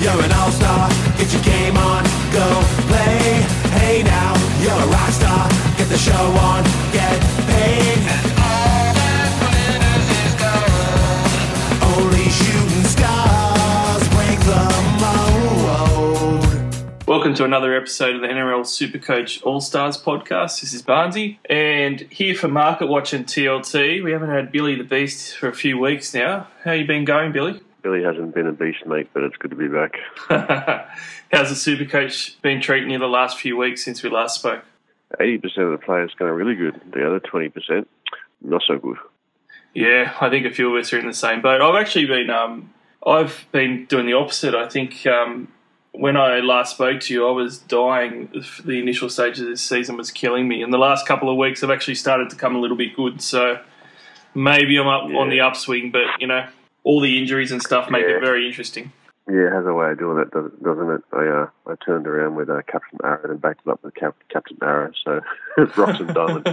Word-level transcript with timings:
you're 0.00 0.22
an 0.22 0.32
all-star. 0.32 0.88
Get 1.18 1.32
your 1.32 1.42
game 1.42 1.76
on, 1.76 2.04
go 2.32 2.46
play. 2.86 3.42
Hey 3.78 4.02
now, 4.04 4.34
you're 4.62 4.72
a 4.72 4.86
rock 4.86 5.10
star. 5.10 5.48
Get 5.76 5.88
the 5.88 5.98
show 5.98 6.12
on, 6.12 6.62
get 6.92 7.20
paid. 7.50 7.98
And 7.98 8.30
all 8.38 8.94
that 8.94 9.30
glitters 9.42 10.08
is 10.22 10.34
gold. 10.38 11.98
Only 11.98 12.30
shooting 12.30 12.86
stars 12.86 14.08
break 14.14 14.38
the 14.46 14.64
mold. 15.02 16.46
Welcome 17.08 17.34
to 17.34 17.44
another 17.44 17.74
episode 17.76 18.14
of 18.14 18.20
the 18.20 18.28
NRL 18.28 18.62
Supercoach 18.62 19.42
All 19.44 19.60
Stars 19.60 20.00
podcast. 20.00 20.60
This 20.60 20.74
is 20.74 20.82
Barnsey, 20.82 21.38
and 21.50 22.00
here 22.02 22.36
for 22.36 22.46
Market 22.46 22.86
Watch 22.86 23.12
and 23.12 23.26
TLT. 23.26 24.04
We 24.04 24.12
haven't 24.12 24.30
had 24.30 24.52
Billy 24.52 24.76
the 24.76 24.84
Beast 24.84 25.36
for 25.36 25.48
a 25.48 25.54
few 25.54 25.76
weeks 25.76 26.14
now. 26.14 26.46
How 26.62 26.72
you 26.72 26.86
been 26.86 27.04
going, 27.04 27.32
Billy? 27.32 27.60
Billy 27.82 28.02
hasn't 28.02 28.34
been 28.34 28.46
a 28.46 28.52
beast, 28.52 28.86
mate, 28.86 29.08
but 29.12 29.22
it's 29.22 29.36
good 29.36 29.50
to 29.50 29.56
be 29.56 29.68
back. 29.68 29.96
How's 31.32 31.48
the 31.48 31.76
Supercoach 31.76 32.40
been 32.42 32.60
treating 32.60 32.90
you 32.90 32.98
the 32.98 33.06
last 33.06 33.38
few 33.38 33.56
weeks 33.56 33.84
since 33.84 34.02
we 34.02 34.10
last 34.10 34.36
spoke? 34.36 34.64
80% 35.18 35.44
of 35.58 35.70
the 35.72 35.84
players 35.84 36.12
going 36.18 36.32
really 36.32 36.54
good. 36.54 36.80
The 36.92 37.06
other 37.06 37.20
20%, 37.20 37.86
not 38.42 38.62
so 38.66 38.78
good. 38.78 38.98
Yeah, 39.74 40.14
I 40.20 40.28
think 40.28 40.44
a 40.44 40.50
few 40.50 40.74
of 40.74 40.80
us 40.80 40.92
are 40.92 40.98
in 40.98 41.06
the 41.06 41.14
same 41.14 41.40
boat. 41.40 41.60
I've 41.60 41.80
actually 41.80 42.06
been, 42.06 42.30
um, 42.30 42.72
I've 43.06 43.46
been 43.52 43.86
doing 43.86 44.06
the 44.06 44.14
opposite. 44.14 44.54
I 44.54 44.68
think 44.68 45.06
um, 45.06 45.48
when 45.92 46.16
I 46.16 46.40
last 46.40 46.74
spoke 46.74 47.00
to 47.02 47.14
you, 47.14 47.28
I 47.28 47.30
was 47.30 47.58
dying. 47.58 48.28
The 48.64 48.78
initial 48.78 49.08
stages 49.08 49.40
of 49.40 49.48
this 49.48 49.62
season 49.62 49.96
was 49.96 50.10
killing 50.10 50.48
me, 50.48 50.62
and 50.62 50.72
the 50.72 50.78
last 50.78 51.06
couple 51.06 51.30
of 51.30 51.36
weeks 51.36 51.62
I've 51.62 51.70
actually 51.70 51.96
started 51.96 52.30
to 52.30 52.36
come 52.36 52.56
a 52.56 52.60
little 52.60 52.76
bit 52.76 52.96
good. 52.96 53.22
So 53.22 53.60
maybe 54.34 54.76
I'm 54.78 54.88
up 54.88 55.04
on 55.04 55.30
the 55.30 55.40
upswing, 55.40 55.90
but 55.90 56.20
you 56.20 56.26
know, 56.26 56.46
all 56.88 57.00
the 57.00 57.18
injuries 57.18 57.52
and 57.52 57.60
stuff 57.62 57.90
make 57.90 58.02
Yeah. 58.06 58.16
it 58.16 58.20
very 58.20 58.46
interesting. 58.46 58.92
Yeah, 59.30 59.48
it 59.48 59.52
has 59.52 59.66
a 59.66 59.74
way 59.74 59.90
of 59.90 59.98
doing 59.98 60.18
it, 60.20 60.30
does- 60.30 60.50
doesn't 60.64 60.90
it? 60.90 61.02
I 61.12 61.26
uh, 61.26 61.46
I 61.66 61.74
turned 61.84 62.06
around 62.06 62.34
with 62.34 62.48
uh, 62.48 62.62
Captain 62.66 62.98
Arrow 63.04 63.30
and 63.30 63.38
backed 63.42 63.60
it 63.66 63.70
up 63.70 63.84
with 63.84 63.94
Cap- 63.94 64.16
Captain 64.30 64.56
Arrow, 64.62 64.90
so 65.04 65.20
rocks 65.76 66.00
and 66.00 66.14
diamonds, 66.14 66.48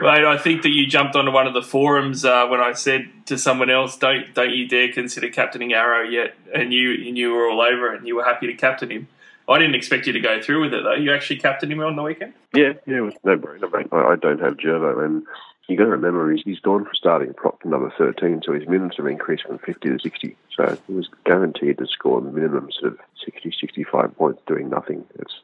Right, 0.00 0.24
I 0.24 0.38
think 0.38 0.62
that 0.62 0.68
you 0.70 0.86
jumped 0.86 1.16
onto 1.16 1.32
one 1.32 1.46
of 1.48 1.54
the 1.54 1.62
forums 1.62 2.24
uh, 2.24 2.46
when 2.46 2.60
I 2.60 2.72
said 2.72 3.08
to 3.26 3.36
someone 3.38 3.68
else, 3.70 3.96
"Don't 3.96 4.32
don't 4.34 4.50
you 4.54 4.68
dare 4.68 4.92
consider 4.92 5.28
captaining 5.28 5.72
Arrow 5.72 6.02
yet," 6.08 6.34
and 6.54 6.72
you 6.72 6.92
and 7.08 7.18
you 7.18 7.32
were 7.32 7.48
all 7.50 7.60
over 7.60 7.92
it, 7.92 7.98
and 7.98 8.06
you 8.06 8.14
were 8.14 8.24
happy 8.24 8.46
to 8.46 8.54
captain 8.54 8.90
him. 8.90 9.08
I 9.48 9.58
didn't 9.58 9.74
expect 9.74 10.06
you 10.06 10.12
to 10.12 10.20
go 10.20 10.40
through 10.40 10.60
with 10.62 10.72
it 10.74 10.84
though. 10.84 10.94
You 10.94 11.12
actually 11.12 11.40
captained 11.40 11.72
him 11.72 11.80
on 11.80 11.96
the 11.96 12.02
weekend. 12.02 12.32
yeah, 12.54 12.74
yeah, 12.86 12.98
it 12.98 13.00
was 13.00 13.14
no 13.24 13.36
brainer, 13.36 13.72
mate. 13.72 13.88
I, 13.90 14.12
I 14.12 14.16
don't 14.16 14.40
have 14.40 14.56
Jervo, 14.56 15.04
and 15.04 15.24
you 15.68 15.76
got 15.76 15.84
to 15.84 15.90
remember 15.90 16.30
he's, 16.32 16.44
he's 16.44 16.60
gone 16.60 16.84
for 16.84 16.94
starting 16.94 17.34
prop 17.34 17.60
to 17.62 17.68
number 17.68 17.92
13, 17.96 18.42
so 18.44 18.52
his 18.52 18.68
minutes 18.68 18.96
have 18.96 19.06
increased 19.06 19.44
from 19.44 19.58
50 19.58 19.88
to 19.88 19.98
60. 19.98 20.36
So 20.56 20.78
he 20.86 20.92
was 20.92 21.08
guaranteed 21.24 21.78
to 21.78 21.86
score 21.86 22.20
the 22.20 22.30
minimum 22.30 22.70
sort 22.72 22.92
of 22.92 22.98
60, 23.24 23.54
65 23.60 24.16
points 24.16 24.42
doing 24.46 24.68
nothing. 24.68 25.04
It's 25.18 25.34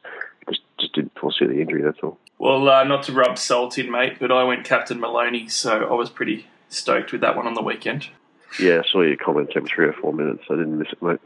just 0.47 0.61
just 0.79 0.93
didn't 0.93 1.17
foresee 1.19 1.45
the 1.45 1.61
injury. 1.61 1.81
That's 1.81 1.99
all. 2.03 2.17
Well, 2.37 2.69
uh, 2.69 2.83
not 2.83 3.03
to 3.03 3.13
rub 3.13 3.37
salt 3.37 3.77
in, 3.77 3.91
mate, 3.91 4.17
but 4.19 4.31
I 4.31 4.43
went 4.43 4.65
Captain 4.65 4.99
Maloney, 4.99 5.47
so 5.47 5.89
I 5.89 5.93
was 5.93 6.09
pretty 6.09 6.47
stoked 6.69 7.11
with 7.11 7.21
that 7.21 7.35
one 7.35 7.47
on 7.47 7.53
the 7.53 7.61
weekend. 7.61 8.09
Yeah, 8.57 8.81
I 8.83 8.89
saw 8.89 9.01
your 9.01 9.17
comment 9.17 9.51
took 9.51 9.67
three 9.67 9.87
or 9.87 9.93
four 9.93 10.13
minutes. 10.13 10.43
I 10.49 10.55
didn't 10.55 10.79
miss 10.79 10.87
it, 10.91 11.01
mate. 11.01 11.19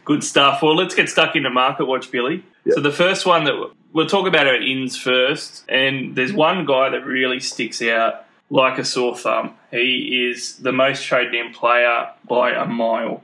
Good 0.04 0.24
stuff. 0.24 0.62
Well, 0.62 0.76
let's 0.76 0.94
get 0.94 1.08
stuck 1.08 1.36
into 1.36 1.50
Market 1.50 1.86
Watch, 1.86 2.10
Billy. 2.10 2.44
Yeah. 2.64 2.74
So 2.74 2.80
the 2.80 2.92
first 2.92 3.24
one 3.24 3.44
that 3.44 3.70
we'll 3.92 4.06
talk 4.06 4.26
about 4.26 4.46
our 4.46 4.60
ins 4.60 4.98
first, 4.98 5.64
and 5.68 6.14
there's 6.16 6.32
one 6.32 6.66
guy 6.66 6.90
that 6.90 7.06
really 7.06 7.40
sticks 7.40 7.80
out 7.82 8.26
like 8.50 8.78
a 8.78 8.84
sore 8.84 9.16
thumb. 9.16 9.54
He 9.70 10.28
is 10.30 10.56
the 10.56 10.72
most 10.72 11.04
traded 11.04 11.34
in 11.34 11.52
player 11.52 12.10
by 12.28 12.50
a 12.52 12.66
mile. 12.66 13.22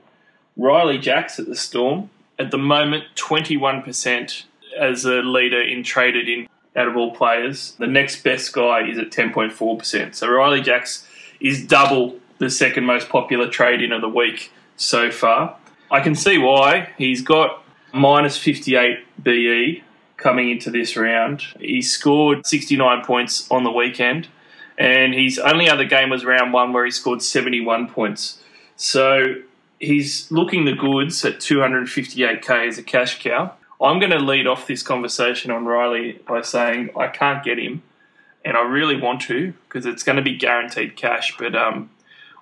Riley 0.57 0.99
Jacks 0.99 1.39
at 1.39 1.47
the 1.47 1.57
Storm 1.57 2.11
at 2.39 2.51
the 2.51 2.59
moment, 2.59 3.05
21% 3.17 4.45
as 4.79 5.05
a 5.05 5.17
leader 5.23 5.61
in 5.61 5.83
traded 5.83 6.29
in 6.29 6.49
out 6.75 6.89
of 6.89 6.97
all 6.97 7.15
players. 7.15 7.73
The 7.79 7.87
next 7.87 8.23
best 8.23 8.53
guy 8.53 8.87
is 8.87 8.99
at 8.99 9.11
10.4%. 9.11 10.15
So 10.15 10.29
Riley 10.29 10.61
Jacks 10.61 11.07
is 11.41 11.67
double 11.67 12.17
the 12.39 12.51
second 12.51 12.85
most 12.85 13.09
popular 13.09 13.49
trade 13.49 13.83
in 13.83 13.93
of 13.93 14.01
the 14.01 14.09
week 14.09 14.53
so 14.77 15.11
far. 15.11 15.57
I 15.91 16.01
can 16.01 16.15
see 16.15 16.39
why. 16.39 16.91
He's 16.99 17.23
got 17.23 17.63
minus 17.93 18.37
58 18.37 18.99
BE 19.23 19.83
coming 20.17 20.51
into 20.51 20.71
this 20.71 20.97
round. 20.97 21.43
He 21.61 21.83
scored 21.83 22.47
69 22.47 23.05
points 23.05 23.51
on 23.51 23.65
the 23.65 23.71
weekend, 23.71 24.29
and 24.79 25.15
his 25.15 25.39
only 25.39 25.69
other 25.69 25.85
game 25.85 26.11
was 26.11 26.25
round 26.25 26.53
one 26.53 26.73
where 26.73 26.85
he 26.85 26.91
scored 26.91 27.23
71 27.23 27.89
points. 27.89 28.43
So 28.77 29.37
he's 29.79 30.31
looking 30.31 30.65
the 30.65 30.73
goods 30.73 31.25
at 31.25 31.37
258k 31.37 32.69
as 32.69 32.79
a 32.79 32.83
cash 32.83 33.23
cow. 33.23 33.53
I'm 33.81 33.99
going 33.99 34.13
to 34.13 34.19
lead 34.19 34.47
off 34.47 34.67
this 34.67 34.83
conversation 34.83 35.51
on 35.51 35.67
Riley 35.67 36.21
by 36.27 36.43
saying 36.43 36.91
I 36.97 37.09
can't 37.09 37.45
get 37.45 37.59
him, 37.59 37.83
and 38.47 38.57
I 38.57 38.63
really 38.63 38.99
want 38.99 39.23
to 39.23 39.53
because 39.69 39.87
it's 39.87 40.05
going 40.05 40.17
to 40.17 40.23
be 40.23 40.37
guaranteed 40.37 40.97
cash. 40.97 41.37
But 41.37 41.57
um, 41.57 41.91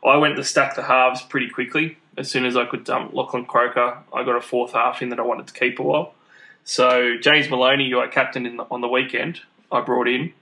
I 0.05 0.19
went 0.19 0.37
to 0.37 0.45
stack 0.45 0.77
the 0.77 0.83
halves 0.83 1.23
pretty 1.23 1.49
quickly. 1.49 1.97
As 2.19 2.31
soon 2.31 2.45
as 2.45 2.57
I 2.57 2.67
could 2.67 2.85
dump 2.85 3.15
Lachlan 3.15 3.47
Croker, 3.47 3.99
I 4.13 4.23
got 4.23 4.37
a 4.37 4.41
fourth 4.43 4.73
half 4.75 5.01
in 5.01 5.09
that 5.09 5.19
I 5.19 5.23
wanted 5.23 5.47
to 5.47 5.55
keep 5.55 5.79
a 5.79 5.83
while. 5.83 6.15
So 6.63 7.17
James 7.21 7.49
Maloney, 7.49 7.91
who 7.91 8.01
I 8.01 8.07
captained 8.07 8.47
in 8.47 8.59
the, 8.59 8.67
on 8.71 8.83
the 8.83 8.89
weekend, 8.89 9.41
I 9.73 9.81
brought 9.81 10.07
in 10.07 10.21
a 10.21 10.33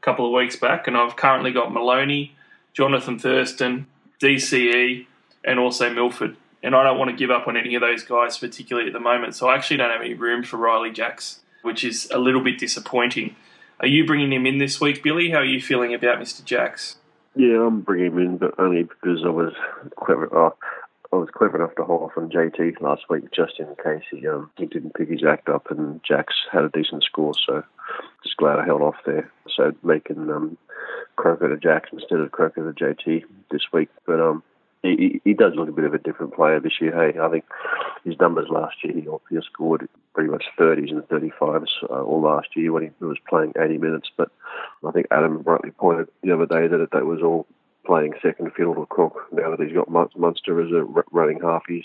couple 0.00 0.26
of 0.26 0.32
weeks 0.32 0.56
back, 0.56 0.88
and 0.88 0.96
I've 0.96 1.16
currently 1.16 1.52
got 1.52 1.72
Maloney, 1.72 2.34
Jonathan 2.72 3.18
Thurston, 3.18 3.86
DCE, 4.20 5.06
and 5.44 5.58
also 5.58 5.92
Milford. 5.92 6.36
And 6.62 6.74
I 6.74 6.82
don't 6.82 6.98
want 6.98 7.10
to 7.10 7.16
give 7.16 7.30
up 7.30 7.46
on 7.46 7.58
any 7.58 7.74
of 7.74 7.82
those 7.82 8.04
guys, 8.04 8.38
particularly 8.38 8.88
at 8.88 8.94
the 8.94 9.00
moment. 9.00 9.34
So 9.34 9.48
I 9.48 9.54
actually 9.54 9.76
don't 9.76 9.90
have 9.90 10.00
any 10.00 10.14
room 10.14 10.42
for 10.42 10.56
Riley 10.56 10.90
Jacks, 10.90 11.40
which 11.62 11.84
is 11.84 12.10
a 12.10 12.18
little 12.18 12.42
bit 12.42 12.58
disappointing. 12.58 13.36
Are 13.80 13.86
you 13.86 14.04
bringing 14.04 14.30
him 14.30 14.44
in 14.44 14.58
this 14.58 14.78
week, 14.78 15.02
Billy? 15.02 15.30
How 15.30 15.38
are 15.38 15.44
you 15.44 15.60
feeling 15.60 15.94
about 15.94 16.20
Mr. 16.20 16.44
Jacks? 16.44 16.96
Yeah, 17.34 17.66
I'm 17.66 17.80
bringing 17.80 18.12
him 18.12 18.18
in, 18.18 18.36
but 18.36 18.58
only 18.58 18.82
because 18.82 19.20
I 19.24 19.30
was 19.30 19.54
clever. 19.96 20.28
Uh, 20.36 20.50
I 21.10 21.16
was 21.16 21.30
clever 21.34 21.56
enough 21.56 21.74
to 21.76 21.84
hold 21.84 22.02
off 22.02 22.18
on 22.18 22.30
JT 22.30 22.82
last 22.82 23.02
week, 23.08 23.32
just 23.32 23.58
in 23.58 23.74
case 23.82 24.04
he 24.10 24.28
um, 24.28 24.50
he 24.58 24.66
didn't 24.66 24.94
pick 24.94 25.08
his 25.08 25.24
act 25.24 25.48
up, 25.48 25.70
and 25.70 26.00
Jax 26.06 26.34
had 26.52 26.64
a 26.64 26.68
decent 26.68 27.04
score. 27.04 27.32
So 27.46 27.62
just 28.22 28.36
glad 28.36 28.58
I 28.58 28.66
held 28.66 28.82
off 28.82 28.96
there. 29.06 29.32
So 29.56 29.72
making 29.82 30.30
um, 30.30 30.58
Croker 31.16 31.48
to 31.48 31.56
Jax 31.56 31.88
instead 31.90 32.20
of 32.20 32.32
Croker 32.32 32.70
to 32.70 32.84
JT 32.84 33.24
this 33.50 33.62
week, 33.72 33.88
but 34.06 34.20
um. 34.20 34.42
He, 34.82 35.20
he- 35.24 35.34
does 35.34 35.54
look 35.54 35.68
a 35.68 35.72
bit 35.72 35.84
of 35.84 35.94
a 35.94 35.98
different 35.98 36.34
player 36.34 36.60
this 36.60 36.80
year. 36.80 36.92
Hey, 36.92 37.18
I 37.18 37.28
think 37.28 37.44
his 38.04 38.18
numbers 38.18 38.48
last 38.50 38.76
year, 38.82 38.94
he, 38.94 39.06
he 39.30 39.40
scored 39.42 39.88
pretty 40.14 40.30
much 40.30 40.44
30s 40.58 40.90
and 40.90 41.02
35s 41.02 41.68
uh, 41.88 42.02
all 42.02 42.22
last 42.22 42.48
year 42.56 42.72
when 42.72 42.82
he 42.84 43.04
was 43.04 43.18
playing 43.28 43.52
80 43.58 43.78
minutes. 43.78 44.10
But 44.16 44.30
I 44.86 44.90
think 44.90 45.06
Adam 45.10 45.42
rightly 45.42 45.70
pointed 45.70 46.08
the 46.22 46.32
other 46.32 46.46
day 46.46 46.66
that 46.66 46.90
that 46.92 47.06
was 47.06 47.20
all 47.22 47.46
playing 47.84 48.14
second 48.22 48.52
fiddle 48.56 48.74
to 48.74 48.86
Cronk. 48.86 49.14
Now 49.32 49.54
that 49.54 49.60
he's 49.60 49.74
got 49.74 49.90
Munster 49.90 50.60
as 50.60 50.70
a 50.72 50.84
running 51.10 51.40
half, 51.40 51.62
he's 51.68 51.84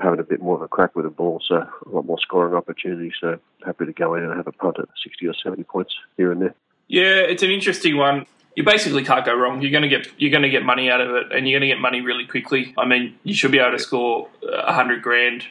having 0.00 0.20
a 0.20 0.24
bit 0.24 0.42
more 0.42 0.56
of 0.56 0.62
a 0.62 0.68
crack 0.68 0.94
with 0.96 1.04
the 1.04 1.10
ball, 1.10 1.40
so 1.46 1.56
a 1.56 1.88
lot 1.88 2.04
more 2.04 2.18
scoring 2.20 2.54
opportunities. 2.54 3.12
So 3.20 3.38
happy 3.64 3.86
to 3.86 3.92
go 3.92 4.14
in 4.14 4.24
and 4.24 4.34
have 4.36 4.46
a 4.46 4.52
punt 4.52 4.76
at 4.78 4.88
60 5.02 5.26
or 5.26 5.34
70 5.34 5.62
points 5.64 5.94
here 6.16 6.32
and 6.32 6.42
there. 6.42 6.54
Yeah, 6.88 7.20
it's 7.20 7.42
an 7.42 7.50
interesting 7.50 7.96
one. 7.96 8.26
You 8.56 8.62
basically 8.62 9.04
can't 9.04 9.24
go 9.24 9.34
wrong. 9.34 9.62
You're 9.62 9.72
going 9.72 9.82
to 9.82 9.88
get 9.88 10.08
you're 10.16 10.30
going 10.30 10.42
to 10.42 10.50
get 10.50 10.64
money 10.64 10.90
out 10.90 11.00
of 11.00 11.14
it, 11.16 11.32
and 11.32 11.48
you're 11.48 11.58
going 11.58 11.68
to 11.68 11.74
get 11.74 11.80
money 11.80 12.00
really 12.00 12.26
quickly. 12.26 12.74
I 12.78 12.86
mean, 12.86 13.18
you 13.24 13.34
should 13.34 13.50
be 13.50 13.58
able 13.58 13.72
to 13.72 13.78
score 13.78 14.28
uh, 14.42 14.62
a 14.66 14.72
hundred 14.72 15.02
grand 15.02 15.44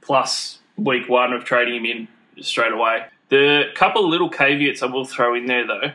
plus 0.00 0.58
week 0.76 1.08
one 1.08 1.32
of 1.32 1.44
trading 1.44 1.76
him 1.76 1.86
in 1.86 2.08
straight 2.42 2.72
away. 2.72 3.06
The 3.28 3.64
couple 3.74 4.04
of 4.04 4.10
little 4.10 4.28
caveats 4.28 4.82
I 4.82 4.86
will 4.86 5.04
throw 5.04 5.34
in 5.34 5.46
there, 5.46 5.66
though, 5.66 5.92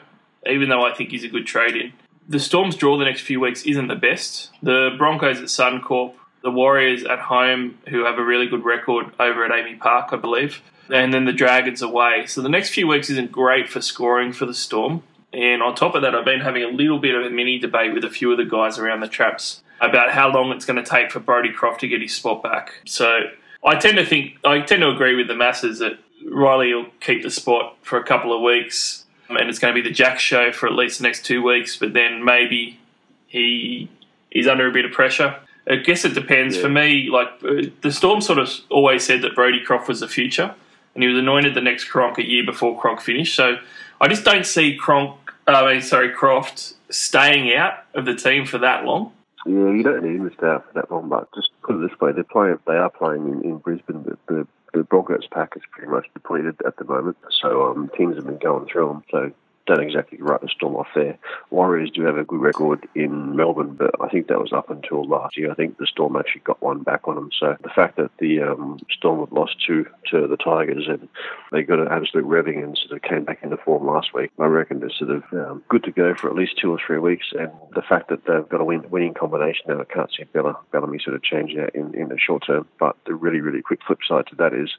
even 0.49 0.69
though 0.69 0.85
I 0.85 0.93
think 0.93 1.09
he's 1.11 1.23
a 1.23 1.27
good 1.27 1.45
trade 1.45 1.75
in. 1.75 1.93
The 2.27 2.39
Storm's 2.39 2.75
draw 2.75 2.97
the 2.97 3.05
next 3.05 3.21
few 3.21 3.39
weeks 3.39 3.63
isn't 3.63 3.87
the 3.87 3.95
best. 3.95 4.51
The 4.63 4.95
Broncos 4.97 5.39
at 5.39 5.45
Suncorp, 5.45 6.13
the 6.41 6.49
Warriors 6.49 7.03
at 7.03 7.19
home, 7.19 7.77
who 7.89 8.05
have 8.05 8.17
a 8.17 8.23
really 8.23 8.47
good 8.47 8.65
record 8.65 9.07
over 9.19 9.45
at 9.45 9.51
AAMI 9.51 9.79
Park, 9.79 10.09
I 10.11 10.15
believe, 10.15 10.61
and 10.91 11.13
then 11.13 11.25
the 11.25 11.33
Dragons 11.33 11.81
away. 11.81 12.25
So 12.25 12.41
the 12.41 12.49
next 12.49 12.69
few 12.69 12.87
weeks 12.87 13.09
isn't 13.09 13.31
great 13.31 13.69
for 13.69 13.81
scoring 13.81 14.31
for 14.33 14.45
the 14.45 14.53
Storm. 14.53 15.03
And 15.35 15.61
on 15.61 15.75
top 15.75 15.95
of 15.95 16.01
that, 16.03 16.15
I've 16.15 16.23
been 16.23 16.39
having 16.39 16.63
a 16.63 16.69
little 16.69 16.97
bit 16.97 17.13
of 17.13 17.25
a 17.25 17.29
mini 17.29 17.59
debate 17.59 17.93
with 17.93 18.05
a 18.05 18.09
few 18.09 18.31
of 18.31 18.37
the 18.37 18.45
guys 18.45 18.79
around 18.79 19.01
the 19.01 19.09
traps 19.09 19.61
about 19.81 20.11
how 20.11 20.31
long 20.31 20.51
it's 20.51 20.63
going 20.63 20.81
to 20.81 20.89
take 20.89 21.11
for 21.11 21.19
Brodie 21.19 21.51
Croft 21.51 21.81
to 21.81 21.87
get 21.89 22.01
his 22.01 22.15
spot 22.15 22.41
back. 22.41 22.79
So 22.85 23.19
I 23.65 23.75
tend 23.75 23.97
to 23.97 24.05
think, 24.05 24.37
I 24.45 24.61
tend 24.61 24.81
to 24.81 24.89
agree 24.89 25.15
with 25.15 25.27
the 25.27 25.35
masses 25.35 25.79
that 25.79 25.99
Riley 26.31 26.73
will 26.73 26.87
keep 27.01 27.21
the 27.21 27.29
spot 27.29 27.75
for 27.81 27.99
a 27.99 28.03
couple 28.03 28.33
of 28.33 28.41
weeks, 28.41 29.03
and 29.27 29.49
it's 29.49 29.59
going 29.59 29.75
to 29.75 29.81
be 29.81 29.87
the 29.87 29.93
Jack 29.93 30.19
show 30.19 30.53
for 30.53 30.67
at 30.67 30.73
least 30.73 30.99
the 30.99 31.03
next 31.03 31.25
two 31.25 31.43
weeks. 31.43 31.75
But 31.75 31.91
then 31.91 32.23
maybe 32.23 32.79
he 33.27 33.89
is 34.31 34.47
under 34.47 34.67
a 34.67 34.71
bit 34.71 34.85
of 34.85 34.91
pressure. 34.91 35.35
I 35.69 35.77
guess 35.77 36.05
it 36.05 36.13
depends. 36.13 36.55
Yeah. 36.55 36.61
For 36.61 36.69
me, 36.69 37.09
like 37.11 37.27
uh, 37.43 37.69
the 37.81 37.91
Storm 37.91 38.21
sort 38.21 38.39
of 38.39 38.49
always 38.69 39.03
said 39.03 39.21
that 39.23 39.35
Brodie 39.35 39.63
Croft 39.65 39.89
was 39.89 39.99
the 39.99 40.07
future, 40.07 40.55
and 40.93 41.03
he 41.03 41.09
was 41.09 41.17
anointed 41.17 41.55
the 41.55 41.61
next 41.61 41.85
Cronk 41.85 42.19
a 42.19 42.25
year 42.25 42.45
before 42.45 42.79
Cronk 42.79 43.01
finished. 43.01 43.35
So 43.35 43.57
I 43.99 44.07
just 44.07 44.23
don't 44.23 44.45
see 44.45 44.77
Cronk, 44.77 45.17
uh, 45.24 45.24
I 45.47 45.73
mean, 45.73 45.81
sorry, 45.81 46.11
Croft 46.11 46.73
staying 46.89 47.53
out 47.53 47.83
of 47.93 48.05
the 48.05 48.15
team 48.15 48.45
for 48.45 48.57
that 48.59 48.85
long. 48.85 49.11
Yeah, 49.45 49.71
you 49.71 49.83
don't 49.83 50.03
need 50.03 50.15
him 50.15 50.29
to 50.29 50.35
stay 50.35 50.47
out 50.47 50.65
for 50.65 50.73
that 50.73 50.91
long, 50.91 51.07
but 51.07 51.27
just 51.35 51.49
put 51.63 51.75
it 51.75 51.87
this 51.87 51.99
way: 51.99 52.11
they're 52.11 52.23
playing. 52.23 52.57
They 52.65 52.77
are 52.77 52.89
playing 52.89 53.27
in, 53.27 53.41
in 53.43 53.57
Brisbane. 53.59 54.03
The, 54.03 54.17
the 54.27 54.47
the 54.73 54.83
Broncos 54.83 55.27
pack 55.31 55.53
is 55.55 55.61
pretty 55.71 55.91
much 55.91 56.07
depleted 56.13 56.57
at 56.65 56.77
the 56.77 56.83
moment, 56.83 57.17
so 57.41 57.71
um, 57.71 57.89
teams 57.95 58.15
have 58.15 58.25
been 58.25 58.37
going 58.37 58.67
through 58.67 58.87
them. 58.87 59.03
So 59.11 59.31
don't 59.65 59.81
exactly 59.81 60.19
write 60.21 60.41
the 60.41 60.49
Storm 60.49 60.75
off 60.75 60.87
there. 60.95 61.17
Warriors 61.49 61.91
do 61.91 62.03
have 62.03 62.17
a 62.17 62.23
good 62.23 62.39
record 62.39 62.87
in 62.95 63.35
Melbourne, 63.35 63.75
but 63.75 63.91
I 64.01 64.09
think 64.09 64.27
that 64.27 64.39
was 64.39 64.53
up 64.53 64.69
until 64.69 65.07
last 65.07 65.37
year. 65.37 65.51
I 65.51 65.55
think 65.55 65.77
the 65.77 65.87
Storm 65.87 66.15
actually 66.15 66.41
got 66.41 66.61
one 66.61 66.83
back 66.83 67.07
on 67.07 67.15
them. 67.15 67.29
So 67.39 67.57
the 67.63 67.69
fact 67.69 67.97
that 67.97 68.11
the 68.19 68.41
um, 68.41 68.79
Storm 68.91 69.19
have 69.19 69.31
lost 69.31 69.55
two 69.65 69.85
to 70.11 70.27
the 70.27 70.37
Tigers 70.37 70.85
and 70.87 71.07
they 71.51 71.63
got 71.63 71.79
an 71.79 71.87
absolute 71.89 72.25
revving 72.25 72.63
and 72.63 72.77
sort 72.77 72.91
of 72.91 73.09
came 73.09 73.23
back 73.23 73.39
into 73.41 73.57
form 73.57 73.87
last 73.87 74.13
week, 74.13 74.31
I 74.39 74.45
reckon 74.45 74.79
they're 74.79 74.89
sort 74.89 75.11
of 75.11 75.23
um, 75.33 75.63
good 75.69 75.83
to 75.85 75.91
go 75.91 76.13
for 76.13 76.29
at 76.29 76.35
least 76.35 76.59
two 76.61 76.71
or 76.71 76.79
three 76.85 76.99
weeks. 76.99 77.27
And 77.37 77.51
the 77.73 77.81
fact 77.81 78.09
that 78.09 78.25
they've 78.25 78.47
got 78.47 78.61
a 78.61 78.65
win- 78.65 78.89
winning 78.89 79.13
combination 79.13 79.65
now, 79.67 79.81
I 79.81 79.85
can't 79.85 80.11
see 80.15 80.25
Bella, 80.25 80.57
Bellamy 80.71 80.99
sort 81.03 81.15
of 81.15 81.23
changing 81.23 81.57
that 81.57 81.73
in, 81.73 81.93
in 81.95 82.09
the 82.09 82.19
short 82.19 82.45
term. 82.45 82.67
But 82.79 82.97
the 83.05 83.15
really, 83.15 83.41
really 83.41 83.61
quick 83.61 83.79
flip 83.85 83.99
side 84.07 84.27
to 84.27 84.35
that 84.35 84.53
is 84.53 84.69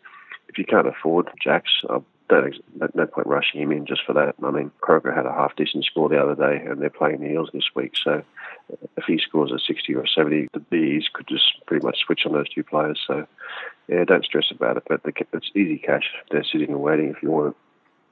if 0.49 0.59
you 0.59 0.65
can't 0.65 0.87
afford 0.87 1.29
Jacks, 1.43 1.71
I 1.91 1.99
don't 2.29 2.47
ex- 2.47 2.59
no- 2.95 3.07
point 3.07 3.27
rushing 3.27 3.61
him 3.61 3.73
in 3.73 3.87
just 3.87 4.03
for 4.07 4.13
that. 4.15 4.35
I 4.43 4.51
mean, 4.51 4.71
Croker 4.81 5.13
had 5.13 5.27
a 5.27 5.33
half 5.33 5.57
decent 5.57 5.85
score 5.85 6.09
the 6.09 6.21
other 6.21 6.35
day, 6.35 6.65
and 6.65 6.81
they're 6.81 6.91
playing 6.91 7.21
the 7.21 7.31
Eels 7.33 7.51
this 7.53 7.71
week. 7.75 7.93
So 8.03 8.23
if 8.97 9.05
he 9.07 9.19
scores 9.19 9.53
a 9.53 9.59
60 9.59 9.95
or 9.95 10.07
70, 10.07 10.49
the 10.53 10.61
Bees 10.61 11.05
could 11.13 11.29
just 11.29 11.45
pretty 11.67 11.85
much 11.85 11.99
switch 12.05 12.23
on 12.27 12.33
those 12.33 12.49
two 12.49 12.65
players. 12.65 13.01
So 13.07 13.27
yeah, 13.89 14.05
don't 14.05 14.25
stress 14.25 14.51
about 14.51 14.77
it. 14.77 14.85
But 14.89 15.03
the, 15.05 15.13
it's 15.33 15.51
easy 15.55 15.79
cash. 15.79 16.05
They're 16.31 16.45
sitting 16.45 16.71
and 16.71 16.81
waiting 16.81 17.11
if 17.11 17.23
you 17.23 17.31
want 17.31 17.49
it. 17.49 17.57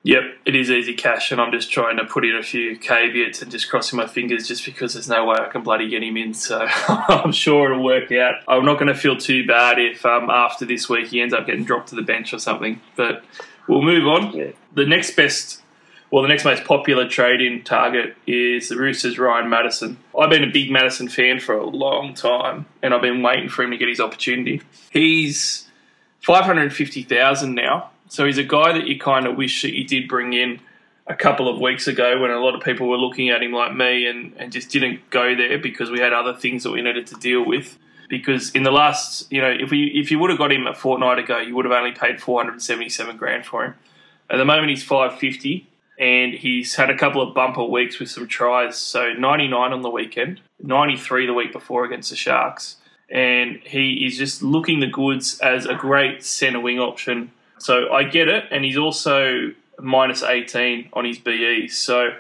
Yep, 0.07 0.23
it 0.45 0.55
is 0.55 0.71
easy 0.71 0.93
cash, 0.93 1.33
and 1.33 1.41
I'm 1.41 1.51
just 1.51 1.73
trying 1.73 1.97
to 1.97 2.05
put 2.05 2.27
in 2.27 2.37
a 2.37 2.43
few 2.43 2.77
caveats 2.77 3.41
and 3.41 3.51
just 3.51 3.71
crossing 3.71 3.97
my 3.97 4.07
fingers 4.07 4.47
just 4.47 4.63
because 4.63 4.93
there's 4.93 5.09
no 5.09 5.25
way 5.25 5.37
I 5.41 5.49
can 5.49 5.63
bloody 5.63 5.89
get 5.89 6.03
him 6.03 6.19
in. 6.19 6.35
So 6.35 6.59
I'm 6.89 7.33
sure 7.33 7.73
it'll 7.73 7.83
work 7.83 8.13
out. 8.13 8.35
I'm 8.47 8.67
not 8.67 8.75
going 8.75 8.93
to 8.93 8.95
feel 8.95 9.17
too 9.17 9.47
bad 9.47 9.79
if 9.79 10.05
um, 10.05 10.29
after 10.29 10.67
this 10.67 10.91
week 10.91 11.07
he 11.07 11.23
ends 11.23 11.33
up 11.33 11.47
getting 11.47 11.65
dropped 11.65 11.89
to 11.89 11.95
the 11.95 12.03
bench 12.03 12.35
or 12.35 12.39
something. 12.39 12.83
But 12.97 13.25
we'll 13.69 13.83
move 13.83 14.07
on. 14.07 14.33
Yeah. 14.33 14.51
The 14.75 14.87
next 14.87 15.17
best, 15.17 15.63
well, 16.11 16.23
the 16.23 16.29
next 16.29 16.45
most 16.45 16.65
popular 16.65 17.09
trade 17.09 17.41
in 17.41 17.63
target 17.63 18.17
is 18.27 18.69
the 18.69 18.77
Roosters' 18.77 19.19
Ryan 19.19 19.49
Matterson. 19.49 19.99
I've 20.19 20.31
been 20.31 20.45
a 20.45 20.51
big 20.51 20.71
Matterson 20.71 21.09
fan 21.09 21.41
for 21.41 21.55
a 21.55 21.67
long 21.67 22.15
time, 22.15 22.67
and 22.83 22.95
I've 22.95 23.03
been 23.03 23.23
waiting 23.23 23.49
for 23.49 23.63
him 23.63 23.71
to 23.71 23.77
get 23.77 23.89
his 23.89 24.01
opportunity. 24.01 24.63
He's 24.91 25.69
550,000 26.21 27.55
now. 27.55 27.91
So 28.09 28.27
he's 28.27 28.39
a 28.39 28.45
guy 28.45 28.73
that 28.73 28.87
you 28.87 28.99
kind 28.99 29.27
of 29.27 29.37
wish 29.37 29.63
that 29.63 29.75
you 29.75 29.85
did 29.85 30.09
bring 30.09 30.33
in 30.33 30.61
a 31.07 31.15
couple 31.15 31.49
of 31.49 31.61
weeks 31.61 31.87
ago 31.87 32.21
when 32.21 32.31
a 32.31 32.39
lot 32.39 32.55
of 32.55 32.63
people 32.63 32.89
were 32.89 32.97
looking 32.97 33.31
at 33.31 33.43
him 33.43 33.53
like 33.53 33.75
me 33.75 34.07
and, 34.07 34.33
and 34.39 34.53
just 34.53 34.71
didn't 34.71 35.11
go 35.11 35.35
there 35.35 35.59
because 35.59 35.91
we 35.91 36.01
had 36.01 36.13
other 36.13 36.35
things 36.35 36.63
that 36.63 36.71
we 36.71 36.81
needed 36.81 37.07
to 37.09 37.15
deal 37.17 37.45
with. 37.45 37.79
Because 38.19 38.53
in 38.53 38.63
the 38.63 38.71
last, 38.71 39.31
you 39.33 39.41
know, 39.41 39.51
if 39.51 39.71
we 39.73 39.87
if 39.87 40.11
you 40.13 40.21
would 40.21 40.31
have 40.31 40.39
got 40.39 40.53
him 40.53 40.69
a 40.69 40.75
fortnight 40.75 41.19
ago, 41.19 41.39
you 41.39 41.57
would 41.57 41.65
have 41.65 41.75
only 41.75 41.91
paid 41.91 42.21
477 42.21 43.17
grand 43.17 43.45
for 43.45 43.65
him. 43.65 43.75
At 44.31 44.37
the 44.37 44.45
moment, 44.45 44.71
he's 44.71 44.85
550 44.85 45.69
and 45.99 46.33
he's 46.33 46.77
had 46.77 46.91
a 46.91 46.97
couple 46.97 47.21
of 47.21 47.35
bumper 47.35 47.65
weeks 47.65 47.99
with 47.99 48.11
some 48.11 48.29
tries. 48.29 48.77
So 48.77 49.13
99 49.13 49.73
on 49.73 49.83
the 49.83 49.91
weekend, 49.91 50.41
93 50.63 51.27
the 51.27 51.35
week 51.35 51.53
before 51.53 51.85
against 51.85 52.11
the 52.11 52.17
Sharks. 52.17 52.77
And 53.11 53.61
he 53.65 54.07
is 54.07 54.17
just 54.17 54.43
looking 54.43 54.79
the 54.79 54.87
goods 54.87 55.41
as 55.41 55.67
a 55.67 55.75
great 55.75 56.25
centre 56.25 56.61
wing 56.61 56.79
option. 56.79 57.33
So 57.59 57.93
I 57.93 58.05
get 58.05 58.29
it. 58.29 58.45
And 58.53 58.65
he's 58.65 58.79
also 58.79 59.53
minus 59.81 60.23
18 60.23 60.91
on 60.93 61.05
his 61.05 61.19
BE. 61.19 61.67
So 61.69 62.11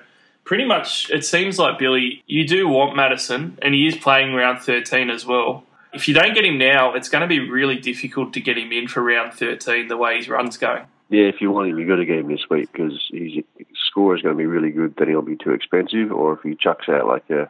pretty 0.45 0.65
much 0.65 1.11
it 1.11 1.25
seems 1.25 1.59
like, 1.59 1.79
Billy, 1.79 2.23
you 2.27 2.47
do 2.47 2.69
want 2.69 2.97
Matterson, 2.97 3.59
and 3.63 3.75
he 3.75 3.87
is 3.87 3.97
playing 3.97 4.35
round 4.35 4.61
13 4.61 5.11
as 5.11 5.25
well. 5.25 5.65
If 5.95 6.09
you 6.09 6.15
don't 6.15 6.35
get 6.35 6.45
him 6.45 6.59
now, 6.59 6.95
it's 6.95 7.09
going 7.09 7.23
to 7.23 7.29
be 7.29 7.39
really 7.39 7.77
difficult 7.77 8.33
to 8.35 8.41
get 8.41 8.59
him 8.59 8.73
in 8.73 8.89
for 8.89 9.03
round 9.03 9.35
13 9.35 9.89
the 9.89 9.97
way 9.97 10.17
his 10.17 10.29
run's 10.29 10.57
going. 10.57 10.85
Yeah, 11.11 11.25
if 11.25 11.41
you 11.41 11.51
want 11.51 11.69
him, 11.69 11.79
you've 11.79 11.89
got 11.89 11.97
to 11.97 12.05
get 12.05 12.19
him 12.19 12.29
this 12.29 12.49
week 12.51 12.73
because 12.73 12.99
his 13.13 13.45
score 13.89 14.17
is 14.17 14.23
going 14.23 14.35
to 14.35 14.39
be 14.39 14.47
really 14.47 14.71
good. 14.71 14.95
Then 14.97 15.09
he'll 15.09 15.23
be 15.23 15.37
too 15.37 15.53
expensive. 15.53 16.11
Or 16.11 16.33
if 16.33 16.41
he 16.43 16.57
chucks 16.57 16.89
out 16.89 17.07
like 17.07 17.29
a 17.31 17.49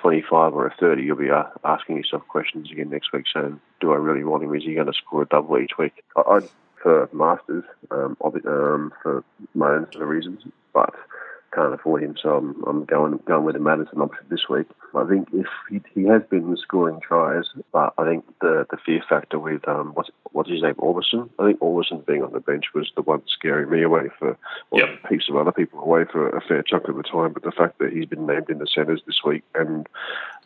25 0.00 0.54
or 0.54 0.66
a 0.66 0.74
30, 0.78 1.02
you'll 1.02 1.16
be 1.16 1.30
asking 1.64 1.96
yourself 1.96 2.26
questions 2.28 2.70
again 2.70 2.90
next 2.90 3.12
week 3.12 3.26
saying, 3.32 3.60
do 3.80 3.92
I 3.92 3.96
really 3.96 4.24
want 4.24 4.44
him? 4.44 4.54
Is 4.54 4.62
he 4.62 4.74
going 4.74 4.86
to 4.86 4.92
score 4.92 5.22
a 5.22 5.26
double 5.26 5.58
each 5.58 5.76
week? 5.78 6.02
I'd 6.16 6.48
for 6.82 7.08
Marsters 7.12 7.64
um, 7.90 8.16
um, 8.22 8.92
for 9.02 9.24
my 9.54 9.70
own 9.70 9.86
sort 9.92 10.02
of 10.02 10.08
reasons, 10.08 10.42
but 10.74 10.94
can't 11.54 11.74
afford 11.74 12.02
him, 12.02 12.16
so 12.20 12.36
I'm, 12.36 12.62
I'm 12.66 12.84
going 12.84 13.18
going 13.26 13.44
with 13.44 13.54
the 13.54 13.60
Matterson 13.60 14.00
option 14.00 14.24
this 14.30 14.48
week. 14.48 14.66
I 14.94 15.04
think 15.04 15.28
if 15.32 15.46
he, 15.68 15.80
he 15.94 16.04
has 16.06 16.22
been 16.30 16.56
scoring 16.56 17.00
tries, 17.00 17.44
but 17.72 17.94
I 17.98 18.04
think 18.04 18.24
the 18.40 18.66
the 18.70 18.76
fear 18.84 19.02
factor 19.08 19.38
with 19.38 19.66
um 19.68 19.92
what's 19.94 20.10
what's 20.32 20.50
his 20.50 20.62
name 20.62 20.74
Aubusson. 20.74 21.28
I 21.38 21.46
think 21.46 21.60
Aubusson 21.60 22.04
being 22.06 22.22
on 22.22 22.32
the 22.32 22.40
bench 22.40 22.66
was 22.74 22.90
the 22.96 23.02
one 23.02 23.22
scaring 23.26 23.70
me 23.70 23.82
away 23.82 24.08
for 24.18 24.36
well, 24.70 24.80
Yep. 24.80 25.10
heaps 25.10 25.28
of 25.28 25.36
other 25.36 25.52
people 25.52 25.80
away 25.80 26.04
for 26.10 26.28
a 26.28 26.40
fair 26.40 26.62
chunk 26.62 26.88
of 26.88 26.96
the 26.96 27.02
time. 27.02 27.32
But 27.32 27.42
the 27.42 27.52
fact 27.52 27.78
that 27.78 27.92
he's 27.92 28.06
been 28.06 28.26
named 28.26 28.48
in 28.50 28.58
the 28.58 28.66
centres 28.66 29.02
this 29.06 29.20
week 29.24 29.42
and 29.54 29.86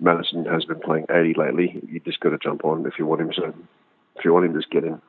Matterson 0.00 0.44
has 0.46 0.64
been 0.64 0.80
playing 0.80 1.06
80 1.10 1.34
lately, 1.34 1.80
you 1.88 2.00
just 2.00 2.20
got 2.20 2.30
to 2.30 2.38
jump 2.38 2.64
on 2.64 2.86
if 2.86 2.98
you 2.98 3.06
want 3.06 3.20
him. 3.20 3.32
So 3.34 3.54
if 4.16 4.24
you 4.24 4.32
want 4.32 4.46
him, 4.46 4.54
just 4.54 4.70
get 4.70 4.84
in. 4.84 5.00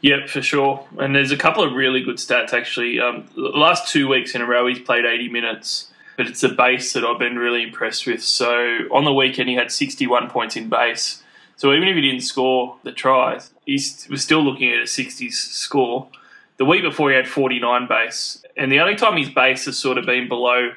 Yep, 0.00 0.28
for 0.28 0.42
sure. 0.42 0.86
And 0.98 1.14
there's 1.14 1.32
a 1.32 1.36
couple 1.36 1.62
of 1.62 1.72
really 1.72 2.02
good 2.02 2.16
stats 2.16 2.52
actually. 2.52 3.00
Um, 3.00 3.26
the 3.34 3.40
last 3.40 3.88
two 3.88 4.08
weeks 4.08 4.34
in 4.34 4.40
a 4.40 4.46
row, 4.46 4.66
he's 4.66 4.78
played 4.78 5.04
80 5.04 5.28
minutes, 5.28 5.90
but 6.16 6.26
it's 6.26 6.40
the 6.40 6.48
base 6.48 6.92
that 6.92 7.04
I've 7.04 7.18
been 7.18 7.36
really 7.36 7.62
impressed 7.62 8.06
with. 8.06 8.22
So 8.22 8.50
on 8.92 9.04
the 9.04 9.12
weekend, 9.12 9.48
he 9.48 9.56
had 9.56 9.72
61 9.72 10.30
points 10.30 10.56
in 10.56 10.68
base. 10.68 11.22
So 11.56 11.72
even 11.72 11.88
if 11.88 11.96
he 11.96 12.02
didn't 12.02 12.20
score 12.20 12.76
the 12.84 12.92
tries, 12.92 13.50
he 13.66 13.80
was 14.08 14.22
still 14.22 14.42
looking 14.42 14.72
at 14.72 14.78
a 14.78 14.84
60s 14.84 15.32
score. 15.32 16.08
The 16.56 16.64
week 16.64 16.82
before, 16.82 17.10
he 17.10 17.16
had 17.16 17.28
49 17.28 17.88
base, 17.88 18.44
and 18.56 18.70
the 18.70 18.80
only 18.80 18.96
time 18.96 19.16
his 19.16 19.28
base 19.28 19.64
has 19.66 19.78
sort 19.78 19.98
of 19.98 20.06
been 20.06 20.28
below 20.28 20.72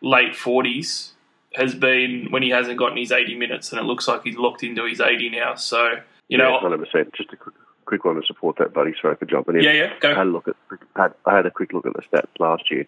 late 0.00 0.34
40s 0.34 1.10
has 1.54 1.74
been 1.74 2.26
when 2.30 2.42
he 2.42 2.50
hasn't 2.50 2.76
gotten 2.76 2.98
his 2.98 3.10
80 3.10 3.36
minutes, 3.36 3.72
and 3.72 3.80
it 3.80 3.84
looks 3.84 4.06
like 4.06 4.22
he's 4.24 4.36
locked 4.36 4.62
into 4.62 4.84
his 4.84 5.00
80 5.00 5.30
now. 5.30 5.54
So 5.54 6.00
you 6.28 6.38
know, 6.38 6.58
hundred 6.58 6.78
percent. 6.78 7.12
Just 7.14 7.32
a 7.32 7.36
quick, 7.36 7.54
quick 7.86 8.04
one 8.04 8.16
to 8.16 8.26
support 8.26 8.56
that, 8.58 8.74
buddy. 8.74 8.92
Sorry 9.00 9.16
for 9.16 9.24
jumping 9.24 9.56
in. 9.56 9.62
yeah, 9.62 9.72
yeah, 9.72 9.92
go. 10.00 10.10
I 10.10 10.14
had 10.18 10.26
a 10.26 10.30
look 10.30 10.48
at 10.48 10.56
had, 10.94 11.14
I 11.24 11.36
had 11.36 11.46
a 11.46 11.50
quick 11.50 11.72
look 11.72 11.86
at 11.86 11.94
the 11.94 12.02
stats 12.02 12.38
last 12.38 12.70
year. 12.70 12.86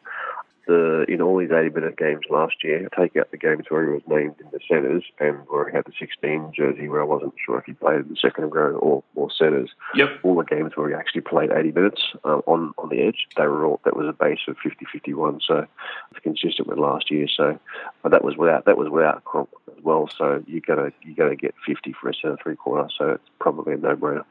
The 0.66 1.06
in 1.08 1.22
all 1.22 1.38
these 1.38 1.50
eighty 1.50 1.70
minute 1.70 1.96
games 1.96 2.26
last 2.28 2.56
year, 2.62 2.90
take 2.94 3.16
out 3.16 3.30
the 3.30 3.38
games 3.38 3.64
where 3.70 3.86
he 3.86 3.90
was 3.90 4.02
named 4.06 4.34
in 4.38 4.48
the 4.52 4.60
centres 4.68 5.02
and 5.18 5.38
where 5.48 5.66
he 5.66 5.74
had 5.74 5.86
the 5.86 5.94
sixteen 5.98 6.52
jersey 6.54 6.90
where 6.90 7.00
I 7.00 7.04
wasn't 7.04 7.32
sure 7.42 7.58
if 7.58 7.64
he 7.64 7.72
played 7.72 8.00
in 8.00 8.08
the 8.10 8.16
second 8.16 8.50
row 8.54 8.76
or, 8.76 9.02
or 9.14 9.30
centres. 9.30 9.70
Yep. 9.94 10.20
All 10.24 10.36
the 10.36 10.44
games 10.44 10.72
where 10.74 10.90
he 10.90 10.94
actually 10.94 11.22
played 11.22 11.50
eighty 11.52 11.72
minutes 11.72 12.02
um, 12.22 12.42
on 12.46 12.74
on 12.76 12.90
the 12.90 13.00
edge, 13.00 13.28
they 13.38 13.46
were 13.46 13.64
all 13.64 13.80
that 13.86 13.96
was 13.96 14.06
a 14.08 14.12
base 14.12 14.40
of 14.46 14.56
50-51, 14.58 15.40
so 15.46 15.66
it's 16.10 16.20
consistent 16.20 16.68
with 16.68 16.76
last 16.76 17.10
year. 17.10 17.28
So, 17.34 17.58
but 18.02 18.12
that 18.12 18.22
was 18.22 18.36
without 18.36 18.66
that 18.66 18.76
was 18.76 18.90
without 18.90 19.24
Cronk 19.24 19.48
as 19.74 19.82
well. 19.82 20.10
So 20.18 20.44
you 20.46 20.60
gotta 20.60 20.92
you 21.00 21.14
gotta 21.14 21.36
get 21.36 21.54
fifty 21.66 21.94
for 21.98 22.10
a 22.10 22.14
centre 22.14 22.36
three 22.42 22.56
quarter. 22.56 22.90
So 22.98 23.12
it's 23.12 23.30
probably 23.40 23.72
a 23.72 23.78
no 23.78 23.96
brainer. 23.96 24.24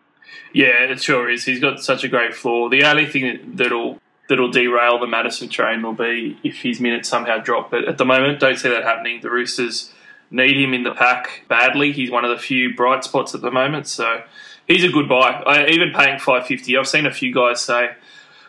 Yeah, 0.53 0.84
it 0.84 1.01
sure 1.01 1.29
is. 1.29 1.46
He's 1.46 1.60
got 1.60 1.84
such 1.84 2.03
a 2.03 2.07
great 2.07 2.34
floor. 2.34 2.69
The 2.69 2.84
only 2.84 3.05
thing 3.05 3.53
that'll 3.55 4.00
that'll 4.27 4.51
derail 4.51 5.00
the 5.00 5.07
Matterson 5.07 5.50
train 5.50 5.81
will 5.81 5.93
be 5.93 6.38
if 6.43 6.62
his 6.62 6.79
minutes 6.79 7.07
somehow 7.07 7.38
drop. 7.38 7.72
But 7.72 7.86
at 7.86 7.98
the 7.98 8.05
moment, 8.05 8.39
don't 8.39 8.57
see 8.57 8.69
that 8.69 8.84
happening. 8.84 9.22
The 9.22 9.29
Roosters 9.29 9.91
need 10.29 10.57
him 10.57 10.74
in 10.74 10.84
the 10.84 10.93
pack 10.93 11.43
badly. 11.48 11.91
He's 11.91 12.12
one 12.12 12.25
of 12.25 12.31
the 12.31 12.41
few 12.41 12.75
bright 12.75 13.03
spots 13.03 13.34
at 13.34 13.41
the 13.41 13.51
moment, 13.51 13.88
so 13.88 14.24
he's 14.67 14.84
a 14.84 14.89
good 14.89 15.07
buy. 15.07 15.43
I, 15.46 15.67
even 15.67 15.91
paying 15.93 16.19
five 16.19 16.46
fifty, 16.46 16.77
I've 16.77 16.88
seen 16.88 17.05
a 17.05 17.13
few 17.13 17.34
guys 17.34 17.62
say. 17.62 17.91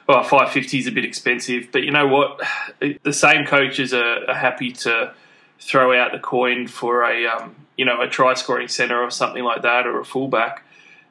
Well, 0.09 0.23
five 0.23 0.51
fifty 0.51 0.79
is 0.79 0.87
a 0.87 0.93
bit 0.93 1.05
expensive, 1.05 1.69
but 1.71 1.83
you 1.83 1.91
know 1.91 2.07
what? 2.07 2.41
The 3.03 3.13
same 3.13 3.45
coaches 3.45 3.93
are, 3.93 4.31
are 4.31 4.35
happy 4.35 4.71
to 4.73 5.13
throw 5.61 5.99
out 5.99 6.13
the 6.13 6.19
coin 6.19 6.69
for 6.69 7.03
a 7.03 7.27
um, 7.27 7.57
you 7.77 7.85
know 7.85 8.01
a 8.01 8.09
try 8.09 8.35
scoring 8.35 8.69
centre 8.69 9.01
or 9.01 9.11
something 9.11 9.43
like 9.43 9.63
that, 9.63 9.87
or 9.87 10.01
a 10.01 10.05
fullback. 10.05 10.65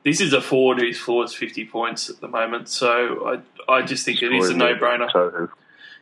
This 0.08 0.22
is 0.22 0.32
a 0.32 0.40
forward 0.42 0.80
whose 0.80 0.98
floor 0.98 1.26
is 1.26 1.34
50 1.34 1.66
points 1.66 2.10
at 2.10 2.22
the 2.22 2.30
moment, 2.30 2.70
so 2.70 3.42
I, 3.68 3.72
I 3.74 3.82
just 3.82 4.06
think 4.06 4.22
it 4.24 4.32
is 4.32 4.50
a 4.50 4.56
no 4.56 4.74
brainer. 4.76 5.50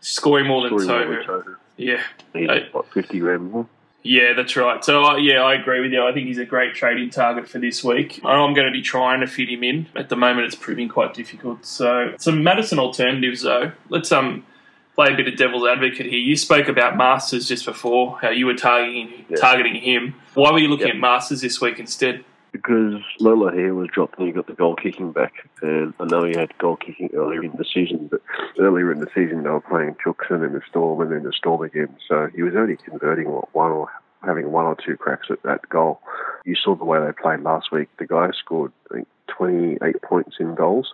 Scoring 0.01 0.45
more 0.45 0.69
than 0.69 0.77
Scoring 0.79 1.09
more 1.09 1.23
Tohu. 1.23 1.25
than 1.25 1.53
Tohu. 1.53 1.55
Yeah, 1.77 2.03
Hey. 2.33 2.69
what 2.71 2.85
fifty 2.93 3.17
grand 3.19 3.51
more. 3.51 3.67
yeah, 4.03 4.33
that's 4.33 4.55
right. 4.55 4.85
So 4.85 5.03
uh, 5.03 5.15
yeah, 5.17 5.41
I 5.41 5.55
agree 5.55 5.79
with 5.79 5.91
you. 5.91 6.05
I 6.05 6.11
think 6.13 6.27
he's 6.27 6.37
a 6.37 6.45
great 6.45 6.75
trading 6.75 7.09
target 7.09 7.49
for 7.49 7.57
this 7.57 7.83
week. 7.83 8.21
I'm 8.23 8.53
going 8.53 8.67
to 8.67 8.71
be 8.71 8.83
trying 8.83 9.21
to 9.21 9.27
fit 9.27 9.49
him 9.49 9.63
in. 9.63 9.87
At 9.95 10.09
the 10.09 10.15
moment, 10.15 10.45
it's 10.45 10.55
proving 10.55 10.87
quite 10.87 11.15
difficult. 11.15 11.65
So 11.65 12.13
some 12.19 12.43
Matterson 12.43 12.77
alternatives 12.77 13.41
though. 13.41 13.71
Let's 13.89 14.11
um 14.11 14.45
play 14.93 15.11
a 15.11 15.15
bit 15.15 15.27
of 15.27 15.35
devil's 15.35 15.67
advocate 15.67 16.05
here. 16.05 16.19
You 16.19 16.35
spoke 16.37 16.67
about 16.67 16.95
Marsters 16.95 17.47
just 17.47 17.65
before, 17.65 18.19
how 18.21 18.29
you 18.29 18.45
were 18.45 18.53
targeting 18.53 19.25
Yeah. 19.29 19.37
targeting 19.37 19.75
him. 19.81 20.13
Why 20.35 20.51
were 20.51 20.59
you 20.59 20.67
looking 20.67 20.87
Yep. 20.87 20.95
at 20.97 21.01
Marsters 21.01 21.41
this 21.41 21.59
week 21.59 21.79
instead? 21.79 22.23
Because 22.55 23.01
Lola 23.19 23.51
here 23.51 23.73
was 23.73 23.89
dropped 23.89 24.17
and 24.17 24.27
he 24.27 24.33
got 24.33 24.47
the 24.47 24.53
goal 24.53 24.75
kicking 24.75 25.11
back. 25.11 25.33
And 25.61 25.93
I 25.99 26.05
know 26.05 26.23
he 26.23 26.37
had 26.37 26.57
goal 26.57 26.77
kicking 26.77 27.09
earlier 27.13 27.43
in 27.43 27.51
the 27.57 27.65
season, 27.65 28.07
but 28.09 28.21
earlier 28.57 28.93
in 28.93 28.99
the 28.99 29.09
season 29.13 29.43
they 29.43 29.49
were 29.49 29.59
playing 29.59 29.95
Chooks 29.95 30.29
and 30.29 30.55
the 30.55 30.61
Storm 30.69 31.01
and 31.01 31.11
then 31.11 31.23
the 31.23 31.33
Storm 31.33 31.61
again. 31.63 31.93
So 32.07 32.29
he 32.33 32.43
was 32.43 32.55
only 32.55 32.77
converting 32.77 33.29
what 33.29 33.53
one 33.53 33.71
or 33.71 33.89
having 34.23 34.53
one 34.53 34.65
or 34.65 34.75
two 34.75 34.95
cracks 34.95 35.27
at 35.29 35.43
that 35.43 35.67
goal. 35.67 35.99
You 36.45 36.55
saw 36.55 36.75
the 36.75 36.85
way 36.85 36.97
they 36.99 37.11
played 37.11 37.41
last 37.41 37.73
week. 37.73 37.89
The 37.99 38.07
guy 38.07 38.29
scored, 38.31 38.71
I 38.89 38.95
think, 38.95 39.07
28 39.27 40.01
points 40.01 40.37
in 40.39 40.55
goals. 40.55 40.93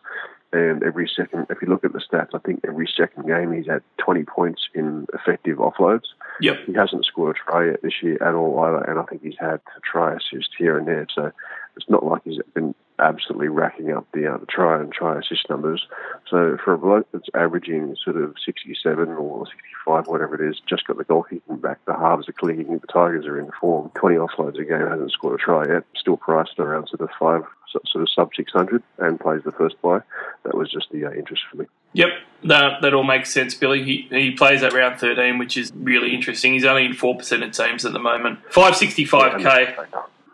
And 0.53 0.83
every 0.83 1.09
second, 1.13 1.47
if 1.49 1.61
you 1.61 1.69
look 1.69 1.85
at 1.85 1.93
the 1.93 1.99
stats, 1.99 2.29
I 2.33 2.39
think 2.39 2.59
every 2.67 2.87
second 2.87 3.25
game 3.25 3.53
he's 3.53 3.67
had 3.67 3.83
20 3.99 4.23
points 4.23 4.67
in 4.73 5.07
effective 5.13 5.59
offloads. 5.59 6.07
Yep. 6.41 6.57
He 6.65 6.73
hasn't 6.73 7.05
scored 7.05 7.37
a 7.37 7.51
try 7.51 7.67
yet 7.67 7.81
this 7.81 8.01
year 8.01 8.21
at 8.21 8.35
all 8.35 8.59
either, 8.59 8.83
and 8.83 8.99
I 8.99 9.03
think 9.03 9.23
he's 9.23 9.37
had 9.39 9.61
a 9.77 9.79
try 9.83 10.13
assist 10.13 10.49
here 10.57 10.77
and 10.77 10.87
there. 10.87 11.07
So 11.15 11.31
it's 11.77 11.89
not 11.89 12.05
like 12.05 12.23
he's 12.25 12.39
been 12.53 12.75
absolutely 13.01 13.47
racking 13.47 13.91
up 13.91 14.07
the, 14.13 14.31
uh, 14.31 14.37
the 14.37 14.45
try 14.45 14.79
and 14.79 14.91
try 14.91 15.17
assist 15.19 15.49
numbers. 15.49 15.85
So 16.29 16.57
for 16.63 16.73
a 16.73 16.77
bloke 16.77 17.07
that's 17.11 17.27
averaging 17.33 17.95
sort 18.03 18.17
of 18.17 18.35
67 18.45 19.09
or 19.09 19.45
65, 19.45 20.07
whatever 20.07 20.35
it 20.35 20.49
is, 20.49 20.61
just 20.67 20.85
got 20.87 20.97
the 20.97 21.03
goal 21.03 21.23
kicking 21.23 21.57
back, 21.57 21.79
the 21.85 21.93
halves 21.93 22.29
are 22.29 22.33
clicking, 22.33 22.77
the 22.77 22.87
Tigers 22.87 23.25
are 23.25 23.39
in 23.39 23.49
form. 23.59 23.91
20 23.95 24.15
offloads 24.17 24.59
a 24.59 24.65
game, 24.65 24.87
hasn't 24.87 25.11
scored 25.11 25.39
a 25.39 25.43
try 25.43 25.67
yet, 25.67 25.83
still 25.95 26.17
priced 26.17 26.59
around 26.59 26.87
sort 26.87 27.01
of 27.01 27.09
five, 27.19 27.43
sort 27.67 28.03
of 28.03 28.09
sub 28.09 28.29
600, 28.35 28.83
and 28.99 29.19
plays 29.19 29.41
the 29.43 29.51
first 29.51 29.81
buy. 29.81 29.99
That 30.43 30.55
was 30.55 30.69
just 30.71 30.91
the 30.91 31.05
uh, 31.05 31.11
interest 31.11 31.43
for 31.49 31.57
me. 31.57 31.65
Yep, 31.93 32.09
that, 32.45 32.81
that 32.81 32.93
all 32.93 33.03
makes 33.03 33.33
sense, 33.33 33.53
Billy. 33.55 33.83
He, 33.83 34.07
he 34.09 34.31
plays 34.31 34.63
at 34.63 34.73
round 34.73 34.99
13, 34.99 35.37
which 35.37 35.57
is 35.57 35.71
really 35.75 36.13
interesting. 36.13 36.53
He's 36.53 36.65
only 36.65 36.85
in 36.85 36.93
4% 36.93 37.45
of 37.45 37.51
teams 37.51 37.85
at 37.85 37.93
the 37.93 37.99
moment. 37.99 38.39
565k. 38.51 39.85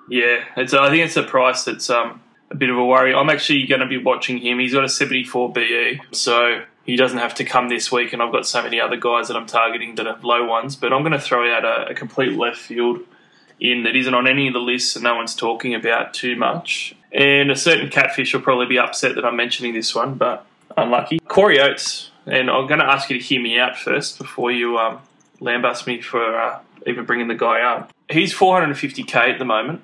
Yeah, 0.10 0.46
it's. 0.56 0.74
I 0.74 0.90
think 0.90 1.06
it's 1.06 1.18
a 1.18 1.24
price 1.24 1.66
that's 1.66 1.90
um, 1.90 2.22
a 2.50 2.56
bit 2.56 2.70
of 2.70 2.78
a 2.78 2.86
worry. 2.86 3.14
I'm 3.14 3.30
actually 3.30 3.66
going 3.66 3.82
to 3.82 3.88
be 3.88 3.98
watching 3.98 4.38
him. 4.38 4.60
He's 4.60 4.74
got 4.74 4.84
a 4.84 4.90
74 4.90 5.52
BE, 5.52 6.02
so 6.12 6.64
he 6.86 6.96
doesn't 6.96 7.18
have 7.18 7.36
to 7.36 7.44
come 7.44 7.70
this 7.70 7.92
week. 7.92 8.14
And 8.14 8.22
I've 8.22 8.32
got 8.32 8.48
so 8.48 8.62
many 8.62 8.80
other 8.80 8.98
guys 8.98 9.28
that 9.28 9.38
I'm 9.38 9.46
targeting 9.46 9.96
that 9.96 10.08
are 10.08 10.18
low 10.22 10.46
ones. 10.46 10.76
But 10.76 10.94
I'm 10.94 11.02
going 11.02 11.14
to 11.14 11.20
throw 11.20 11.52
out 11.54 11.66
a, 11.66 11.92
a 11.92 11.94
complete 11.94 12.38
left 12.38 12.58
field 12.58 13.00
in 13.60 13.84
that 13.84 13.96
isn't 13.96 14.14
on 14.14 14.28
any 14.28 14.48
of 14.48 14.54
the 14.54 14.60
lists 14.60 14.96
and 14.96 15.04
no 15.04 15.16
one's 15.16 15.36
talking 15.36 15.74
about 15.74 16.14
too 16.14 16.36
much. 16.36 16.96
And 17.12 17.50
a 17.50 17.56
certain 17.56 17.90
catfish 17.90 18.34
will 18.34 18.42
probably 18.42 18.68
be 18.68 18.78
upset 18.78 19.16
that 19.16 19.26
I'm 19.26 19.36
mentioning 19.36 19.74
this 19.74 19.96
one, 19.96 20.16
but 20.16 20.46
unlucky. 20.78 21.20
Corey 21.28 21.60
Oates, 21.60 22.12
and 22.26 22.50
I'm 22.50 22.68
going 22.68 22.80
to 22.80 22.86
ask 22.86 23.10
you 23.10 23.18
to 23.18 23.24
hear 23.24 23.42
me 23.42 23.58
out 23.60 23.78
first 23.78 24.20
before 24.20 24.52
you 24.52 24.78
um, 24.78 25.00
lambast 25.42 25.88
me 25.88 26.02
for 26.02 26.40
uh, 26.40 26.60
even 26.86 27.06
bringing 27.06 27.28
the 27.28 27.36
guy 27.36 27.62
up. 27.62 27.92
He's 28.10 28.34
450k 28.34 29.16
at 29.16 29.40
the 29.40 29.46
moment 29.46 29.82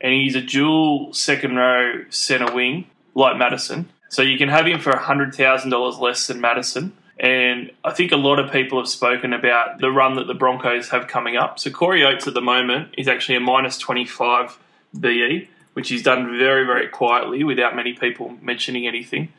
and 0.00 0.12
he's 0.12 0.34
a 0.34 0.40
dual 0.40 1.12
second 1.12 1.56
row 1.56 2.04
centre 2.10 2.54
wing 2.54 2.86
like 3.14 3.36
Matterson. 3.36 3.88
So 4.08 4.22
you 4.22 4.38
can 4.38 4.48
have 4.48 4.66
him 4.66 4.80
for 4.80 4.92
$100,000 4.92 6.00
less 6.00 6.26
than 6.26 6.40
Matterson. 6.40 6.92
And 7.18 7.70
I 7.82 7.92
think 7.92 8.12
a 8.12 8.16
lot 8.16 8.38
of 8.38 8.52
people 8.52 8.78
have 8.78 8.88
spoken 8.88 9.32
about 9.32 9.80
the 9.80 9.90
run 9.90 10.16
that 10.16 10.26
the 10.26 10.34
Broncos 10.34 10.90
have 10.90 11.08
coming 11.08 11.36
up. 11.36 11.58
So 11.58 11.70
Corey 11.70 12.04
Oates 12.04 12.26
at 12.26 12.34
the 12.34 12.42
moment 12.42 12.94
is 12.98 13.08
actually 13.08 13.36
a 13.36 13.40
minus 13.40 13.78
25 13.78 14.58
BE, 14.98 15.48
which 15.72 15.88
he's 15.88 16.02
done 16.02 16.38
very, 16.38 16.66
very 16.66 16.88
quietly 16.88 17.42
without 17.42 17.74
many 17.74 17.94
people 17.94 18.36
mentioning 18.42 18.86
anything. 18.86 19.32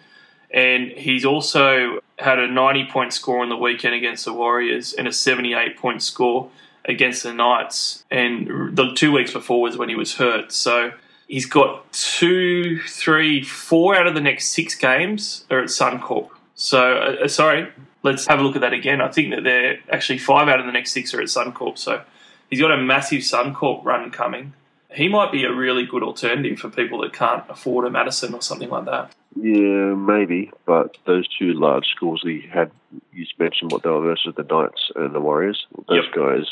And 0.50 0.92
he's 0.92 1.24
also 1.24 2.00
had 2.18 2.40
a 2.40 2.48
90 2.48 2.86
point 2.86 3.14
score 3.14 3.44
on 3.44 3.50
the 3.50 3.58
weekend 3.58 3.94
against 3.94 4.26
the 4.26 4.34
Warriors 4.34 4.94
and 4.94 5.08
a 5.08 5.14
78 5.14 5.78
point 5.78 6.02
score 6.02 6.50
against 6.88 7.24
the 7.24 7.34
Knights, 7.34 8.06
and 8.10 8.76
the 8.76 8.94
two 8.94 9.12
weeks 9.12 9.34
before 9.34 9.62
was 9.62 9.78
when 9.78 9.90
he 9.90 9.96
was 9.96 10.16
hurt. 10.16 10.52
So 10.52 10.92
he's 11.28 11.46
got 11.46 11.92
two, 11.92 12.80
three, 12.82 13.44
four 13.44 13.96
out 13.96 14.08
of 14.08 14.16
the 14.16 14.22
next 14.22 14.48
six 14.48 14.76
games 14.76 15.46
are 15.52 15.60
at 15.60 15.70
Suncorp. 15.70 16.30
So 16.56 16.98
uh, 16.98 17.26
uh, 17.26 17.28
sorry, 17.28 17.68
let's 18.04 18.26
have 18.28 18.40
a 18.40 18.44
look 18.44 18.56
at 18.56 18.62
that 18.62 18.74
again. 18.74 19.02
I 19.02 19.10
think 19.10 19.34
that 19.34 19.44
they're 19.44 19.80
actually 19.92 20.20
five 20.20 20.48
out 20.48 20.60
of 20.60 20.66
the 20.66 20.72
next 20.72 20.92
six 20.92 21.14
are 21.14 21.22
at 21.22 21.28
Suncorp. 21.28 21.78
So 21.78 22.02
he's 22.50 22.60
got 22.60 22.72
a 22.72 22.78
massive 22.78 23.22
Suncorp 23.22 23.84
run 23.84 24.10
coming. 24.12 24.54
He 24.94 25.10
might 25.10 25.32
be 25.32 25.44
a 25.44 25.54
really 25.54 25.86
good 25.86 26.04
alternative 26.04 26.60
for 26.60 26.70
people 26.70 27.02
that 27.02 27.14
can't 27.14 27.44
afford 27.50 27.86
a 27.86 27.90
Matterson 27.90 28.34
or 28.34 28.42
something 28.42 28.70
like 28.70 28.86
that. 28.86 29.14
Yeah, 29.36 29.94
maybe, 29.94 30.52
but 30.66 30.98
those 31.06 31.28
two 31.38 31.54
large 31.54 31.86
schools 31.88 32.22
he 32.24 32.42
had, 32.52 32.72
you 33.14 33.26
mentioned 33.38 33.72
what 33.72 33.84
they 33.84 33.90
were 33.90 34.02
versus 34.02 34.34
the 34.36 34.44
Knights 34.44 34.92
and 34.96 35.14
the 35.14 35.20
Warriors. 35.20 35.68
Those 35.88 36.06
Yep. 36.06 36.16
guys, 36.16 36.48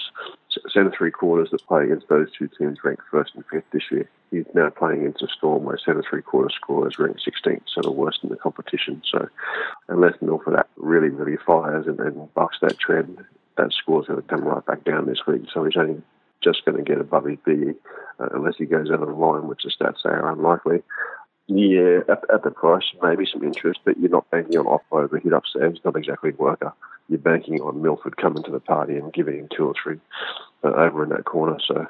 centre 0.72 0.94
three 0.96 1.12
quarters 1.12 1.50
that 1.52 1.66
play 1.66 1.86
against 1.86 2.10
those 2.10 2.28
two 2.38 2.48
teams 2.60 2.84
ranked 2.84 3.04
first 3.10 3.34
and 3.36 3.46
fifth 3.52 3.64
this 3.72 3.90
year. 3.90 4.10
He's 4.32 4.46
now 4.54 4.70
playing 4.70 5.00
against 5.02 5.24
a 5.24 5.28
Storm 5.28 5.64
where 5.64 5.78
centre 5.78 6.04
three 6.08 6.22
quarter 6.22 6.50
scorers 6.54 7.00
ranked 7.00 7.22
16th, 7.26 7.64
so 7.68 7.82
the 7.82 7.92
worst 7.92 8.20
in 8.24 8.30
the 8.30 8.36
competition. 8.36 9.02
So 9.10 9.30
unless 9.88 10.22
Milford 10.22 10.62
really, 10.76 11.10
really 11.10 11.38
fires 11.38 11.88
and, 11.88 12.00
and 12.00 12.34
bucks 12.34 12.58
that 12.62 12.78
trend, 12.80 13.24
that 13.58 13.72
score's 13.72 14.08
going 14.08 14.22
to 14.22 14.28
come 14.28 14.44
right 14.44 14.66
back 14.66 14.84
down 14.84 15.06
this 15.06 15.26
week. 15.26 15.44
So 15.54 15.64
he's 15.64 15.78
only 15.78 16.02
just 16.46 16.64
going 16.64 16.78
to 16.78 16.84
get 16.84 17.02
above 17.02 17.26
his 17.26 17.38
BE 17.46 17.74
uh, 18.20 18.30
unless 18.34 18.56
he 18.58 18.66
goes 18.66 18.90
out 18.92 19.04
of 19.04 19.18
line, 19.18 19.48
which 19.48 19.64
the 19.64 19.72
stats 19.72 20.04
say 20.04 20.10
are 20.10 20.32
unlikely. 20.32 20.84
Yeah, 21.48 22.00
at, 22.10 22.24
at 22.34 22.44
the 22.44 22.52
price, 22.52 22.86
maybe 23.04 23.26
some 23.32 23.44
interest, 23.44 23.80
but 23.84 24.00
you're 24.00 24.10
not 24.10 24.30
banking 24.32 24.58
on 24.58 24.66
offload 24.66 25.12
the 25.12 25.20
hit 25.20 25.34
upstairs. 25.34 25.74
He's 25.76 25.86
not 25.86 25.96
exactly 25.96 26.32
worker. 26.32 26.74
You're 27.10 27.20
banking 27.20 27.62
on 27.62 27.82
Milford 27.82 28.18
coming 28.18 28.44
to 28.44 28.52
the 28.52 28.60
party 28.60 28.96
and 28.96 29.14
giving 29.14 29.38
him 29.40 29.50
two 29.56 29.68
or 29.68 29.74
three 29.82 30.00
uh, 30.64 30.70
over 30.70 31.04
in 31.04 31.10
that 31.10 31.26
corner. 31.26 31.58
So, 31.68 31.86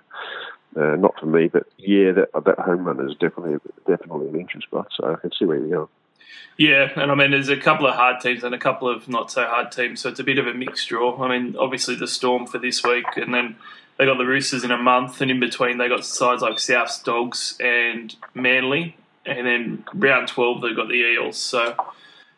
uh, 0.75 0.95
not 0.97 1.17
for 1.19 1.27
me, 1.27 1.47
but 1.47 1.67
yeah, 1.77 2.11
that, 2.11 2.29
that 2.33 2.59
home 2.59 2.83
run 2.83 2.99
is 3.09 3.15
definitely 3.15 3.59
definitely 3.87 4.27
an 4.27 4.39
interest 4.39 4.67
spot. 4.67 4.87
So 4.93 5.13
I 5.13 5.19
can 5.21 5.31
see 5.31 5.45
where 5.45 5.57
you're 5.57 5.69
going. 5.69 5.87
Yeah, 6.57 6.89
and 6.95 7.11
I 7.11 7.15
mean, 7.15 7.31
there's 7.31 7.49
a 7.49 7.57
couple 7.57 7.87
of 7.87 7.95
hard 7.95 8.21
teams 8.21 8.43
and 8.43 8.55
a 8.55 8.57
couple 8.57 8.89
of 8.89 9.07
not 9.09 9.31
so 9.31 9.45
hard 9.45 9.71
teams, 9.71 10.01
so 10.01 10.09
it's 10.09 10.19
a 10.19 10.23
bit 10.23 10.37
of 10.37 10.47
a 10.47 10.53
mixed 10.53 10.87
draw. 10.87 11.21
I 11.21 11.37
mean, 11.37 11.55
obviously 11.57 11.95
the 11.95 12.07
Storm 12.07 12.47
for 12.47 12.57
this 12.57 12.83
week, 12.83 13.05
and 13.15 13.33
then 13.33 13.57
they 13.97 14.05
got 14.05 14.17
the 14.17 14.25
Roosters 14.25 14.63
in 14.63 14.71
a 14.71 14.77
month, 14.77 15.21
and 15.21 15.31
in 15.31 15.39
between 15.39 15.77
they 15.77 15.87
got 15.87 16.05
sides 16.05 16.41
like 16.41 16.55
Souths, 16.55 17.03
Dogs, 17.03 17.57
and 17.59 18.15
Manly, 18.33 18.97
and 19.25 19.45
then 19.47 19.83
round 19.93 20.27
12 20.27 20.61
they've 20.61 20.75
got 20.75 20.87
the 20.87 20.95
Eels. 20.95 21.37
So 21.37 21.75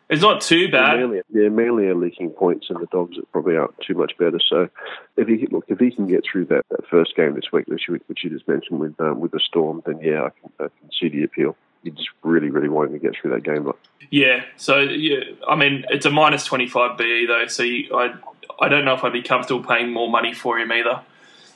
it's 0.08 0.22
not 0.22 0.40
too 0.40 0.70
bad. 0.70 0.98
Manly, 0.98 1.20
yeah, 1.30 1.48
Manly 1.48 1.86
are 1.86 1.94
leaking 1.94 2.30
points, 2.30 2.70
and 2.70 2.80
the 2.80 2.86
Dogs 2.86 3.18
are 3.18 3.26
probably 3.32 3.56
aren't 3.56 3.78
too 3.80 3.94
much 3.94 4.16
better. 4.16 4.40
So, 4.48 4.68
if 5.16 5.28
he 5.28 5.46
look, 5.50 5.66
if 5.68 5.78
he 5.78 5.90
can 5.90 6.06
get 6.06 6.24
through 6.24 6.46
that, 6.46 6.64
that 6.70 6.88
first 6.88 7.14
game 7.14 7.34
this 7.34 7.52
week, 7.52 7.68
which 7.68 7.88
you, 7.88 8.00
which 8.06 8.24
you 8.24 8.30
just 8.30 8.48
mentioned 8.48 8.80
with 8.80 8.98
um, 9.00 9.20
with 9.20 9.32
the 9.32 9.40
Storm, 9.40 9.82
then 9.84 10.00
yeah, 10.00 10.24
I 10.24 10.30
can, 10.30 10.50
I 10.60 10.68
can 10.80 10.90
see 10.98 11.08
the 11.08 11.24
appeal. 11.24 11.56
You 11.82 11.92
just 11.92 12.08
really, 12.22 12.50
really 12.50 12.68
wanting 12.68 12.94
to 12.94 12.98
get 12.98 13.16
through 13.20 13.32
that 13.32 13.42
game. 13.42 13.64
But 13.64 13.76
Yeah, 14.10 14.44
so 14.56 14.78
yeah, 14.78 15.24
I 15.46 15.56
mean, 15.56 15.84
it's 15.90 16.06
a 16.06 16.10
minus 16.10 16.44
25 16.46 16.96
BE 16.96 17.26
though, 17.26 17.46
so 17.46 17.62
you, 17.62 17.94
I, 17.94 18.14
I 18.60 18.68
don't 18.68 18.86
know 18.86 18.94
if 18.94 19.04
I'd 19.04 19.12
be 19.12 19.22
comfortable 19.22 19.62
paying 19.62 19.92
more 19.92 20.10
money 20.10 20.32
for 20.32 20.58
him 20.58 20.72
either. 20.72 21.02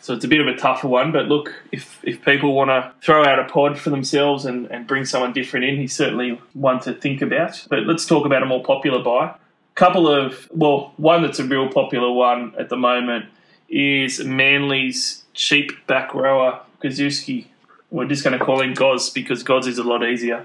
So 0.03 0.15
it's 0.15 0.25
a 0.25 0.29
bit 0.29 0.41
of 0.41 0.49
a 0.49 0.57
tougher 0.57 0.89
one, 0.89 1.13
but 1.13 1.27
look, 1.27 1.55
if, 1.71 2.01
if 2.03 2.25
people 2.25 2.55
want 2.55 2.71
to 2.71 2.93
throw 3.01 3.25
out 3.25 3.39
a 3.39 3.45
pod 3.45 3.79
for 3.79 3.91
themselves 3.91 4.45
and, 4.45 4.67
and 4.67 4.85
bring 4.85 5.05
someone 5.05 5.33
different 5.33 5.65
in, 5.65 5.77
he's 5.77 5.95
certainly 5.95 6.41
one 6.55 6.81
to 6.81 6.93
think 6.93 7.23
about. 7.23 7.65
But 7.71 7.87
let's 7.87 8.05
talk 8.05 8.27
about 8.27 8.43
a 8.43 8.47
more 8.47 8.65
popular 8.65 9.01
buy. 9.01 9.27
A 9.27 9.75
couple 9.77 10.09
of, 10.09 10.49
well, 10.51 10.93
one 10.97 11.23
that's 11.23 11.39
a 11.39 11.45
real 11.45 11.69
popular 11.69 12.11
one 12.11 12.53
at 12.59 12.69
the 12.69 12.77
moment 12.77 13.27
is 13.69 14.19
Manly's 14.25 15.23
cheap 15.35 15.87
back 15.87 16.15
rower, 16.15 16.61
Gosiewski. 16.83 17.47
We're 17.93 18.09
just 18.09 18.25
going 18.25 18.37
to 18.37 18.45
call 18.45 18.61
him 18.61 18.75
Goz 18.75 19.09
because 19.09 19.45
Goz 19.45 19.69
is 19.69 19.79
a 19.79 19.85
lot 19.85 20.05
easier. 20.05 20.45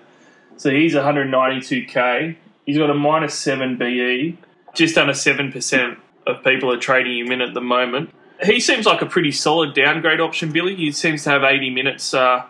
So 0.57 0.69
he's 0.69 0.93
192k. 0.93 2.35
He's 2.67 2.77
got 2.77 2.91
a 2.91 2.93
minus 2.93 3.33
7 3.33 3.75
BE. 3.75 4.37
Just 4.75 4.99
under 4.99 5.13
7% 5.13 5.97
of 6.27 6.43
people 6.43 6.71
are 6.71 6.77
trading 6.77 7.25
him 7.25 7.31
in 7.31 7.41
at 7.41 7.55
the 7.55 7.61
moment. 7.61 8.11
He 8.43 8.59
seems 8.59 8.85
like 8.85 9.01
a 9.01 9.05
pretty 9.05 9.31
solid 9.31 9.73
downgrade 9.73 10.19
option, 10.19 10.51
Billy. 10.51 10.75
He 10.75 10.91
seems 10.91 11.23
to 11.23 11.31
have 11.31 11.43
80 11.43 11.71
minutes. 11.71 12.13
Uh, 12.13 12.45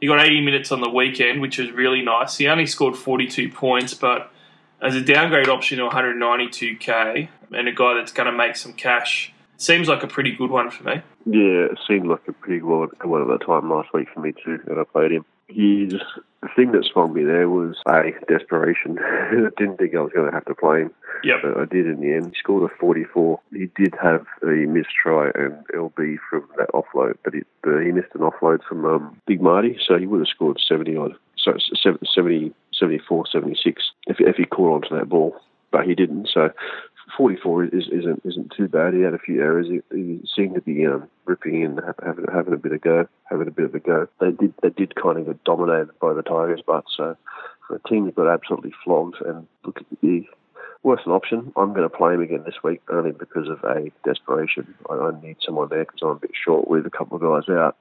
he 0.00 0.06
got 0.06 0.24
80 0.24 0.40
minutes 0.42 0.72
on 0.72 0.80
the 0.80 0.90
weekend, 0.90 1.40
which 1.40 1.58
was 1.58 1.70
really 1.70 2.02
nice. 2.02 2.36
He 2.36 2.48
only 2.48 2.66
scored 2.66 2.96
42 2.96 3.50
points, 3.50 3.94
but 3.94 4.30
as 4.80 4.94
a 4.94 5.00
downgrade 5.00 5.48
option 5.48 5.78
to 5.78 5.88
192k 5.88 7.28
and 7.52 7.68
a 7.68 7.72
guy 7.72 7.94
that's 7.94 8.12
going 8.12 8.30
to 8.30 8.36
make 8.36 8.56
some 8.56 8.72
cash, 8.72 9.32
seems 9.56 9.88
like 9.88 10.02
a 10.02 10.06
pretty 10.06 10.32
good 10.32 10.50
one 10.50 10.70
for 10.70 10.84
me. 10.84 11.02
yeah, 11.26 11.66
it 11.66 11.78
seemed 11.86 12.06
like 12.06 12.26
a 12.28 12.32
pretty 12.32 12.60
good 12.60 12.90
one 13.02 13.22
at 13.22 13.28
the 13.28 13.44
time 13.44 13.70
last 13.70 13.92
week 13.92 14.08
for 14.14 14.20
me 14.20 14.32
too, 14.44 14.60
and 14.66 14.78
I 14.78 14.84
played 14.84 15.12
him. 15.12 15.24
He's 15.48 15.94
the 16.42 16.48
thing 16.54 16.72
that 16.72 16.84
swung 16.84 17.14
me 17.14 17.24
there 17.24 17.48
was 17.48 17.76
a 17.86 18.12
desperation. 18.28 18.98
I 19.02 19.48
didn't 19.56 19.78
think 19.78 19.94
I 19.94 20.00
was 20.00 20.12
going 20.12 20.26
to 20.26 20.32
have 20.32 20.44
to 20.44 20.54
play 20.54 20.82
him. 20.82 20.90
Yep. 21.24 21.36
but 21.42 21.56
I 21.56 21.64
did 21.64 21.86
in 21.86 22.00
the 22.00 22.14
end. 22.14 22.26
He 22.26 22.38
scored 22.38 22.70
a 22.70 22.74
44. 22.76 23.40
He 23.52 23.70
did 23.76 23.94
have 24.00 24.24
a 24.42 24.66
missed 24.66 24.90
try 25.02 25.30
and 25.34 25.66
LB 25.74 26.18
from 26.30 26.44
that 26.58 26.68
offload, 26.72 27.16
but 27.24 27.34
he, 27.34 27.40
but 27.62 27.80
he 27.80 27.90
missed 27.90 28.14
an 28.14 28.20
offload 28.20 28.62
from 28.68 28.84
um, 28.84 29.20
Big 29.26 29.40
Marty, 29.40 29.78
so 29.84 29.98
he 29.98 30.06
would 30.06 30.20
have 30.20 30.28
scored 30.28 30.60
70 30.60 30.96
odd, 30.96 31.14
so 31.36 31.52
it's 31.52 31.70
70, 32.14 32.54
74, 32.72 33.24
76 33.32 33.82
if, 34.06 34.20
if 34.20 34.36
he 34.36 34.44
caught 34.44 34.84
onto 34.84 34.96
that 34.96 35.08
ball, 35.08 35.34
but 35.72 35.86
he 35.86 35.94
didn't. 35.94 36.28
So 36.32 36.50
44 37.16 37.64
is, 37.66 37.88
isn't 37.92 38.22
isn't 38.24 38.52
too 38.56 38.68
bad. 38.68 38.94
He 38.94 39.00
had 39.00 39.14
a 39.14 39.18
few 39.18 39.40
errors. 39.40 39.66
He, 39.68 39.80
he 39.94 40.20
seemed 40.34 40.54
to 40.54 40.60
be 40.60 40.86
um, 40.86 41.08
ripping 41.24 41.62
in, 41.62 41.80
having 42.04 42.26
having 42.32 42.54
a 42.54 42.58
bit 42.58 42.72
of 42.72 42.80
go, 42.80 43.08
having 43.24 43.48
a 43.48 43.52
bit 43.52 43.66
of 43.66 43.74
a 43.74 43.80
go. 43.80 44.08
They 44.20 44.30
did 44.30 44.54
they 44.62 44.70
did 44.70 44.94
kind 44.94 45.18
of 45.18 45.26
get 45.26 45.44
dominated 45.44 45.90
by 46.00 46.12
the 46.14 46.22
Tigers, 46.22 46.62
but 46.66 46.84
so 46.96 47.16
for 47.66 47.76
a 47.76 47.88
team 47.88 48.06
that 48.06 48.16
got 48.16 48.32
absolutely 48.32 48.72
flogged 48.84 49.16
and 49.24 49.46
look 49.64 49.80
the 50.02 50.26
worth 50.82 51.00
an 51.06 51.12
option. 51.12 51.52
I'm 51.56 51.74
going 51.74 51.88
to 51.88 51.96
play 51.96 52.14
him 52.14 52.22
again 52.22 52.42
this 52.44 52.62
week 52.62 52.80
only 52.90 53.12
because 53.12 53.48
of 53.48 53.62
a 53.64 53.90
desperation. 54.04 54.74
I, 54.88 54.94
I 54.94 55.20
need 55.20 55.36
someone 55.44 55.68
there 55.68 55.84
because 55.84 56.00
I'm 56.02 56.08
a 56.10 56.14
bit 56.14 56.30
short 56.44 56.68
with 56.68 56.86
a 56.86 56.90
couple 56.90 57.16
of 57.16 57.22
guys 57.22 57.52
out. 57.52 57.76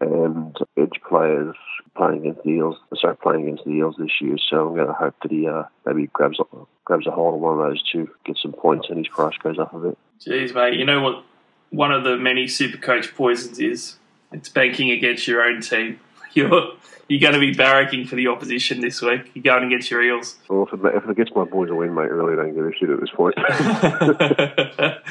And 0.00 0.56
edge 0.76 1.00
players 1.08 1.54
playing 1.96 2.20
against 2.20 2.42
the 2.42 2.50
Eels, 2.50 2.76
sorry, 2.96 3.16
playing 3.16 3.44
against 3.44 3.64
the 3.64 3.70
Eels 3.70 3.94
this 3.98 4.10
year. 4.20 4.36
So 4.50 4.68
I'm 4.68 4.74
going 4.74 4.88
to 4.88 4.92
hope 4.92 5.14
that 5.22 5.30
he 5.30 5.46
uh, 5.46 5.64
maybe 5.86 6.08
grabs 6.12 6.38
grabs 6.84 7.06
a 7.06 7.10
hold 7.10 7.34
of 7.34 7.40
one 7.40 7.58
of 7.58 7.66
those 7.66 7.82
two, 7.90 8.10
gets 8.26 8.42
some 8.42 8.52
points, 8.52 8.88
and 8.88 8.98
his 8.98 9.08
price 9.08 9.36
goes 9.42 9.58
up 9.58 9.72
a 9.72 9.78
bit. 9.78 9.98
Jeez, 10.20 10.54
mate. 10.54 10.74
You 10.78 10.84
know 10.84 11.02
what? 11.02 11.24
One 11.70 11.92
of 11.92 12.04
the 12.04 12.16
many 12.16 12.46
super 12.46 12.78
coach 12.78 13.14
poisons 13.14 13.58
is 13.58 13.96
it's 14.32 14.48
banking 14.48 14.90
against 14.90 15.26
your 15.26 15.42
own 15.42 15.60
team. 15.60 16.00
You're 16.34 16.74
you're 17.08 17.20
going 17.20 17.34
to 17.34 17.40
be 17.40 17.54
barracking 17.54 18.08
for 18.08 18.16
the 18.16 18.28
opposition 18.28 18.80
this 18.80 19.02
week. 19.02 19.30
You're 19.34 19.42
going 19.42 19.64
against 19.64 19.90
your 19.90 20.02
Eels. 20.02 20.36
Well, 20.48 20.66
if 20.66 20.72
it, 20.72 20.80
if 20.94 21.06
it 21.08 21.16
gets 21.16 21.34
my 21.34 21.44
boys 21.44 21.68
a 21.70 21.74
win, 21.74 21.94
mate, 21.94 22.02
I 22.02 22.06
really 22.06 22.34
don't 22.34 22.54
give 22.54 22.66
a 22.66 22.72
shit 22.72 22.88
at 22.88 22.98
this 22.98 23.10
point. 23.10 23.34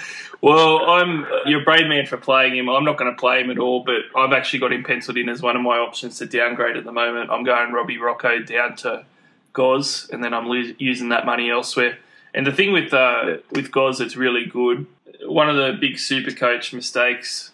well, 0.41 0.89
I'm 0.89 1.27
you're 1.45 1.61
a 1.61 1.63
brave 1.63 1.87
man 1.87 2.07
for 2.07 2.17
playing 2.17 2.57
him. 2.57 2.69
I'm 2.69 2.83
not 2.83 2.97
going 2.97 3.13
to 3.13 3.19
play 3.19 3.41
him 3.41 3.51
at 3.51 3.59
all, 3.59 3.83
but 3.83 4.01
I've 4.15 4.33
actually 4.33 4.59
got 4.59 4.73
him 4.73 4.83
penciled 4.83 5.17
in 5.17 5.29
as 5.29 5.41
one 5.41 5.55
of 5.55 5.61
my 5.61 5.77
options 5.77 6.17
to 6.17 6.25
downgrade 6.25 6.77
at 6.77 6.83
the 6.83 6.91
moment. 6.91 7.29
I'm 7.29 7.43
going 7.43 7.71
Robbie 7.71 7.99
Rocco 7.99 8.39
down 8.39 8.75
to 8.77 9.05
Goz, 9.53 10.09
and 10.11 10.23
then 10.23 10.33
I'm 10.33 10.47
lo- 10.47 10.73
using 10.79 11.09
that 11.09 11.25
money 11.25 11.51
elsewhere. 11.51 11.99
And 12.33 12.47
the 12.47 12.51
thing 12.51 12.73
with 12.73 12.93
uh, 12.93 13.37
with 13.51 13.71
Goz 13.71 13.99
that's 13.99 14.15
really 14.15 14.45
good, 14.45 14.87
one 15.25 15.47
of 15.47 15.55
the 15.55 15.77
big 15.79 15.99
super 15.99 16.31
coach 16.31 16.73
mistakes 16.73 17.51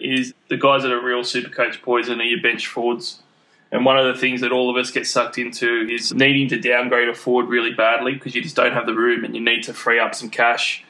is 0.00 0.34
the 0.48 0.56
guys 0.56 0.82
that 0.82 0.92
are 0.92 1.00
real 1.04 1.24
super 1.24 1.48
coach 1.50 1.82
poison 1.82 2.20
are 2.20 2.24
your 2.24 2.40
bench 2.40 2.66
forwards. 2.66 3.22
And 3.70 3.84
one 3.84 3.98
of 3.98 4.06
the 4.14 4.18
things 4.20 4.40
that 4.40 4.50
all 4.50 4.70
of 4.70 4.76
us 4.76 4.90
get 4.90 5.06
sucked 5.06 5.36
into 5.36 5.86
is 5.90 6.14
needing 6.14 6.48
to 6.48 6.58
downgrade 6.58 7.08
a 7.08 7.14
forward 7.14 7.48
really 7.48 7.72
badly 7.74 8.14
because 8.14 8.34
you 8.34 8.40
just 8.42 8.56
don't 8.56 8.72
have 8.72 8.86
the 8.86 8.94
room 8.94 9.24
and 9.24 9.34
you 9.34 9.42
need 9.42 9.62
to 9.64 9.74
free 9.74 9.98
up 9.98 10.14
some 10.14 10.30
cash. 10.30 10.84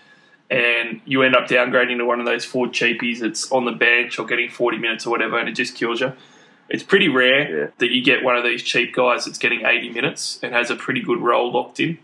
And 0.50 1.00
you 1.04 1.22
end 1.22 1.34
up 1.36 1.48
downgrading 1.48 1.98
to 1.98 2.04
one 2.04 2.20
of 2.20 2.26
those 2.26 2.44
forward 2.44 2.70
cheapies 2.72 3.18
that's 3.18 3.50
on 3.52 3.64
the 3.64 3.72
bench 3.72 4.18
or 4.18 4.26
getting 4.26 4.48
40 4.48 4.78
minutes 4.78 5.06
or 5.06 5.10
whatever, 5.10 5.38
and 5.38 5.48
it 5.48 5.52
just 5.52 5.74
kills 5.74 6.00
you. 6.00 6.12
It's 6.70 6.82
pretty 6.82 7.08
rare 7.08 7.60
Yeah. 7.62 7.66
that 7.78 7.90
you 7.90 8.02
get 8.02 8.22
one 8.22 8.36
of 8.36 8.44
these 8.44 8.62
cheap 8.62 8.94
guys 8.94 9.24
that's 9.24 9.38
getting 9.38 9.66
80 9.66 9.90
minutes 9.90 10.38
and 10.42 10.54
has 10.54 10.70
a 10.70 10.76
pretty 10.76 11.00
good 11.02 11.18
role 11.20 11.50
locked 11.52 11.80
in 11.80 11.98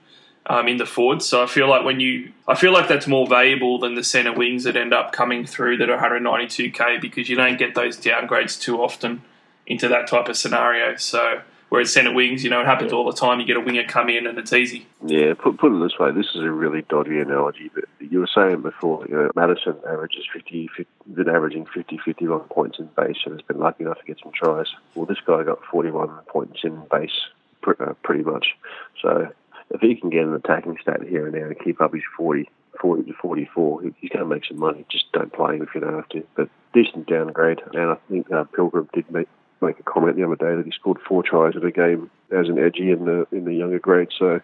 um, 0.46 0.68
in 0.68 0.76
the 0.76 0.86
forwards. 0.86 1.26
So 1.26 1.42
I 1.42 1.46
feel 1.46 1.68
like 1.68 1.84
when 1.84 2.00
you, 2.00 2.32
I 2.46 2.54
feel 2.54 2.72
like 2.72 2.88
that's 2.88 3.06
more 3.06 3.26
valuable 3.26 3.78
than 3.78 3.94
the 3.94 4.04
centre 4.04 4.32
wings 4.32 4.64
that 4.64 4.76
end 4.76 4.92
up 4.92 5.12
coming 5.12 5.46
through 5.46 5.78
that 5.78 5.90
are 5.90 5.98
192k 5.98 7.00
because 7.00 7.28
you 7.28 7.36
don't 7.36 7.58
get 7.58 7.74
those 7.74 7.96
downgrades 7.96 8.60
too 8.60 8.82
often 8.82 9.22
into 9.66 9.88
that 9.88 10.06
type 10.06 10.28
of 10.28 10.36
scenario. 10.36 10.96
So 10.96 11.40
whereas 11.70 11.92
centre 11.92 12.12
wings, 12.12 12.44
you 12.44 12.50
know, 12.50 12.60
it 12.60 12.66
happens 12.66 12.92
all 12.92 13.06
the 13.06 13.16
time. 13.16 13.40
You 13.40 13.46
get 13.46 13.56
a 13.56 13.60
winger 13.60 13.84
come 13.84 14.10
in 14.10 14.26
and 14.26 14.38
it's 14.38 14.52
easy. 14.52 14.86
Yeah, 15.04 15.32
put 15.34 15.56
put 15.56 15.72
it 15.72 15.82
this 15.82 15.98
way, 15.98 16.12
this 16.12 16.26
is 16.34 16.42
a 16.42 16.50
really 16.50 16.82
dodgy 16.82 17.18
analogy, 17.18 17.70
but 17.74 17.84
you 17.98 18.20
were 18.20 18.28
saying 18.32 18.60
before, 18.60 19.06
you 19.08 19.14
know, 19.14 19.30
Matterson 19.34 19.76
averages 19.86 20.24
50, 20.32 20.68
50 20.68 20.86
been 21.14 21.28
averaging 21.28 21.66
50, 21.66 21.98
51 22.04 22.40
points 22.40 22.78
in 22.78 22.88
base 22.96 23.16
and 23.24 23.32
has 23.32 23.42
been 23.42 23.58
lucky 23.58 23.84
enough 23.84 23.98
to 23.98 24.04
get 24.04 24.18
some 24.22 24.32
tries. 24.32 24.66
Well, 24.94 25.06
this 25.06 25.18
guy 25.26 25.42
got 25.42 25.64
41 25.64 26.10
points 26.28 26.60
in 26.64 26.82
base, 26.90 27.28
uh, 27.66 27.94
pretty 28.02 28.24
much. 28.24 28.56
So 29.02 29.32
if 29.71 29.80
he 29.80 29.97
can 29.97 30.11
get 30.11 30.25
an 30.25 30.35
attacking 30.35 30.78
stat 30.80 31.02
here 31.02 31.26
and 31.26 31.35
there 31.35 31.49
and 31.49 31.59
keep 31.59 31.80
up 31.80 31.94
his 31.94 32.02
40, 32.16 32.49
40 32.80 33.04
to 33.04 33.12
44, 33.14 33.83
he's 33.83 34.11
going 34.11 34.25
to 34.25 34.26
make 34.26 34.44
some 34.47 34.59
money. 34.59 34.85
Just 34.90 35.11
don't 35.12 35.33
play 35.33 35.56
him 35.56 35.62
if 35.62 35.75
you 35.75 35.80
don't 35.80 35.94
have 35.94 36.09
to. 36.11 36.25
But 36.37 36.49
decent 36.73 37.06
downgrade, 37.06 37.61
and 37.73 37.90
I 37.90 37.97
think 38.09 38.30
uh, 38.30 38.44
Pilgrim 38.44 38.88
did 38.92 39.11
make 39.11 39.28
make 39.61 39.78
a 39.78 39.83
comment 39.83 40.16
the 40.16 40.25
other 40.25 40.37
day 40.37 40.56
that 40.56 40.66
he 40.66 40.73
scored 40.73 40.99
four 41.09 41.23
tries 41.23 41.56
at 41.56 41.64
a 41.64 41.71
game 41.71 42.11
as 42.30 42.49
an 42.49 42.59
edgy 42.59 42.90
in 42.90 43.06
the 43.06 43.26
in 43.33 43.44
the 43.44 43.54
younger 43.54 43.78
grade. 43.78 44.09
So 44.18 44.40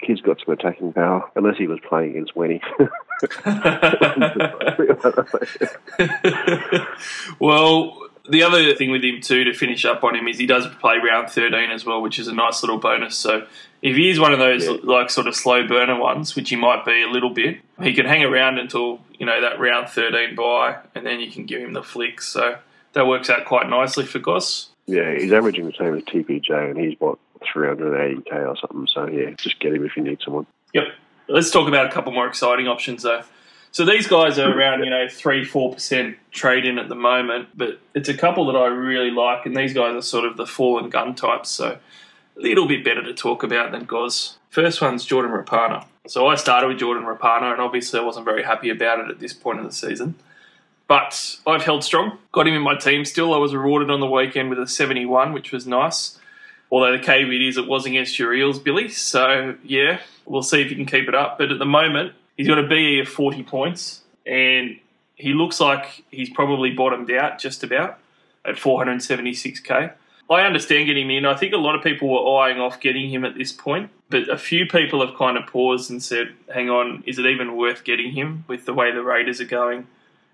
kid's 0.00 0.20
got 0.20 0.38
some 0.44 0.52
attacking 0.52 0.92
power, 0.92 1.30
unless 1.36 1.56
he 1.56 1.66
was 1.66 1.78
playing 1.88 2.10
against 2.10 2.34
Wenny. 2.34 2.60
well, 7.38 8.08
the 8.28 8.42
other 8.42 8.74
thing 8.74 8.90
with 8.90 9.04
him 9.04 9.20
too, 9.20 9.44
to 9.44 9.54
finish 9.54 9.84
up 9.84 10.02
on 10.04 10.16
him, 10.16 10.28
is 10.28 10.38
he 10.38 10.46
does 10.46 10.66
play 10.80 10.96
round 10.98 11.30
thirteen 11.30 11.70
as 11.70 11.84
well, 11.84 12.02
which 12.02 12.18
is 12.18 12.28
a 12.28 12.34
nice 12.34 12.62
little 12.62 12.78
bonus. 12.78 13.16
So 13.16 13.46
if 13.82 13.96
he 13.96 14.08
is 14.10 14.18
one 14.20 14.32
of 14.32 14.38
those 14.38 14.66
Yeah. 14.66 14.76
like 14.82 15.10
sort 15.10 15.26
of 15.26 15.34
slow 15.34 15.66
burner 15.66 15.98
ones, 15.98 16.34
which 16.36 16.48
he 16.50 16.56
might 16.56 16.84
be 16.84 17.02
a 17.02 17.08
little 17.08 17.30
bit, 17.30 17.58
he 17.82 17.92
can 17.92 18.06
hang 18.06 18.22
around 18.24 18.58
until 18.58 19.00
you 19.18 19.26
know 19.26 19.40
that 19.40 19.58
round 19.60 19.88
thirteen 19.88 20.34
buy, 20.34 20.76
and 20.94 21.04
then 21.04 21.20
you 21.20 21.30
can 21.30 21.44
give 21.46 21.60
him 21.60 21.72
the 21.72 21.82
flicks. 21.82 22.26
So 22.28 22.56
that 22.94 23.06
works 23.06 23.28
out 23.28 23.44
quite 23.44 23.68
nicely 23.68 24.04
for 24.06 24.18
Goz. 24.18 24.68
yeah, 24.86 25.14
he's 25.14 25.32
averaging 25.32 25.66
the 25.66 25.72
same 25.78 25.94
as 25.96 26.02
TPJ, 26.04 26.70
and 26.70 26.78
he's 26.78 26.94
what 27.00 27.18
380k 27.54 28.46
or 28.48 28.56
something. 28.56 28.86
So 28.86 29.08
yeah, 29.08 29.30
just 29.36 29.58
get 29.60 29.72
him 29.74 29.84
if 29.84 29.96
you 29.96 30.02
need 30.02 30.20
someone. 30.24 30.46
Yep. 30.74 30.84
Let's 31.28 31.50
talk 31.50 31.68
about 31.68 31.86
a 31.86 31.90
couple 31.90 32.12
more 32.12 32.26
exciting 32.26 32.68
options 32.68 33.02
though. 33.02 33.22
So 33.70 33.86
these 33.86 34.06
guys 34.06 34.38
are 34.38 34.52
around, 34.52 34.84
you 34.84 34.90
know, 34.90 35.06
three, 35.08 35.44
four 35.44 35.72
percent 35.72 36.16
trade 36.30 36.66
in 36.66 36.78
at 36.78 36.88
the 36.90 36.94
moment, 36.94 37.48
but 37.54 37.80
it's 37.94 38.08
a 38.10 38.14
couple 38.14 38.46
that 38.52 38.58
I 38.58 38.66
really 38.66 39.10
like, 39.10 39.46
and 39.46 39.56
these 39.56 39.72
guys 39.72 39.94
are 39.94 40.02
sort 40.02 40.26
of 40.26 40.36
the 40.36 40.46
fallen 40.46 40.90
gun 40.90 41.14
types, 41.14 41.48
so 41.48 41.78
little 42.36 42.66
bit 42.66 42.84
better 42.84 43.02
to 43.02 43.14
talk 43.14 43.42
about 43.42 43.72
than 43.72 43.84
Goz. 43.84 44.38
First 44.50 44.80
one's 44.80 45.04
Jordan 45.04 45.32
Rapana. 45.32 45.86
So 46.06 46.26
I 46.26 46.34
started 46.34 46.68
with 46.68 46.78
Jordan 46.78 47.04
Rapana, 47.04 47.52
and 47.52 47.60
obviously 47.60 48.00
I 48.00 48.02
wasn't 48.02 48.24
very 48.24 48.42
happy 48.42 48.70
about 48.70 49.00
it 49.00 49.10
at 49.10 49.20
this 49.20 49.32
point 49.32 49.60
in 49.60 49.64
the 49.64 49.72
season. 49.72 50.16
But 50.88 51.38
I've 51.46 51.62
held 51.62 51.84
strong, 51.84 52.18
got 52.32 52.46
him 52.46 52.54
in 52.54 52.62
my 52.62 52.74
team 52.74 53.04
still. 53.04 53.32
I 53.32 53.38
was 53.38 53.54
rewarded 53.54 53.90
on 53.90 54.00
the 54.00 54.06
weekend 54.06 54.50
with 54.50 54.58
a 54.58 54.66
71, 54.66 55.32
which 55.32 55.52
was 55.52 55.66
nice. 55.66 56.18
Although 56.70 56.92
the 56.92 57.02
caveat 57.02 57.40
is 57.40 57.56
it 57.56 57.66
was 57.66 57.86
against 57.86 58.18
your 58.18 58.34
Eels, 58.34 58.58
Billy. 58.58 58.88
So, 58.88 59.56
yeah, 59.62 60.00
we'll 60.26 60.42
see 60.42 60.60
if 60.60 60.68
he 60.68 60.74
can 60.74 60.86
keep 60.86 61.08
it 61.08 61.14
up. 61.14 61.38
But 61.38 61.52
at 61.52 61.58
the 61.58 61.66
moment, 61.66 62.14
he's 62.36 62.48
got 62.48 62.58
a 62.58 62.66
BE 62.66 63.00
of 63.00 63.08
40 63.08 63.42
points, 63.44 64.00
and 64.26 64.78
he 65.14 65.34
looks 65.34 65.60
like 65.60 66.04
he's 66.10 66.30
probably 66.30 66.72
bottomed 66.72 67.10
out 67.10 67.38
just 67.38 67.62
about 67.62 67.98
at 68.44 68.56
476k. 68.56 69.92
I 70.32 70.46
understand 70.46 70.86
getting 70.86 71.10
him 71.10 71.10
in. 71.10 71.26
I 71.26 71.36
think 71.36 71.52
a 71.52 71.58
lot 71.58 71.74
of 71.74 71.82
people 71.82 72.08
were 72.08 72.40
eyeing 72.40 72.60
off 72.60 72.80
getting 72.80 73.10
him 73.10 73.24
at 73.24 73.34
this 73.34 73.52
point, 73.52 73.90
but 74.08 74.28
a 74.28 74.38
few 74.38 74.66
people 74.66 75.04
have 75.04 75.16
kind 75.16 75.36
of 75.36 75.46
paused 75.46 75.90
and 75.90 76.02
said, 76.02 76.34
hang 76.52 76.70
on, 76.70 77.02
is 77.06 77.18
it 77.18 77.26
even 77.26 77.56
worth 77.56 77.84
getting 77.84 78.12
him 78.12 78.44
with 78.48 78.64
the 78.64 78.74
way 78.74 78.92
the 78.92 79.02
Raiders 79.02 79.40
are 79.40 79.46
going 79.46 79.86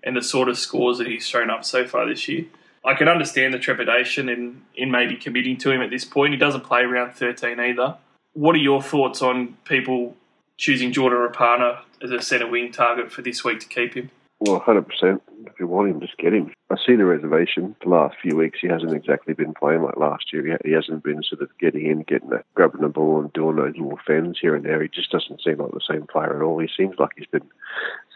and 0.03 0.15
the 0.15 0.21
sort 0.21 0.47
of 0.47 0.57
scores 0.57 0.97
that 0.99 1.07
he's 1.07 1.27
shown 1.27 1.49
up 1.49 1.65
so 1.65 1.85
far 1.85 2.07
this 2.07 2.27
year? 2.27 2.45
I 2.85 2.93
can 2.93 3.07
understand 3.07 3.53
the 3.53 3.59
trepidation 3.59 4.29
in, 4.29 4.61
in 4.75 4.89
maybe 4.89 5.15
committing 5.15 5.57
to 5.57 5.71
him 5.71 5.81
at 5.81 5.89
this 5.89 6.05
point. 6.05 6.33
He 6.33 6.39
doesn't 6.39 6.63
play 6.63 6.81
around 6.81 7.13
13 7.13 7.59
either. 7.59 7.97
What 8.33 8.55
are 8.55 8.59
your 8.59 8.81
thoughts 8.81 9.21
on 9.21 9.57
people 9.65 10.15
choosing 10.57 10.91
Jordan 10.93 11.19
Rapana 11.19 11.79
as 12.01 12.11
a 12.11 12.21
centre 12.21 12.47
wing 12.47 12.71
target 12.71 13.11
for 13.11 13.21
this 13.21 13.43
week 13.43 13.59
to 13.59 13.67
keep 13.67 13.95
him? 13.95 14.11
Well, 14.39 14.61
100%. 14.61 15.19
If 15.47 15.59
you 15.59 15.67
want 15.67 15.89
him, 15.89 15.99
just 15.99 16.17
get 16.17 16.33
him. 16.33 16.53
I 16.69 16.75
see 16.77 16.95
the 16.95 17.03
reservation. 17.03 17.75
The 17.83 17.89
last 17.89 18.15
few 18.21 18.37
weeks, 18.37 18.59
he 18.61 18.67
hasn't 18.67 18.93
exactly 18.93 19.33
been 19.33 19.53
playing 19.53 19.83
like 19.83 19.97
last 19.97 20.31
year. 20.31 20.57
He, 20.63 20.71
hasn't 20.71 21.03
been 21.03 21.23
sort 21.23 21.41
of 21.41 21.49
getting 21.59 21.85
in, 21.85 22.03
getting 22.03 22.29
the, 22.29 22.43
grabbing 22.55 22.81
the 22.81 22.87
ball 22.87 23.19
and 23.19 23.33
doing 23.33 23.57
those 23.57 23.75
little 23.75 23.99
fends 24.07 24.39
here 24.39 24.55
and 24.55 24.63
there. 24.63 24.81
He 24.81 24.87
just 24.87 25.11
doesn't 25.11 25.41
seem 25.41 25.57
like 25.57 25.71
the 25.71 25.81
same 25.89 26.07
player 26.07 26.37
at 26.37 26.41
all. 26.41 26.59
He 26.59 26.69
seems 26.75 26.95
like 26.99 27.11
he's 27.17 27.27
been 27.27 27.49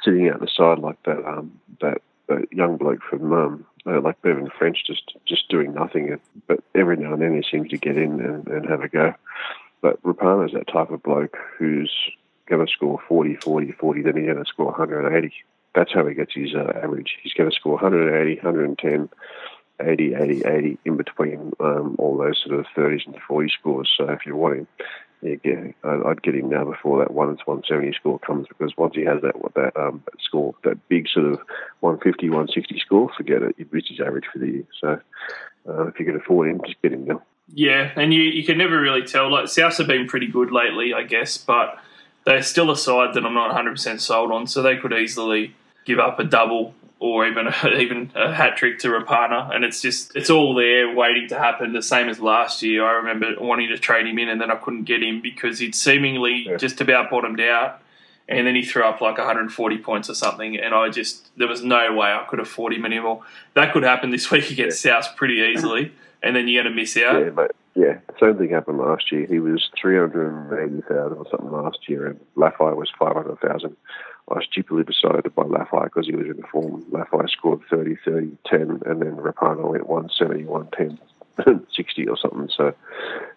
sitting 0.04 0.30
out 0.30 0.40
the 0.40 0.48
side 0.48 0.80
like 0.80 1.02
that 1.04 1.26
um, 1.26 1.60
that, 1.82 2.02
that 2.30 2.48
young 2.54 2.78
bloke 2.78 3.02
from 3.10 3.34
um, 3.34 3.66
uh, 3.86 4.00
like 4.00 4.22
Bevan 4.22 4.50
French, 4.58 4.86
just 4.88 5.16
just 5.26 5.50
doing 5.50 5.74
nothing. 5.74 6.18
But 6.48 6.64
every 6.74 6.96
now 6.96 7.14
and 7.14 7.22
then 7.22 7.36
he 7.36 7.44
seems 7.50 7.70
to 7.70 7.78
get 7.78 7.98
in 7.98 8.22
and, 8.22 8.48
and 8.48 8.70
have 8.70 8.82
a 8.82 8.88
go. 8.88 9.14
But 9.82 10.02
Rapana's 10.04 10.54
that 10.54 10.68
type 10.72 10.92
of 10.92 11.04
bloke 11.04 11.36
who's 11.58 11.92
going 12.48 12.66
to 12.66 12.72
score 12.72 13.02
40, 13.08 13.38
40, 13.38 13.72
40, 13.74 14.02
then 14.02 14.16
he's 14.16 14.26
going 14.26 14.38
to 14.38 14.46
score 14.46 14.68
180 14.68 15.34
that's 15.76 15.94
how 15.94 16.06
he 16.06 16.14
gets 16.14 16.34
his 16.34 16.54
uh, 16.56 16.72
average. 16.82 17.18
He's 17.22 17.34
going 17.34 17.50
to 17.50 17.56
score 17.56 17.74
180, 17.74 18.36
110, 18.36 19.10
80, 19.82 20.14
80, 20.14 20.44
80 20.46 20.78
in 20.86 20.98
between 20.98 21.54
um, 21.60 21.96
all 21.98 22.18
those 22.18 22.42
sort 22.46 22.60
of 22.60 22.66
30s 22.76 23.06
and 23.06 23.16
40 23.28 23.50
scores. 23.50 23.92
So 23.98 24.10
if 24.10 24.26
you 24.26 24.36
want 24.36 24.60
him, 24.60 24.68
yeah, 25.22 25.36
get, 25.36 25.76
I'd 25.84 26.22
get 26.22 26.36
him 26.36 26.50
now 26.50 26.66
before 26.66 27.00
that 27.00 27.14
1 27.14 27.28
to 27.28 27.44
170 27.46 27.94
score 27.94 28.20
comes 28.20 28.48
because 28.48 28.76
once 28.78 28.94
he 28.96 29.06
has 29.06 29.22
that 29.22 29.36
that, 29.56 29.78
um, 29.80 30.04
score, 30.20 30.54
that 30.64 30.88
big 30.90 31.08
sort 31.08 31.26
of 31.26 31.40
150, 31.80 32.30
160 32.30 32.80
score, 32.80 33.10
forget 33.16 33.42
it. 33.42 33.56
You've 33.58 33.72
reached 33.72 33.90
his 33.90 34.02
average 34.02 34.26
for 34.32 34.40
the 34.40 34.48
year. 34.48 34.68
So 34.82 35.00
uh, 35.70 35.88
if 35.88 36.00
you 36.00 36.06
can 36.06 36.18
afford 36.18 36.50
him, 36.50 36.62
just 36.66 36.82
get 36.82 36.92
him 36.92 37.06
now. 37.06 37.22
Yeah, 37.54 37.92
and 37.96 38.14
you, 38.14 38.22
you 38.22 38.44
can 38.44 38.58
never 38.58 38.80
really 38.80 39.04
tell. 39.04 39.32
Like 39.32 39.46
Souths 39.46 39.78
have 39.78 39.88
been 39.88 40.08
pretty 40.08 40.28
good 40.28 40.52
lately, 40.52 40.94
I 40.94 41.04
guess, 41.04 41.38
but 41.38 41.78
they're 42.26 42.42
still 42.44 42.72
a 42.72 42.78
side 42.78 43.14
that 43.14 43.26
I'm 43.26 43.34
not 43.34 43.56
100% 43.56 44.00
sold 44.00 44.32
on. 44.32 44.48
So 44.48 44.62
they 44.62 44.78
could 44.78 44.94
easily 44.94 45.56
give 45.86 46.00
up 46.00 46.20
a 46.20 46.24
double 46.24 46.74
or 47.00 47.28
even 47.28 47.48
even 47.78 48.12
a 48.16 48.34
hat 48.34 48.56
trick 48.58 48.80
to 48.80 48.88
Rapana, 48.90 49.54
and 49.54 49.64
it's 49.66 49.82
just 49.82 50.16
it's 50.16 50.30
all 50.30 50.56
there 50.56 50.94
waiting 50.96 51.28
to 51.30 51.38
happen. 51.40 51.74
The 51.74 51.82
same 51.82 52.10
as 52.10 52.20
last 52.20 52.62
year. 52.62 52.86
I 52.86 52.94
remember 52.94 53.34
wanting 53.40 53.70
to 53.70 53.78
trade 53.78 54.08
him 54.08 54.18
in, 54.20 54.30
and 54.30 54.40
then 54.40 54.52
I 54.52 54.56
couldn't 54.56 54.84
get 54.84 55.04
him 55.04 55.22
because 55.22 55.60
he'd 55.60 55.76
seemingly 55.76 56.46
Yeah. 56.48 56.58
just 56.58 56.80
about 56.82 57.10
bottomed 57.10 57.42
out. 57.42 57.80
And 58.30 58.48
then 58.48 58.56
he 58.56 58.64
threw 58.64 58.84
up 58.86 59.02
like 59.02 59.18
140 59.18 59.78
points 59.80 60.10
or 60.10 60.14
something, 60.14 60.58
and 60.58 60.74
I 60.74 60.88
just 60.88 61.30
there 61.38 61.48
was 61.50 61.62
no 61.62 61.94
way 61.94 62.08
I 62.08 62.24
could 62.30 62.40
afford 62.40 62.74
him 62.74 62.86
anymore. 62.86 63.22
That 63.54 63.74
could 63.74 63.84
happen 63.84 64.12
this 64.12 64.32
week 64.32 64.50
against 64.50 64.82
South 64.82 65.14
pretty 65.18 65.42
easily, 65.54 65.92
and 66.22 66.34
then 66.34 66.48
you're 66.48 66.64
going 66.64 66.74
to 66.74 66.82
miss 66.82 66.96
out. 66.98 67.20
Yeah. 67.20 67.48
Yeah, 67.76 67.98
same 68.20 68.38
thing 68.38 68.52
happened 68.52 68.78
last 68.78 69.12
year. 69.12 69.26
He 69.26 69.40
was 69.40 69.68
380,000 69.82 71.18
or 71.18 71.26
something 71.32 71.52
last 71.52 71.80
year, 71.90 72.06
and 72.06 72.20
Lafai 72.38 72.76
was 72.76 72.90
500,000. 73.00 73.76
I 74.32 74.44
stupidly 74.44 74.84
decided 74.84 75.24
to 75.26 75.30
buy 75.30 75.44
Lafai 75.44 75.86
because 75.86 76.08
he 76.08 76.16
was 76.16 76.28
in 76.28 76.42
form. 76.52 76.84
Lafai 76.92 77.30
scored 77.30 77.62
30, 77.70 77.98
30, 78.06 78.38
10, 78.46 78.62
and 78.86 79.02
then 79.02 79.18
Rapana 79.18 79.70
went 79.70 79.88
170, 79.88 80.46
110. 80.46 81.00
60 81.76 82.08
or 82.08 82.18
something. 82.18 82.50
So, 82.56 82.74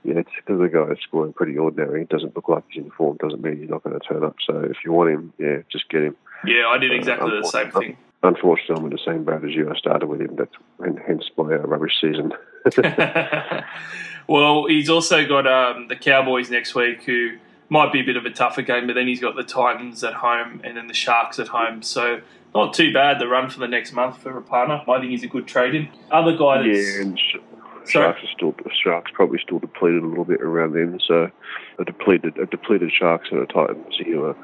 yeah, 0.04 0.18
it's 0.18 0.30
because 0.36 0.60
the 0.60 0.68
guy 0.68 0.92
is 0.92 0.98
scoring 1.02 1.32
pretty 1.32 1.56
ordinary. 1.56 2.02
It 2.02 2.10
doesn't 2.10 2.36
look 2.36 2.48
like 2.48 2.64
he's 2.68 2.84
in 2.84 2.90
form. 2.90 3.16
Doesn't 3.16 3.42
mean 3.42 3.58
he's 3.58 3.70
not 3.70 3.84
going 3.84 3.98
to 3.98 4.06
turn 4.06 4.22
up. 4.22 4.36
So, 4.46 4.58
if 4.58 4.76
you 4.84 4.92
want 4.92 5.10
him, 5.10 5.32
yeah, 5.38 5.58
just 5.72 5.88
get 5.88 6.02
him. 6.02 6.16
Yeah, 6.44 6.66
I 6.66 6.78
did 6.78 6.92
exactly 6.92 7.30
the 7.30 7.48
same 7.48 7.70
thing. 7.70 7.96
Unfortunately, 8.22 8.76
I'm 8.76 8.84
in 8.84 8.90
the 8.90 8.98
same 9.04 9.24
boat 9.24 9.44
as 9.44 9.54
you. 9.54 9.70
I 9.70 9.76
started 9.76 10.06
with 10.06 10.20
him. 10.20 10.36
That's 10.36 10.52
and 10.80 10.98
hence 11.06 11.24
my 11.36 11.44
uh, 11.44 11.58
rubbish 11.58 11.92
season. 12.00 12.32
well, 14.26 14.66
he's 14.66 14.90
also 14.90 15.26
got 15.26 15.46
um, 15.46 15.88
the 15.88 15.96
Cowboys 15.96 16.50
next 16.50 16.74
week, 16.74 17.04
who 17.04 17.38
might 17.68 17.92
be 17.92 18.00
a 18.00 18.04
bit 18.04 18.16
of 18.16 18.24
a 18.24 18.30
tougher 18.30 18.62
game, 18.62 18.86
but 18.86 18.94
then 18.94 19.06
he's 19.06 19.20
got 19.20 19.36
the 19.36 19.42
Titans 19.42 20.02
at 20.04 20.14
home 20.14 20.60
and 20.64 20.76
then 20.76 20.86
the 20.86 20.94
Sharks 20.94 21.38
at 21.38 21.48
home. 21.48 21.82
So 21.82 22.20
not 22.54 22.74
too 22.74 22.92
bad 22.92 23.18
the 23.18 23.28
run 23.28 23.50
for 23.50 23.58
the 23.58 23.68
next 23.68 23.92
month 23.92 24.18
for 24.18 24.40
Rapana. 24.40 24.88
I 24.88 25.00
think 25.00 25.10
he's 25.10 25.24
a 25.24 25.28
good 25.28 25.46
trade 25.46 25.74
in. 25.74 25.88
Other 26.10 26.36
guy 26.36 26.62
that's 26.62 26.78
yeah, 26.78 27.02
and 27.02 27.18
sh- 27.18 27.90
Sharks 27.90 28.20
are 28.22 28.32
still 28.34 28.54
Sharks 28.82 29.10
probably 29.14 29.38
still 29.42 29.58
depleted 29.58 30.02
a 30.02 30.06
little 30.06 30.24
bit 30.24 30.40
around 30.40 30.72
them. 30.72 30.98
So 31.06 31.30
a 31.78 31.84
depleted 31.84 32.38
a 32.38 32.46
depleted 32.46 32.92
Sharks 32.92 33.28
and 33.30 33.40
a 33.40 33.46
Titans, 33.46 33.94
you 33.98 34.24
are 34.24 34.36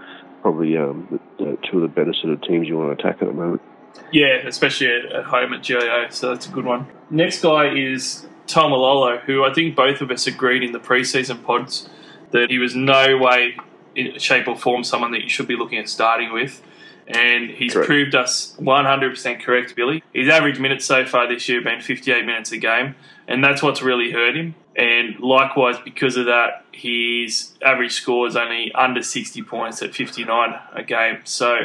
probably 0.43 0.77
um, 0.77 1.07
the, 1.39 1.45
the 1.45 1.59
two 1.71 1.77
of 1.77 1.83
the 1.83 1.89
better 1.89 2.13
sort 2.13 2.33
of 2.33 2.43
teams 2.43 2.69
you 2.69 2.77
want 2.77 2.99
to 2.99 3.03
attack 3.03 3.23
at 3.23 3.29
the 3.29 3.35
moment. 3.35 3.63
Yeah, 4.11 4.47
especially 4.47 4.89
at, 4.89 5.13
at 5.13 5.25
home 5.25 5.53
at 5.53 5.63
GIO, 5.63 6.07
so 6.11 6.31
that's 6.31 6.47
a 6.47 6.51
good 6.51 6.65
one. 6.65 6.87
Next 7.11 7.43
guy 7.43 7.75
is 7.75 8.27
Taumalolo, 8.47 9.21
who 9.21 9.45
I 9.45 9.53
think 9.53 9.77
both 9.77 10.01
of 10.01 10.11
us 10.11 10.27
agreed 10.27 10.63
in 10.63 10.73
the 10.73 10.81
preseason 10.81 11.43
pods 11.43 11.89
that 12.33 12.51
he 12.51 12.59
was 12.59 12.75
no 12.75 13.19
way, 13.19 13.57
in 13.95 14.19
shape 14.19 14.49
or 14.49 14.57
form, 14.57 14.85
someone 14.85 15.13
that 15.13 15.23
you 15.23 15.29
should 15.29 15.47
be 15.47 15.57
looking 15.57 15.79
at 15.79 15.89
starting 15.89 16.33
with. 16.33 16.63
And 17.07 17.51
he's 17.51 17.73
Correct. 17.73 17.89
proved 17.89 18.15
us 18.15 18.57
100% 18.61 19.43
correct, 19.43 19.75
Billy. 19.75 20.03
His 20.15 20.29
average 20.29 20.59
minutes 20.59 20.85
so 20.85 21.05
far 21.05 21.29
this 21.29 21.49
year 21.49 21.59
have 21.59 21.65
been 21.65 21.81
58 21.81 22.25
minutes 22.25 22.53
a 22.53 22.59
game, 22.59 22.95
and 23.27 23.43
that's 23.43 23.63
what's 23.63 23.83
really 23.83 24.13
hurt 24.13 24.37
him. 24.37 24.55
And 24.77 25.19
likewise, 25.21 25.77
because 25.85 26.17
of 26.17 26.27
that, 26.27 26.65
his 26.73 27.53
average 27.61 27.93
score 27.93 28.27
is 28.27 28.37
only 28.37 28.73
under 28.73 29.03
60 29.03 29.43
points 29.43 29.83
at 29.83 29.95
59 29.95 30.55
a 30.73 30.83
game. 30.83 31.19
So 31.25 31.57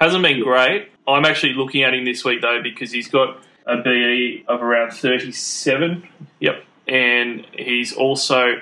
hasn't 0.00 0.22
been 0.22 0.42
great. 0.42 0.90
I'm 1.06 1.24
actually 1.24 1.54
looking 1.54 1.82
at 1.82 1.94
him 1.94 2.04
this 2.04 2.24
week 2.24 2.42
though 2.42 2.60
because 2.62 2.92
he's 2.92 3.08
got 3.08 3.42
a 3.66 3.78
BE 3.78 4.44
of 4.46 4.62
around 4.62 4.92
37. 4.92 6.08
Yep, 6.40 6.64
and 6.86 7.46
he's 7.52 7.92
also 7.92 8.60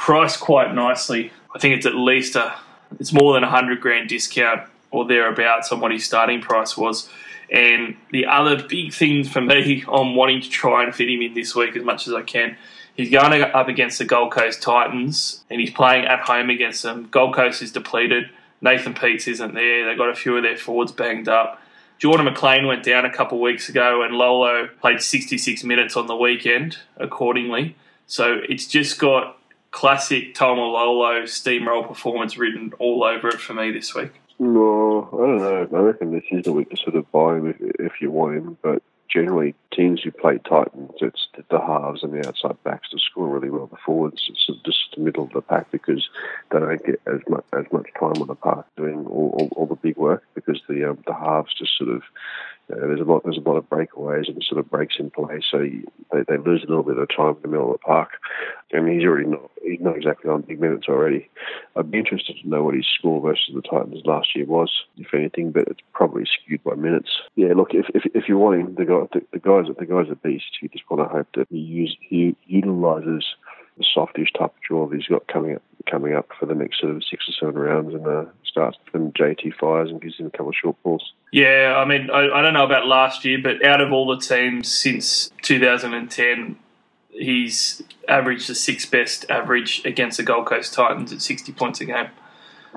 priced 0.00 0.40
quite 0.40 0.74
nicely. 0.74 1.30
I 1.54 1.58
think 1.58 1.76
it's 1.76 1.84
at 1.84 1.94
least 1.94 2.34
a, 2.34 2.54
it's 2.98 3.12
more 3.12 3.34
than 3.34 3.44
a 3.44 3.50
hundred 3.50 3.82
grand 3.82 4.08
discount 4.08 4.62
or 4.90 5.04
thereabouts 5.04 5.70
on 5.72 5.80
what 5.80 5.92
his 5.92 6.06
starting 6.06 6.40
price 6.40 6.74
was. 6.74 7.10
And 7.50 7.96
the 8.10 8.24
other 8.24 8.66
big 8.66 8.94
thing 8.94 9.24
for 9.24 9.42
me 9.42 9.84
on 9.88 10.14
wanting 10.14 10.40
to 10.40 10.48
try 10.48 10.84
and 10.84 10.94
fit 10.94 11.10
him 11.10 11.20
in 11.20 11.34
this 11.34 11.54
week 11.54 11.76
as 11.76 11.84
much 11.84 12.08
as 12.08 12.14
I 12.14 12.22
can, 12.22 12.56
he's 12.94 13.10
going 13.10 13.42
up 13.42 13.68
against 13.68 13.98
the 13.98 14.06
Gold 14.06 14.32
Coast 14.32 14.62
Titans 14.62 15.44
and 15.50 15.60
he's 15.60 15.70
playing 15.70 16.06
at 16.06 16.20
home 16.20 16.48
against 16.48 16.82
them. 16.82 17.08
Gold 17.10 17.34
Coast 17.34 17.60
is 17.60 17.70
depleted. 17.70 18.30
Nathan 18.62 18.94
Peats 18.94 19.28
isn't 19.28 19.54
there. 19.54 19.84
They've 19.84 19.98
got 19.98 20.08
a 20.08 20.14
few 20.14 20.34
of 20.34 20.42
their 20.42 20.56
forwards 20.56 20.92
banged 20.92 21.28
up. 21.28 21.60
Jordan 21.98 22.24
McLean 22.24 22.66
went 22.66 22.84
down 22.84 23.04
a 23.04 23.12
couple 23.12 23.36
of 23.36 23.42
weeks 23.42 23.68
ago, 23.68 24.02
and 24.02 24.14
Lolo 24.14 24.68
played 24.80 25.02
66 25.02 25.62
minutes 25.64 25.96
on 25.96 26.06
the 26.06 26.16
weekend, 26.16 26.78
accordingly. 26.96 27.76
So 28.06 28.40
it's 28.48 28.66
just 28.66 28.98
got 28.98 29.36
classic 29.70 30.38
Lolo 30.40 31.22
steamroll 31.22 31.86
performance 31.86 32.36
written 32.36 32.72
all 32.78 33.04
over 33.04 33.28
it 33.28 33.40
for 33.40 33.54
me 33.54 33.70
this 33.70 33.94
week. 33.94 34.12
No, 34.38 35.08
I 35.12 35.16
don't 35.16 35.38
know. 35.72 35.78
I 35.78 35.82
reckon 35.82 36.12
this 36.12 36.24
is 36.30 36.44
the 36.44 36.52
week 36.52 36.70
to 36.70 36.76
sort 36.76 36.96
of 36.96 37.10
buy 37.12 37.36
him 37.36 37.50
if, 37.50 37.56
if 37.78 38.00
you 38.00 38.10
want 38.10 38.36
him. 38.36 38.58
But 38.62 38.82
generally, 39.10 39.54
teams 39.72 40.02
who 40.02 40.10
play 40.10 40.38
Titans, 40.38 40.92
it's 41.00 41.28
the 41.50 41.60
halves 41.60 42.02
and 42.02 42.12
the 42.12 42.26
outside 42.26 42.56
backs 42.64 42.88
to 42.90 42.98
score 42.98 43.28
really 43.28 43.50
well. 43.50 43.66
The 43.66 43.76
forwards, 43.84 44.30
it's 44.30 44.46
just 44.64 44.94
the 44.96 45.02
middle 45.02 45.24
of 45.24 45.32
the 45.32 45.42
pack 45.42 45.70
because 45.70 46.08
they 46.50 46.58
don't 46.58 46.84
get 46.84 47.00
as 47.06 47.20
much 47.28 47.44
as 47.52 47.66
much 47.72 47.88
time 47.98 48.20
on 48.22 48.28
the 48.28 48.34
park 48.34 48.66
doing 48.76 49.06
all, 49.06 49.34
all, 49.38 49.48
all 49.56 49.66
the 49.66 49.76
big 49.76 49.96
work 49.96 50.24
because 50.34 50.60
the 50.68 50.88
um, 50.88 50.98
the 51.06 51.14
halves 51.14 51.54
just 51.58 51.76
sort 51.76 51.90
of 51.90 52.02
know, 52.70 52.88
there's 52.88 53.00
a 53.00 53.04
lot 53.04 53.22
there's 53.24 53.38
a 53.38 53.48
lot 53.48 53.56
of 53.56 53.68
breakaways 53.68 54.28
and 54.28 54.42
sort 54.42 54.58
of 54.58 54.70
breaks 54.70 54.96
in 54.98 55.10
play, 55.10 55.40
so 55.50 55.58
you, 55.58 55.86
they, 56.12 56.22
they 56.28 56.36
lose 56.36 56.62
a 56.64 56.68
little 56.68 56.82
bit 56.82 56.98
of 56.98 57.08
time 57.08 57.36
in 57.36 57.42
the 57.42 57.48
middle 57.48 57.72
of 57.72 57.80
the 57.80 57.84
park. 57.84 58.10
I 58.72 58.80
mean, 58.80 58.98
he's 58.98 59.06
already 59.06 59.28
not 59.28 59.50
he's 59.62 59.80
not 59.80 59.96
exactly 59.96 60.30
on 60.30 60.42
big 60.42 60.60
minutes 60.60 60.86
already. 60.88 61.28
I'd 61.76 61.90
be 61.90 61.98
interested 61.98 62.36
to 62.40 62.48
know 62.48 62.62
what 62.62 62.74
his 62.74 62.86
score 62.86 63.20
versus 63.20 63.54
the 63.54 63.62
Titans 63.62 64.02
last 64.04 64.34
year 64.34 64.46
was, 64.46 64.70
if 64.96 65.12
anything, 65.14 65.50
but 65.52 65.68
it's 65.68 65.80
probably 65.92 66.24
skewed 66.24 66.62
by 66.64 66.74
minutes. 66.74 67.10
Yeah, 67.36 67.54
look, 67.54 67.74
if 67.74 67.86
if, 67.94 68.04
if 68.14 68.28
you 68.28 68.38
want 68.38 68.60
him, 68.60 68.74
the 68.74 68.84
guy 68.84 69.06
the, 69.12 69.24
the 69.32 69.38
guys 69.38 69.66
the 69.78 69.86
guys 69.86 70.10
are 70.10 70.16
beasts. 70.16 70.58
You 70.62 70.68
just 70.68 70.88
want 70.90 71.02
to 71.02 71.16
hope 71.16 71.28
that 71.34 71.48
he 71.50 71.58
use 71.58 71.96
he 72.00 72.36
utilizes 72.46 73.24
the 73.78 73.84
softish 73.94 74.32
type 74.32 74.54
of 74.54 74.60
draw 74.66 74.86
that 74.86 74.96
he's 74.96 75.06
got 75.06 75.26
coming 75.28 75.56
up 75.56 75.62
coming 75.90 76.14
up 76.14 76.28
for 76.38 76.46
the 76.46 76.54
next 76.54 76.80
sort 76.80 76.94
of 76.94 77.02
six 77.04 77.28
or 77.28 77.32
seven 77.32 77.60
rounds 77.60 77.94
and 77.94 78.06
uh, 78.06 78.24
starts 78.44 78.78
when 78.92 79.12
JT 79.12 79.54
fires 79.54 79.90
and 79.90 80.00
gives 80.00 80.18
him 80.18 80.26
a 80.26 80.30
couple 80.30 80.50
of 80.50 80.54
short 80.54 80.80
balls. 80.82 81.12
Yeah, 81.32 81.74
I 81.76 81.84
mean, 81.84 82.10
I, 82.10 82.28
I 82.30 82.42
don't 82.42 82.54
know 82.54 82.64
about 82.64 82.86
last 82.86 83.24
year, 83.24 83.38
but 83.42 83.64
out 83.64 83.80
of 83.80 83.92
all 83.92 84.06
the 84.06 84.20
teams 84.20 84.70
since 84.70 85.30
2010, 85.42 86.56
he's 87.10 87.82
averaged 88.08 88.48
the 88.48 88.54
sixth 88.54 88.90
best 88.90 89.28
average 89.30 89.82
against 89.84 90.16
the 90.16 90.22
Gold 90.22 90.46
Coast 90.46 90.74
Titans 90.74 91.12
at 91.12 91.22
60 91.22 91.52
points 91.52 91.80
a 91.80 91.86
game. 91.86 92.08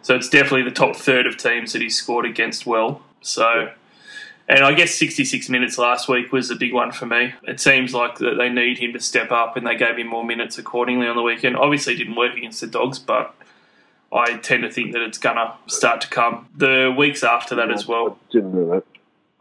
So 0.02 0.16
it's 0.16 0.30
definitely 0.30 0.64
the 0.64 0.72
top 0.72 0.96
third 0.96 1.28
of 1.28 1.38
teams 1.38 1.74
that 1.74 1.82
he's 1.82 1.96
scored 1.96 2.26
against 2.26 2.66
well. 2.66 3.02
So, 3.22 3.72
and 4.48 4.64
I 4.64 4.74
guess 4.74 4.94
66 4.96 5.50
minutes 5.50 5.78
last 5.78 6.10
week 6.10 6.32
was 6.32 6.50
a 6.50 6.56
big 6.56 6.74
one 6.74 6.92
for 6.92 7.06
me. 7.06 7.34
It 7.44 7.60
seems 7.60 7.94
like 7.94 8.18
that 8.18 8.36
they 8.38 8.50
need 8.50 8.78
him 8.78 8.94
to 8.94 9.00
step 9.00 9.32
up, 9.32 9.56
and 9.56 9.66
they 9.66 9.76
gave 9.76 9.98
him 9.98 10.08
more 10.08 10.26
minutes 10.26 10.58
accordingly 10.58 11.08
on 11.08 11.16
the 11.16 11.22
weekend. 11.22 11.56
Obviously, 11.56 11.94
it 11.94 11.98
didn't 11.98 12.16
work 12.16 12.36
against 12.36 12.62
the 12.62 12.68
Dogs, 12.68 13.00
but 13.00 13.34
I 14.12 14.38
tend 14.38 14.64
to 14.64 14.72
think 14.72 14.94
that 14.94 15.02
it's 15.02 15.18
gonna 15.18 15.56
start 15.68 16.02
to 16.02 16.10
come 16.10 16.50
the 16.56 16.94
weeks 16.96 17.24
after 17.24 17.56
that 17.56 17.72
as 17.72 17.88
well. 17.88 18.20
I 18.30 18.34
didn't 18.34 18.54
know 18.54 18.70
that. 18.72 18.84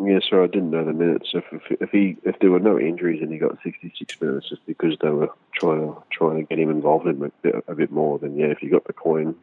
Yeah, 0.05 0.19
sorry, 0.29 0.45
I 0.45 0.47
didn't 0.47 0.71
know 0.71 0.85
the 0.85 0.93
minutes. 0.93 1.31
If, 1.35 1.45
if, 1.53 1.63
if 1.81 1.91
he 1.91 2.17
if 2.25 2.39
there 2.41 2.51
were 2.51 2.61
no 2.61 2.79
injuries 2.79 3.23
and 3.23 3.31
he 3.31 3.39
got 3.39 3.59
66 3.63 4.21
minutes 4.21 4.49
just 4.49 4.65
because 4.67 4.97
they 5.01 5.11
were 5.11 5.31
trying 5.55 5.81
to 5.81 6.03
trying 6.11 6.39
to 6.39 6.43
get 6.45 6.59
him 6.59 6.71
involved 6.71 7.07
in 7.07 7.23
a 7.23 7.29
bit, 7.43 7.65
a 7.69 7.75
bit 7.75 7.93
more, 7.93 8.19
then 8.19 8.37
yeah, 8.37 8.47
if 8.47 8.63
you 8.63 8.71
got 8.71 8.87
the 8.87 8.93
coin, 8.93 9.35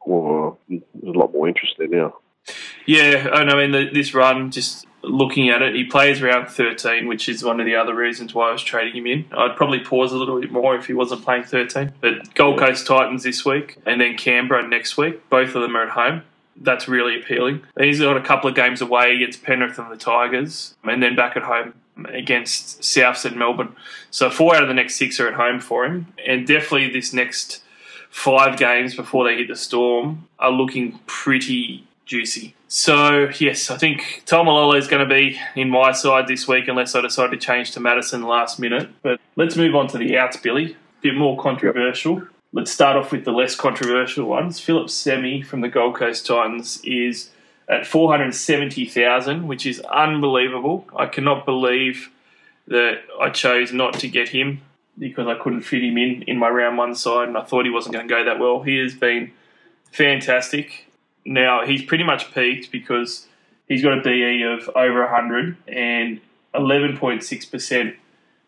or 0.00 0.56
there's 0.68 0.82
a 1.02 1.18
lot 1.18 1.32
more 1.32 1.48
interest 1.48 1.74
there 1.78 1.88
now. 1.88 2.14
Yeah, 2.86 3.40
and 3.40 3.50
I 3.50 3.54
mean 3.54 3.72
the, 3.72 3.90
this 3.92 4.14
run. 4.14 4.50
Just 4.50 4.86
looking 5.02 5.48
at 5.48 5.62
it, 5.62 5.74
he 5.74 5.84
plays 5.84 6.22
round 6.22 6.48
13, 6.48 7.06
which 7.06 7.28
is 7.28 7.42
one 7.42 7.60
of 7.60 7.66
the 7.66 7.74
other 7.74 7.94
reasons 7.94 8.34
why 8.34 8.48
I 8.48 8.52
was 8.52 8.62
trading 8.62 8.96
him 8.96 9.06
in. 9.06 9.26
I'd 9.36 9.56
probably 9.56 9.80
pause 9.80 10.12
a 10.12 10.16
little 10.16 10.40
bit 10.40 10.50
more 10.50 10.76
if 10.76 10.86
he 10.86 10.92
wasn't 10.92 11.24
playing 11.24 11.44
13. 11.44 11.92
But 12.00 12.34
Gold 12.34 12.58
Coast 12.58 12.86
Titans 12.86 13.22
this 13.22 13.44
week, 13.44 13.78
and 13.86 14.00
then 14.00 14.16
Canberra 14.16 14.66
next 14.66 14.96
week. 14.96 15.28
Both 15.30 15.54
of 15.54 15.62
them 15.62 15.76
are 15.76 15.84
at 15.84 15.90
home. 15.90 16.22
That's 16.56 16.88
really 16.88 17.18
appealing. 17.18 17.62
He's 17.78 18.00
got 18.00 18.16
a 18.16 18.22
couple 18.22 18.50
of 18.50 18.56
games 18.56 18.82
away 18.82 19.14
against 19.14 19.42
Penrith 19.42 19.78
and 19.78 19.90
the 19.90 19.96
Tigers, 19.96 20.74
and 20.84 21.02
then 21.02 21.16
back 21.16 21.36
at 21.36 21.44
home 21.44 21.74
against 22.08 22.80
Souths 22.80 23.24
and 23.24 23.36
Melbourne. 23.36 23.74
So 24.10 24.30
four 24.30 24.54
out 24.54 24.62
of 24.62 24.68
the 24.68 24.74
next 24.74 24.96
six 24.96 25.18
are 25.20 25.28
at 25.28 25.34
home 25.34 25.60
for 25.60 25.86
him, 25.86 26.08
and 26.26 26.46
definitely 26.46 26.90
this 26.90 27.12
next 27.12 27.62
five 28.10 28.58
games 28.58 28.94
before 28.94 29.24
they 29.24 29.36
hit 29.36 29.48
the 29.48 29.56
Storm 29.56 30.28
are 30.38 30.50
looking 30.50 30.98
pretty 31.06 31.86
juicy. 32.04 32.54
So 32.72 33.28
yes, 33.40 33.68
I 33.68 33.76
think 33.76 34.22
Taumalolo 34.26 34.78
is 34.78 34.86
going 34.86 35.06
to 35.06 35.12
be 35.12 35.40
in 35.56 35.70
my 35.70 35.90
side 35.90 36.28
this 36.28 36.46
week 36.46 36.68
unless 36.68 36.94
I 36.94 37.00
decide 37.00 37.32
to 37.32 37.36
change 37.36 37.72
to 37.72 37.80
Matterson 37.80 38.22
last 38.22 38.60
minute. 38.60 38.88
But 39.02 39.20
let's 39.34 39.56
move 39.56 39.74
on 39.74 39.88
to 39.88 39.98
the 39.98 40.16
outs, 40.16 40.36
Billy. 40.36 40.74
A 40.74 40.76
bit 41.02 41.16
more 41.16 41.36
controversial. 41.36 42.22
Let's 42.52 42.70
start 42.70 42.96
off 42.96 43.10
with 43.10 43.24
the 43.24 43.32
less 43.32 43.56
controversial 43.56 44.26
ones. 44.26 44.60
Phillip 44.60 44.88
Sami 44.88 45.42
from 45.42 45.62
the 45.62 45.68
Gold 45.68 45.96
Coast 45.96 46.26
Titans 46.26 46.80
is 46.84 47.30
at 47.68 47.88
470,000, 47.88 49.48
which 49.48 49.66
is 49.66 49.80
unbelievable. 49.80 50.86
I 50.96 51.06
cannot 51.06 51.44
believe 51.44 52.10
that 52.68 53.00
I 53.20 53.30
chose 53.30 53.72
not 53.72 53.94
to 53.94 54.06
get 54.06 54.28
him 54.28 54.60
because 54.96 55.26
I 55.26 55.34
couldn't 55.34 55.62
fit 55.62 55.82
him 55.82 55.98
in 55.98 56.22
in 56.22 56.38
my 56.38 56.48
round 56.48 56.78
one 56.78 56.94
side 56.94 57.26
and 57.26 57.36
I 57.36 57.42
thought 57.42 57.64
he 57.64 57.72
wasn't 57.72 57.96
going 57.96 58.06
to 58.06 58.14
go 58.14 58.24
that 58.24 58.38
well. 58.38 58.62
He 58.62 58.78
has 58.78 58.94
been 58.94 59.32
fantastic. 59.90 60.86
Now, 61.24 61.66
he's 61.66 61.82
pretty 61.82 62.04
much 62.04 62.32
peaked 62.32 62.70
because 62.72 63.26
he's 63.68 63.82
got 63.82 63.98
a 63.98 64.02
BE 64.02 64.42
of 64.42 64.68
over 64.74 65.00
100 65.02 65.56
and 65.68 66.20
11.6% 66.54 67.96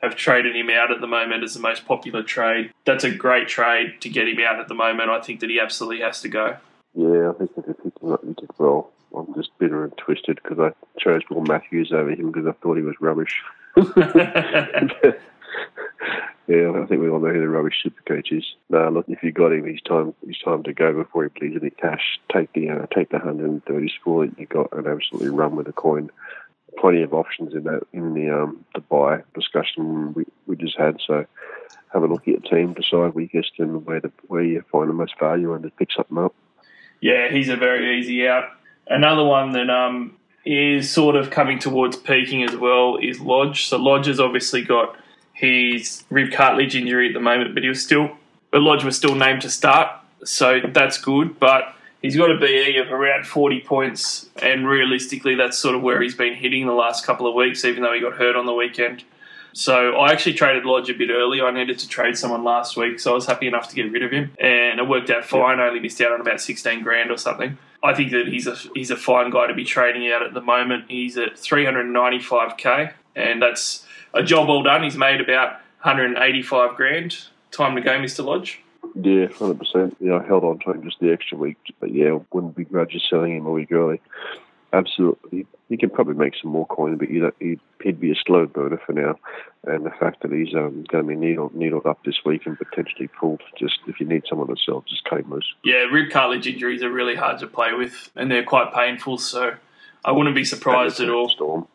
have 0.02 0.16
traded 0.16 0.56
him 0.56 0.68
out 0.70 0.90
at 0.90 1.00
the 1.00 1.06
moment 1.06 1.44
as 1.44 1.54
the 1.54 1.60
most 1.60 1.86
popular 1.86 2.22
trade. 2.22 2.72
That's 2.84 3.04
a 3.04 3.10
great 3.10 3.46
trade 3.48 4.00
to 4.00 4.08
get 4.08 4.26
him 4.28 4.40
out 4.40 4.58
at 4.58 4.68
the 4.68 4.74
moment. 4.74 5.10
I 5.10 5.20
think 5.20 5.40
that 5.40 5.50
he 5.50 5.60
absolutely 5.60 6.00
has 6.00 6.20
to 6.22 6.28
go. 6.28 6.56
Yeah, 6.94 7.30
I 7.30 7.32
think 7.34 7.50
if 7.56 7.66
you 7.68 7.74
picked 7.74 8.02
him 8.02 8.12
up, 8.12 8.24
you 8.24 8.34
did 8.34 8.50
well. 8.58 8.90
I'm 9.16 9.32
just 9.34 9.56
bitter 9.58 9.84
and 9.84 9.96
twisted 9.96 10.40
because 10.42 10.58
I 10.58 10.72
chose 10.98 11.22
Will 11.30 11.42
Matthews 11.42 11.92
over 11.92 12.10
him 12.10 12.32
because 12.32 12.46
I 12.46 12.52
thought 12.52 12.76
he 12.76 12.82
was 12.82 12.96
rubbish. 13.00 13.42
yeah, 16.52 16.82
I 16.82 16.86
think 16.86 17.00
we 17.00 17.08
all 17.08 17.18
know 17.18 17.32
who 17.32 17.40
the 17.40 17.48
rubbish 17.48 17.76
super 17.82 18.02
coach 18.02 18.30
is. 18.30 18.44
No, 18.68 18.90
look, 18.90 19.06
if 19.08 19.22
you 19.22 19.32
got 19.32 19.52
him, 19.52 19.66
he's 19.66 19.80
time. 19.80 20.14
He's 20.26 20.38
time 20.38 20.62
to 20.64 20.74
go 20.74 20.92
before 20.92 21.24
he 21.24 21.30
bleeds 21.30 21.56
any 21.60 21.70
cash. 21.70 22.20
Take 22.30 22.52
the 22.52 22.68
uh, 22.68 22.86
take 22.94 23.08
the 23.08 23.16
130 23.16 23.92
score 23.98 24.26
that 24.26 24.38
you 24.38 24.46
got 24.46 24.70
and 24.72 24.86
absolutely 24.86 25.30
run 25.30 25.56
with 25.56 25.66
the 25.66 25.72
coin. 25.72 26.10
Plenty 26.78 27.02
of 27.02 27.14
options 27.14 27.54
in 27.54 27.64
that 27.64 27.86
in 27.94 28.12
the 28.12 28.30
um 28.30 28.64
the 28.74 28.82
buy 28.82 29.22
discussion 29.34 30.12
we, 30.12 30.24
we 30.46 30.56
just 30.56 30.76
had. 30.76 30.98
So 31.06 31.24
have 31.92 32.02
a 32.02 32.06
look 32.06 32.22
at 32.22 32.28
your 32.28 32.40
team, 32.40 32.74
decide 32.74 33.14
weakest 33.14 33.52
and 33.58 33.86
where 33.86 34.00
the 34.00 34.12
where 34.26 34.42
you 34.42 34.62
find 34.70 34.90
the 34.90 34.94
most 34.94 35.18
value, 35.18 35.54
and 35.54 35.64
just 35.64 35.76
pick 35.76 35.88
something 35.96 36.18
up. 36.18 36.34
Yeah, 37.00 37.30
he's 37.30 37.48
a 37.48 37.56
very 37.56 37.98
easy 37.98 38.28
out. 38.28 38.50
Another 38.86 39.24
one 39.24 39.52
that 39.52 39.70
um 39.70 40.16
is 40.44 40.90
sort 40.90 41.16
of 41.16 41.30
coming 41.30 41.58
towards 41.58 41.96
peaking 41.96 42.42
as 42.42 42.56
well 42.56 42.98
is 43.00 43.20
Lodge. 43.20 43.66
So 43.66 43.78
Lodge 43.78 44.06
has 44.06 44.20
obviously 44.20 44.62
got 44.62 44.96
his 45.32 46.04
rib 46.10 46.32
cartilage 46.32 46.76
injury 46.76 47.08
at 47.08 47.14
the 47.14 47.20
moment, 47.20 47.54
but 47.54 47.62
he 47.62 47.68
was 47.68 47.82
still, 47.82 48.16
Lodge 48.52 48.84
was 48.84 48.96
still 48.96 49.14
named 49.14 49.42
to 49.42 49.50
start, 49.50 49.90
so 50.24 50.60
that's 50.72 50.98
good. 50.98 51.38
But 51.40 51.74
he's 52.00 52.16
got 52.16 52.30
a 52.30 52.38
BE 52.38 52.76
of 52.78 52.92
around 52.92 53.26
40 53.26 53.60
points, 53.60 54.28
and 54.40 54.68
realistically, 54.68 55.34
that's 55.34 55.58
sort 55.58 55.74
of 55.74 55.82
where 55.82 56.00
he's 56.02 56.14
been 56.14 56.34
hitting 56.34 56.66
the 56.66 56.72
last 56.72 57.06
couple 57.06 57.26
of 57.26 57.34
weeks, 57.34 57.64
even 57.64 57.82
though 57.82 57.92
he 57.92 58.00
got 58.00 58.14
hurt 58.14 58.36
on 58.36 58.46
the 58.46 58.54
weekend. 58.54 59.04
So 59.54 59.96
I 59.96 60.12
actually 60.12 60.34
traded 60.34 60.64
Lodge 60.64 60.88
a 60.88 60.94
bit 60.94 61.10
early. 61.10 61.42
I 61.42 61.50
needed 61.50 61.78
to 61.80 61.88
trade 61.88 62.16
someone 62.16 62.42
last 62.42 62.76
week, 62.76 62.98
so 62.98 63.12
I 63.12 63.14
was 63.14 63.26
happy 63.26 63.46
enough 63.46 63.68
to 63.68 63.74
get 63.74 63.90
rid 63.92 64.02
of 64.02 64.10
him, 64.10 64.32
and 64.38 64.80
it 64.80 64.88
worked 64.88 65.10
out 65.10 65.24
fine. 65.24 65.60
I 65.60 65.68
only 65.68 65.80
missed 65.80 66.00
out 66.00 66.12
on 66.12 66.20
about 66.20 66.40
16 66.40 66.82
grand 66.82 67.10
or 67.10 67.18
something. 67.18 67.58
I 67.82 67.94
think 67.94 68.12
that 68.12 68.28
he's 68.28 68.46
a 68.46 68.54
he's 68.74 68.90
a 68.90 68.96
fine 68.96 69.30
guy 69.30 69.48
to 69.48 69.54
be 69.54 69.64
trading 69.64 70.10
out 70.10 70.22
at 70.22 70.34
the 70.34 70.40
moment. 70.40 70.86
He's 70.88 71.18
at 71.18 71.34
395k, 71.34 72.92
and 73.14 73.42
that's 73.42 73.86
a 74.14 74.22
job 74.22 74.48
well 74.48 74.62
done. 74.62 74.82
He's 74.82 74.96
made 74.96 75.20
about 75.20 75.52
185 75.82 76.76
grand. 76.76 77.16
Time 77.50 77.74
to 77.76 77.80
go, 77.80 77.98
Mr. 77.98 78.24
Lodge. 78.24 78.60
Yeah, 78.94 79.26
hundred 79.28 79.58
percent. 79.58 79.96
Yeah, 80.00 80.18
I 80.18 80.26
held 80.26 80.44
on 80.44 80.58
to 80.60 80.72
him 80.72 80.82
just 80.82 80.98
the 81.00 81.12
extra 81.12 81.38
week, 81.38 81.56
but 81.80 81.94
yeah, 81.94 82.18
wouldn't 82.32 82.56
begrudge 82.56 82.94
you 82.94 83.00
selling 83.00 83.36
him 83.36 83.46
a 83.46 83.50
week 83.50 83.70
early. 83.72 84.00
Absolutely, 84.72 85.46
he 85.68 85.76
can 85.76 85.90
probably 85.90 86.14
make 86.14 86.34
some 86.40 86.50
more 86.50 86.66
coin, 86.66 86.96
but 86.96 87.08
he'd, 87.08 87.22
he'd, 87.40 87.60
he'd 87.82 88.00
be 88.00 88.10
a 88.10 88.14
slow 88.14 88.46
burner 88.46 88.80
for 88.84 88.92
now. 88.92 89.18
And 89.64 89.86
the 89.86 89.90
fact 89.90 90.22
that 90.22 90.32
he's 90.32 90.54
um, 90.54 90.84
going 90.88 91.04
to 91.04 91.08
be 91.08 91.14
needled, 91.14 91.54
needled 91.54 91.86
up 91.86 92.04
this 92.04 92.24
week 92.24 92.46
and 92.46 92.58
potentially 92.58 93.08
pulled, 93.08 93.42
just 93.58 93.78
if 93.86 94.00
you 94.00 94.06
need 94.06 94.24
someone 94.28 94.48
to 94.48 94.56
sell, 94.56 94.84
just 94.88 95.04
cut 95.04 95.20
him 95.20 95.30
loose. 95.30 95.54
Yeah, 95.62 95.84
rib 95.84 96.10
cartilage 96.10 96.46
injuries 96.46 96.82
are 96.82 96.90
really 96.90 97.14
hard 97.14 97.38
to 97.40 97.46
play 97.46 97.74
with, 97.74 98.10
and 98.16 98.30
they're 98.30 98.44
quite 98.44 98.74
painful. 98.74 99.18
So 99.18 99.54
I 100.04 100.12
wouldn't 100.12 100.34
be 100.34 100.44
surprised 100.44 101.00
at 101.00 101.08
all. 101.08 101.28
Storm. 101.28 101.68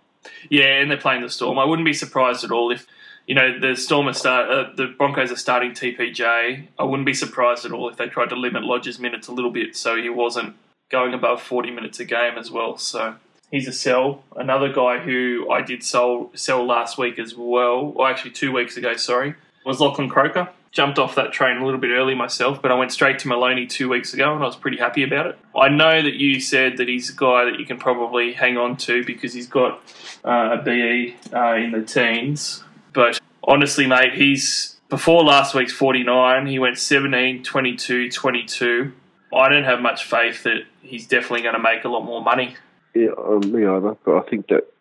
Yeah, 0.50 0.80
and 0.80 0.90
they're 0.90 0.98
playing 0.98 1.22
the 1.22 1.30
Storm. 1.30 1.60
I 1.60 1.66
wouldn't 1.66 1.86
be 1.86 1.94
surprised 1.94 2.44
at 2.44 2.52
all 2.52 2.72
if 2.72 2.86
you 3.26 3.36
know 3.36 3.60
the 3.60 3.76
Storm 3.76 4.08
are 4.08 4.13
start. 4.13 4.50
Uh, 4.50 4.74
the 4.76 4.88
Broncos 4.88 5.32
are 5.32 5.38
starting 5.38 5.72
TPJ. 5.72 6.68
I 6.78 6.84
wouldn't 6.84 7.06
be 7.06 7.13
surprised 7.13 7.66
at 7.66 7.72
all 7.72 7.90
if 7.90 7.98
they 7.98 8.08
tried 8.08 8.30
to 8.30 8.36
limit 8.36 8.63
Lodge's 8.63 9.00
minutes 9.00 9.28
a 9.28 9.34
little 9.34 9.52
bit, 9.52 9.76
so 9.76 9.96
he 9.96 10.10
wasn't 10.10 10.56
going 10.90 11.13
above 11.13 11.42
forty 11.42 11.72
minutes 11.72 12.00
a 12.00 12.06
game 12.06 12.38
as 12.38 12.50
well. 12.50 12.78
So 12.78 13.16
he's 13.52 13.68
a 13.68 13.74
sell. 13.74 14.24
Another 14.36 14.72
guy 14.72 15.00
who 15.00 15.50
I 15.52 15.62
did 15.62 15.84
sell 15.84 16.32
sell 16.36 16.66
last 16.66 16.98
week 16.98 17.20
as 17.20 17.36
well, 17.36 17.94
or 17.96 18.10
actually 18.10 18.32
two 18.32 18.52
weeks 18.52 18.78
ago. 18.78 18.96
Sorry, 18.96 19.36
was 19.66 19.80
Lachlan 19.80 20.10
Croker. 20.10 20.50
Jumped 20.71 20.99
off 20.99 21.15
that 21.15 21.32
train 21.32 21.58
a 21.58 21.65
little 21.65 21.80
bit 21.80 21.91
early 21.91 22.13
myself, 22.13 22.62
but 22.62 22.71
I 22.71 22.75
went 22.75 22.91
straight 22.91 23.19
to 23.19 23.27
Maloney 23.27 23.65
two 23.65 23.89
weeks 23.89 24.13
ago 24.13 24.34
and 24.34 24.43
I 24.43 24.45
was 24.45 24.56
pretty 24.56 24.77
happy 24.77 25.03
about 25.03 25.27
it. 25.27 25.39
I 25.56 25.69
know 25.69 26.01
that 26.01 26.15
you 26.15 26.39
said 26.39 26.77
that 26.77 26.88
he's 26.88 27.10
a 27.10 27.15
guy 27.15 27.45
that 27.45 27.60
you 27.60 27.65
can 27.65 27.77
probably 27.77 28.34
hang 28.34 28.58
on 28.58 28.77
to 28.77 29.03
because 29.03 29.34
he's 29.34 29.47
got 29.47 29.82
uh, 30.25 30.58
a 30.60 30.62
BE 30.62 31.15
uh, 31.34 31.56
in 31.56 31.71
the 31.71 31.84
teens, 31.84 32.63
but 32.93 33.19
honestly, 33.43 33.88
mate, 33.88 34.13
he's 34.13 34.77
before 34.89 35.23
last 35.23 35.53
week's 35.53 35.73
49, 35.73 36.47
he 36.47 36.60
went 36.60 36.77
17, 36.77 37.43
22, 37.43 38.12
22. 38.12 38.93
I 39.34 39.49
don't 39.49 39.65
have 39.65 39.82
much 39.82 40.06
faith 40.06 40.43
that 40.43 40.63
he's 40.82 41.08
definitely 41.08 41.41
going 41.41 41.56
to 41.56 41.62
make 41.62 41.84
a 41.84 41.89
lot 41.89 42.06
more 42.06 42.21
money. 42.21 42.56
Yeah, 42.93 43.10
um, 43.17 43.51
me 43.51 43.65
either. 43.65 43.97
But 44.06 44.17
I 44.17 44.21
think 44.30 44.47
that 44.47 44.71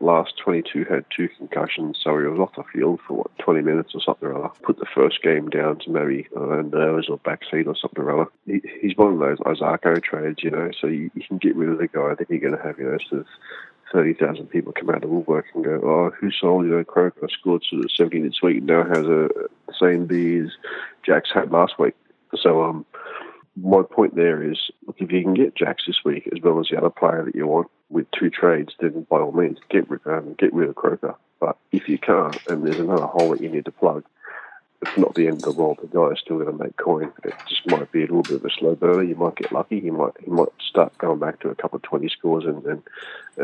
last 0.00 0.34
22 0.38 0.84
had 0.84 1.04
two 1.14 1.28
concussions, 1.36 1.98
so 2.02 2.18
he 2.18 2.26
was 2.26 2.40
off 2.40 2.56
the 2.56 2.64
field 2.72 3.00
for 3.06 3.14
what 3.18 3.38
20 3.38 3.62
minutes 3.62 3.94
or 3.94 4.00
something 4.00 4.28
or 4.28 4.44
other. 4.44 4.54
Put 4.62 4.78
the 4.78 4.86
first 4.94 5.22
game 5.22 5.48
down 5.48 5.78
to 5.80 5.90
maybe 5.90 6.28
uh, 6.36 6.62
nerves 6.62 7.08
or 7.08 7.18
backseat 7.18 7.66
or 7.66 7.76
something 7.76 8.02
or 8.02 8.20
other. 8.20 8.30
He, 8.46 8.60
he's 8.80 8.96
one 8.96 9.14
of 9.14 9.18
those 9.18 9.38
Ozarko 9.38 10.02
trades, 10.02 10.42
you 10.42 10.50
know. 10.50 10.70
So 10.80 10.86
you, 10.86 11.10
you 11.14 11.22
can 11.26 11.38
get 11.38 11.56
rid 11.56 11.70
of 11.70 11.78
the 11.78 11.88
guy 11.88 12.14
that 12.18 12.30
you're 12.30 12.40
going 12.40 12.56
to 12.56 12.62
have, 12.62 12.78
you 12.78 12.84
know, 12.84 12.98
sort 13.08 13.22
of 13.22 13.26
30,000 13.92 14.46
people 14.48 14.72
come 14.72 14.90
out 14.90 14.96
of 14.96 15.02
the 15.02 15.08
woodwork 15.08 15.46
and 15.54 15.64
go, 15.64 15.80
oh, 15.82 16.10
who 16.18 16.30
sold, 16.30 16.64
you 16.64 16.72
know, 16.72 16.84
Croker 16.84 17.28
scored 17.28 17.64
sort 17.64 17.84
of 17.84 17.90
17 17.92 18.24
this 18.24 18.42
week 18.42 18.58
and 18.58 18.66
now 18.66 18.84
has 18.84 19.06
a 19.06 19.28
same 19.78 20.06
B 20.06 20.38
as 20.38 20.50
Jax 21.04 21.30
had 21.32 21.52
last 21.52 21.78
week. 21.78 21.94
So, 22.34 22.64
um, 22.64 22.84
my 23.56 23.82
point 23.82 24.14
there 24.14 24.42
is, 24.42 24.58
look, 24.86 24.96
if 24.98 25.10
you 25.10 25.22
can 25.22 25.34
get 25.34 25.54
Jax 25.54 25.84
this 25.86 26.04
week 26.04 26.28
as 26.32 26.40
well 26.42 26.60
as 26.60 26.68
the 26.70 26.76
other 26.76 26.90
player 26.90 27.24
that 27.24 27.34
you 27.34 27.46
want 27.46 27.68
with 27.88 28.06
two 28.10 28.30
trades, 28.30 28.74
then 28.80 29.06
by 29.08 29.18
all 29.18 29.32
means 29.32 29.58
get 29.70 29.88
rid, 29.88 30.00
um, 30.06 30.34
get 30.38 30.52
rid 30.52 30.68
of 30.68 30.74
Croker. 30.74 31.14
But 31.40 31.56
if 31.72 31.88
you 31.88 31.98
can't, 31.98 32.36
and 32.48 32.64
there's 32.64 32.80
another 32.80 33.06
hole 33.06 33.30
that 33.30 33.40
you 33.40 33.48
need 33.48 33.64
to 33.66 33.72
plug, 33.72 34.04
it's 34.82 34.98
not 34.98 35.14
the 35.14 35.26
end 35.26 35.38
of 35.38 35.42
the 35.42 35.52
world. 35.60 35.78
The 35.80 35.86
guy 35.88 36.12
is 36.12 36.20
still 36.20 36.38
going 36.38 36.56
to 36.56 36.64
make 36.64 36.76
coin. 36.76 37.12
It 37.24 37.34
just 37.48 37.66
might 37.66 37.90
be 37.92 38.00
a 38.00 38.06
little 38.06 38.22
bit 38.22 38.32
of 38.36 38.44
a 38.44 38.50
slow 38.50 38.74
burner. 38.74 39.02
You 39.02 39.14
might 39.16 39.36
get 39.36 39.52
lucky. 39.52 39.80
He 39.80 39.90
might 39.90 40.12
he 40.22 40.30
might 40.30 40.48
start 40.60 40.96
going 40.98 41.18
back 41.18 41.40
to 41.40 41.48
a 41.48 41.54
couple 41.54 41.76
of 41.76 41.82
twenty 41.82 42.08
scores 42.08 42.44
and 42.44 42.64
and, 42.64 42.82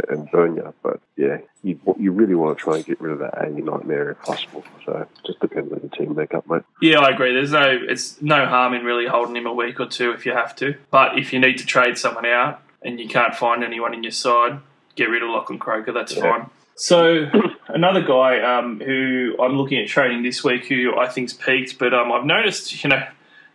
and 0.09 0.31
burn 0.31 0.57
you. 0.57 0.63
Up. 0.63 0.75
But 0.83 1.01
yeah, 1.17 1.39
you 1.63 1.79
you 1.99 2.13
really 2.13 2.35
want 2.35 2.57
to 2.57 2.63
try 2.63 2.77
and 2.77 2.85
get 2.85 3.01
rid 3.01 3.13
of 3.13 3.19
that 3.21 3.39
A 3.39 3.49
nightmare 3.51 4.11
if 4.11 4.21
possible. 4.23 4.65
So 4.85 4.99
it 4.99 5.09
just 5.27 5.41
depends 5.41 5.73
on 5.73 5.81
the 5.81 5.89
team 5.89 6.15
makeup, 6.15 6.49
mate. 6.49 6.63
Yeah, 6.81 7.01
I 7.01 7.11
agree. 7.11 7.33
There's 7.33 7.53
no 7.53 7.79
it's 7.89 8.21
no 8.21 8.47
harm 8.47 8.75
in 8.75 8.85
really 8.85 9.07
holding 9.07 9.37
him 9.37 9.47
a 9.47 9.53
week 9.55 9.81
or 9.81 9.87
two 9.87 10.13
if 10.13 10.27
you 10.27 10.33
have 10.33 10.55
to. 10.57 10.75
But 10.91 11.19
if 11.19 11.33
you 11.33 11.39
need 11.41 11.59
to 11.59 11.67
trade 11.67 11.97
someone 11.99 12.27
out 12.27 12.61
and 12.83 13.01
you 13.01 13.09
can't 13.09 13.35
find 13.35 13.65
anyone 13.65 13.95
in 13.95 14.03
your 14.03 14.13
side, 14.13 14.61
get 14.97 15.09
rid 15.09 15.23
of 15.23 15.31
Lachlan 15.31 15.59
Croker. 15.59 15.93
That's 15.93 16.15
Yeah. 16.17 16.23
fine. 16.23 16.51
So 16.75 17.27
another 17.69 18.03
guy 18.03 18.41
um, 18.41 18.81
who 18.81 19.37
I'm 19.41 19.57
looking 19.57 19.79
at 19.79 19.89
trading 19.89 20.23
this 20.23 20.43
week, 20.43 20.67
who 20.67 20.97
I 20.99 21.09
think's 21.09 21.33
peaked, 21.33 21.79
but 21.79 21.95
um, 21.95 22.11
I've 22.13 22.25
noticed, 22.25 22.83
you 22.83 22.91
know, 22.91 23.07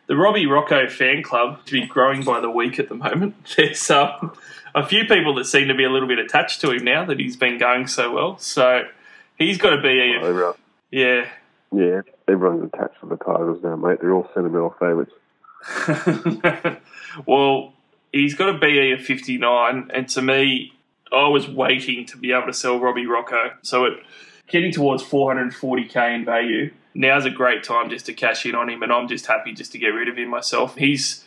the 0.08 0.16
Robbie 0.16 0.46
Rocco 0.46 0.88
fan 0.88 1.24
club 1.24 1.66
to 1.66 1.72
be 1.74 1.86
growing 1.86 2.24
by 2.24 2.40
the 2.40 2.50
week 2.50 2.80
at 2.80 2.90
the 2.90 2.96
moment. 2.96 3.36
There's 3.58 3.90
um, 3.92 4.34
a 4.74 4.86
few 4.86 5.06
people 5.06 5.36
that 5.36 5.46
seem 5.46 5.68
to 5.68 5.76
be 5.76 5.84
a 5.84 5.90
little 5.90 6.08
bit 6.08 6.20
attached 6.20 6.62
to 6.62 6.72
him 6.72 6.84
now 6.84 7.06
that 7.06 7.20
he's 7.20 7.36
been 7.36 7.58
going 7.58 7.88
so 7.88 8.14
well. 8.14 8.38
So 8.38 8.84
he's 9.38 9.58
got 9.58 9.72
to 9.72 9.82
be, 9.82 10.16
a, 10.16 10.54
yeah, 10.92 11.28
yeah, 11.72 12.02
everyone's 12.28 12.72
attached 12.74 13.00
to 13.02 13.08
the 13.08 13.18
Tigers 13.18 13.62
now, 13.62 13.76
mate. 13.76 14.00
They're 14.00 14.14
all 14.14 14.30
sentimental 14.34 14.76
favourites. 14.80 15.12
well, 17.26 17.74
he's 18.14 18.36
got 18.36 18.56
a 18.56 18.58
BE 18.58 18.94
of 18.94 19.02
59, 19.02 19.92
and 19.94 20.10
to 20.10 20.22
me, 20.22 20.74
I 21.12 21.28
was 21.28 21.48
waiting 21.48 22.06
to 22.08 22.18
be 22.18 22.32
able 22.32 22.48
to 22.48 22.54
sell 22.54 22.80
Robbie 22.80 23.06
Rocco. 23.06 23.52
So 23.62 23.86
it 23.86 24.00
getting 24.48 24.72
towards 24.72 25.04
440k 25.04 26.16
in 26.16 26.26
value. 26.26 26.72
Now's 26.94 27.26
a 27.26 27.30
great 27.30 27.64
time 27.64 27.90
just 27.90 28.08
to 28.08 28.14
cash 28.14 28.46
in 28.46 28.56
on 28.56 28.70
him, 28.70 28.82
and 28.82 28.92
I'm 28.92 29.08
just 29.08 29.28
happy 29.28 29.54
just 29.54 29.72
to 29.74 29.78
get 29.78 29.90
rid 29.90 30.08
of 30.08 30.18
him 30.18 30.30
myself. 30.30 30.76
He's 30.76 31.24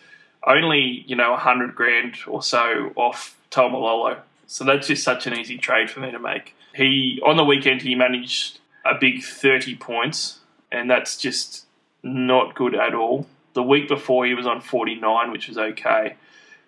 only 0.46 1.04
you 1.06 1.14
know 1.14 1.30
100 1.32 1.74
grand 1.74 2.16
or 2.26 2.42
so 2.42 2.92
off 2.96 3.36
Taumalolo, 3.50 4.18
so 4.46 4.64
that's 4.64 4.88
just 4.88 5.04
such 5.04 5.26
an 5.26 5.38
easy 5.38 5.58
trade 5.58 5.90
for 5.90 6.00
me 6.00 6.10
to 6.10 6.18
make. 6.18 6.54
He 6.74 7.20
on 7.24 7.36
the 7.36 7.44
weekend 7.44 7.82
he 7.82 7.94
managed 7.94 8.58
a 8.84 8.94
big 8.98 9.22
30 9.22 9.76
points, 9.76 10.40
and 10.72 10.90
that's 10.90 11.16
just 11.16 11.66
not 12.02 12.54
good 12.54 12.74
at 12.74 12.94
all. 12.94 13.26
The 13.52 13.62
week 13.62 13.88
before 13.88 14.26
he 14.26 14.34
was 14.34 14.46
on 14.46 14.60
49, 14.60 15.30
which 15.32 15.48
was 15.48 15.58
okay. 15.58 16.16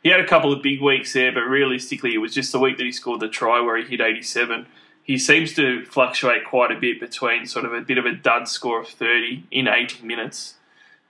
He 0.03 0.11
had 0.11 0.21
a 0.21 0.27
couple 0.27 0.53
of 0.53 0.63
big 0.63 0.83
weeks 0.83 1.13
there, 1.13 1.31
but 1.31 1.43
realistically, 1.43 2.15
it 2.15 2.19
was 2.19 2.35
just 2.35 2.51
the 2.51 2.59
week 2.59 2.77
that 2.79 2.85
he 2.85 2.93
scored 2.93 3.21
the 3.21 3.29
try 3.29 3.61
where 3.61 3.77
he 3.77 3.85
hit 3.85 4.01
87. 4.01 4.67
He 5.05 5.17
seems 5.17 5.55
to 5.55 5.85
fluctuate 5.87 6.45
quite 6.45 6.73
a 6.73 6.79
bit 6.79 6.99
between 6.99 7.47
sort 7.47 7.65
of 7.65 7.73
a 7.73 7.81
bit 7.81 7.99
of 7.99 8.07
a 8.07 8.13
dud 8.13 8.49
score 8.49 8.81
of 8.81 8.89
30 8.89 9.45
in 9.51 9.69
80 9.69 10.05
minutes 10.05 10.55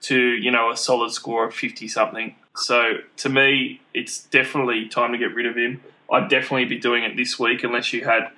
to, 0.01 0.17
you 0.17 0.51
know, 0.51 0.71
a 0.71 0.77
solid 0.77 1.11
score 1.11 1.47
of 1.47 1.55
50 1.55 1.87
something. 1.87 2.35
So 2.55 2.97
to 3.17 3.29
me, 3.29 3.81
it's 3.93 4.23
definitely 4.25 4.87
time 4.87 5.11
to 5.11 5.17
get 5.17 5.33
rid 5.33 5.47
of 5.47 5.55
him. 5.55 5.81
I'd 6.11 6.29
definitely 6.29 6.65
be 6.65 6.77
doing 6.77 7.03
it 7.03 7.17
this 7.17 7.39
week 7.39 7.63
unless 7.63 7.93
you 7.93 8.03
had 8.03 8.29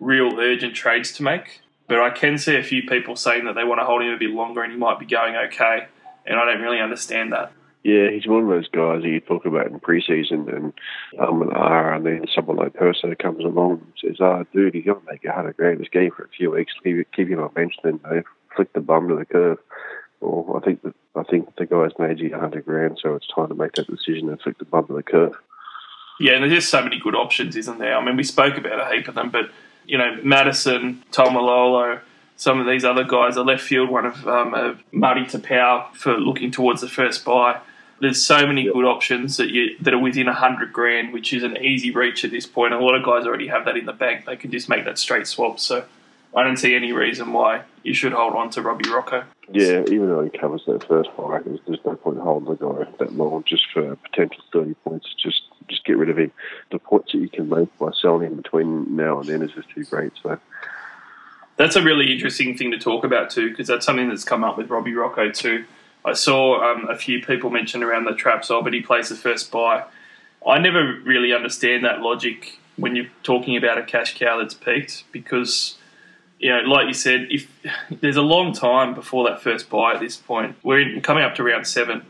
real 0.00 0.38
urgent 0.38 0.74
trades 0.74 1.12
to 1.12 1.22
make. 1.22 1.60
But 1.86 2.00
I 2.00 2.10
can 2.10 2.38
see 2.38 2.56
a 2.56 2.62
few 2.62 2.82
people 2.82 3.16
saying 3.16 3.44
that 3.44 3.54
they 3.54 3.64
want 3.64 3.80
to 3.80 3.84
hold 3.84 4.02
him 4.02 4.12
a 4.12 4.18
bit 4.18 4.30
longer 4.30 4.62
and 4.62 4.72
he 4.72 4.78
might 4.78 4.98
be 4.98 5.06
going 5.06 5.36
okay. 5.36 5.86
And 6.24 6.38
I 6.38 6.44
don't 6.44 6.62
really 6.62 6.80
understand 6.80 7.32
that. 7.32 7.52
Yeah, 7.84 8.10
he's 8.10 8.26
one 8.26 8.42
of 8.42 8.48
those 8.48 8.68
guys 8.68 9.02
that 9.02 9.08
you 9.08 9.20
talk 9.20 9.46
about 9.46 9.68
in 9.68 9.78
preseason, 9.78 10.52
and 10.54 10.72
um, 11.20 11.42
and, 11.42 11.52
R, 11.52 11.94
and 11.94 12.04
then 12.04 12.24
someone 12.34 12.56
like 12.56 12.74
Perso 12.74 13.14
comes 13.14 13.44
along 13.44 13.80
and 13.80 13.92
says, 14.02 14.16
"Ah, 14.20 14.42
dude, 14.52 14.74
he's 14.74 14.84
to 14.84 15.00
make 15.08 15.24
a 15.24 15.32
hundred 15.32 15.56
grand 15.56 15.78
this 15.78 15.88
game 15.88 16.10
for 16.10 16.24
a 16.24 16.28
few 16.28 16.50
weeks. 16.50 16.72
Keep, 16.82 17.12
keep 17.12 17.28
him 17.28 17.40
on 17.40 17.52
bench, 17.52 17.74
then 17.84 18.00
they 18.10 18.22
flick 18.54 18.72
the 18.72 18.80
bum 18.80 19.08
to 19.08 19.14
the 19.14 19.24
curve." 19.24 19.58
Well, 20.20 20.60
I 20.60 20.64
think 20.64 20.82
that 20.82 20.94
I 21.14 21.22
think 21.22 21.54
the 21.56 21.66
guy's 21.66 21.96
made 21.98 22.18
you 22.18 22.34
a 22.34 22.40
hundred 22.40 22.64
grand, 22.64 22.98
so 23.00 23.14
it's 23.14 23.28
time 23.32 23.48
to 23.48 23.54
make 23.54 23.72
that 23.74 23.86
decision 23.86 24.28
and 24.28 24.40
flick 24.40 24.58
the 24.58 24.64
bum 24.64 24.88
to 24.88 24.94
the 24.94 25.02
curve. 25.02 25.34
Yeah, 26.20 26.32
and 26.32 26.42
there's 26.42 26.54
just 26.54 26.70
so 26.70 26.82
many 26.82 26.98
good 26.98 27.14
options, 27.14 27.54
isn't 27.54 27.78
there? 27.78 27.96
I 27.96 28.04
mean, 28.04 28.16
we 28.16 28.24
spoke 28.24 28.58
about 28.58 28.80
a 28.80 28.94
heap 28.94 29.06
of 29.06 29.14
them, 29.14 29.30
but 29.30 29.50
you 29.86 29.98
know, 29.98 30.18
Matterson, 30.22 31.02
Taumalolo, 31.12 32.00
some 32.38 32.60
of 32.60 32.66
these 32.66 32.84
other 32.84 33.04
guys. 33.04 33.36
A 33.36 33.42
left 33.42 33.62
field 33.62 33.90
one 33.90 34.06
of 34.06 34.26
um, 34.26 34.54
a 34.54 34.78
Marty 34.92 35.22
Taupau 35.22 35.92
for 35.94 36.16
looking 36.16 36.50
towards 36.50 36.80
the 36.80 36.88
first 36.88 37.24
buy. 37.24 37.60
There's 38.00 38.22
so 38.22 38.46
many 38.46 38.64
good 38.64 38.84
options 38.84 39.36
that 39.36 39.50
you 39.50 39.76
that 39.80 39.92
are 39.92 39.98
within 39.98 40.28
a 40.28 40.32
hundred 40.32 40.72
grand, 40.72 41.12
which 41.12 41.32
is 41.32 41.42
an 41.42 41.58
easy 41.58 41.90
reach 41.90 42.24
at 42.24 42.30
this 42.30 42.46
point. 42.46 42.72
A 42.72 42.78
lot 42.78 42.94
of 42.94 43.04
guys 43.04 43.26
already 43.26 43.48
have 43.48 43.66
that 43.66 43.76
in 43.76 43.84
the 43.84 43.92
bank; 43.92 44.24
they 44.24 44.36
can 44.36 44.50
just 44.52 44.68
make 44.68 44.84
that 44.84 44.98
straight 44.98 45.26
swap. 45.26 45.58
So 45.58 45.84
I 46.34 46.44
don't 46.44 46.56
see 46.56 46.76
any 46.76 46.92
reason 46.92 47.32
why 47.32 47.62
you 47.82 47.92
should 47.92 48.12
hold 48.12 48.34
on 48.34 48.50
to 48.50 48.62
Robbie 48.62 48.88
Rocco. 48.88 49.24
Yeah, 49.50 49.82
even 49.88 50.08
though 50.08 50.22
he 50.22 50.30
covers 50.30 50.62
that 50.66 50.86
first 50.86 51.10
buy, 51.16 51.40
there's, 51.40 51.58
there's 51.66 51.84
no 51.84 51.96
point 51.96 52.18
holding 52.18 52.50
the 52.50 52.54
guy 52.54 52.88
that 52.98 53.14
long 53.14 53.42
just 53.44 53.66
for 53.72 53.96
potential 53.96 54.44
30 54.52 54.74
points. 54.84 55.12
Just 55.20 55.42
just 55.66 55.84
get 55.84 55.98
rid 55.98 56.08
of 56.08 56.18
him. 56.18 56.30
The 56.70 56.78
points 56.78 57.10
that 57.10 57.18
you 57.18 57.28
can 57.28 57.48
make 57.48 57.76
by 57.78 57.90
selling 58.00 58.28
him 58.28 58.36
between 58.36 58.94
now 58.94 59.18
and 59.18 59.28
then 59.28 59.42
is 59.42 59.50
just 59.50 59.70
too 59.70 59.84
great. 59.84 60.12
So 60.22 60.38
That's 61.58 61.74
a 61.74 61.82
really 61.82 62.12
interesting 62.12 62.56
thing 62.56 62.70
to 62.70 62.78
talk 62.78 63.04
about 63.04 63.30
too, 63.30 63.50
because 63.50 63.66
that's 63.66 63.84
something 63.84 64.08
that's 64.08 64.22
come 64.22 64.44
up 64.44 64.56
with 64.56 64.70
Robbie 64.70 64.94
Rocco 64.94 65.30
too. 65.30 65.64
I 66.04 66.12
saw 66.12 66.62
um, 66.62 66.88
a 66.88 66.96
few 66.96 67.20
people 67.20 67.50
mention 67.50 67.82
around 67.82 68.04
the 68.04 68.14
traps, 68.14 68.48
oh, 68.50 68.62
but 68.62 68.72
he 68.72 68.80
plays 68.80 69.08
the 69.08 69.16
first 69.16 69.50
buy. 69.50 69.84
I 70.46 70.58
never 70.58 71.00
really 71.04 71.32
understand 71.32 71.84
that 71.84 72.00
logic 72.00 72.60
when 72.76 72.94
you're 72.94 73.10
talking 73.24 73.56
about 73.56 73.76
a 73.76 73.82
cash 73.82 74.16
cow 74.16 74.38
that's 74.38 74.54
peaked, 74.54 75.02
because 75.10 75.76
you 76.38 76.50
know, 76.50 76.60
like 76.60 76.86
you 76.86 76.94
said, 76.94 77.26
if 77.28 77.50
there's 77.90 78.16
a 78.16 78.22
long 78.22 78.52
time 78.52 78.94
before 78.94 79.28
that 79.28 79.42
first 79.42 79.68
buy 79.68 79.94
at 79.94 80.00
this 80.00 80.16
point, 80.16 80.54
we're 80.62 80.80
in, 80.80 81.00
coming 81.00 81.24
up 81.24 81.34
to 81.34 81.42
round 81.42 81.66
seven, 81.66 82.02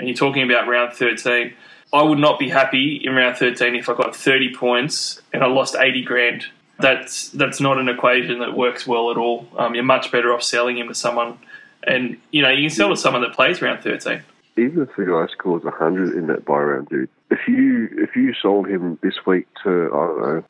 and 0.00 0.08
you're 0.08 0.16
talking 0.16 0.42
about 0.42 0.66
round 0.66 0.92
thirteen. 0.92 1.54
I 1.92 2.02
would 2.02 2.18
not 2.18 2.40
be 2.40 2.48
happy 2.48 3.00
in 3.04 3.14
round 3.14 3.36
thirteen 3.36 3.76
if 3.76 3.88
I 3.88 3.94
got 3.94 4.16
30 4.16 4.52
points 4.56 5.22
and 5.32 5.44
I 5.44 5.46
lost 5.46 5.76
80 5.78 6.02
grand. 6.02 6.46
That's 6.78 7.30
that's 7.30 7.60
not 7.60 7.78
an 7.78 7.88
equation 7.88 8.40
that 8.40 8.56
works 8.56 8.86
well 8.86 9.10
at 9.10 9.16
all. 9.16 9.48
Um, 9.56 9.74
you're 9.74 9.84
much 9.84 10.12
better 10.12 10.34
off 10.34 10.42
selling 10.42 10.76
him 10.78 10.88
to 10.88 10.94
someone, 10.94 11.38
and 11.84 12.18
you 12.30 12.42
know 12.42 12.50
you 12.50 12.68
can 12.68 12.76
sell 12.76 12.90
to 12.90 12.96
someone 12.96 13.22
that 13.22 13.32
plays 13.32 13.62
round 13.62 13.82
13. 13.82 14.22
even 14.58 14.82
if 14.82 14.94
the 14.96 15.04
guy 15.04 15.26
scores 15.32 15.62
100 15.64 16.16
in 16.16 16.26
that 16.26 16.44
buy 16.44 16.58
round, 16.58 16.88
dude, 16.88 17.08
if 17.30 17.48
you 17.48 17.88
if 17.92 18.14
you 18.14 18.34
sold 18.34 18.68
him 18.68 18.98
this 19.02 19.24
week 19.26 19.46
to, 19.64 19.90
I 19.92 20.06
don't 20.06 20.20
know, 20.20 20.42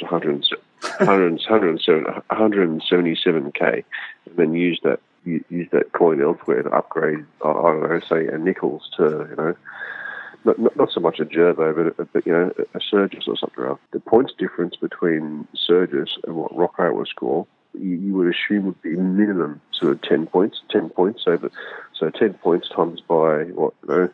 100, 0.00 0.44
100, 1.40 1.80
177k, 2.82 3.84
and 4.26 4.36
then 4.36 4.54
use 4.54 4.78
that 4.82 5.00
use 5.24 5.68
that 5.72 5.92
coin 5.92 6.20
elsewhere 6.22 6.62
to 6.62 6.70
upgrade, 6.70 7.24
I 7.42 7.48
I 7.48 7.52
don't 7.52 7.82
know, 7.88 8.00
say 8.08 8.26
a 8.26 8.36
nickels 8.38 8.90
to, 8.96 9.26
you 9.30 9.36
know, 9.36 9.56
not, 10.44 10.58
not, 10.58 10.76
not 10.76 10.92
so 10.92 11.00
much 11.00 11.20
a 11.20 11.24
Gerbo, 11.24 11.74
but, 11.74 12.02
a, 12.02 12.08
but 12.12 12.26
you 12.26 12.32
know, 12.32 12.52
a 12.74 12.80
Surges 12.80 13.24
or 13.26 13.36
something 13.36 13.64
else. 13.64 13.80
The 13.92 14.00
points 14.00 14.32
difference 14.38 14.76
between 14.76 15.46
Surges 15.54 16.18
and 16.24 16.36
what 16.36 16.56
Rocco 16.56 16.92
will 16.92 17.06
score, 17.06 17.46
you, 17.74 17.96
you 17.96 18.14
would 18.14 18.34
assume 18.34 18.66
would 18.66 18.82
be 18.82 18.96
minimum 18.96 19.60
sort 19.72 19.92
of 19.92 20.02
10 20.02 20.26
points, 20.26 20.60
10 20.70 20.90
points. 20.90 21.24
So, 21.24 21.36
that, 21.36 21.52
so 21.94 22.10
10 22.10 22.34
points 22.34 22.68
times 22.68 23.00
by, 23.00 23.44
what, 23.44 23.74
you 23.82 23.88
know, 23.88 24.08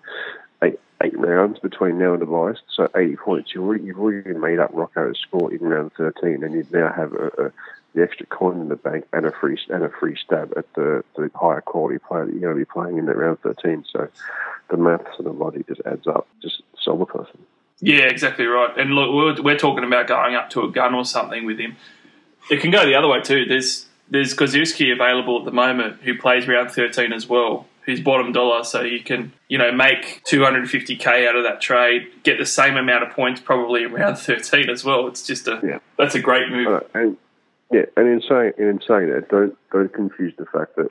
eight, 0.63 0.81
eight 1.03 1.19
rounds 1.19 1.59
between 1.59 1.99
now 1.99 2.13
and 2.13 2.23
the 2.23 2.27
buys. 2.27 2.57
So 2.75 2.89
80 2.95 3.17
points. 3.17 3.55
You've 3.55 3.65
already, 3.65 3.85
you've 3.85 3.99
already 3.99 4.35
made 4.35 4.59
up 4.59 4.71
Rocco's 4.73 5.19
score 5.19 5.53
in 5.53 5.61
round 5.61 5.93
13, 5.95 6.45
and 6.45 6.55
you 6.55 6.67
now 6.73 6.93
have 6.93 7.13
a, 7.13 7.27
a 7.39 7.53
the 7.95 8.03
extra 8.03 8.27
coin 8.27 8.61
in 8.61 8.69
the 8.69 8.77
bank 8.77 9.05
and 9.13 9.27
a 9.27 9.33
free 9.33 9.59
and 9.69 9.83
a 9.83 9.89
free 9.89 10.17
stab 10.25 10.53
at 10.57 10.73
the, 10.75 11.03
the 11.17 11.31
higher 11.35 11.61
quality 11.61 11.99
player 11.99 12.25
that 12.27 12.33
you're 12.33 12.41
going 12.41 12.55
to 12.55 12.59
be 12.59 12.65
playing 12.65 12.99
in 12.99 13.07
that 13.07 13.17
round 13.17 13.41
13. 13.41 13.85
So 13.93 14.09
the 14.71 14.77
maths 14.77 15.11
and 15.19 15.27
the 15.27 15.33
logic 15.33 15.67
just 15.69 15.81
adds 15.85 16.07
up. 16.07 16.29
Just 16.41 16.63
sell 16.83 16.97
the 16.97 17.07
person. 17.07 17.39
Yeah, 17.81 18.05
exactly 18.05 18.47
right. 18.47 18.77
And 18.79 18.91
look, 18.95 19.11
we're, 19.13 19.43
we're 19.43 19.59
talking 19.59 19.85
about 19.85 20.07
going 20.07 20.35
up 20.35 20.51
to 20.51 20.63
a 20.63 20.71
gun 20.71 20.95
or 20.95 21.05
something 21.05 21.45
with 21.47 21.59
him. 21.59 21.77
It 22.51 22.61
can 22.61 22.71
go 22.71 22.85
the 22.85 22.95
other 22.95 23.09
way 23.09 23.21
too. 23.23 23.45
There's 23.47 23.87
there's 24.09 24.35
Gosiewski 24.35 24.93
available 24.93 25.39
at 25.39 25.45
the 25.45 25.53
moment 25.53 26.03
who 26.03 26.19
plays 26.19 26.49
round 26.49 26.71
13 26.73 27.13
as 27.13 27.29
well, 27.29 27.67
who's 27.87 28.01
bottom 28.01 28.33
dollar, 28.33 28.65
so 28.65 28.83
you 28.83 29.01
can 29.03 29.33
you 29.49 29.57
know 29.57 29.71
make 29.73 30.23
250k 30.25 31.29
out 31.29 31.37
of 31.37 31.45
that 31.45 31.61
trade, 31.61 32.09
get 32.23 32.39
the 32.39 32.47
same 32.47 32.77
amount 32.77 33.05
of 33.05 33.11
points 33.11 33.41
probably 33.41 33.85
in 33.85 33.93
round 33.93 34.19
13 34.19 34.69
as 34.69 34.85
well. 34.85 35.07
It's 35.07 35.25
just 35.27 35.47
a 35.49 35.61
Yeah. 35.63 35.79
that's 35.97 36.15
a 36.15 36.21
great 36.21 36.51
move. 36.51 36.67
Uh, 36.69 36.81
and 36.95 37.17
yeah, 37.71 37.85
and 37.97 38.09
in 38.09 38.23
saying 38.29 38.53
in 38.59 38.81
saying 38.87 39.11
that, 39.11 39.29
don't 39.29 39.57
don't 39.73 39.93
confuse 39.93 40.35
the 40.37 40.47
fact 40.47 40.77
that 40.77 40.89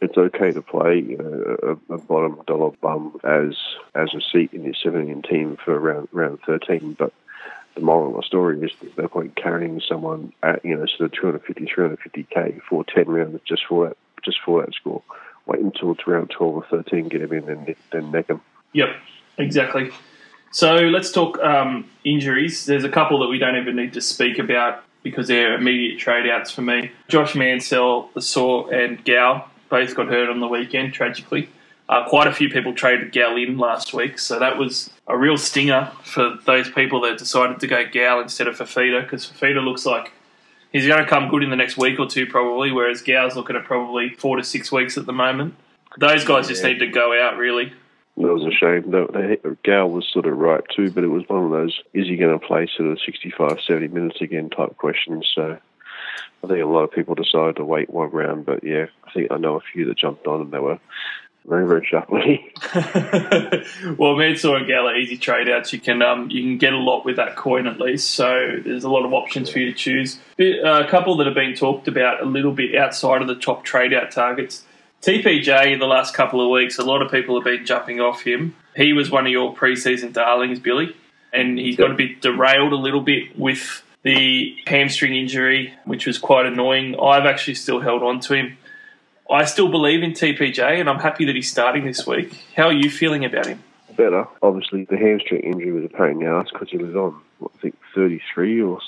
it's 0.00 0.16
okay 0.16 0.52
to 0.52 0.62
play 0.62 1.00
you 1.00 1.16
know, 1.16 1.78
a, 1.90 1.94
a 1.94 1.98
bottom 1.98 2.40
dollar 2.46 2.70
bum 2.80 3.18
as 3.24 3.56
as 3.94 4.14
a 4.14 4.20
seat 4.20 4.52
in 4.52 4.64
your 4.64 4.74
17 4.74 5.22
team 5.22 5.56
for 5.64 5.78
round 5.78 6.08
round 6.12 6.40
13, 6.46 6.94
but 6.98 7.12
the 7.74 7.80
moral 7.80 8.10
of 8.10 8.16
the 8.16 8.22
story 8.26 8.60
is 8.60 8.72
no 8.96 9.06
point 9.06 9.36
carrying 9.36 9.80
someone 9.80 10.32
at 10.42 10.64
you 10.64 10.76
know 10.76 10.86
sort 10.86 11.12
of 11.12 11.12
250 11.12 11.66
350k 11.66 12.60
for 12.68 12.84
10 12.84 13.06
rounds 13.06 13.40
just 13.46 13.62
for 13.68 13.88
that 13.88 13.96
just 14.24 14.38
for 14.44 14.62
that 14.62 14.74
score. 14.74 15.02
Wait 15.46 15.60
until 15.60 15.92
it's 15.92 16.06
round 16.06 16.30
12 16.30 16.54
or 16.54 16.66
13, 16.68 17.08
get 17.08 17.22
him 17.22 17.32
in, 17.32 17.48
and 17.48 17.74
then 17.90 18.10
neck 18.10 18.28
him. 18.28 18.40
Yep, 18.74 18.88
exactly. 19.38 19.90
So 20.50 20.74
let's 20.74 21.10
talk 21.10 21.38
um, 21.38 21.88
injuries. 22.04 22.66
There's 22.66 22.84
a 22.84 22.88
couple 22.90 23.20
that 23.20 23.28
we 23.28 23.38
don't 23.38 23.56
even 23.56 23.76
need 23.76 23.94
to 23.94 24.00
speak 24.00 24.38
about 24.38 24.84
because 25.02 25.28
they're 25.28 25.54
immediate 25.54 25.98
trade 25.98 26.28
outs 26.28 26.50
for 26.50 26.62
me. 26.62 26.90
Josh 27.08 27.34
Mansour, 27.34 28.04
the 28.14 28.22
Saw, 28.22 28.68
and 28.68 29.02
Gal 29.04 29.48
both 29.68 29.94
got 29.94 30.08
hurt 30.08 30.28
on 30.28 30.40
the 30.40 30.48
weekend, 30.48 30.92
tragically. 30.92 31.48
Uh, 31.88 32.06
quite 32.06 32.26
a 32.26 32.32
few 32.32 32.50
people 32.50 32.74
traded 32.74 33.12
Gal 33.12 33.36
in 33.36 33.56
last 33.56 33.94
week, 33.94 34.18
so 34.18 34.38
that 34.38 34.58
was 34.58 34.90
a 35.06 35.16
real 35.16 35.38
stinger 35.38 35.90
for 36.04 36.36
those 36.44 36.70
people 36.70 37.00
that 37.00 37.16
decided 37.16 37.60
to 37.60 37.66
go 37.66 37.86
Gal 37.90 38.20
instead 38.20 38.46
of 38.46 38.58
Fifita 38.58 39.02
because 39.02 39.26
Fifita 39.26 39.64
looks 39.64 39.86
like 39.86 40.12
he's 40.72 40.86
going 40.86 41.02
to 41.02 41.06
come 41.08 41.28
good 41.28 41.42
in 41.42 41.50
the 41.50 41.56
next 41.56 41.78
week 41.78 41.98
or 41.98 42.06
two, 42.06 42.26
probably, 42.26 42.72
whereas 42.72 43.02
Gal's 43.02 43.36
looking 43.36 43.56
at 43.56 43.64
probably 43.64 44.10
four 44.10 44.36
to 44.36 44.44
six 44.44 44.70
weeks 44.70 44.98
at 44.98 45.06
the 45.06 45.12
moment. 45.12 45.54
Those 45.96 46.24
guys 46.24 46.48
just 46.48 46.62
need 46.62 46.78
to 46.80 46.86
go 46.86 47.18
out, 47.18 47.38
really. 47.38 47.72
That 48.18 48.34
was 48.34 48.44
a 48.44 48.50
shame. 48.50 48.90
The, 48.90 49.38
the, 49.42 49.56
Gal 49.62 49.88
was 49.88 50.08
sort 50.12 50.26
of 50.26 50.36
right 50.36 50.62
too, 50.74 50.90
but 50.90 51.04
it 51.04 51.08
was 51.08 51.22
one 51.28 51.44
of 51.44 51.50
those, 51.50 51.80
is 51.94 52.08
he 52.08 52.16
going 52.16 52.36
to 52.36 52.44
play 52.44 52.68
sort 52.76 52.90
of 52.90 52.98
65, 53.06 53.58
70 53.64 53.88
minutes 53.88 54.20
again 54.20 54.50
type 54.50 54.76
questions. 54.76 55.30
So 55.32 55.56
I 56.42 56.46
think 56.46 56.60
a 56.60 56.66
lot 56.66 56.82
of 56.82 56.90
people 56.90 57.14
decided 57.14 57.56
to 57.56 57.64
wait 57.64 57.90
one 57.90 58.10
round, 58.10 58.44
but 58.44 58.64
yeah, 58.64 58.86
I 59.04 59.12
think 59.12 59.30
I 59.30 59.36
know 59.36 59.54
a 59.54 59.60
few 59.60 59.86
that 59.86 59.98
jumped 59.98 60.26
on 60.26 60.40
and 60.40 60.50
they 60.50 60.58
were 60.58 60.80
very, 61.46 61.66
very 61.66 61.86
shuffly. 61.86 62.42
well, 63.98 64.16
Mansour 64.16 64.56
and 64.56 64.66
Gal 64.66 64.88
are 64.88 64.96
easy 64.96 65.16
trade 65.16 65.48
outs. 65.48 65.72
You 65.72 65.78
can 65.80 66.02
um, 66.02 66.28
you 66.30 66.42
can 66.42 66.58
get 66.58 66.72
a 66.72 66.76
lot 66.78 67.04
with 67.04 67.16
that 67.16 67.36
coin 67.36 67.66
at 67.66 67.80
least. 67.80 68.10
So 68.10 68.58
there's 68.64 68.84
a 68.84 68.90
lot 68.90 69.06
of 69.06 69.14
options 69.14 69.48
for 69.48 69.60
you 69.60 69.72
to 69.72 69.78
choose. 69.78 70.18
Uh, 70.38 70.84
a 70.84 70.88
couple 70.88 71.16
that 71.18 71.26
have 71.26 71.34
been 71.34 71.54
talked 71.54 71.88
about 71.88 72.20
a 72.20 72.26
little 72.26 72.52
bit 72.52 72.74
outside 72.74 73.22
of 73.22 73.28
the 73.28 73.36
top 73.36 73.64
trade 73.64 73.94
out 73.94 74.10
targets. 74.10 74.64
TPJ 75.02 75.72
in 75.72 75.78
the 75.78 75.86
last 75.86 76.14
couple 76.14 76.40
of 76.44 76.50
weeks, 76.50 76.78
a 76.78 76.84
lot 76.84 77.02
of 77.02 77.10
people 77.10 77.36
have 77.36 77.44
been 77.44 77.64
jumping 77.64 78.00
off 78.00 78.22
him. 78.22 78.56
He 78.74 78.92
was 78.92 79.10
one 79.10 79.26
of 79.26 79.32
your 79.32 79.54
preseason 79.54 80.12
darlings, 80.12 80.58
Billy, 80.58 80.94
and 81.32 81.58
he's 81.58 81.76
got 81.76 81.90
a 81.90 81.94
bit 81.94 82.20
derailed 82.20 82.72
a 82.72 82.76
little 82.76 83.00
bit 83.00 83.38
with 83.38 83.82
the 84.02 84.56
hamstring 84.66 85.14
injury, 85.14 85.74
which 85.84 86.06
was 86.06 86.18
quite 86.18 86.46
annoying. 86.46 86.98
I've 87.00 87.26
actually 87.26 87.54
still 87.54 87.80
held 87.80 88.02
on 88.02 88.20
to 88.20 88.34
him. 88.34 88.58
I 89.30 89.44
still 89.44 89.70
believe 89.70 90.02
in 90.02 90.12
TPJ, 90.12 90.80
and 90.80 90.88
I'm 90.88 90.98
happy 90.98 91.26
that 91.26 91.36
he's 91.36 91.50
starting 91.50 91.84
this 91.84 92.06
week. 92.06 92.32
How 92.56 92.68
are 92.68 92.72
you 92.72 92.90
feeling 92.90 93.24
about 93.24 93.46
him? 93.46 93.62
Better. 93.96 94.26
Obviously, 94.42 94.84
the 94.84 94.96
hamstring 94.96 95.42
injury 95.42 95.72
was 95.72 95.84
a 95.84 95.88
pain 95.88 96.12
in 96.12 96.18
the 96.20 96.26
ass 96.26 96.46
because 96.52 96.70
he 96.70 96.78
was 96.78 96.94
on, 96.94 97.20
what, 97.38 97.52
I 97.56 97.60
think, 97.60 97.76
33 97.94 98.62
or, 98.62 98.80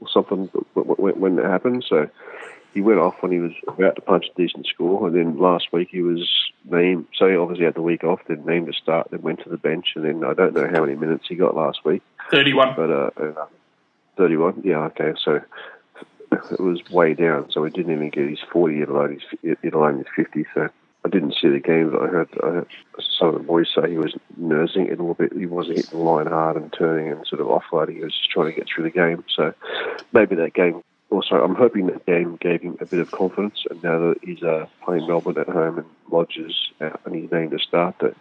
or 0.00 0.08
something 0.08 0.48
when, 0.74 0.84
when, 0.84 1.20
when 1.20 1.38
it 1.38 1.44
happened. 1.44 1.84
So 1.88 2.08
he 2.74 2.80
went 2.80 2.98
off 2.98 3.14
when 3.20 3.32
he 3.32 3.38
was 3.38 3.52
about 3.68 3.94
to 3.94 4.02
punch 4.02 4.26
a 4.26 4.40
decent 4.40 4.66
score, 4.66 5.06
and 5.06 5.16
then 5.16 5.38
last 5.38 5.72
week 5.72 5.88
he 5.90 6.02
was 6.02 6.28
named. 6.64 7.06
So 7.16 7.28
he 7.28 7.36
obviously 7.36 7.64
had 7.64 7.74
the 7.74 7.82
week 7.82 8.04
off, 8.04 8.20
then 8.28 8.44
named 8.44 8.66
to 8.66 8.72
start, 8.72 9.10
then 9.10 9.22
went 9.22 9.42
to 9.44 9.48
the 9.48 9.56
bench, 9.56 9.92
and 9.94 10.04
then 10.04 10.24
I 10.24 10.34
don't 10.34 10.54
know 10.54 10.68
how 10.70 10.84
many 10.84 10.96
minutes 10.96 11.26
he 11.28 11.36
got 11.36 11.56
last 11.56 11.84
week, 11.84 12.02
31. 12.30 12.74
but 12.76 12.90
uh, 12.90 13.10
uh 13.16 13.46
31. 14.16 14.62
Yeah, 14.64 14.80
okay. 14.86 15.14
So 15.22 15.40
it 16.32 16.60
was 16.60 16.82
way 16.90 17.14
down, 17.14 17.50
so 17.50 17.64
he 17.64 17.70
didn't 17.70 17.92
even 17.92 18.10
get 18.10 18.28
his 18.28 18.40
40, 18.52 18.80
let 18.80 18.88
alone 18.88 19.20
his, 19.42 19.56
let 19.62 19.74
alone 19.74 19.98
his 19.98 20.06
50. 20.16 20.44
So 20.54 20.68
I 21.04 21.08
didn't 21.08 21.34
see 21.40 21.48
the 21.48 21.60
game, 21.60 21.90
but 21.90 22.02
I 22.02 22.06
heard, 22.06 22.28
I 22.42 22.46
heard 22.46 22.66
some 23.18 23.28
of 23.28 23.34
the 23.34 23.40
boys 23.40 23.68
say 23.74 23.90
he 23.90 23.98
was 23.98 24.14
nursing 24.36 24.86
it 24.86 24.98
a 24.98 25.02
little 25.02 25.14
bit. 25.14 25.32
He 25.32 25.46
wasn't 25.46 25.76
hitting 25.76 25.98
the 25.98 26.04
line 26.04 26.26
hard 26.26 26.56
and 26.56 26.72
turning 26.72 27.12
and 27.12 27.26
sort 27.26 27.40
of 27.40 27.48
offloading. 27.48 27.96
He 27.96 28.04
was 28.04 28.14
just 28.14 28.30
trying 28.30 28.46
to 28.46 28.58
get 28.58 28.66
through 28.68 28.84
the 28.84 28.90
game. 28.90 29.24
So 29.34 29.52
maybe 30.12 30.34
that 30.36 30.54
game. 30.54 30.82
Also, 31.10 31.36
I'm 31.36 31.54
hoping 31.54 31.86
that 31.86 32.06
game 32.06 32.36
gave 32.40 32.62
him 32.62 32.76
a 32.80 32.86
bit 32.86 33.00
of 33.00 33.10
confidence. 33.10 33.64
And 33.70 33.82
now 33.82 33.98
that 34.00 34.16
he's 34.22 34.42
uh, 34.42 34.66
playing 34.82 35.06
Melbourne 35.06 35.38
at 35.38 35.48
home 35.48 35.78
and 35.78 35.86
Lodges 36.10 36.54
out 36.80 37.00
and 37.04 37.14
he's 37.14 37.30
named 37.30 37.52
to 37.52 37.58
start, 37.58 37.96
that 38.00 38.16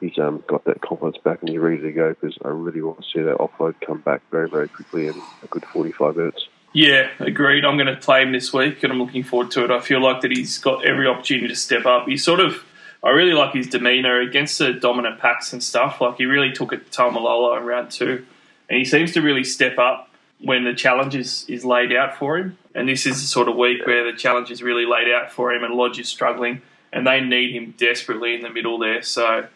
he's 0.00 0.18
um, 0.18 0.42
got 0.46 0.64
that 0.64 0.80
confidence 0.80 1.18
back 1.22 1.40
and 1.40 1.48
he's 1.48 1.58
ready 1.58 1.82
to 1.82 1.92
go. 1.92 2.14
Because 2.14 2.38
I 2.44 2.48
really 2.48 2.82
want 2.82 2.98
to 2.98 3.04
see 3.04 3.22
that 3.22 3.36
offload 3.36 3.74
come 3.84 4.00
back 4.00 4.22
very, 4.30 4.48
very 4.48 4.68
quickly 4.68 5.08
in 5.08 5.20
a 5.42 5.46
good 5.48 5.64
45 5.66 6.16
minutes. 6.16 6.48
Yeah, 6.74 7.08
agreed. 7.20 7.64
I'm 7.64 7.76
going 7.76 7.94
to 7.94 8.00
play 8.00 8.22
him 8.22 8.32
this 8.32 8.52
week, 8.52 8.82
and 8.82 8.92
I'm 8.92 8.98
looking 8.98 9.22
forward 9.22 9.52
to 9.52 9.64
it. 9.64 9.70
I 9.70 9.78
feel 9.78 10.02
like 10.02 10.22
that 10.22 10.32
he's 10.32 10.58
got 10.58 10.84
every 10.84 11.06
opportunity 11.06 11.46
to 11.46 11.54
step 11.54 11.86
up. 11.86 12.08
He 12.08 12.16
sort 12.16 12.40
of, 12.40 12.64
I 13.00 13.10
really 13.10 13.32
like 13.32 13.54
his 13.54 13.68
demeanour 13.68 14.20
against 14.20 14.58
the 14.58 14.72
dominant 14.72 15.20
packs 15.20 15.52
and 15.52 15.62
stuff. 15.62 16.00
Like 16.00 16.16
he 16.16 16.26
really 16.26 16.52
took 16.52 16.72
it 16.72 16.90
to 16.90 17.00
Taumalolo 17.00 17.56
in 17.56 17.64
round 17.64 17.92
two, 17.92 18.26
and 18.68 18.76
he 18.76 18.84
seems 18.84 19.12
to 19.12 19.22
really 19.22 19.44
step 19.44 19.78
up 19.78 20.10
when 20.40 20.64
the 20.64 20.74
challenge 20.74 21.14
is, 21.14 21.44
is 21.48 21.64
laid 21.64 21.92
out 21.92 22.16
for 22.16 22.36
him. 22.38 22.58
And 22.74 22.88
this 22.88 23.06
is 23.06 23.20
the 23.20 23.26
sort 23.26 23.48
of 23.48 23.56
week 23.56 23.86
where 23.86 24.10
the 24.10 24.16
challenge 24.16 24.50
is 24.50 24.62
really 24.62 24.86
laid 24.86 25.12
out 25.12 25.30
for 25.30 25.52
him, 25.52 25.64
and 25.64 25.74
Lodge 25.74 25.98
is 25.98 26.08
struggling, 26.08 26.62
and 26.92 27.06
they 27.06 27.20
need 27.20 27.54
him 27.54 27.74
desperately 27.78 28.34
in 28.34 28.42
the 28.42 28.50
middle 28.50 28.78
there. 28.78 29.02
So 29.02 29.46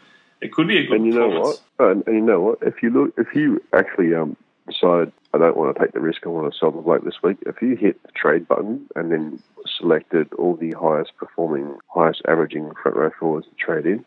it 0.41 0.53
could 0.53 0.68
be 0.68 0.79
a 0.79 0.87
good 0.87 1.01
And 1.01 1.07
you 1.07 1.14
know 1.14 1.29
what? 1.29 1.61
And, 1.79 2.07
and 2.07 2.16
you 2.16 2.22
know 2.22 2.41
what? 2.41 2.59
If 2.62 2.83
you 2.83 2.91
look, 2.91 3.14
if 3.18 3.35
you 3.35 3.62
actually 3.72 4.14
um, 4.14 4.37
decide 4.68 5.12
I 5.35 5.39
don't 5.39 5.57
want 5.57 5.76
to 5.76 5.83
take 5.83 5.93
the 5.93 6.01
risk, 6.01 6.22
I 6.24 6.31
want 6.31 6.51
to 6.51 6.59
sell 6.59 6.70
the 6.70 6.81
bloke 6.81 7.05
this 7.05 7.22
week. 7.22 7.37
If 7.45 7.61
you 7.61 7.76
hit 7.76 8.03
the 8.03 8.12
trade 8.12 8.49
button 8.49 8.89
and 8.97 9.12
then 9.12 9.43
selected 9.79 10.33
all 10.35 10.57
the 10.57 10.72
highest 10.72 11.16
performing, 11.16 11.76
highest 11.89 12.22
averaging 12.26 12.72
front 12.83 12.97
row 12.97 13.11
forwards 13.18 13.47
to 13.47 13.55
trade 13.55 13.85
in, 13.85 14.05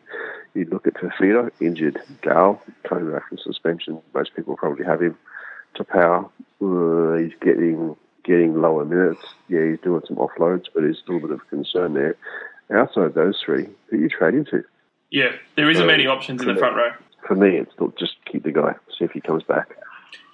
you'd 0.54 0.72
look 0.72 0.86
at 0.86 0.94
Fifita, 0.94 1.50
injured, 1.60 2.00
Gal 2.22 2.60
coming 2.88 3.12
back 3.12 3.28
from 3.28 3.38
suspension. 3.38 4.02
Most 4.14 4.34
people 4.34 4.56
probably 4.56 4.84
have 4.84 5.00
him. 5.00 5.16
Taupau, 5.76 6.30
uh, 6.62 7.18
he's 7.18 7.32
getting 7.40 7.96
getting 8.24 8.60
lower 8.60 8.84
minutes. 8.84 9.20
Yeah, 9.48 9.64
he's 9.70 9.80
doing 9.80 10.02
some 10.06 10.16
offloads, 10.16 10.66
but 10.72 10.82
there's 10.82 10.98
still 10.98 11.16
a 11.16 11.20
bit 11.20 11.30
of 11.32 11.48
concern 11.48 11.94
there. 11.94 12.16
Outside 12.72 13.14
those 13.14 13.40
three, 13.44 13.66
who 13.88 13.96
are 13.96 14.00
you 14.00 14.08
trade 14.08 14.34
into? 14.34 14.64
Yeah, 15.10 15.32
there 15.56 15.68
isn't 15.70 15.82
So- 15.82 15.86
many 15.86 16.06
options 16.06 16.40
in 16.40 16.48
the 16.48 16.56
front 16.56 16.76
row. 16.76 16.92
For 17.26 17.34
me, 17.36 17.56
it's 17.56 17.72
still 17.72 17.92
just 17.98 18.14
keep 18.24 18.42
the 18.42 18.50
guy, 18.52 18.74
see 18.98 19.04
if 19.04 19.12
he 19.12 19.20
comes 19.20 19.44
back. 19.44 19.76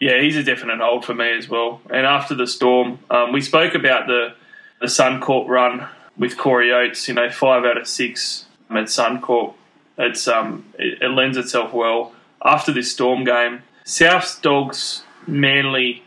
Yeah, 0.01 0.20
he's 0.20 0.36
a 0.36 0.43
definite 0.43 0.78
hold 0.80 1.05
for 1.05 1.14
me 1.14 1.36
as 1.36 1.49
well. 1.49 1.80
And 1.91 2.07
after 2.07 2.34
the 2.34 2.47
storm, 2.47 2.99
um, 3.11 3.32
we 3.32 3.41
spoke 3.41 3.74
about 3.74 4.07
the 4.07 4.34
the 4.80 4.86
Suncorp 4.86 5.49
run 5.49 5.86
with 6.16 6.36
Corey 6.39 6.72
Oates. 6.72 7.09
You 7.09 7.14
know, 7.14 7.28
five 7.30 7.64
out 7.64 7.76
of 7.76 7.86
six 7.89 8.47
at 8.70 8.84
Suncorp. 8.84 9.55
It's 9.99 10.28
um, 10.28 10.66
it, 10.78 11.03
it 11.03 11.09
lends 11.09 11.36
itself 11.36 11.72
well. 11.72 12.12
After 12.45 12.72
this 12.72 12.93
storm 12.93 13.24
game, 13.24 13.62
Souths, 13.84 14.41
Dogs, 14.41 15.03
Manly, 15.26 16.02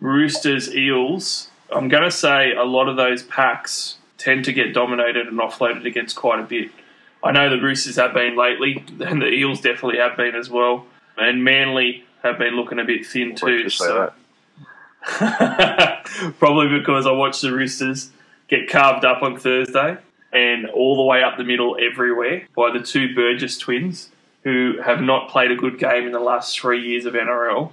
Roosters, 0.00 0.74
Eels. 0.74 1.48
I'm 1.72 1.88
going 1.88 2.02
to 2.02 2.10
say 2.10 2.52
a 2.52 2.64
lot 2.64 2.88
of 2.88 2.96
those 2.96 3.22
packs 3.22 3.96
tend 4.18 4.44
to 4.44 4.52
get 4.52 4.74
dominated 4.74 5.26
and 5.26 5.38
offloaded 5.38 5.86
against 5.86 6.16
quite 6.16 6.40
a 6.40 6.44
bit. 6.44 6.70
I 7.22 7.32
know 7.32 7.50
the 7.50 7.60
Roosters 7.60 7.96
have 7.96 8.14
been 8.14 8.36
lately, 8.36 8.84
and 9.00 9.20
the 9.20 9.28
Eels 9.28 9.60
definitely 9.60 9.98
have 9.98 10.16
been 10.16 10.34
as 10.34 10.48
well. 10.50 10.86
And 11.16 11.44
Manly 11.44 12.04
have 12.22 12.38
been 12.38 12.54
looking 12.54 12.78
a 12.78 12.84
bit 12.84 13.06
thin 13.06 13.34
too. 13.34 13.68
So 13.70 14.12
probably 15.02 16.78
because 16.78 17.06
I 17.06 17.12
watched 17.12 17.42
the 17.42 17.52
Roosters 17.52 18.10
get 18.48 18.68
carved 18.68 19.04
up 19.04 19.22
on 19.22 19.38
Thursday 19.38 19.96
and 20.32 20.66
all 20.68 20.96
the 20.96 21.02
way 21.02 21.22
up 21.22 21.36
the 21.36 21.44
middle 21.44 21.76
everywhere 21.80 22.46
by 22.54 22.70
the 22.70 22.80
two 22.80 23.14
Burgess 23.14 23.58
twins 23.58 24.10
who 24.44 24.78
have 24.84 25.00
not 25.00 25.30
played 25.30 25.50
a 25.50 25.56
good 25.56 25.78
game 25.78 26.06
in 26.06 26.12
the 26.12 26.20
last 26.20 26.58
three 26.58 26.86
years 26.86 27.04
of 27.04 27.14
NRL. 27.14 27.72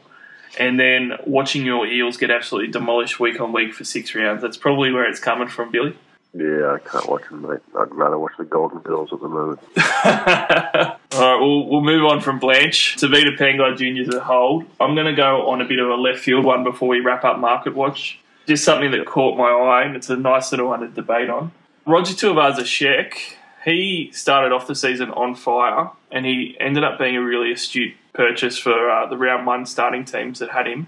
And 0.60 0.80
then 0.80 1.14
watching 1.26 1.66
your 1.66 1.86
Eels 1.88 2.18
get 2.18 2.32
absolutely 2.32 2.72
demolished 2.72 3.20
week 3.20 3.40
on 3.40 3.54
week 3.54 3.74
for 3.74 3.84
six 3.84 4.14
rounds. 4.16 4.42
That's 4.42 4.58
probably 4.58 4.92
where 4.92 5.10
it's 5.10 5.20
coming 5.20 5.48
from, 5.48 5.72
Billy. 5.72 5.96
Yeah, 6.34 6.74
I 6.74 6.80
can't 6.80 7.10
watch 7.10 7.24
them, 7.30 7.42
mate. 7.42 7.62
I'd 7.80 7.92
rather 7.92 8.20
watch 8.20 8.34
the 8.38 8.44
Golden 8.44 8.80
Girls 8.80 9.12
at 9.12 9.20
the 9.22 9.28
moment. 9.28 9.60
All 9.78 11.22
right, 11.22 11.40
we'll, 11.40 11.68
we'll 11.68 11.82
move 11.82 12.06
on 12.06 12.22
from 12.22 12.38
Blanche 12.38 12.98
to 12.98 13.08
Vita 13.08 13.32
Pangai 13.32 13.76
Juniors 13.78 14.14
at 14.14 14.22
hold. 14.22 14.66
I'm 14.80 14.94
going 14.94 15.08
to 15.08 15.16
go 15.16 15.50
on 15.50 15.62
a 15.62 15.66
bit 15.66 15.80
of 15.80 15.90
a 15.90 15.96
left 15.96 16.20
field 16.20 16.46
one 16.46 16.64
before 16.64 16.90
we 16.90 17.00
wrap 17.00 17.24
up 17.24 17.40
Market 17.40 17.76
Watch. 17.76 18.20
Just 18.46 18.64
something 18.64 18.92
that 18.92 19.06
caught 19.06 19.38
my 19.38 19.50
eye, 19.50 19.84
and 19.84 19.96
it's 19.96 20.10
a 20.10 20.16
nice 20.16 20.52
little 20.52 20.68
one 20.68 20.82
to 20.82 20.88
debate 20.88 21.30
on. 21.30 21.52
Roger 21.86 22.14
Tuivasa 22.14 22.60
Sheck, 22.60 23.36
he 23.66 24.12
started 24.14 24.52
off 24.52 24.68
the 24.68 24.76
season 24.76 25.10
on 25.12 25.34
fire, 25.34 25.90
and 26.12 26.26
he 26.26 26.56
ended 26.60 26.84
up 26.84 27.00
being 27.00 27.16
a 27.16 27.22
really 27.22 27.52
astute 27.52 27.96
purchase 28.18 28.58
for 28.58 28.90
uh, 28.90 29.06
the 29.08 29.16
round 29.16 29.46
one 29.46 29.66
starting 29.66 30.04
teams 30.04 30.40
that 30.40 30.50
had 30.50 30.68
him, 30.68 30.88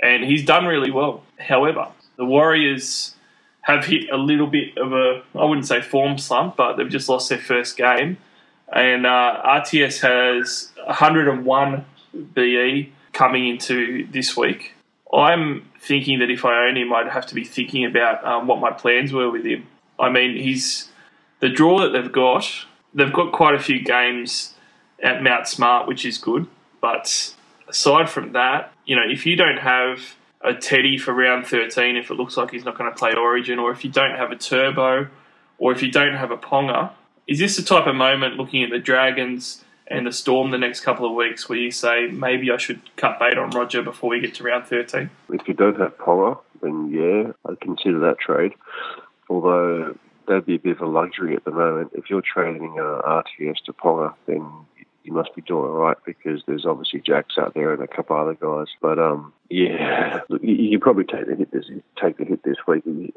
and 0.00 0.24
he's 0.24 0.44
done 0.44 0.64
really 0.64 0.90
well. 0.90 1.24
However, 1.38 1.88
the 2.16 2.24
Warriors 2.24 3.14
have 3.62 3.84
hit 3.84 4.08
a 4.10 4.16
little 4.16 4.46
bit 4.46 4.78
of 4.78 4.92
a, 4.92 5.22
I 5.34 5.44
wouldn't 5.44 5.66
say 5.66 5.82
form 5.82 6.18
slump, 6.18 6.56
but 6.56 6.76
they've 6.76 6.88
just 6.88 7.08
lost 7.08 7.28
their 7.28 7.38
first 7.38 7.76
game. 7.76 8.16
And 8.72 9.06
uh, 9.06 9.42
RTS 9.44 10.00
has 10.00 10.70
101 10.86 11.84
BE 12.34 12.92
coming 13.12 13.48
into 13.48 14.06
this 14.10 14.36
week. 14.36 14.74
I'm 15.12 15.70
thinking 15.80 16.20
that 16.20 16.30
if 16.30 16.44
I 16.44 16.66
own 16.66 16.76
him, 16.76 16.92
I'd 16.92 17.08
have 17.08 17.26
to 17.26 17.34
be 17.34 17.44
thinking 17.44 17.84
about 17.84 18.24
um, 18.24 18.46
what 18.46 18.60
my 18.60 18.70
plans 18.70 19.12
were 19.12 19.30
with 19.30 19.44
him. 19.44 19.66
I 19.98 20.08
mean, 20.08 20.36
he's 20.36 20.88
the 21.40 21.50
draw 21.50 21.80
that 21.80 21.90
they've 21.90 22.10
got. 22.10 22.48
They've 22.94 23.12
got 23.12 23.32
quite 23.32 23.54
a 23.54 23.58
few 23.58 23.82
games 23.82 24.51
at 25.02 25.22
Mount 25.22 25.48
Smart, 25.48 25.88
which 25.88 26.04
is 26.04 26.18
good. 26.18 26.46
But 26.80 27.34
aside 27.68 28.08
from 28.08 28.32
that, 28.32 28.72
you 28.86 28.96
know, 28.96 29.02
if 29.08 29.26
you 29.26 29.36
don't 29.36 29.58
have 29.58 30.16
a 30.40 30.54
Teddy 30.54 30.98
for 30.98 31.12
round 31.12 31.46
13, 31.46 31.96
if 31.96 32.10
it 32.10 32.14
looks 32.14 32.36
like 32.36 32.50
he's 32.50 32.64
not 32.64 32.76
going 32.78 32.90
to 32.90 32.96
play 32.96 33.14
Origin, 33.14 33.58
or 33.58 33.70
if 33.70 33.84
you 33.84 33.90
don't 33.90 34.16
have 34.16 34.30
a 34.30 34.36
Turbo, 34.36 35.08
or 35.58 35.72
if 35.72 35.82
you 35.82 35.90
don't 35.90 36.14
have 36.14 36.30
a 36.30 36.36
Ponga, 36.36 36.90
is 37.26 37.38
this 37.38 37.56
the 37.56 37.62
type 37.62 37.86
of 37.86 37.94
moment 37.94 38.36
looking 38.36 38.64
at 38.64 38.70
the 38.70 38.78
Dragons 38.78 39.64
and 39.86 40.06
the 40.06 40.12
Storm 40.12 40.50
the 40.50 40.58
next 40.58 40.80
couple 40.80 41.06
of 41.06 41.14
weeks 41.14 41.48
where 41.48 41.58
you 41.58 41.70
say 41.70 42.08
maybe 42.08 42.50
I 42.50 42.56
should 42.56 42.80
cut 42.96 43.18
bait 43.18 43.38
on 43.38 43.50
Roger 43.50 43.82
before 43.82 44.10
we 44.10 44.20
get 44.20 44.34
to 44.36 44.44
round 44.44 44.66
13? 44.66 45.10
If 45.30 45.46
you 45.46 45.54
don't 45.54 45.78
have 45.78 45.96
Ponga, 45.98 46.38
then 46.60 46.90
yeah, 46.90 47.32
I'd 47.48 47.60
consider 47.60 48.00
that 48.00 48.18
trade. 48.18 48.52
Although 49.28 49.96
that'd 50.26 50.46
be 50.46 50.56
a 50.56 50.58
bit 50.58 50.76
of 50.76 50.82
a 50.82 50.86
luxury 50.86 51.36
at 51.36 51.44
the 51.44 51.50
moment. 51.50 51.92
If 51.94 52.10
you're 52.10 52.22
trading 52.22 52.76
uh, 52.78 53.02
RTS 53.02 53.64
to 53.66 53.72
Ponga, 53.72 54.14
then 54.26 54.46
you 55.04 55.12
must 55.12 55.34
be 55.34 55.42
doing 55.42 55.64
all 55.64 55.72
right 55.72 55.96
because 56.04 56.42
there's 56.46 56.66
obviously 56.66 57.00
Jacks 57.00 57.36
out 57.38 57.54
there 57.54 57.72
and 57.72 57.82
a 57.82 57.86
couple 57.86 58.16
other 58.16 58.34
guys. 58.34 58.68
But 58.80 58.98
um, 58.98 59.32
yeah, 59.50 60.20
look, 60.28 60.42
you, 60.44 60.54
you 60.54 60.78
probably 60.78 61.04
take 61.04 61.26
the 61.26 61.36
hit 61.36 61.50
this 61.52 61.66
take 62.00 62.18
the 62.18 62.24
hit 62.24 62.42
this 62.42 62.58
week 62.66 62.84
and 62.86 63.12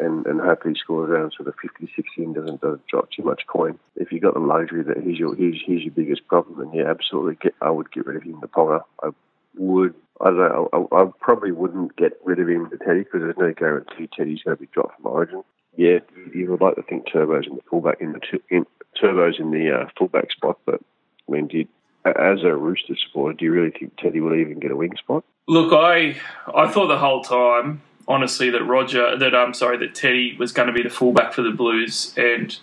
and, 0.00 0.26
and 0.26 0.40
hopefully 0.40 0.74
score 0.74 1.04
around 1.04 1.32
sort 1.36 1.48
of 1.48 1.54
50, 1.60 1.92
60 1.94 2.22
and 2.22 2.34
doesn't, 2.34 2.60
doesn't 2.60 2.86
drop 2.86 3.10
too 3.10 3.22
much 3.22 3.46
coin. 3.46 3.78
If 3.96 4.12
you've 4.12 4.22
got 4.22 4.34
the 4.34 4.40
luxury 4.40 4.82
that 4.84 5.02
he's 5.02 5.18
your 5.18 5.34
he's, 5.34 5.56
he's 5.64 5.82
your 5.82 5.94
biggest 5.94 6.26
problem, 6.28 6.58
then 6.58 6.72
yeah, 6.72 6.90
absolutely, 6.90 7.36
get, 7.36 7.54
I 7.60 7.70
would 7.70 7.90
get 7.90 8.06
rid 8.06 8.16
of 8.16 8.22
him 8.22 8.40
to 8.40 8.48
Ponga. 8.48 8.82
I 9.02 9.10
would. 9.56 9.94
I 10.18 10.30
don't 10.30 10.38
know. 10.38 10.68
I, 10.72 11.02
I 11.02 11.10
probably 11.20 11.52
wouldn't 11.52 11.94
get 11.96 12.18
rid 12.24 12.38
of 12.38 12.48
him 12.48 12.70
to 12.70 12.78
Teddy 12.78 13.00
because 13.00 13.20
there's 13.20 13.36
no 13.36 13.52
guarantee 13.52 14.08
Teddy's 14.16 14.42
going 14.42 14.56
to 14.56 14.60
be 14.60 14.68
dropped 14.72 14.96
from 14.96 15.12
Origin. 15.12 15.42
Yeah, 15.76 15.98
you 16.34 16.50
would 16.50 16.62
like 16.62 16.76
to 16.76 16.82
think 16.82 17.04
Turbo's 17.12 17.46
in 17.46 17.56
the 17.56 17.62
fullback 17.68 18.00
in 18.00 18.12
the 18.12 18.20
tu- 18.20 18.42
in, 18.48 18.64
Turbo's 18.98 19.38
in 19.38 19.50
the 19.50 19.70
uh, 19.70 19.88
fullback 19.98 20.32
spot, 20.32 20.58
but 20.64 20.80
I 21.28 21.32
mean, 21.32 21.46
do 21.48 21.58
you, 21.58 21.68
as 22.04 22.42
a 22.44 22.54
Rooster 22.54 22.94
supporter, 22.96 23.36
do 23.36 23.44
you 23.44 23.52
really 23.52 23.70
think 23.70 23.96
Teddy 23.96 24.20
will 24.20 24.34
even 24.34 24.58
get 24.60 24.70
a 24.70 24.76
wing 24.76 24.96
spot? 24.96 25.24
Look, 25.48 25.72
I 25.72 26.16
I 26.54 26.70
thought 26.70 26.88
the 26.88 26.98
whole 26.98 27.22
time, 27.22 27.82
honestly, 28.08 28.50
that 28.50 28.64
Roger, 28.64 29.16
that 29.18 29.34
I'm 29.34 29.54
sorry, 29.54 29.78
that 29.78 29.94
Teddy 29.94 30.36
was 30.38 30.52
going 30.52 30.68
to 30.68 30.72
be 30.72 30.82
the 30.82 30.90
fullback 30.90 31.32
for 31.32 31.42
the 31.42 31.50
Blues, 31.50 32.14
and 32.16 32.56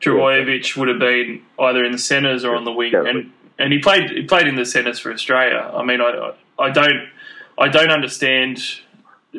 Trbojevic 0.00 0.76
would 0.76 0.88
have 0.88 0.98
been 0.98 1.42
either 1.58 1.84
in 1.84 1.92
the 1.92 1.98
centres 1.98 2.44
or 2.44 2.56
on 2.56 2.64
the 2.64 2.72
wing, 2.72 2.94
and 2.94 3.32
and 3.58 3.72
he 3.72 3.78
played 3.78 4.10
he 4.10 4.22
played 4.22 4.46
in 4.46 4.56
the 4.56 4.66
centres 4.66 4.98
for 4.98 5.12
Australia. 5.12 5.70
I 5.74 5.84
mean, 5.84 6.00
I 6.00 6.32
I 6.58 6.70
don't 6.70 7.08
I 7.58 7.68
don't 7.68 7.90
understand 7.90 8.60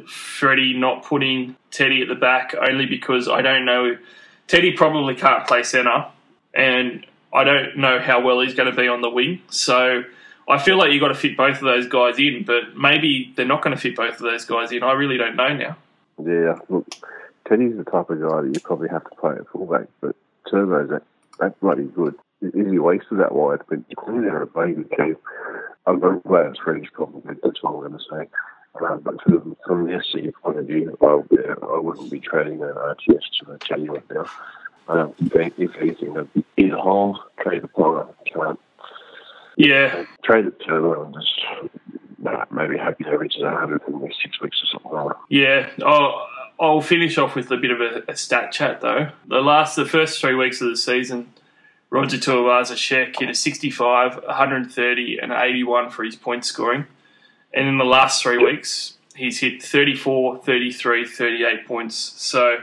Freddie 0.07 0.73
not 0.73 1.03
putting 1.03 1.55
Teddy 1.71 2.01
at 2.01 2.07
the 2.07 2.15
back 2.15 2.55
only 2.55 2.85
because 2.85 3.27
I 3.27 3.41
don't 3.41 3.65
know 3.65 3.97
Teddy 4.47 4.73
probably 4.73 5.15
can't 5.15 5.47
play 5.47 5.63
centre, 5.63 6.05
and 6.53 7.05
I 7.33 7.43
don't 7.43 7.77
know 7.77 7.99
how 7.99 8.21
well 8.21 8.41
he's 8.41 8.53
going 8.53 8.69
to 8.69 8.75
be 8.75 8.87
on 8.87 9.01
the 9.01 9.09
wing. 9.09 9.41
So 9.49 10.03
I 10.47 10.57
feel 10.57 10.77
like 10.77 10.91
you've 10.91 11.01
got 11.01 11.09
to 11.09 11.15
fit 11.15 11.37
both 11.37 11.57
of 11.57 11.63
those 11.63 11.87
guys 11.87 12.19
in, 12.19 12.43
but 12.45 12.75
maybe 12.75 13.33
they're 13.35 13.45
not 13.45 13.63
going 13.63 13.75
to 13.75 13.81
fit 13.81 13.95
both 13.95 14.15
of 14.15 14.21
those 14.21 14.45
guys 14.45 14.71
in. 14.71 14.83
I 14.83 14.93
really 14.93 15.17
don't 15.17 15.35
know 15.35 15.53
now. 15.53 15.77
Yeah, 16.23 16.59
look, 16.69 16.87
Teddy's 17.47 17.77
the 17.77 17.83
type 17.83 18.09
of 18.09 18.21
guy 18.21 18.41
that 18.41 18.51
you 18.53 18.59
probably 18.61 18.89
have 18.89 19.03
to 19.03 19.15
play 19.15 19.35
at 19.35 19.47
fullback, 19.47 19.87
but 20.01 20.15
Turbo's 20.49 20.89
that, 20.89 21.03
that 21.39 21.59
bloody 21.61 21.85
good. 21.85 22.15
Is 22.41 22.71
he 22.71 22.79
wasted 22.79 23.19
that 23.19 23.33
wide? 23.33 23.61
But 23.69 23.79
they're 24.07 24.41
a 24.41 24.47
baby 24.47 24.83
too. 24.95 25.17
I'm 25.85 25.99
very 25.99 26.19
glad 26.21 26.47
it's 26.47 26.59
problem. 26.91 27.21
but 27.25 27.37
That's 27.43 27.61
what 27.63 27.73
I'm 27.73 27.79
going 27.79 27.93
to 27.93 27.99
say. 27.99 28.29
Uh, 28.81 28.95
but 28.97 29.21
from, 29.23 29.55
from 29.65 29.85
the 29.85 30.01
SC 30.01 30.33
point 30.41 30.57
of 30.57 30.65
view, 30.65 30.97
I, 31.01 31.21
yeah, 31.31 31.55
I 31.61 31.79
wouldn't 31.79 32.09
be 32.09 32.19
trading 32.19 32.61
an 32.61 32.73
RTS 32.73 33.21
to 33.39 33.51
a 33.51 33.57
Teddy 33.57 33.89
right 33.89 34.03
now. 34.09 34.25
Um, 34.87 35.13
if, 35.19 35.53
if 35.57 35.75
anything, 35.79 36.17
I'd 36.17 36.43
in 36.57 36.71
a 36.71 36.81
hole, 36.81 37.19
trade 37.41 37.61
the 37.63 37.67
Ponga, 37.67 38.07
can't 38.25 38.59
Yeah, 39.57 40.05
trade 40.23 40.45
it 40.47 40.59
Turbo 40.65 41.05
and 41.05 41.13
just 41.13 41.71
nah, 42.19 42.45
maybe 42.51 42.77
happy 42.77 43.03
to 43.05 43.17
reach 43.17 43.35
100 43.39 43.81
in 43.87 43.93
the 43.93 43.99
next 43.99 44.17
six 44.21 44.39
weeks 44.41 44.61
or 44.63 44.67
something 44.67 44.91
like 44.91 45.07
that. 45.07 45.17
yeah. 45.29 45.69
I'll, 45.85 46.27
I'll 46.59 46.81
finish 46.81 47.17
off 47.17 47.35
with 47.35 47.49
a 47.51 47.57
bit 47.57 47.71
of 47.71 47.81
a, 47.81 48.03
a 48.11 48.15
stat 48.15 48.51
chat 48.51 48.81
though. 48.81 49.09
The 49.27 49.39
last, 49.41 49.75
the 49.75 49.85
first 49.85 50.19
three 50.21 50.35
weeks 50.35 50.61
of 50.61 50.69
the 50.69 50.77
season, 50.77 51.33
Roger 51.89 52.17
Tuivasa 52.17 52.73
Sheck 52.75 53.19
hit 53.19 53.29
a 53.29 53.35
65, 53.35 54.15
130, 54.23 55.19
and 55.19 55.31
81 55.31 55.89
for 55.89 56.03
his 56.03 56.15
point 56.15 56.45
scoring. 56.45 56.85
And 57.53 57.67
in 57.67 57.77
the 57.77 57.83
last 57.83 58.21
three 58.23 58.37
weeks, 58.37 58.93
he's 59.15 59.39
hit 59.39 59.61
34, 59.61 60.37
33, 60.37 61.05
38 61.05 61.67
points. 61.67 61.95
So 61.95 62.59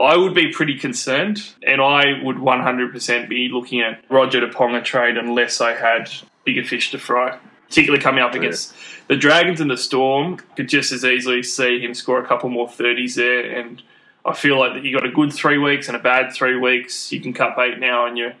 I 0.00 0.16
would 0.16 0.34
be 0.34 0.50
pretty 0.50 0.78
concerned, 0.78 1.42
and 1.62 1.80
I 1.80 2.22
would 2.22 2.36
100% 2.36 3.28
be 3.28 3.50
looking 3.52 3.82
at 3.82 4.02
Roger 4.08 4.40
to 4.40 4.48
Ponga 4.48 4.82
trade 4.82 5.16
unless 5.16 5.60
I 5.60 5.74
had 5.74 6.10
bigger 6.44 6.64
fish 6.64 6.90
to 6.92 6.98
fry, 6.98 7.38
particularly 7.68 8.02
coming 8.02 8.22
up 8.22 8.34
against 8.34 8.74
the 9.10 9.16
Dragons 9.16 9.60
and 9.60 9.68
the 9.68 9.76
Storm 9.76 10.36
could 10.54 10.68
just 10.68 10.92
as 10.92 11.04
easily 11.04 11.42
see 11.42 11.80
him 11.80 11.94
score 11.94 12.22
a 12.22 12.26
couple 12.26 12.48
more 12.48 12.68
30s 12.68 13.16
there. 13.16 13.58
And 13.58 13.82
I 14.24 14.34
feel 14.34 14.56
like 14.56 14.74
that 14.74 14.84
you 14.84 14.96
got 14.96 15.04
a 15.04 15.10
good 15.10 15.32
three 15.32 15.58
weeks 15.58 15.88
and 15.88 15.96
a 15.96 16.00
bad 16.00 16.32
three 16.32 16.56
weeks. 16.56 17.10
You 17.10 17.20
can 17.20 17.32
cut 17.32 17.56
bait 17.56 17.80
now 17.80 18.06
and 18.06 18.16
you're, 18.16 18.34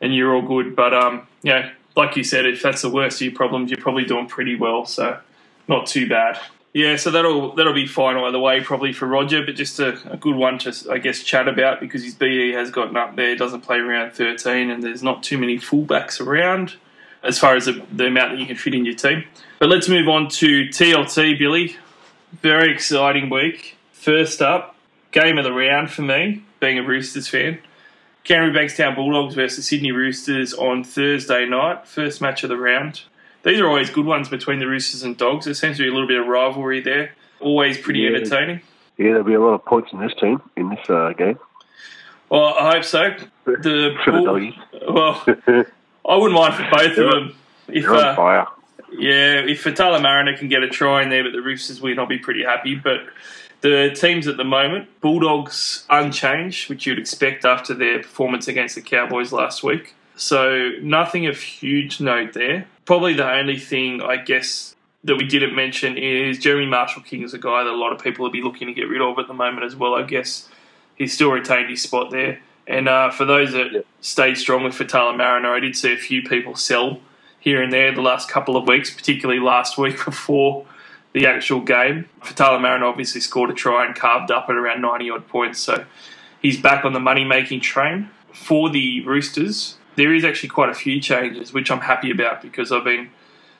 and 0.00 0.12
you're 0.12 0.34
all 0.34 0.42
good. 0.42 0.74
But, 0.74 0.92
um, 0.92 1.28
you 1.44 1.52
know, 1.52 1.70
like 1.94 2.16
you 2.16 2.24
said, 2.24 2.44
if 2.44 2.60
that's 2.60 2.82
the 2.82 2.90
worst 2.90 3.18
of 3.18 3.26
your 3.26 3.36
problems, 3.36 3.70
you're 3.70 3.80
probably 3.80 4.04
doing 4.04 4.26
pretty 4.26 4.56
well. 4.56 4.84
So 4.84 5.20
not 5.68 5.86
too 5.86 6.08
bad. 6.08 6.40
Yeah, 6.72 6.96
so 6.96 7.10
that'll 7.10 7.54
that'll 7.56 7.74
be 7.74 7.86
fine 7.86 8.16
either 8.16 8.38
way, 8.38 8.60
probably 8.60 8.92
for 8.92 9.06
Roger, 9.06 9.44
but 9.44 9.56
just 9.56 9.80
a, 9.80 9.98
a, 10.12 10.16
good 10.16 10.36
one 10.36 10.58
to 10.60 10.72
I 10.90 10.98
guess 10.98 11.20
chat 11.24 11.48
about 11.48 11.80
because 11.80 12.04
his 12.04 12.14
BE 12.14 12.52
has 12.52 12.70
gotten 12.70 12.96
up 12.96 13.16
there, 13.16 13.34
doesn't 13.34 13.62
play 13.62 13.78
around 13.78 14.12
thirteen, 14.12 14.70
and 14.70 14.82
there's 14.82 15.02
not 15.02 15.24
too 15.24 15.36
many 15.36 15.58
fullbacks 15.58 16.24
around 16.24 16.74
as 17.24 17.38
far 17.40 17.56
as 17.56 17.64
the, 17.64 17.82
the 17.92 18.06
amount 18.06 18.32
that 18.32 18.38
you 18.38 18.46
can 18.46 18.56
fit 18.56 18.74
in 18.74 18.84
your 18.84 18.94
team. 18.94 19.24
But 19.58 19.68
let's 19.68 19.88
move 19.88 20.08
on 20.08 20.28
to 20.28 20.68
TLT, 20.68 21.38
Billy. 21.38 21.76
Very 22.40 22.72
exciting 22.72 23.28
week. 23.30 23.76
First 23.92 24.40
up, 24.40 24.76
game 25.10 25.38
of 25.38 25.44
the 25.44 25.52
round 25.52 25.90
for 25.90 26.02
me, 26.02 26.44
being 26.60 26.78
a 26.78 26.82
Roosters 26.82 27.26
fan. 27.26 27.58
Canterbury 28.22 28.66
Bankstown 28.66 28.94
Bulldogs 28.94 29.34
versus 29.34 29.66
Sydney 29.66 29.92
Roosters 29.92 30.54
on 30.54 30.84
Thursday 30.84 31.46
night, 31.46 31.88
first 31.88 32.20
match 32.20 32.44
of 32.44 32.48
the 32.48 32.56
round 32.56 33.02
these 33.42 33.60
are 33.60 33.66
always 33.66 33.90
good 33.90 34.06
ones 34.06 34.28
between 34.28 34.58
the 34.58 34.66
Roosters 34.66 35.02
and 35.02 35.16
Dogs. 35.16 35.44
There 35.44 35.54
seems 35.54 35.76
to 35.78 35.82
be 35.82 35.88
a 35.88 35.92
little 35.92 36.08
bit 36.08 36.20
of 36.20 36.26
rivalry 36.26 36.80
there. 36.80 37.12
Always 37.40 37.78
pretty 37.78 38.00
yeah. 38.00 38.10
entertaining. 38.10 38.60
Yeah, 38.96 39.12
there'll 39.12 39.24
be 39.24 39.34
a 39.34 39.40
lot 39.40 39.54
of 39.54 39.64
points 39.64 39.92
in 39.92 40.00
this 40.00 40.12
team 40.20 40.42
in 40.56 40.68
this 40.68 40.90
uh, 40.90 41.12
game. 41.16 41.38
Well, 42.28 42.54
I 42.54 42.74
hope 42.74 42.84
so. 42.84 43.16
The 43.44 43.96
for 44.04 44.12
the 44.12 44.22
doggies. 44.22 44.54
Well, 44.88 45.24
I 46.08 46.16
wouldn't 46.16 46.34
mind 46.34 46.54
for 46.54 46.68
both 46.70 46.98
of 46.98 47.10
them. 47.10 47.36
If 47.66 47.84
uh, 47.88 48.14
fire. 48.14 48.46
Yeah, 48.92 49.40
if 49.40 49.64
Faitala 49.64 50.00
Mariner 50.00 50.36
can 50.36 50.48
get 50.48 50.62
a 50.62 50.68
try 50.68 51.02
in 51.02 51.08
there, 51.08 51.24
but 51.24 51.32
the 51.32 51.42
Roosters 51.42 51.80
win, 51.80 51.98
I'll 51.98 52.06
be 52.06 52.18
pretty 52.18 52.44
happy. 52.44 52.76
But 52.76 53.00
the 53.60 53.94
teams 53.94 54.28
at 54.28 54.36
the 54.36 54.44
moment, 54.44 54.88
Bulldogs 55.00 55.84
unchanged, 55.90 56.68
which 56.68 56.86
you'd 56.86 56.98
expect 56.98 57.44
after 57.44 57.74
their 57.74 57.98
performance 57.98 58.46
against 58.46 58.74
the 58.74 58.82
Cowboys 58.82 59.32
last 59.32 59.62
week. 59.62 59.94
So 60.20 60.72
nothing 60.82 61.26
of 61.26 61.38
huge 61.38 61.98
note 61.98 62.34
there. 62.34 62.66
Probably 62.84 63.14
the 63.14 63.28
only 63.28 63.58
thing 63.58 64.02
I 64.02 64.18
guess 64.18 64.76
that 65.02 65.16
we 65.16 65.24
didn't 65.24 65.54
mention 65.54 65.96
is 65.96 66.38
Jeremy 66.38 66.66
Marshall 66.66 67.00
King 67.00 67.22
is 67.22 67.32
a 67.32 67.38
guy 67.38 67.64
that 67.64 67.70
a 67.70 67.74
lot 67.74 67.94
of 67.94 68.02
people 68.02 68.24
will 68.24 68.30
be 68.30 68.42
looking 68.42 68.66
to 68.66 68.74
get 68.74 68.82
rid 68.82 69.00
of 69.00 69.18
at 69.18 69.28
the 69.28 69.34
moment 69.34 69.64
as 69.64 69.74
well. 69.74 69.94
I 69.94 70.02
guess 70.02 70.46
he's 70.94 71.14
still 71.14 71.30
retained 71.30 71.70
his 71.70 71.80
spot 71.80 72.10
there. 72.10 72.38
And 72.66 72.86
uh, 72.86 73.10
for 73.10 73.24
those 73.24 73.52
that 73.52 73.72
yep. 73.72 73.86
stayed 74.02 74.36
strong 74.36 74.62
with 74.62 74.74
Faitala 74.74 75.16
Mariner, 75.16 75.54
I 75.54 75.60
did 75.60 75.74
see 75.74 75.94
a 75.94 75.96
few 75.96 76.22
people 76.22 76.54
sell 76.54 77.00
here 77.38 77.62
and 77.62 77.72
there 77.72 77.94
the 77.94 78.02
last 78.02 78.28
couple 78.28 78.58
of 78.58 78.68
weeks, 78.68 78.94
particularly 78.94 79.40
last 79.40 79.78
week 79.78 79.96
before 80.04 80.66
the 81.14 81.26
actual 81.26 81.62
game. 81.62 82.10
Faitala 82.20 82.60
Mariner 82.60 82.84
obviously 82.84 83.22
scored 83.22 83.48
a 83.48 83.54
try 83.54 83.86
and 83.86 83.96
carved 83.96 84.30
up 84.30 84.50
at 84.50 84.54
around 84.54 84.82
90 84.82 85.08
odd 85.08 85.28
points, 85.28 85.60
so 85.60 85.86
he's 86.42 86.60
back 86.60 86.84
on 86.84 86.92
the 86.92 87.00
money 87.00 87.24
making 87.24 87.60
train. 87.60 88.10
For 88.34 88.70
the 88.70 89.04
Roosters, 89.04 89.76
there 89.96 90.14
is 90.14 90.24
actually 90.24 90.50
quite 90.50 90.70
a 90.70 90.74
few 90.74 91.00
changes, 91.00 91.52
which 91.52 91.70
I'm 91.70 91.80
happy 91.80 92.10
about 92.10 92.42
because 92.42 92.72
I've 92.72 92.84
been 92.84 93.10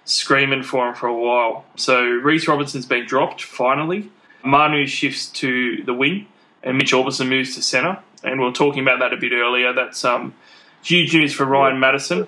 screaming 0.04 0.62
for 0.62 0.88
him 0.88 0.94
for 0.94 1.06
a 1.06 1.16
while. 1.16 1.64
So 1.76 2.02
Reece 2.02 2.48
Robinson's 2.48 2.86
been 2.86 3.06
dropped 3.06 3.42
finally. 3.42 4.10
Manu 4.42 4.86
shifts 4.86 5.26
to 5.26 5.82
the 5.84 5.92
wing, 5.92 6.26
and 6.62 6.78
Mitch 6.78 6.92
Aubusson 6.92 7.28
moves 7.28 7.54
to 7.56 7.62
centre. 7.62 7.98
And 8.22 8.40
we 8.40 8.46
are 8.46 8.52
talking 8.52 8.82
about 8.82 8.98
that 9.00 9.12
a 9.12 9.16
bit 9.16 9.32
earlier. 9.32 9.72
That's 9.72 10.04
um, 10.04 10.34
huge 10.82 11.14
news 11.14 11.32
for 11.32 11.44
Ryan 11.44 11.78
Matterson. 11.78 12.26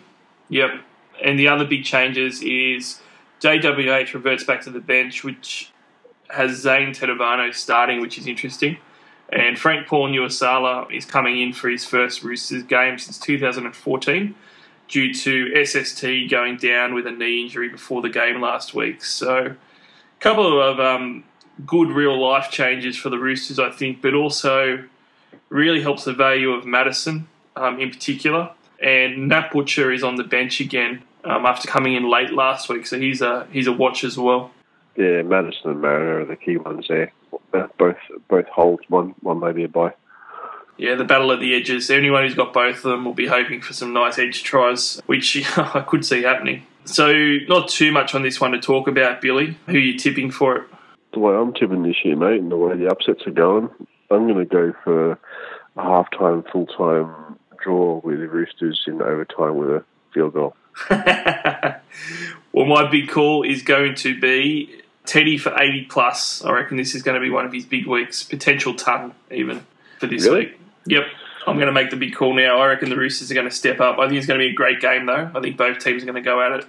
Yep. 0.48 0.70
And 1.22 1.38
the 1.38 1.48
other 1.48 1.64
big 1.64 1.84
changes 1.84 2.42
is 2.42 3.00
JWH 3.40 4.14
reverts 4.14 4.44
back 4.44 4.62
to 4.62 4.70
the 4.70 4.80
bench, 4.80 5.24
which 5.24 5.72
has 6.30 6.53
Zane 6.53 6.92
Tetevano 6.92 7.55
starting, 7.55 8.00
which 8.00 8.18
is 8.18 8.26
interesting. 8.26 8.78
And 9.33 9.59
Frank 9.59 9.87
Paul 9.87 10.11
Nu'uausala 10.11 10.93
is 10.93 11.07
coming 11.07 11.41
in 11.41 11.55
for 11.55 11.70
his 11.70 11.87
first 11.87 12.22
Roosters 12.22 12.64
game 12.64 12.99
since 12.99 13.18
2014 13.18 14.35
due 14.89 15.14
to 15.14 15.64
SST 15.64 16.30
going 16.30 16.59
down 16.59 16.93
with 16.93 17.07
a 17.07 17.11
knee 17.11 17.43
injury 17.43 17.70
before 17.70 18.03
the 18.03 18.11
game 18.11 18.43
last 18.43 18.74
week. 18.74 19.03
So, 19.03 19.47
a 19.47 20.20
couple 20.20 20.61
of 20.61 20.78
um, 20.78 21.24
good 21.64 21.89
real 21.89 22.20
life 22.20 22.51
changes 22.51 22.99
for 22.99 23.09
the 23.09 23.18
Roosters, 23.18 23.59
I 23.59 23.70
think, 23.70 24.03
but 24.03 24.12
also 24.12 24.85
really 25.49 25.80
helps 25.80 26.05
the 26.05 26.12
value 26.12 26.53
of 26.53 26.66
Matterson 26.66 27.26
um, 27.57 27.80
in 27.80 27.89
particular. 27.89 28.51
And 28.83 29.28
Nat 29.28 29.51
Butcher 29.51 29.91
is 29.93 30.03
on 30.03 30.16
the 30.16 30.24
bench 30.24 30.61
again 30.61 31.03
um, 31.24 31.47
after 31.47 31.68
coming 31.68 31.95
in 31.95 32.11
late 32.11 32.33
last 32.33 32.68
week, 32.68 32.87
so 32.87 32.99
he's 32.99 33.22
a 33.22 33.47
he's 33.51 33.66
a 33.66 33.72
watch 33.72 34.05
as 34.05 34.18
well. 34.18 34.51
Yeah, 34.97 35.22
Matterson 35.22 35.70
and 35.70 35.80
Mariner 35.80 36.20
are 36.20 36.24
the 36.26 36.37
key 36.37 36.59
ones 36.59 36.87
there 36.89 37.12
both 37.78 37.96
both 38.28 38.46
holds. 38.48 38.82
One 38.88 39.14
one 39.20 39.40
maybe 39.40 39.64
a 39.64 39.68
buy. 39.68 39.94
Yeah, 40.78 40.94
the 40.94 41.05
battle 41.05 41.30
of 41.30 41.40
the 41.40 41.55
edges. 41.55 41.90
Anyone 41.90 42.24
who's 42.24 42.34
got 42.34 42.53
both 42.53 42.76
of 42.76 42.82
them 42.82 43.05
will 43.05 43.14
be 43.14 43.26
hoping 43.26 43.61
for 43.61 43.72
some 43.72 43.92
nice 43.92 44.18
edge 44.18 44.42
tries, 44.42 45.00
which 45.07 45.36
I 45.59 45.84
could 45.86 46.05
see 46.05 46.22
happening. 46.22 46.66
So, 46.84 47.12
not 47.48 47.68
too 47.68 47.92
much 47.92 48.14
on 48.14 48.22
this 48.22 48.40
one 48.40 48.53
to 48.53 48.61
talk 48.61 48.88
about, 48.88 49.20
Billy. 49.20 49.57
Who 49.66 49.74
are 49.74 49.78
you 49.78 49.96
tipping 49.96 50.30
for 50.30 50.57
it? 50.57 50.64
The 51.12 51.20
way 51.20 51.34
I'm 51.34 51.53
tipping 51.53 51.84
this 51.84 51.96
year, 52.05 52.16
mate, 52.16 52.40
and 52.40 52.50
the 52.50 52.57
way 52.57 52.76
the 52.76 52.90
upsets 52.90 53.26
are 53.26 53.30
going, 53.30 53.68
I'm 54.11 54.26
going 54.26 54.38
to 54.38 54.44
go 54.44 54.72
for 54.82 55.12
a 55.12 55.18
half 55.76 56.11
time, 56.11 56.42
full 56.50 56.66
time 56.66 57.38
draw 57.62 58.00
with 58.03 58.18
the 58.18 58.28
Roosters 58.28 58.82
in 58.86 59.00
overtime 59.00 59.57
with 59.57 59.68
a 59.68 59.84
field 60.12 60.34
goal. 60.34 60.57
well, 60.90 62.66
my 62.66 62.90
big 62.90 63.09
call 63.09 63.42
is 63.44 63.62
going 63.62 63.94
to 63.96 64.18
be 64.18 64.82
Teddy 65.05 65.36
for 65.38 65.55
80 65.59 65.86
plus. 65.86 66.44
I 66.44 66.53
reckon 66.53 66.76
this 66.76 66.94
is 66.94 67.03
going 67.03 67.14
to 67.14 67.20
be 67.20 67.30
one 67.30 67.44
of 67.44 67.53
his 67.53 67.64
big 67.64 67.86
weeks. 67.86 68.22
Potential 68.22 68.74
ton 68.74 69.14
even 69.30 69.64
for 69.98 70.07
this 70.07 70.24
really? 70.24 70.46
week. 70.46 70.61
Yep. 70.86 71.05
I'm 71.46 71.57
going 71.57 71.66
to 71.66 71.72
make 71.72 71.90
the 71.90 71.96
big 71.96 72.14
call 72.14 72.34
now. 72.34 72.59
I 72.59 72.68
reckon 72.68 72.88
the 72.88 72.96
Roosters 72.96 73.30
are 73.30 73.34
going 73.34 73.48
to 73.48 73.55
step 73.55 73.80
up. 73.80 73.98
I 73.98 74.07
think 74.07 74.18
it's 74.18 74.26
going 74.26 74.38
to 74.38 74.46
be 74.46 74.53
a 74.53 74.55
great 74.55 74.80
game, 74.80 75.07
though. 75.07 75.30
I 75.34 75.40
think 75.40 75.57
both 75.57 75.80
teams 75.80 76.03
are 76.03 76.07
going 76.07 76.22
to 76.22 76.22
go 76.22 76.40
at 76.40 76.53
it. 76.53 76.66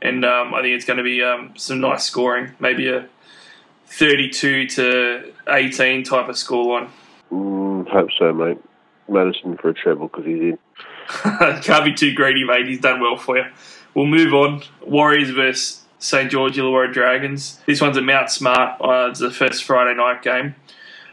And 0.00 0.24
um, 0.24 0.54
I 0.54 0.62
think 0.62 0.76
it's 0.76 0.84
going 0.84 0.98
to 0.98 1.02
be 1.02 1.22
um, 1.22 1.54
some 1.56 1.80
nice 1.80 2.04
scoring. 2.04 2.52
Maybe 2.60 2.88
a 2.88 3.08
32 3.86 4.68
to 4.68 5.32
18 5.48 6.04
type 6.04 6.28
of 6.28 6.36
scoreline. 6.36 6.88
Mm, 7.30 7.88
hope 7.88 8.10
so, 8.18 8.32
mate. 8.32 8.58
Matterson 9.08 9.56
for 9.56 9.70
a 9.70 9.74
treble 9.74 10.08
because 10.08 10.24
he's 10.24 10.40
in. 10.40 10.58
Can't 11.62 11.84
be 11.84 11.92
too 11.92 12.14
greedy, 12.14 12.44
mate. 12.44 12.66
He's 12.66 12.80
done 12.80 13.00
well 13.00 13.16
for 13.16 13.36
you. 13.36 13.44
We'll 13.94 14.06
move 14.06 14.32
on. 14.32 14.62
Warriors 14.86 15.30
versus 15.30 15.81
St 16.02 16.30
George 16.32 16.56
Illawarra 16.56 16.92
Dragons. 16.92 17.60
This 17.64 17.80
one's 17.80 17.96
at 17.96 18.02
Mount 18.02 18.28
Smart. 18.28 18.80
Uh, 18.80 19.08
it's 19.10 19.20
the 19.20 19.30
first 19.30 19.62
Friday 19.62 19.94
night 19.94 20.20
game. 20.20 20.56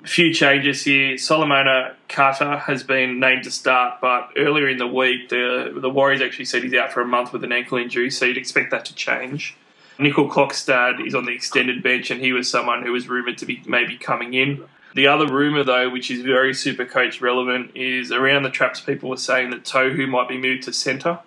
A 0.04 0.08
few 0.08 0.34
changes 0.34 0.84
here. 0.84 1.16
Solomona 1.16 1.96
Kata 2.08 2.64
has 2.66 2.82
been 2.82 3.20
named 3.20 3.44
to 3.44 3.52
start, 3.52 4.02
but 4.02 4.32
earlier 4.36 4.68
in 4.68 4.78
the 4.78 4.88
week, 4.88 5.30
the 5.30 5.78
the 5.80 5.92
Warriors 5.92 6.22
actually 6.22 6.46
said 6.46 6.64
he's 6.64 6.74
out 6.74 6.92
for 6.92 7.02
a 7.02 7.08
month 7.08 7.32
with 7.32 7.44
an 7.44 7.52
ankle 7.52 7.78
injury, 7.78 8.10
so 8.10 8.26
you'd 8.26 8.38
expect 8.38 8.72
that 8.72 8.84
to 8.86 8.96
change. 8.96 9.56
Nickel 10.00 10.28
Klokstad 10.28 11.06
is 11.06 11.14
on 11.14 11.26
the 11.26 11.34
extended 11.34 11.84
bench, 11.84 12.10
and 12.10 12.20
he 12.20 12.34
was 12.34 12.50
someone 12.50 12.82
who 12.82 12.92
was 12.92 13.08
rumoured 13.08 13.38
to 13.38 13.46
be 13.46 13.62
maybe 13.68 13.96
coming 13.96 14.34
in. 14.34 14.64
The 14.96 15.06
other 15.06 15.28
rumour, 15.28 15.64
though, 15.64 15.90
which 15.92 16.10
is 16.10 16.24
very 16.24 16.56
super 16.56 16.86
coach 16.86 17.22
relevant, 17.22 17.76
is 17.76 18.12
around 18.12 18.42
the 18.42 18.50
traps 18.50 18.80
people 18.80 19.10
were 19.10 19.18
saying 19.18 19.52
that 19.52 19.66
Tohu 19.66 20.10
might 20.10 20.28
be 20.28 20.40
moved 20.40 20.64
to 20.64 20.74
centre, 20.74 21.20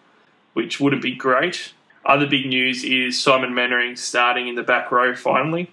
which 0.53 0.81
wouldn't 0.81 1.03
be 1.03 1.15
great. 1.15 1.75
Other 2.05 2.27
big 2.27 2.47
news 2.47 2.85
is 2.85 3.23
Simon 3.23 3.55
Mannering 3.55 3.97
starting 3.97 4.49
in 4.49 4.55
the 4.55 4.63
back 4.63 4.91
row 4.91 5.15
finally, 5.15 5.71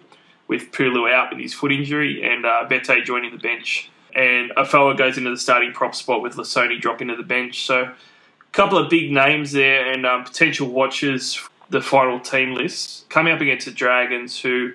with 0.47 0.71
Pulu 0.71 1.11
out 1.11 1.31
with 1.31 1.39
his 1.39 1.53
foot 1.53 1.71
injury 1.71 2.23
and 2.23 2.45
uh, 2.45 2.65
Bete 2.69 3.03
joining 3.03 3.31
the 3.31 3.37
bench. 3.37 3.89
And 4.15 4.51
Afoa 4.57 4.95
goes 4.95 5.17
into 5.17 5.29
the 5.29 5.37
starting 5.37 5.71
prop 5.71 5.95
spot 5.95 6.21
with 6.21 6.35
Lasoni 6.35 6.79
dropping 6.79 7.07
to 7.09 7.15
the 7.15 7.23
bench. 7.23 7.65
So, 7.65 7.83
a 7.83 8.51
couple 8.51 8.77
of 8.77 8.89
big 8.89 9.11
names 9.11 9.51
there 9.51 9.91
and 9.91 10.05
um, 10.05 10.23
potential 10.23 10.69
watchers. 10.69 11.39
The 11.69 11.81
final 11.81 12.19
team 12.19 12.55
list 12.55 13.07
coming 13.09 13.31
up 13.31 13.41
against 13.41 13.67
the 13.67 13.71
Dragons, 13.71 14.39
who 14.39 14.71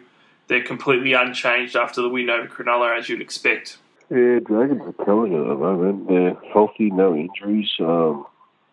they're 0.46 0.62
completely 0.62 1.12
unchanged 1.12 1.74
after 1.74 2.00
the 2.02 2.08
win 2.08 2.30
over 2.30 2.46
Cronulla, 2.46 2.96
as 2.96 3.08
you'd 3.08 3.20
expect. 3.20 3.78
Yeah, 4.10 4.38
Dragons 4.38 4.82
are 4.82 5.04
killing 5.04 5.32
it 5.32 5.40
at 5.40 5.48
the 5.48 5.54
moment. 5.56 6.08
They're 6.08 6.34
healthy, 6.52 6.90
no 6.90 7.16
injuries. 7.16 7.68
Um, 7.80 8.26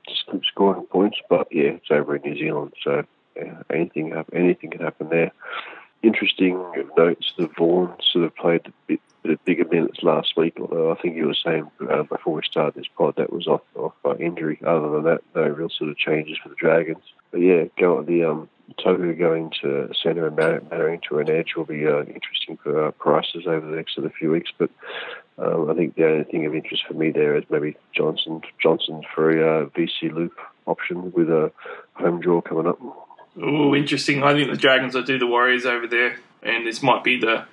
just 0.07 0.25
keep 0.31 0.43
scoring 0.45 0.85
points. 0.85 1.17
But 1.29 1.47
yeah, 1.51 1.71
it's 1.71 1.91
over 1.91 2.15
in 2.15 2.21
New 2.23 2.37
Zealand, 2.37 2.73
so 2.83 3.03
yeah, 3.35 3.63
anything 3.69 4.13
anything 4.33 4.71
can 4.71 4.81
happen 4.81 5.09
there. 5.09 5.31
Interesting 6.03 6.55
notes: 6.97 7.33
the 7.37 7.47
Vaughan 7.57 7.93
sort 8.01 8.25
of 8.25 8.35
played 8.35 8.65
a 8.65 8.73
bit, 8.87 8.99
bit 9.23 9.45
bigger 9.45 9.65
minutes 9.65 10.01
last 10.01 10.35
week. 10.35 10.57
Although 10.59 10.91
I 10.91 10.95
think 10.95 11.15
you 11.15 11.27
were 11.27 11.35
saying 11.35 11.69
uh, 11.89 12.03
before 12.03 12.33
we 12.33 12.41
started 12.43 12.75
this 12.75 12.89
pod 12.97 13.15
that 13.17 13.31
was 13.31 13.47
off 13.47 13.61
off 13.75 13.93
by 14.03 14.15
injury. 14.15 14.59
Other 14.65 14.89
than 14.89 15.03
that, 15.03 15.21
no 15.35 15.43
real 15.43 15.69
sort 15.69 15.91
of 15.91 15.97
changes 15.97 16.37
for 16.41 16.49
the 16.49 16.55
Dragons. 16.55 17.03
But 17.31 17.41
yeah, 17.41 17.65
go 17.77 17.97
on 17.97 18.05
the 18.05 18.23
um, 18.23 18.49
Tohu 18.77 19.17
going 19.17 19.51
to 19.61 19.89
centre 20.01 20.27
and 20.27 20.35
Mannering 20.35 21.01
to 21.09 21.19
an 21.19 21.29
edge 21.29 21.53
will 21.55 21.65
be 21.65 21.85
uh, 21.85 22.01
interesting 22.01 22.57
for 22.63 22.87
uh, 22.87 22.91
prices 22.91 23.43
over 23.47 23.65
the 23.65 23.75
next 23.75 23.95
sort 23.95 24.05
of 24.05 24.13
few 24.13 24.31
weeks. 24.31 24.51
But 24.57 24.69
um, 25.37 25.69
I 25.69 25.73
think 25.73 25.95
the 25.95 26.05
only 26.05 26.23
thing 26.25 26.45
of 26.45 26.55
interest 26.55 26.83
for 26.87 26.93
me 26.93 27.11
there 27.11 27.35
is 27.35 27.43
maybe 27.49 27.75
Johnson 27.95 28.41
Johnson 28.61 29.01
for 29.13 29.29
a 29.31 29.63
uh, 29.63 29.65
VC 29.69 30.13
loop 30.13 30.33
option 30.65 31.11
with 31.11 31.29
a 31.29 31.51
home 31.93 32.21
draw 32.21 32.41
coming 32.41 32.67
up. 32.67 32.79
Oh, 33.41 33.73
interesting. 33.75 34.23
I 34.23 34.33
think 34.33 34.51
the 34.51 34.57
Dragons 34.57 34.93
will 34.93 35.03
do 35.03 35.17
the 35.17 35.27
Warriors 35.27 35.65
over 35.65 35.87
there, 35.87 36.19
and 36.43 36.67
this 36.67 36.83
might 36.83 37.03
be 37.03 37.19
the 37.19 37.45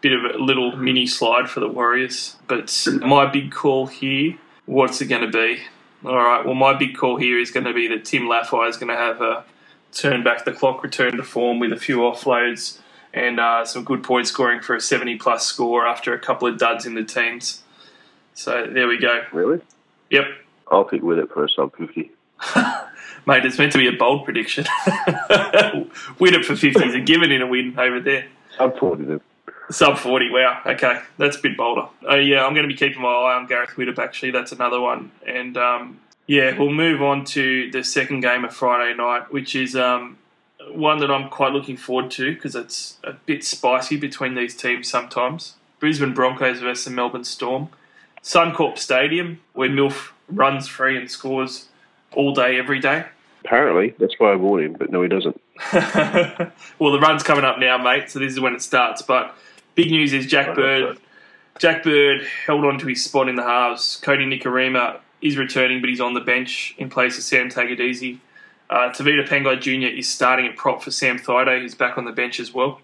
bit 0.00 0.12
of 0.12 0.24
a 0.24 0.38
little 0.38 0.76
mini 0.76 1.06
slide 1.06 1.50
for 1.50 1.60
the 1.60 1.68
Warriors. 1.68 2.36
But 2.46 2.86
my 3.00 3.26
big 3.30 3.50
call 3.52 3.86
here, 3.86 4.38
what's 4.66 5.00
it 5.00 5.06
going 5.06 5.22
to 5.22 5.30
be? 5.30 5.60
All 6.04 6.16
right. 6.16 6.44
Well, 6.44 6.54
my 6.54 6.74
big 6.74 6.96
call 6.96 7.16
here 7.16 7.38
is 7.38 7.50
going 7.50 7.64
to 7.64 7.74
be 7.74 7.88
that 7.88 8.04
Tim 8.04 8.22
Lafai 8.22 8.68
is 8.68 8.76
going 8.76 8.88
to 8.88 8.96
have 8.96 9.20
a 9.20 9.44
turn 9.92 10.22
back 10.22 10.44
the 10.44 10.52
clock, 10.52 10.82
return 10.82 11.16
to 11.16 11.22
form 11.22 11.58
with 11.58 11.72
a 11.72 11.76
few 11.76 11.98
offloads 11.98 12.78
and 13.12 13.40
uh, 13.40 13.64
some 13.64 13.84
good 13.84 14.02
point 14.02 14.26
scoring 14.26 14.60
for 14.60 14.76
a 14.76 14.80
70 14.80 15.16
plus 15.16 15.46
score 15.46 15.86
after 15.86 16.12
a 16.12 16.18
couple 16.18 16.46
of 16.46 16.58
duds 16.58 16.86
in 16.86 16.94
the 16.94 17.04
teams. 17.04 17.62
So 18.34 18.66
there 18.70 18.86
we 18.86 18.98
go. 18.98 19.22
Really? 19.32 19.60
Yep. 20.10 20.26
I'll 20.70 20.84
pick 20.84 21.02
with 21.02 21.18
it 21.18 21.30
for 21.30 21.44
a 21.44 21.48
sub 21.48 21.74
50. 21.76 22.10
Mate, 23.26 23.44
it's 23.44 23.58
meant 23.58 23.72
to 23.72 23.78
be 23.78 23.88
a 23.88 23.92
bold 23.92 24.24
prediction. 24.24 24.64
win 26.18 26.34
it 26.34 26.44
for 26.44 26.54
50 26.54 26.84
is 26.84 26.94
a 26.94 27.00
given 27.00 27.32
in 27.32 27.42
a 27.42 27.46
win 27.46 27.78
over 27.78 28.00
there. 28.00 28.26
Sub 28.56 28.78
40 28.78 29.04
then. 29.04 29.20
Sub 29.70 29.98
40, 29.98 30.30
wow. 30.30 30.62
Okay, 30.64 31.00
that's 31.18 31.36
a 31.36 31.40
bit 31.40 31.56
bolder. 31.56 31.88
Uh, 32.08 32.16
yeah, 32.16 32.44
I'm 32.44 32.54
going 32.54 32.66
to 32.66 32.72
be 32.72 32.78
keeping 32.78 33.02
my 33.02 33.08
eye 33.08 33.34
on 33.34 33.46
Gareth 33.46 33.70
Widdop, 33.70 33.98
actually. 33.98 34.30
That's 34.30 34.52
another 34.52 34.80
one. 34.80 35.10
And 35.26 35.58
um, 35.58 36.00
yeah, 36.28 36.56
we'll 36.58 36.70
move 36.70 37.02
on 37.02 37.24
to 37.24 37.70
the 37.70 37.82
second 37.82 38.20
game 38.20 38.44
of 38.44 38.54
Friday 38.54 38.94
night, 38.94 39.32
which 39.32 39.56
is 39.56 39.74
um, 39.74 40.18
one 40.70 40.98
that 40.98 41.10
I'm 41.10 41.30
quite 41.30 41.52
looking 41.52 41.78
forward 41.78 42.10
to 42.12 42.34
because 42.34 42.54
it's 42.54 42.98
a 43.02 43.14
bit 43.14 43.42
spicy 43.42 43.96
between 43.96 44.34
these 44.34 44.54
teams 44.54 44.88
sometimes. 44.88 45.54
Brisbane 45.80 46.12
Broncos 46.12 46.60
versus 46.60 46.84
the 46.84 46.90
Melbourne 46.90 47.24
Storm. 47.24 47.70
Suncorp 48.22 48.76
Stadium, 48.76 49.40
where 49.54 49.70
MILF 49.70 50.10
runs 50.28 50.68
free 50.68 50.98
and 50.98 51.10
scores 51.10 51.68
all 52.12 52.34
day, 52.34 52.58
every 52.58 52.78
day. 52.78 53.06
Apparently, 53.42 53.94
that's 53.98 54.14
why 54.18 54.34
I 54.34 54.36
bought 54.36 54.60
him, 54.60 54.74
but 54.74 54.90
no, 54.90 55.00
he 55.00 55.08
doesn't. 55.08 55.40
well, 55.72 56.92
the 56.92 57.00
run's 57.00 57.22
coming 57.22 57.44
up 57.44 57.58
now, 57.58 57.78
mate, 57.78 58.10
so 58.10 58.18
this 58.18 58.32
is 58.34 58.40
when 58.40 58.54
it 58.54 58.60
starts. 58.60 59.00
But 59.00 59.34
big 59.76 59.90
news 59.90 60.12
is 60.12 60.26
Jack 60.26 60.54
Bird. 60.54 60.98
Jack 61.58 61.84
Bird 61.84 62.26
held 62.44 62.66
on 62.66 62.78
to 62.80 62.86
his 62.86 63.02
spot 63.02 63.30
in 63.30 63.36
the 63.36 63.44
halves. 63.44 63.98
Kodi 64.04 64.26
Nikorima 64.26 65.00
is 65.20 65.36
returning, 65.36 65.80
but 65.80 65.90
he's 65.90 66.00
on 66.00 66.14
the 66.14 66.20
bench 66.20 66.74
in 66.78 66.88
place 66.88 67.18
of 67.18 67.24
Sam 67.24 67.48
Tagadezi. 67.48 68.18
Uh, 68.70 68.90
Tevita 68.90 69.26
Pangai 69.26 69.60
Jr. 69.60 69.96
is 69.96 70.08
starting 70.08 70.46
at 70.46 70.56
prop 70.56 70.82
for 70.82 70.90
Sam 70.90 71.18
Thaiday, 71.18 71.60
who's 71.60 71.74
back 71.74 71.96
on 71.96 72.04
the 72.04 72.12
bench 72.12 72.38
as 72.38 72.52
well. 72.52 72.80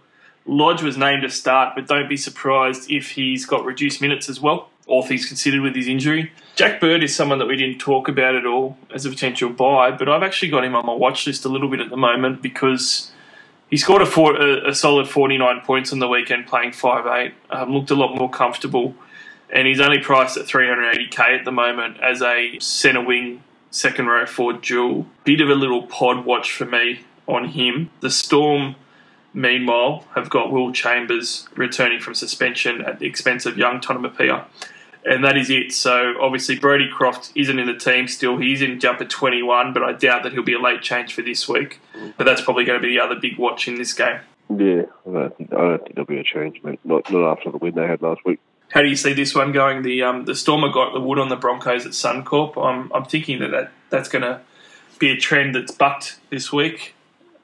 Lodge 0.46 0.82
was 0.82 0.96
named 0.96 1.22
to 1.22 1.30
start, 1.30 1.74
but 1.74 1.86
don't 1.86 2.08
be 2.08 2.16
surprised 2.16 2.90
if 2.90 3.12
he's 3.12 3.46
got 3.46 3.64
reduced 3.64 4.00
minutes 4.00 4.28
as 4.28 4.40
well, 4.40 4.68
all 4.86 5.02
things 5.02 5.26
considered 5.26 5.62
with 5.62 5.74
his 5.74 5.88
injury. 5.88 6.32
Jack 6.54 6.80
Bird 6.80 7.02
is 7.02 7.14
someone 7.14 7.38
that 7.38 7.46
we 7.46 7.56
didn't 7.56 7.78
talk 7.78 8.08
about 8.08 8.34
at 8.34 8.46
all 8.46 8.76
as 8.92 9.06
a 9.06 9.10
potential 9.10 9.50
buy, 9.50 9.90
but 9.90 10.08
I've 10.08 10.22
actually 10.22 10.50
got 10.50 10.64
him 10.64 10.74
on 10.74 10.86
my 10.86 10.92
watch 10.92 11.26
list 11.26 11.44
a 11.44 11.48
little 11.48 11.68
bit 11.68 11.80
at 11.80 11.90
the 11.90 11.96
moment 11.96 12.42
because 12.42 13.10
he 13.70 13.76
scored 13.76 14.02
a, 14.02 14.06
four, 14.06 14.36
a, 14.36 14.70
a 14.70 14.74
solid 14.74 15.08
49 15.08 15.62
points 15.62 15.92
on 15.92 15.98
the 15.98 16.08
weekend 16.08 16.46
playing 16.46 16.72
5'8, 16.72 17.32
um, 17.50 17.72
looked 17.72 17.90
a 17.90 17.94
lot 17.94 18.14
more 18.14 18.30
comfortable, 18.30 18.94
and 19.54 19.68
he's 19.68 19.80
only 19.80 19.98
priced 19.98 20.36
at 20.36 20.46
380k 20.46 21.18
at 21.38 21.44
the 21.44 21.52
moment 21.52 21.98
as 22.00 22.20
a 22.20 22.58
centre 22.58 23.00
wing 23.00 23.42
second 23.70 24.06
row 24.06 24.26
forward 24.26 24.60
duel. 24.60 25.06
Bit 25.22 25.40
of 25.40 25.48
a 25.48 25.54
little 25.54 25.84
pod 25.86 26.24
watch 26.24 26.52
for 26.52 26.64
me 26.64 27.00
on 27.26 27.48
him. 27.48 27.90
The 28.00 28.10
Storm, 28.10 28.74
meanwhile, 29.32 30.04
have 30.16 30.28
got 30.28 30.52
Will 30.52 30.72
Chambers 30.72 31.48
returning 31.56 32.00
from 32.00 32.14
suspension 32.14 32.82
at 32.82 32.98
the 32.98 33.06
expense 33.06 33.46
of 33.46 33.56
young 33.56 33.80
Tonamapia. 33.80 34.44
And 35.06 35.22
that 35.24 35.36
is 35.36 35.50
it. 35.50 35.72
So 35.72 36.14
obviously 36.20 36.58
Brodie 36.58 36.88
Croft 36.88 37.30
isn't 37.34 37.58
in 37.58 37.66
the 37.66 37.76
team 37.76 38.08
still. 38.08 38.38
He's 38.38 38.60
in 38.60 38.80
jumper 38.80 39.04
21, 39.04 39.72
but 39.72 39.82
I 39.82 39.92
doubt 39.92 40.24
that 40.24 40.32
he'll 40.32 40.42
be 40.42 40.54
a 40.54 40.60
late 40.60 40.82
change 40.82 41.14
for 41.14 41.22
this 41.22 41.48
week. 41.48 41.80
But 42.16 42.24
that's 42.24 42.40
probably 42.40 42.64
going 42.64 42.80
to 42.80 42.86
be 42.86 42.94
the 42.94 43.00
other 43.00 43.14
big 43.14 43.38
watch 43.38 43.68
in 43.68 43.76
this 43.76 43.92
game. 43.92 44.20
Yeah, 44.48 44.82
I 45.06 45.10
don't 45.10 45.36
think, 45.36 45.52
I 45.52 45.56
don't 45.56 45.78
think 45.82 45.94
there'll 45.94 46.06
be 46.06 46.18
a 46.18 46.24
change, 46.24 46.62
mate. 46.62 46.80
Not, 46.84 47.10
not 47.12 47.32
after 47.32 47.50
the 47.50 47.58
win 47.58 47.74
they 47.74 47.86
had 47.86 48.02
last 48.02 48.24
week. 48.24 48.40
How 48.74 48.82
do 48.82 48.88
you 48.88 48.96
see 48.96 49.12
this 49.12 49.36
one 49.36 49.52
going? 49.52 49.82
The 49.82 50.02
um, 50.02 50.24
the 50.24 50.34
Storm 50.34 50.62
have 50.62 50.74
got 50.74 50.92
the 50.92 51.00
wood 51.00 51.20
on 51.20 51.28
the 51.28 51.36
Broncos 51.36 51.86
at 51.86 51.92
Suncorp. 51.92 52.60
I'm 52.60 52.92
I'm 52.92 53.04
thinking 53.04 53.38
that, 53.38 53.52
that 53.52 53.72
that's 53.88 54.08
going 54.08 54.22
to 54.22 54.40
be 54.98 55.12
a 55.12 55.16
trend 55.16 55.54
that's 55.54 55.70
bucked 55.70 56.18
this 56.30 56.52
week, 56.52 56.96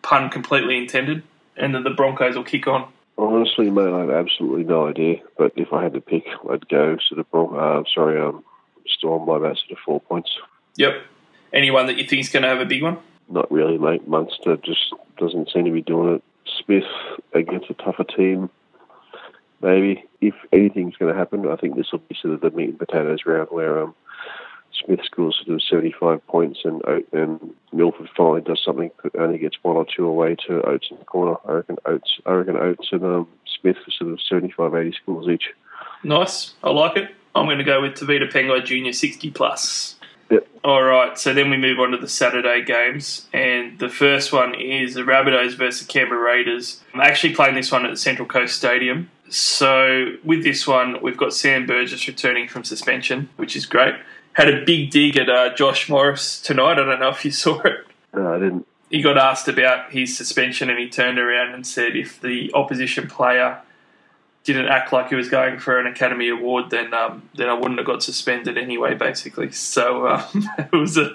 pun 0.02 0.28
completely 0.28 0.76
intended, 0.76 1.22
and 1.56 1.72
that 1.76 1.84
the 1.84 1.90
Broncos 1.90 2.34
will 2.34 2.42
kick 2.42 2.66
on. 2.66 2.92
Honestly, 3.16 3.70
mate, 3.70 3.92
I 3.92 4.00
have 4.00 4.10
absolutely 4.10 4.64
no 4.64 4.88
idea. 4.88 5.20
But 5.38 5.52
if 5.54 5.72
I 5.72 5.84
had 5.84 5.92
to 5.92 6.00
pick, 6.00 6.26
I'd 6.50 6.68
go 6.68 6.96
sort 7.08 7.20
of, 7.20 7.30
Bron- 7.30 7.56
uh, 7.56 7.84
sorry, 7.94 8.20
um, 8.20 8.42
Storm 8.88 9.24
by 9.24 9.36
about 9.36 9.56
sort 9.58 9.70
of 9.70 9.78
four 9.86 10.00
points. 10.00 10.30
Yep. 10.76 11.00
Anyone 11.52 11.86
that 11.86 11.96
you 11.96 12.08
think 12.08 12.22
is 12.22 12.28
going 12.28 12.42
to 12.42 12.48
have 12.48 12.60
a 12.60 12.66
big 12.66 12.82
one? 12.82 12.98
Not 13.28 13.52
really, 13.52 13.78
mate. 13.78 14.08
Munster 14.08 14.56
just 14.56 14.94
doesn't 15.16 15.50
seem 15.52 15.64
to 15.66 15.70
be 15.70 15.82
doing 15.82 16.16
it. 16.16 16.24
Smith 16.64 16.82
against 17.34 17.70
a 17.70 17.74
tougher 17.74 18.02
team, 18.02 18.50
maybe. 19.60 20.04
If 20.20 20.34
anything's 20.52 20.96
going 20.96 21.12
to 21.12 21.18
happen, 21.18 21.48
I 21.48 21.56
think 21.56 21.76
this 21.76 21.92
will 21.92 22.00
be 22.00 22.16
sort 22.20 22.34
of 22.34 22.40
the 22.40 22.50
meat 22.50 22.70
and 22.70 22.78
potatoes 22.78 23.20
round 23.26 23.48
where 23.50 23.82
um, 23.82 23.94
Smith 24.84 25.00
scores 25.04 25.40
sort 25.44 25.54
of 25.54 25.62
75 25.62 26.26
points 26.26 26.60
and 26.64 26.82
and 27.12 27.54
Milford 27.72 28.08
finally 28.16 28.40
does 28.40 28.60
something, 28.64 28.90
only 29.18 29.38
gets 29.38 29.56
one 29.62 29.76
or 29.76 29.86
two 29.86 30.06
away 30.06 30.36
to 30.46 30.62
Oates 30.62 30.88
in 30.90 30.98
the 30.98 31.04
corner. 31.04 31.36
I 31.46 31.52
reckon 31.52 31.76
Oates, 31.86 32.18
I 32.26 32.32
reckon 32.32 32.56
Oates 32.56 32.88
and 32.92 33.04
um, 33.04 33.28
Smith 33.60 33.76
for 33.84 33.90
sort 33.90 34.12
of 34.12 34.20
75, 34.28 34.74
80 34.74 34.92
scores 35.02 35.28
each. 35.28 35.50
Nice. 36.02 36.54
I 36.62 36.70
like 36.70 36.96
it. 36.96 37.10
I'm 37.34 37.46
going 37.46 37.58
to 37.58 37.64
go 37.64 37.82
with 37.82 37.94
Tevita 37.94 38.30
Pangai 38.32 38.64
Jr. 38.64 38.92
60 38.92 39.30
plus. 39.30 39.96
Yep. 40.30 40.46
All 40.62 40.82
right, 40.82 41.18
so 41.18 41.34
then 41.34 41.50
we 41.50 41.56
move 41.56 41.80
on 41.80 41.90
to 41.90 41.96
the 41.96 42.08
Saturday 42.08 42.62
games, 42.64 43.26
and 43.32 43.78
the 43.80 43.88
first 43.88 44.32
one 44.32 44.54
is 44.54 44.94
the 44.94 45.00
Rabbitohs 45.00 45.56
versus 45.56 45.84
the 45.84 45.92
Canberra 45.92 46.20
Raiders. 46.20 46.80
I'm 46.94 47.00
actually 47.00 47.34
playing 47.34 47.56
this 47.56 47.72
one 47.72 47.84
at 47.84 47.90
the 47.90 47.96
Central 47.96 48.28
Coast 48.28 48.54
Stadium. 48.54 49.10
So 49.30 50.16
with 50.24 50.42
this 50.42 50.66
one, 50.66 51.00
we've 51.02 51.16
got 51.16 51.32
Sam 51.32 51.64
Burgess 51.64 52.06
returning 52.08 52.48
from 52.48 52.64
suspension, 52.64 53.28
which 53.36 53.54
is 53.54 53.64
great. 53.64 53.94
Had 54.32 54.52
a 54.52 54.64
big 54.64 54.90
dig 54.90 55.16
at 55.16 55.30
uh, 55.30 55.54
Josh 55.54 55.88
Morris 55.88 56.40
tonight. 56.40 56.72
I 56.72 56.84
don't 56.84 57.00
know 57.00 57.10
if 57.10 57.24
you 57.24 57.30
saw 57.30 57.60
it. 57.62 57.86
No, 58.12 58.34
I 58.34 58.38
didn't. 58.38 58.66
He 58.90 59.02
got 59.02 59.16
asked 59.16 59.46
about 59.46 59.92
his 59.92 60.16
suspension, 60.16 60.68
and 60.68 60.78
he 60.78 60.88
turned 60.88 61.18
around 61.18 61.54
and 61.54 61.64
said, 61.64 61.94
"If 61.94 62.20
the 62.20 62.50
opposition 62.54 63.06
player 63.06 63.60
didn't 64.42 64.66
act 64.66 64.92
like 64.92 65.10
he 65.10 65.14
was 65.14 65.28
going 65.28 65.60
for 65.60 65.78
an 65.78 65.86
Academy 65.86 66.28
Award, 66.28 66.70
then 66.70 66.92
um, 66.92 67.28
then 67.36 67.48
I 67.48 67.54
wouldn't 67.54 67.78
have 67.78 67.86
got 67.86 68.02
suspended 68.02 68.58
anyway." 68.58 68.94
Basically, 68.94 69.52
so 69.52 70.08
um, 70.08 70.24
it 70.58 70.72
was 70.72 70.96
a 70.96 71.14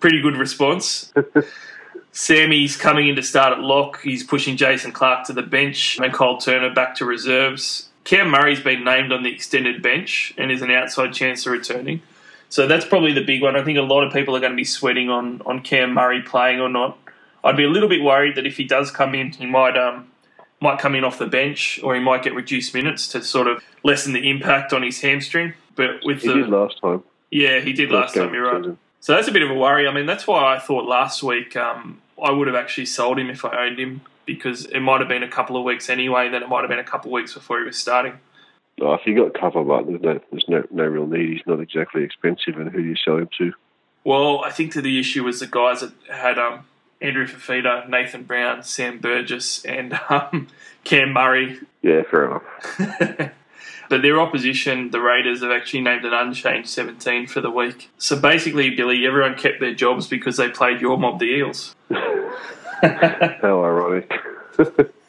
pretty 0.00 0.22
good 0.22 0.36
response. 0.38 1.12
Sammy's 2.12 2.76
coming 2.76 3.08
in 3.08 3.16
to 3.16 3.22
start 3.22 3.52
at 3.52 3.60
lock. 3.60 4.00
He's 4.02 4.22
pushing 4.22 4.56
Jason 4.56 4.92
Clark 4.92 5.26
to 5.26 5.32
the 5.32 5.42
bench 5.42 5.98
and 5.98 6.12
Cole 6.12 6.38
Turner 6.38 6.72
back 6.72 6.94
to 6.96 7.04
reserves. 7.06 7.88
Cam 8.04 8.28
Murray's 8.30 8.60
been 8.60 8.84
named 8.84 9.12
on 9.12 9.22
the 9.22 9.32
extended 9.32 9.82
bench 9.82 10.34
and 10.36 10.50
is 10.50 10.60
an 10.60 10.70
outside 10.70 11.14
chance 11.14 11.46
of 11.46 11.52
returning. 11.52 12.02
So 12.50 12.66
that's 12.66 12.84
probably 12.84 13.14
the 13.14 13.24
big 13.24 13.40
one. 13.40 13.56
I 13.56 13.64
think 13.64 13.78
a 13.78 13.82
lot 13.82 14.04
of 14.06 14.12
people 14.12 14.36
are 14.36 14.40
going 14.40 14.52
to 14.52 14.56
be 14.56 14.64
sweating 14.64 15.08
on, 15.08 15.40
on 15.46 15.60
Cam 15.62 15.94
Murray 15.94 16.20
playing 16.20 16.60
or 16.60 16.68
not. 16.68 16.98
I'd 17.42 17.56
be 17.56 17.64
a 17.64 17.68
little 17.70 17.88
bit 17.88 18.02
worried 18.02 18.36
that 18.36 18.46
if 18.46 18.58
he 18.58 18.64
does 18.64 18.90
come 18.90 19.14
in, 19.14 19.32
he 19.32 19.46
might 19.46 19.76
um, 19.78 20.08
might 20.60 20.78
come 20.78 20.94
in 20.94 21.02
off 21.04 21.18
the 21.18 21.26
bench 21.26 21.80
or 21.82 21.94
he 21.94 22.00
might 22.00 22.22
get 22.22 22.34
reduced 22.34 22.74
minutes 22.74 23.08
to 23.08 23.22
sort 23.24 23.48
of 23.48 23.64
lessen 23.82 24.12
the 24.12 24.28
impact 24.28 24.72
on 24.74 24.82
his 24.82 25.00
hamstring. 25.00 25.54
But 25.76 26.04
with 26.04 26.20
He 26.20 26.28
the 26.28 26.34
did 26.34 26.48
last 26.50 26.78
time. 26.82 27.02
yeah, 27.30 27.60
he 27.60 27.72
did 27.72 27.90
last 27.90 28.14
time. 28.14 28.34
You're 28.34 28.52
right. 28.52 28.58
season. 28.62 28.78
So 29.00 29.14
that's 29.14 29.26
a 29.28 29.32
bit 29.32 29.42
of 29.42 29.50
a 29.50 29.54
worry. 29.54 29.88
I 29.88 29.94
mean, 29.94 30.04
that's 30.06 30.26
why 30.26 30.54
I 30.54 30.58
thought 30.58 30.84
last 30.86 31.22
week 31.22 31.56
um, 31.56 32.01
I 32.22 32.30
would 32.30 32.46
have 32.46 32.56
actually 32.56 32.86
sold 32.86 33.18
him 33.18 33.30
if 33.30 33.44
I 33.44 33.66
owned 33.66 33.78
him 33.78 34.02
because 34.26 34.66
it 34.66 34.80
might 34.80 35.00
have 35.00 35.08
been 35.08 35.22
a 35.22 35.28
couple 35.28 35.56
of 35.56 35.64
weeks 35.64 35.90
anyway. 35.90 36.28
Then 36.28 36.42
it 36.42 36.48
might 36.48 36.60
have 36.60 36.70
been 36.70 36.78
a 36.78 36.84
couple 36.84 37.10
of 37.10 37.12
weeks 37.12 37.34
before 37.34 37.58
he 37.58 37.64
was 37.64 37.78
starting. 37.78 38.18
Oh, 38.80 38.94
if 38.94 39.06
you 39.06 39.14
got 39.14 39.38
cover, 39.38 39.62
but 39.62 39.86
there's 39.86 40.00
no, 40.00 40.20
there's 40.30 40.44
no, 40.48 40.64
no 40.70 40.84
real 40.84 41.06
need. 41.06 41.30
He's 41.30 41.46
not 41.46 41.60
exactly 41.60 42.02
expensive, 42.02 42.58
and 42.58 42.70
who 42.70 42.82
do 42.82 42.88
you 42.88 42.96
sell 42.96 43.18
him 43.18 43.28
to? 43.38 43.52
Well, 44.04 44.42
I 44.44 44.50
think 44.50 44.74
that 44.74 44.82
the 44.82 44.98
issue 44.98 45.24
was 45.24 45.40
the 45.40 45.46
guys 45.46 45.80
that 45.80 45.92
had 46.10 46.38
um, 46.38 46.64
Andrew 47.00 47.26
Fifita, 47.26 47.88
Nathan 47.88 48.24
Brown, 48.24 48.62
Sam 48.62 48.98
Burgess, 48.98 49.64
and 49.64 49.98
um, 50.08 50.48
Cam 50.84 51.12
Murray. 51.12 51.60
Yeah, 51.82 52.02
fair 52.10 52.26
enough. 52.26 52.42
but 53.88 54.02
their 54.02 54.20
opposition, 54.20 54.90
the 54.90 55.00
Raiders, 55.00 55.42
have 55.42 55.50
actually 55.50 55.82
named 55.82 56.04
an 56.04 56.14
unchanged 56.14 56.68
17 56.70 57.26
for 57.26 57.40
the 57.40 57.50
week. 57.50 57.90
So 57.98 58.18
basically, 58.18 58.70
Billy, 58.70 59.06
everyone 59.06 59.36
kept 59.36 59.60
their 59.60 59.74
jobs 59.74 60.06
because 60.06 60.36
they 60.36 60.48
played 60.48 60.80
your 60.80 60.96
mob, 60.96 61.18
the 61.18 61.26
Eels. 61.26 61.76
How 61.92 63.64
ironic. 63.64 64.10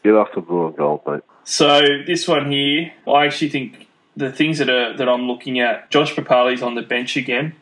Get 0.03 0.13
off 0.15 0.33
the 0.33 0.41
blue 0.41 0.67
and 0.67 0.75
gold, 0.75 1.01
mate. 1.07 1.21
So 1.43 1.81
this 2.05 2.27
one 2.27 2.51
here, 2.51 2.91
I 3.07 3.25
actually 3.25 3.49
think 3.49 3.87
the 4.15 4.31
things 4.31 4.59
that 4.59 4.69
are 4.69 4.95
that 4.95 5.09
I'm 5.09 5.27
looking 5.27 5.59
at, 5.59 5.89
Josh 5.89 6.13
Papali's 6.13 6.61
on 6.61 6.75
the 6.75 6.81
bench 6.81 7.17
again, 7.17 7.55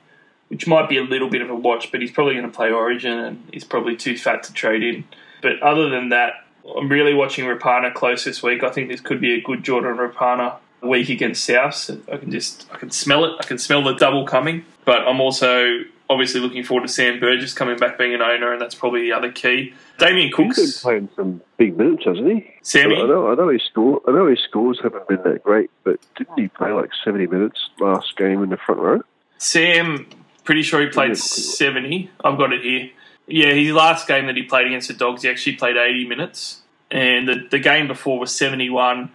which 0.49 0.67
might 0.67 0.89
be 0.89 0.97
a 0.97 1.03
little 1.03 1.29
bit 1.29 1.41
of 1.41 1.49
a 1.49 1.55
watch, 1.55 1.91
but 1.91 2.01
he's 2.01 2.11
probably 2.11 2.33
going 2.33 2.45
to 2.45 2.55
play 2.55 2.71
Origin 2.71 3.17
and 3.17 3.49
he's 3.51 3.63
probably 3.63 3.95
too 3.95 4.17
fat 4.17 4.43
to 4.43 4.53
trade 4.53 4.83
in. 4.83 5.03
But 5.41 5.61
other 5.61 5.89
than 5.89 6.09
that, 6.09 6.45
I'm 6.75 6.89
really 6.89 7.13
watching 7.13 7.45
Rapana 7.45 7.93
close 7.93 8.23
this 8.23 8.43
week. 8.43 8.63
I 8.63 8.69
think 8.69 8.89
this 8.89 9.01
could 9.01 9.19
be 9.19 9.33
a 9.33 9.41
good 9.41 9.63
Jordan 9.63 9.97
Rapana 9.97 10.57
week 10.81 11.09
against 11.09 11.45
South. 11.45 11.89
I 12.11 12.17
can 12.17 12.31
just 12.31 12.67
I 12.71 12.77
can 12.77 12.91
smell 12.91 13.25
it. 13.25 13.33
I 13.39 13.43
can 13.43 13.57
smell 13.57 13.83
the 13.83 13.93
double 13.93 14.25
coming. 14.25 14.65
But 14.85 15.07
I'm 15.07 15.21
also 15.21 15.83
obviously 16.11 16.41
looking 16.41 16.63
forward 16.63 16.87
to 16.87 16.93
Sam 16.93 17.19
Burgess 17.19 17.53
coming 17.53 17.77
back 17.77 17.97
being 17.97 18.13
an 18.13 18.21
owner, 18.21 18.51
and 18.51 18.61
that's 18.61 18.75
probably 18.75 19.01
the 19.01 19.13
other 19.13 19.31
key. 19.31 19.73
Damien 19.97 20.27
He's 20.27 20.35
been 20.35 20.51
Cooks, 20.51 20.81
playing 20.81 21.09
some 21.15 21.41
big 21.57 21.77
minutes, 21.77 22.03
hasn't 22.05 22.27
he? 22.27 22.53
Sammy. 22.61 22.97
I 22.97 23.07
know, 23.07 23.31
I 23.31 23.35
know 23.35 23.49
his 23.49 23.63
score. 23.63 24.01
I 24.07 24.11
know 24.11 24.27
his 24.27 24.39
scores 24.39 24.79
haven't 24.83 25.07
been 25.07 25.23
that 25.23 25.43
great, 25.43 25.71
but 25.83 25.99
didn't 26.17 26.37
he 26.37 26.47
play 26.49 26.71
like 26.71 26.89
seventy 27.03 27.27
minutes 27.27 27.69
last 27.79 28.17
game 28.17 28.43
in 28.43 28.49
the 28.49 28.57
front 28.57 28.81
row? 28.81 29.01
Sam, 29.37 30.07
pretty 30.43 30.61
sure 30.63 30.81
he 30.81 30.87
played. 30.87 31.17
70. 31.17 32.09
I've 32.23 32.37
got 32.37 32.53
it 32.53 32.61
here. 32.61 32.89
Yeah, 33.27 33.53
his 33.53 33.71
last 33.71 34.07
game 34.07 34.27
that 34.27 34.35
he 34.35 34.43
played 34.43 34.67
against 34.67 34.89
the 34.89 34.93
Dogs, 34.93 35.23
he 35.23 35.29
actually 35.29 35.55
played 35.55 35.77
80 35.77 36.07
minutes. 36.07 36.61
And 36.91 37.27
the, 37.27 37.47
the 37.49 37.59
game 37.59 37.87
before 37.87 38.19
was 38.19 38.35
71, 38.35 39.09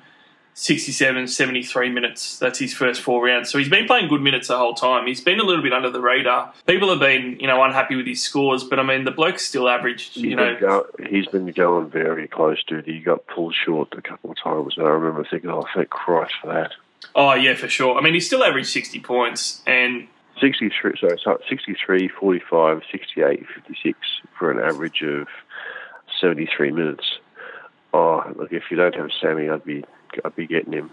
67, 0.58 1.28
73 1.28 1.90
minutes. 1.90 2.38
That's 2.38 2.58
his 2.58 2.72
first 2.72 3.02
four 3.02 3.22
rounds. 3.22 3.50
So 3.50 3.58
he's 3.58 3.68
been 3.68 3.86
playing 3.86 4.08
good 4.08 4.22
minutes 4.22 4.48
the 4.48 4.56
whole 4.56 4.72
time. 4.72 5.06
He's 5.06 5.20
been 5.20 5.38
a 5.38 5.42
little 5.42 5.62
bit 5.62 5.74
under 5.74 5.90
the 5.90 6.00
radar. 6.00 6.54
People 6.66 6.88
have 6.88 6.98
been, 6.98 7.38
you 7.38 7.46
know, 7.46 7.62
unhappy 7.62 7.94
with 7.94 8.06
his 8.06 8.22
scores, 8.24 8.64
but 8.64 8.78
I 8.78 8.82
mean, 8.82 9.04
the 9.04 9.10
bloke's 9.10 9.44
still 9.44 9.68
averaged, 9.68 10.16
you 10.16 10.30
He's 10.30 10.36
know, 10.36 10.54
been 10.54 10.60
go- 10.60 10.86
he's 11.10 11.26
been 11.26 11.46
going 11.52 11.90
very 11.90 12.26
close 12.26 12.64
to 12.64 12.78
it. 12.78 12.86
He 12.86 13.00
got 13.00 13.26
pulled 13.26 13.54
short 13.54 13.92
a 13.98 14.00
couple 14.00 14.30
of 14.30 14.38
times, 14.42 14.78
and 14.78 14.86
I 14.86 14.90
remember 14.90 15.26
thinking, 15.30 15.50
"Oh, 15.50 15.66
thank 15.74 15.90
Christ 15.90 16.32
for 16.40 16.46
that." 16.54 16.72
oh, 17.14 17.34
yeah, 17.34 17.54
for 17.54 17.68
sure. 17.68 17.98
I 17.98 18.00
mean, 18.00 18.14
he's 18.14 18.26
still 18.26 18.42
averaged 18.42 18.68
60 18.70 19.00
points. 19.00 19.62
And 19.66 20.08
63, 20.40 20.94
sorry, 20.98 21.18
sorry, 21.22 21.38
63, 21.48 22.08
45, 22.08 22.82
68, 22.90 23.46
56 23.54 23.98
for 24.38 24.50
an 24.50 24.58
average 24.58 25.02
of 25.02 25.28
73 26.20 26.72
minutes. 26.72 27.18
Oh, 27.92 28.22
look, 28.36 28.52
if 28.52 28.64
you 28.70 28.76
don't 28.78 28.94
have 28.94 29.10
Sammy, 29.20 29.48
I'd 29.50 29.64
be, 29.64 29.84
I'd 30.24 30.36
be 30.36 30.46
getting 30.46 30.72
him. 30.72 30.90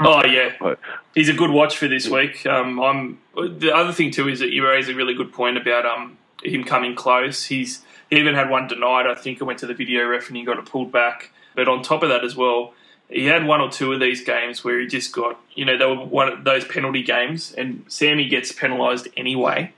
Oh 0.00 0.24
yeah, 0.26 0.52
But 0.60 0.80
he's 1.14 1.28
a 1.28 1.32
good 1.32 1.50
watch 1.50 1.76
for 1.76 1.86
this 1.86 2.08
week. 2.08 2.44
Um, 2.46 2.80
I'm 2.80 3.18
the 3.36 3.72
other 3.74 3.92
thing 3.92 4.10
too 4.10 4.28
is 4.28 4.40
that 4.40 4.50
you 4.50 4.66
raise 4.66 4.88
a 4.88 4.94
really 4.94 5.14
good 5.14 5.32
point 5.32 5.56
about 5.56 5.86
um 5.86 6.18
him 6.42 6.64
coming 6.64 6.94
close. 6.96 7.44
He's 7.44 7.82
he 8.10 8.16
even 8.18 8.34
had 8.34 8.50
one 8.50 8.66
denied. 8.66 9.06
I 9.06 9.14
think 9.14 9.40
I 9.40 9.44
went 9.44 9.60
to 9.60 9.66
the 9.66 9.74
video 9.74 10.04
ref 10.06 10.28
and 10.28 10.36
he 10.36 10.44
got 10.44 10.58
it 10.58 10.66
pulled 10.66 10.90
back. 10.92 11.30
But 11.54 11.68
on 11.68 11.82
top 11.82 12.02
of 12.02 12.08
that 12.08 12.24
as 12.24 12.34
well, 12.34 12.74
he 13.08 13.26
had 13.26 13.46
one 13.46 13.60
or 13.60 13.70
two 13.70 13.92
of 13.92 14.00
these 14.00 14.24
games 14.24 14.64
where 14.64 14.80
he 14.80 14.86
just 14.88 15.12
got 15.12 15.38
you 15.54 15.64
know 15.64 15.78
they 15.78 15.86
were 15.86 16.04
one 16.04 16.28
of 16.28 16.42
those 16.44 16.64
penalty 16.64 17.02
games, 17.04 17.54
and 17.56 17.84
Sammy 17.86 18.28
gets 18.28 18.50
penalised 18.50 19.06
anyway. 19.16 19.72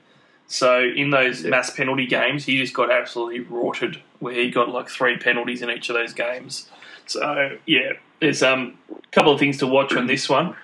So 0.48 0.80
in 0.82 1.10
those 1.10 1.42
Yeah. 1.44 1.50
mass 1.50 1.70
penalty 1.70 2.06
games, 2.06 2.46
he 2.46 2.56
just 2.56 2.72
got 2.72 2.90
absolutely 2.90 3.40
rorted, 3.40 4.00
where 4.20 4.32
he 4.32 4.50
got 4.50 4.70
like 4.70 4.88
three 4.88 5.18
penalties 5.18 5.60
in 5.60 5.70
each 5.70 5.90
of 5.90 5.94
those 5.94 6.14
games. 6.14 6.70
So 7.04 7.58
yeah, 7.66 7.92
there's 8.20 8.42
um, 8.42 8.78
a 8.90 9.10
couple 9.12 9.32
of 9.32 9.40
things 9.40 9.58
to 9.58 9.66
watch 9.66 9.94
on 9.94 10.06
this 10.06 10.28
one. 10.28 10.54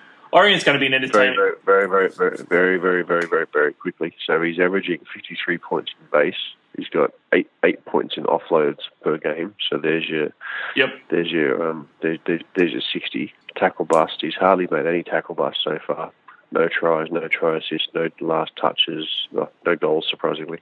Reckon 0.41 0.59
going 0.63 0.73
to 0.73 0.79
be 0.79 0.87
an 0.87 0.93
very, 1.11 1.87
very, 1.87 1.87
very, 1.87 2.09
very, 2.09 2.37
very, 2.49 2.77
very, 2.79 3.03
very, 3.03 3.27
very, 3.27 3.45
very 3.53 3.73
quickly. 3.73 4.15
So 4.25 4.41
he's 4.41 4.59
averaging 4.59 4.99
53 5.13 5.57
points 5.59 5.91
in 5.99 6.07
base. 6.11 6.35
He's 6.75 6.87
got 6.87 7.11
eight 7.31 7.51
eight 7.63 7.85
points 7.85 8.17
in 8.17 8.23
offloads 8.23 8.79
per 9.03 9.19
game. 9.19 9.53
So 9.69 9.77
there's 9.77 10.09
your 10.09 10.29
Yep. 10.75 10.89
there's 11.09 11.29
your 11.29 11.69
um 11.69 11.87
there's 12.01 12.17
there's, 12.25 12.41
there's 12.55 12.71
your 12.71 12.81
60 12.81 13.31
tackle 13.55 13.85
bust. 13.85 14.15
He's 14.21 14.33
hardly 14.33 14.67
made 14.71 14.87
any 14.87 15.03
tackle 15.03 15.35
bust 15.35 15.59
so 15.63 15.77
far. 15.85 16.11
No 16.53 16.67
tries, 16.67 17.11
no 17.11 17.27
try 17.27 17.57
assists, 17.57 17.87
no 17.95 18.09
last 18.21 18.55
touches, 18.55 19.07
no, 19.31 19.49
no 19.65 19.75
goals. 19.75 20.05
Surprisingly, 20.07 20.59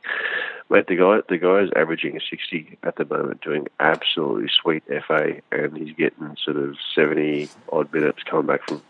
mate, 0.70 0.88
the 0.88 0.96
guy 0.96 1.20
the 1.28 1.38
guy 1.38 1.60
is 1.60 1.70
averaging 1.76 2.18
60 2.30 2.78
at 2.84 2.96
the 2.96 3.04
moment, 3.04 3.42
doing 3.42 3.68
absolutely 3.78 4.50
sweet 4.62 4.84
FA, 5.06 5.42
and 5.52 5.78
he's 5.78 5.94
getting 5.94 6.38
sort 6.44 6.56
of 6.56 6.78
70 6.96 7.50
odd 7.74 7.94
minutes 7.94 8.24
coming 8.24 8.46
back 8.46 8.66
from 8.66 8.82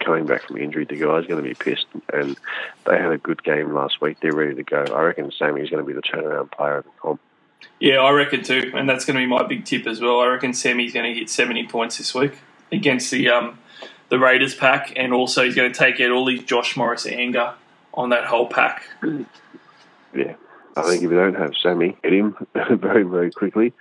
coming 0.00 0.26
back 0.26 0.42
from 0.42 0.56
injury. 0.56 0.84
The 0.84 0.96
guy's 0.96 1.26
going 1.26 1.40
to 1.40 1.48
be 1.48 1.54
pissed, 1.54 1.86
and 2.12 2.36
they 2.84 2.98
had 2.98 3.12
a 3.12 3.18
good 3.18 3.44
game 3.44 3.72
last 3.72 4.00
week. 4.00 4.18
They're 4.20 4.34
ready 4.34 4.56
to 4.56 4.64
go. 4.64 4.82
I 4.92 5.02
reckon 5.02 5.30
Sammy's 5.30 5.70
going 5.70 5.84
to 5.84 5.86
be 5.86 5.92
the 5.92 6.02
turnaround 6.02 6.50
player 6.50 6.78
at 6.78 6.84
the 6.84 6.90
comp. 7.00 7.20
Yeah, 7.78 7.98
I 7.98 8.10
reckon 8.10 8.42
too, 8.42 8.72
and 8.74 8.88
that's 8.88 9.04
going 9.04 9.14
to 9.14 9.20
be 9.20 9.26
my 9.26 9.46
big 9.46 9.64
tip 9.64 9.86
as 9.86 10.00
well. 10.00 10.18
I 10.18 10.26
reckon 10.26 10.52
Sammy's 10.52 10.92
going 10.92 11.14
to 11.14 11.16
hit 11.16 11.30
seventy 11.30 11.68
points 11.68 11.98
this 11.98 12.12
week 12.12 12.32
against 12.72 13.12
the 13.12 13.28
um, 13.28 13.58
the 14.10 14.18
Raiders 14.18 14.54
pack, 14.54 14.92
and 14.96 15.12
also 15.12 15.44
he's 15.44 15.54
going 15.54 15.72
to 15.72 15.78
take 15.78 16.00
out 16.00 16.10
all 16.10 16.28
his 16.28 16.42
Josh 16.42 16.76
Morris 16.76 17.06
anger 17.06 17.54
on 17.94 18.10
that 18.10 18.24
whole 18.24 18.46
pack. 18.46 18.84
Yeah. 20.14 20.34
I 20.76 20.82
think 20.82 21.02
if 21.02 21.10
you 21.10 21.16
don't 21.16 21.34
have 21.34 21.52
Sammy, 21.60 21.96
get 22.02 22.12
him 22.12 22.36
very, 22.54 23.02
very 23.02 23.30
quickly 23.30 23.72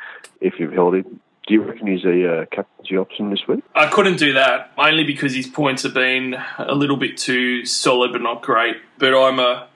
if 0.42 0.60
you've 0.60 0.74
held 0.74 0.96
him. 0.96 1.20
Do 1.48 1.56
you 1.56 1.64
reckon 1.64 1.88
he's 1.88 2.06
a 2.06 2.42
uh, 2.42 2.46
captaincy 2.46 2.96
option 2.96 3.32
this 3.32 3.48
week? 3.48 3.64
I 3.74 3.88
couldn't 3.88 4.18
do 4.18 4.34
that 4.34 4.72
only 4.78 5.04
because 5.04 5.34
his 5.34 5.48
points 5.48 5.82
have 5.82 5.96
been 5.96 6.36
a 6.60 6.76
little 6.76 6.98
bit 6.98 7.18
too 7.18 7.66
solid, 7.66 8.12
but 8.12 8.22
not 8.22 8.44
great. 8.44 8.78
But 9.00 9.16
I'm 9.16 9.40
a 9.40 9.68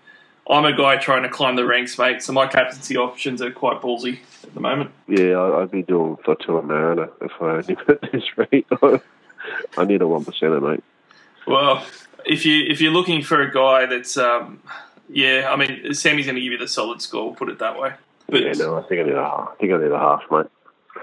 I'm 0.47 0.65
a 0.65 0.75
guy 0.75 0.97
trying 0.97 1.23
to 1.23 1.29
climb 1.29 1.55
the 1.55 1.65
ranks, 1.65 1.97
mate. 1.97 2.21
So 2.21 2.33
my 2.33 2.45
captaincy 2.47 2.97
options 2.97 3.41
are 3.41 3.49
quite 3.49 3.81
ballsy 3.81 4.19
at 4.43 4.53
the 4.53 4.59
moment. 4.59 4.91
Yeah, 5.07 5.39
I'd 5.39 5.71
be 5.71 5.81
doing 5.81 6.17
and 6.27 6.67
Mariner 6.67 7.09
if 7.21 7.31
I 7.41 7.45
only 7.45 7.77
at 7.87 8.11
this 8.11 8.37
rate. 8.37 8.67
I 9.77 9.85
need 9.85 10.01
a 10.01 10.07
one 10.07 10.25
percenter, 10.25 10.61
mate. 10.61 10.83
Well, 11.45 11.85
if 12.25 12.45
you 12.45 12.65
if 12.67 12.81
you're 12.81 12.91
looking 12.91 13.21
for 13.21 13.41
a 13.41 13.51
guy 13.51 13.85
that's 13.85 14.17
um, 14.17 14.61
yeah, 15.09 15.49
I 15.51 15.55
mean 15.55 15.93
Sammy's 15.93 16.25
going 16.25 16.35
to 16.35 16.41
give 16.41 16.53
you 16.53 16.57
the 16.57 16.67
solid 16.67 17.01
score. 17.01 17.25
We'll 17.25 17.35
put 17.35 17.49
it 17.49 17.59
that 17.59 17.79
way. 17.79 17.93
But 18.29 18.41
Yeah, 18.41 18.53
no, 18.53 18.77
I 18.77 18.83
think 18.83 19.01
I 19.01 19.03
need 19.03 19.15
a 19.15 19.23
half. 19.23 19.49
I 19.51 19.55
think 19.55 19.73
I 19.73 19.77
need 19.77 19.91
a 19.91 19.99
half, 19.99 20.23
mate. 20.31 20.47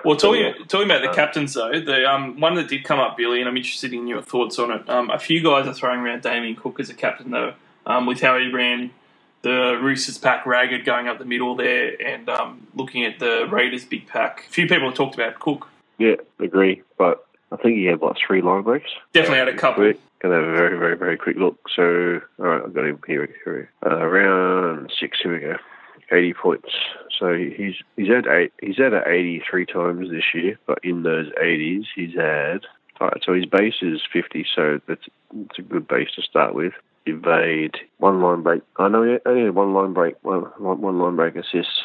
well, 0.04 0.16
talking 0.16 0.54
talking 0.66 0.90
about 0.90 1.02
the 1.02 1.14
captains 1.14 1.54
though, 1.54 1.80
the 1.80 2.10
um, 2.10 2.40
one 2.40 2.54
that 2.54 2.68
did 2.68 2.84
come 2.84 2.98
up, 2.98 3.16
Billy, 3.16 3.40
and 3.40 3.48
I'm 3.48 3.56
interested 3.56 3.92
in 3.92 4.06
your 4.06 4.22
thoughts 4.22 4.58
on 4.58 4.70
it. 4.70 4.88
Um, 4.88 5.10
a 5.10 5.18
few 5.18 5.42
guys 5.42 5.66
are 5.66 5.74
throwing 5.74 6.00
around 6.00 6.22
Damien 6.22 6.56
Cook 6.56 6.80
as 6.80 6.90
a 6.90 6.94
captain 6.94 7.30
though, 7.30 7.54
um, 7.86 8.06
with 8.06 8.20
how 8.20 8.38
he 8.38 8.50
ran 8.50 8.90
the 9.42 9.78
Roosters 9.80 10.18
pack 10.18 10.44
ragged 10.44 10.84
going 10.84 11.08
up 11.08 11.18
the 11.18 11.24
middle 11.24 11.54
there, 11.54 12.00
and 12.00 12.28
um, 12.28 12.66
looking 12.74 13.04
at 13.04 13.18
the 13.18 13.46
Raiders 13.50 13.84
big 13.84 14.06
pack. 14.06 14.44
A 14.48 14.50
few 14.50 14.66
people 14.66 14.88
have 14.88 14.94
talked 14.94 15.14
about 15.14 15.38
Cook. 15.38 15.68
Yeah, 15.98 16.16
agree. 16.38 16.82
But 16.98 17.26
I 17.52 17.56
think 17.56 17.76
he 17.76 17.86
had 17.86 18.00
like 18.00 18.16
three 18.24 18.42
line 18.42 18.62
breaks. 18.62 18.90
Definitely 19.12 19.38
had 19.38 19.48
a 19.48 19.56
couple. 19.56 19.84
Quick. 19.84 20.00
Gonna 20.20 20.34
have 20.34 20.44
a 20.44 20.52
very, 20.52 20.78
very, 20.78 20.96
very 20.96 21.16
quick 21.16 21.36
look. 21.36 21.68
So, 21.74 22.20
all 22.38 22.46
right, 22.46 22.62
I've 22.62 22.74
got 22.74 22.84
him 22.84 23.00
here. 23.06 23.28
here. 23.44 23.70
Uh, 23.84 24.04
round 24.06 24.92
six. 25.00 25.18
Here 25.22 25.32
we 25.32 25.40
go. 25.40 25.56
Eighty 26.12 26.34
points. 26.34 26.68
So 27.18 27.34
he's 27.34 27.74
he's 27.96 28.08
had 28.08 28.26
eight. 28.26 28.52
He's 28.60 28.76
had 28.76 28.92
an 28.92 29.02
eighty 29.06 29.42
three 29.48 29.66
times 29.66 30.10
this 30.10 30.24
year, 30.34 30.58
but 30.66 30.78
in 30.82 31.02
those 31.02 31.30
eighties, 31.40 31.84
he's 31.94 32.14
had. 32.14 32.60
All 33.00 33.08
right, 33.08 33.22
so 33.24 33.32
his 33.32 33.46
base 33.46 33.76
is 33.80 34.00
fifty. 34.12 34.44
So 34.54 34.80
that's 34.86 35.06
it's 35.34 35.58
a 35.58 35.62
good 35.62 35.88
base 35.88 36.08
to 36.16 36.22
start 36.22 36.54
with. 36.54 36.74
Evade 37.06 37.76
one 37.96 38.20
line 38.20 38.42
break. 38.42 38.62
I 38.76 38.88
know 38.88 39.02
he 39.02 39.18
only 39.24 39.44
had 39.44 39.54
one 39.54 39.72
line 39.72 39.94
break. 39.94 40.16
One, 40.22 40.42
one, 40.58 40.82
one 40.82 40.98
line 40.98 41.16
break 41.16 41.34
assists. 41.34 41.80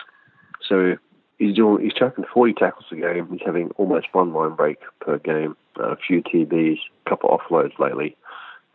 So 0.67 0.97
he's 1.37 1.55
doing 1.55 1.83
he's 1.83 1.93
chucking 1.93 2.25
40 2.33 2.53
tackles 2.53 2.85
a 2.91 2.95
game. 2.95 3.27
He's 3.31 3.45
having 3.45 3.71
almost 3.77 4.07
one 4.13 4.33
line 4.33 4.55
break 4.55 4.79
per 4.99 5.17
game, 5.17 5.55
uh, 5.79 5.91
a 5.91 5.97
few 5.97 6.21
TBs, 6.21 6.77
a 7.05 7.09
couple 7.09 7.29
offloads 7.29 7.77
lately. 7.79 8.15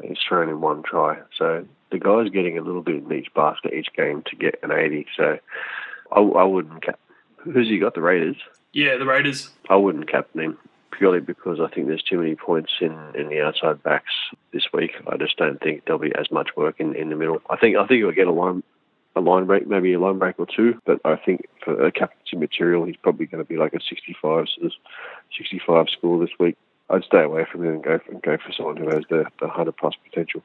He's 0.03 0.19
thrown 0.27 0.49
in 0.49 0.61
one 0.61 0.83
try. 0.83 1.19
So 1.37 1.67
the 1.91 1.99
guy's 1.99 2.31
getting 2.31 2.57
a 2.57 2.63
little 2.63 2.83
bit 2.83 2.97
in 2.97 3.13
each 3.13 3.33
basket 3.35 3.75
each 3.75 3.93
game 3.95 4.23
to 4.31 4.37
get 4.37 4.59
an 4.63 4.73
80. 4.73 5.07
So 5.17 5.39
I, 6.13 6.21
I 6.21 6.45
wouldn't 6.45 6.83
cap. 6.83 6.99
Who's 7.39 7.69
he 7.69 7.79
got? 7.79 7.95
The 7.95 8.01
Raiders. 8.01 8.37
Yeah, 8.73 8.97
the 8.97 9.07
Raiders. 9.07 9.51
I 9.69 9.77
wouldn't 9.77 10.11
captain 10.11 10.41
him 10.41 10.59
purely 10.91 11.21
because 11.21 11.61
I 11.61 11.75
think 11.75 11.87
there's 11.87 12.03
too 12.03 12.19
many 12.19 12.35
points 12.35 12.73
in, 12.81 12.97
in 13.15 13.29
the 13.29 13.41
outside 13.41 13.83
backs 13.83 14.13
this 14.53 14.65
week. 14.73 14.93
I 15.07 15.17
just 15.17 15.37
don't 15.37 15.61
think 15.61 15.85
there'll 15.85 16.01
be 16.01 16.15
as 16.15 16.31
much 16.31 16.51
work 16.57 16.77
in, 16.79 16.95
in 16.95 17.09
the 17.09 17.17
middle. 17.17 17.41
I 17.49 17.57
think 17.57 17.77
I 17.77 17.87
think 17.87 18.01
he'll 18.01 18.13
get 18.13 18.27
a 18.27 18.33
line 18.33 18.63
a 19.17 19.21
line 19.21 19.47
break, 19.47 19.67
maybe 19.67 19.93
a 19.93 20.01
line 20.01 20.19
break 20.19 20.39
or 20.39 20.47
two, 20.47 20.81
but 20.85 21.01
I 21.05 21.17
think 21.17 21.47
for 21.65 21.85
a 21.85 21.91
captaincy 21.91 22.37
material, 22.37 22.85
he's 22.85 22.97
probably 22.97 23.27
going 23.27 23.43
to 23.43 23.49
be 23.49 23.57
like 23.57 23.75
a 23.75 23.81
65, 23.81 24.47
65 25.37 25.87
score 25.91 26.21
this 26.21 26.31
week. 26.39 26.57
I'd 26.89 27.05
stay 27.05 27.23
away 27.23 27.47
from 27.51 27.65
him 27.65 27.75
and 27.75 27.83
go 27.83 27.99
for, 27.99 28.13
and 28.13 28.23
go 28.23 28.37
for 28.37 28.53
someone 28.53 28.77
who 28.77 28.89
has 28.89 29.05
the, 29.09 29.25
the 29.39 29.47
100 29.47 29.77
plus 29.77 29.95
potential. 30.05 30.43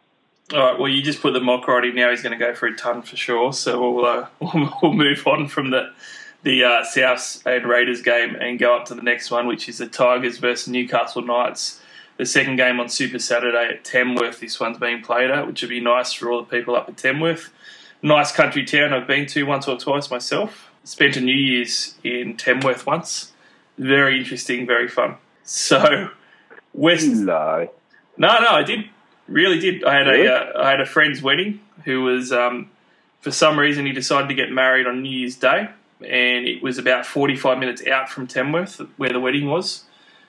All 0.53 0.59
right. 0.59 0.79
Well, 0.79 0.89
you 0.89 1.01
just 1.01 1.21
put 1.21 1.33
the 1.33 1.39
mock 1.39 1.67
right 1.67 1.83
in 1.83 1.95
now. 1.95 2.11
He's 2.11 2.21
going 2.21 2.37
to 2.37 2.43
go 2.43 2.53
for 2.53 2.67
a 2.67 2.75
ton 2.75 3.01
for 3.01 3.15
sure. 3.15 3.51
So 3.51 3.81
we'll 3.81 4.05
uh, 4.05 4.27
we'll, 4.81 4.93
move 4.93 5.25
on 5.25 5.47
from 5.47 5.71
the 5.71 5.91
the 6.43 6.63
uh, 6.63 6.83
Souths 6.83 7.43
and 7.47 7.67
Raiders 7.67 8.03
game 8.03 8.35
and 8.35 8.59
go 8.59 8.77
up 8.77 8.85
to 8.85 8.95
the 8.95 9.01
next 9.01 9.31
one, 9.31 9.47
which 9.47 9.67
is 9.67 9.79
the 9.79 9.87
Tigers 9.87 10.37
versus 10.37 10.67
Newcastle 10.67 11.23
Knights. 11.23 11.81
The 12.17 12.27
second 12.27 12.57
game 12.57 12.79
on 12.79 12.89
Super 12.89 13.17
Saturday 13.17 13.69
at 13.73 13.83
Tamworth. 13.83 14.39
This 14.39 14.59
one's 14.59 14.77
being 14.77 15.01
played 15.01 15.31
at, 15.31 15.47
which 15.47 15.63
would 15.63 15.69
be 15.69 15.81
nice 15.81 16.13
for 16.13 16.31
all 16.31 16.43
the 16.43 16.45
people 16.45 16.75
up 16.75 16.87
at 16.87 16.95
Tamworth. 16.95 17.51
Nice 18.05 18.31
country 18.31 18.63
town 18.63 18.93
I've 18.93 19.07
been 19.07 19.25
to 19.25 19.43
once 19.47 19.67
or 19.67 19.79
twice 19.79 20.11
myself. 20.11 20.69
Spent 20.83 21.17
a 21.17 21.21
New 21.21 21.33
Year's 21.33 21.95
in 22.03 22.37
Tamworth 22.37 22.85
once. 22.85 23.31
Very 23.79 24.19
interesting, 24.19 24.67
very 24.67 24.87
fun. 24.87 25.15
So, 25.41 26.11
West 26.71 27.07
No. 27.07 27.67
no, 28.15 28.39
no, 28.39 28.49
I 28.49 28.61
did. 28.61 28.85
Really 29.27 29.57
did. 29.57 29.83
I 29.83 29.95
had 29.95 30.05
Really? 30.05 30.27
a 30.27 30.35
uh, 30.35 30.63
I 30.63 30.69
had 30.69 30.81
a 30.81 30.85
friend's 30.85 31.23
wedding 31.23 31.61
who 31.83 32.03
was 32.03 32.31
um, 32.31 32.69
for 33.21 33.31
some 33.31 33.57
reason 33.57 33.87
he 33.87 33.91
decided 33.91 34.27
to 34.27 34.35
get 34.35 34.51
married 34.51 34.85
on 34.85 35.01
New 35.01 35.09
Year's 35.09 35.35
Day, 35.35 35.67
and 36.01 36.45
it 36.47 36.61
was 36.61 36.77
about 36.77 37.07
forty 37.07 37.35
five 37.35 37.57
minutes 37.57 37.87
out 37.87 38.07
from 38.07 38.27
Tamworth 38.27 38.79
where 38.97 39.09
the 39.09 39.19
wedding 39.19 39.47
was. 39.49 39.85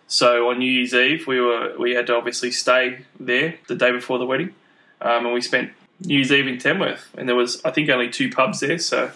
So 0.06 0.48
on 0.48 0.60
New 0.60 0.70
Year's 0.70 0.94
Eve 0.94 1.26
we 1.26 1.38
were 1.42 1.74
we 1.78 1.90
had 1.94 2.06
to 2.06 2.14
obviously 2.16 2.52
stay 2.52 3.04
there 3.20 3.56
the 3.68 3.74
day 3.74 3.92
before 3.92 4.18
the 4.18 4.24
wedding, 4.24 4.54
um, 5.02 5.26
and 5.26 5.34
we 5.34 5.42
spent 5.42 5.72
New 6.04 6.16
Year's 6.16 6.32
Eve 6.32 6.46
in 6.46 6.58
Tamworth, 6.58 7.08
and 7.16 7.28
there 7.28 7.36
was 7.36 7.64
I 7.64 7.70
think 7.70 7.88
only 7.88 8.10
two 8.10 8.30
pubs 8.30 8.60
there, 8.60 8.78
so 8.78 9.10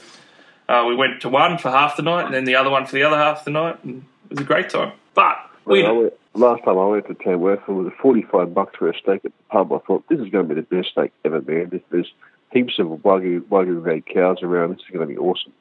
uh, 0.68 0.84
we 0.88 0.94
went 0.94 1.20
to 1.22 1.28
one 1.28 1.58
for 1.58 1.70
half 1.70 1.96
the 1.96 2.02
night, 2.02 2.24
and 2.26 2.34
then 2.34 2.44
the 2.44 2.54
other 2.56 2.70
one 2.70 2.86
for 2.86 2.92
the 2.92 3.02
other 3.02 3.16
half 3.16 3.40
of 3.40 3.44
the 3.44 3.50
night, 3.50 3.82
and 3.84 4.04
it 4.30 4.30
was 4.30 4.40
a 4.40 4.44
great 4.44 4.70
time. 4.70 4.92
But 5.14 5.36
we 5.64 5.82
Well, 5.82 6.02
went, 6.02 6.14
last 6.34 6.64
time 6.64 6.78
I 6.78 6.86
went 6.86 7.06
to 7.08 7.14
Tamworth, 7.14 7.60
it 7.66 7.72
was 7.72 7.92
45 8.00 8.54
bucks 8.54 8.76
for 8.76 8.88
a 8.88 8.94
steak 8.94 9.24
at 9.24 9.32
the 9.36 9.42
pub. 9.50 9.72
I 9.72 9.78
thought, 9.78 10.04
this 10.08 10.20
is 10.20 10.28
going 10.28 10.48
to 10.48 10.54
be 10.54 10.60
the 10.60 10.66
best 10.66 10.90
steak 10.92 11.12
ever, 11.24 11.40
man. 11.42 11.82
There's, 11.90 12.12
heaps 12.52 12.78
of 12.78 12.86
Wagyu, 12.88 13.40
Wagyu 13.42 13.82
red 13.84 14.06
cows 14.06 14.42
around. 14.42 14.70
This 14.70 14.80
is 14.80 14.92
going 14.94 15.06
to 15.08 15.14
be 15.14 15.18
awesome. 15.18 15.52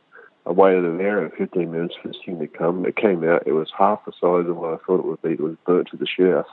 I 0.45 0.51
waited 0.51 0.85
an 0.85 1.01
hour 1.01 1.23
and 1.23 1.33
15 1.33 1.71
minutes 1.71 1.95
for 2.01 2.07
this 2.07 2.17
thing 2.25 2.39
to 2.39 2.47
come. 2.47 2.85
It 2.85 2.95
came 2.95 3.23
out. 3.23 3.43
It 3.45 3.51
was 3.51 3.71
half 3.77 4.05
the 4.05 4.11
size 4.13 4.49
of 4.49 4.57
what 4.57 4.73
I 4.73 4.77
thought 4.77 4.99
it 4.99 5.05
would 5.05 5.21
be. 5.21 5.33
It 5.33 5.39
was 5.39 5.55
burnt 5.65 5.89
to 5.89 5.97
the 5.97 6.07
shit 6.07 6.33
house. 6.33 6.47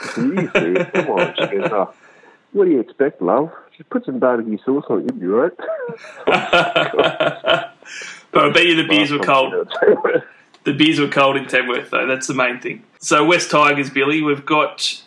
I 0.00 0.06
said, 0.08 0.24
Are 0.24 0.42
you 0.42 0.50
serious? 0.54 0.88
Come 0.92 1.10
on. 1.10 1.34
She 1.36 1.56
goes, 1.56 1.70
oh, 1.72 1.94
what 2.52 2.64
do 2.66 2.70
you 2.70 2.80
expect, 2.80 3.22
love? 3.22 3.50
Just 3.78 3.90
put 3.90 4.04
some 4.04 4.18
barbecue 4.18 4.58
sauce 4.64 4.84
on 4.90 5.02
it. 5.02 5.14
You'll 5.14 5.20
be 5.20 5.26
right. 5.26 5.52
but 6.26 6.36
I 8.34 8.50
bet 8.52 8.66
you 8.66 8.74
the 8.74 8.88
beers 8.88 9.12
were 9.12 9.20
cold. 9.20 9.54
The 10.64 10.72
beers 10.74 10.98
were 10.98 11.06
cold 11.06 11.36
in 11.36 11.46
Tamworth, 11.46 11.90
though. 11.90 12.08
That's 12.08 12.26
the 12.26 12.34
main 12.34 12.58
thing. 12.60 12.82
So 12.98 13.24
West 13.24 13.52
Tigers, 13.52 13.88
Billy, 13.88 14.20
we've 14.20 14.44
got 14.44 15.00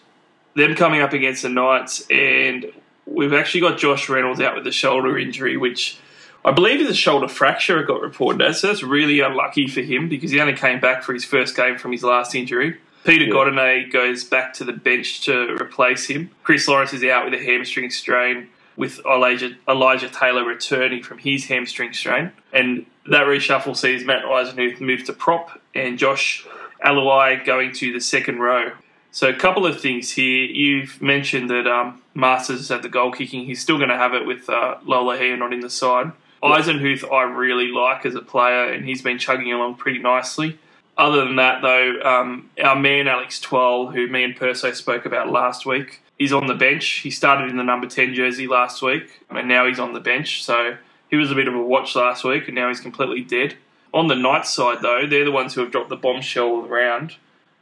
them 0.55 0.75
coming 0.75 1.01
up 1.01 1.11
against 1.11 1.41
the 1.43 1.49
Knights, 1.49 2.07
and 2.09 2.71
we've 3.05 3.33
actually 3.33 3.59
got 3.59 3.77
Josh 3.77 4.07
Reynolds 4.07 4.39
out 4.39 4.55
with 4.55 4.65
a 4.65 4.71
shoulder 4.71 5.19
injury, 5.19 5.57
which 5.57 5.99
I 6.45 6.51
believe 6.51 6.79
is 6.79 6.89
a 6.89 6.95
shoulder 6.95 7.27
fracture. 7.27 7.81
It 7.81 7.87
got 7.87 7.99
reported 8.01 8.41
as. 8.41 8.61
So 8.61 8.67
that's 8.67 8.83
really 8.83 9.19
unlucky 9.19 9.67
for 9.67 9.81
him 9.81 10.07
because 10.07 10.31
he 10.31 10.39
only 10.39 10.55
came 10.55 10.79
back 10.79 11.03
for 11.03 11.13
his 11.13 11.25
first 11.25 11.57
game 11.57 11.77
from 11.77 11.91
his 11.91 12.03
last 12.03 12.33
injury. 12.35 12.77
Peter 13.03 13.25
Yeah. 13.25 13.33
Godinet 13.33 13.91
goes 13.91 14.23
back 14.23 14.53
to 14.53 14.63
the 14.63 14.71
bench 14.73 15.25
to 15.25 15.57
replace 15.61 16.05
him. 16.07 16.29
Chris 16.43 16.69
Lawrence 16.69 16.93
is 16.93 17.03
out 17.03 17.25
with 17.25 17.33
a 17.33 17.43
hamstring 17.43 17.89
strain, 17.89 18.47
with 18.75 18.99
Elijah, 19.05 19.55
Elijah 19.67 20.09
Taylor 20.09 20.45
returning 20.45 21.03
from 21.03 21.17
his 21.17 21.45
hamstring 21.45 21.93
strain. 21.93 22.31
And 22.53 22.85
that 23.09 23.25
reshuffle 23.25 23.75
sees 23.75 24.05
Matt 24.05 24.23
Eisenhuth 24.23 24.79
move 24.79 25.03
to 25.05 25.13
prop 25.13 25.59
and 25.75 25.97
Josh 25.97 26.45
Aluai 26.83 27.45
going 27.45 27.73
to 27.73 27.93
the 27.93 28.01
second 28.01 28.39
row. 28.39 28.71
So 29.11 29.27
a 29.27 29.35
couple 29.35 29.65
of 29.65 29.81
things 29.81 30.11
here. 30.11 30.45
You've 30.45 31.01
mentioned 31.01 31.49
that 31.49 31.67
um, 31.67 32.01
Marsters 32.13 32.69
had 32.69 32.81
the 32.81 32.89
goal 32.89 33.11
kicking. 33.11 33.45
He's 33.45 33.61
still 33.61 33.77
going 33.77 33.89
to 33.89 33.97
have 33.97 34.13
it 34.13 34.25
with 34.25 34.49
uh, 34.49 34.77
Lolohea 34.85 35.37
not 35.37 35.53
in 35.53 35.59
the 35.59 35.69
side. 35.69 36.11
Eisenhuth 36.41 37.11
I 37.11 37.23
really 37.23 37.67
like 37.67 38.05
as 38.05 38.15
a 38.15 38.21
player, 38.21 38.71
and 38.71 38.85
he's 38.85 39.01
been 39.01 39.19
chugging 39.19 39.51
along 39.51 39.75
pretty 39.75 39.99
nicely. 39.99 40.57
Other 40.97 41.23
than 41.25 41.35
that, 41.35 41.61
though, 41.61 41.99
um, 42.03 42.49
our 42.63 42.75
man 42.75 43.07
Alex 43.07 43.39
Twal, 43.39 43.87
who 43.87 44.07
me 44.07 44.23
and 44.23 44.35
Perso 44.35 44.71
spoke 44.71 45.05
about 45.05 45.31
last 45.31 45.65
week, 45.65 46.01
is 46.23 46.31
on 46.31 46.47
the 46.47 46.53
bench. 46.53 46.99
He 46.99 47.09
started 47.09 47.49
in 47.49 47.57
the 47.57 47.63
number 47.63 47.87
10 47.87 48.13
jersey 48.13 48.47
last 48.47 48.81
week, 48.81 49.23
and 49.29 49.47
now 49.47 49.67
he's 49.67 49.79
on 49.79 49.93
the 49.93 49.99
bench. 49.99 50.43
So 50.43 50.77
he 51.09 51.15
was 51.15 51.31
a 51.31 51.35
bit 51.35 51.47
of 51.47 51.55
a 51.55 51.61
watch 51.61 51.95
last 51.95 52.23
week, 52.23 52.47
and 52.47 52.55
now 52.55 52.67
he's 52.67 52.79
completely 52.79 53.21
dead. 53.21 53.55
On 53.93 54.07
the 54.07 54.15
Knights 54.15 54.51
side, 54.51 54.81
though, 54.81 55.05
they're 55.05 55.25
the 55.25 55.31
ones 55.31 55.53
who 55.53 55.61
have 55.61 55.71
dropped 55.71 55.89
the 55.89 55.95
bombshell 55.95 56.61
round, 56.61 57.15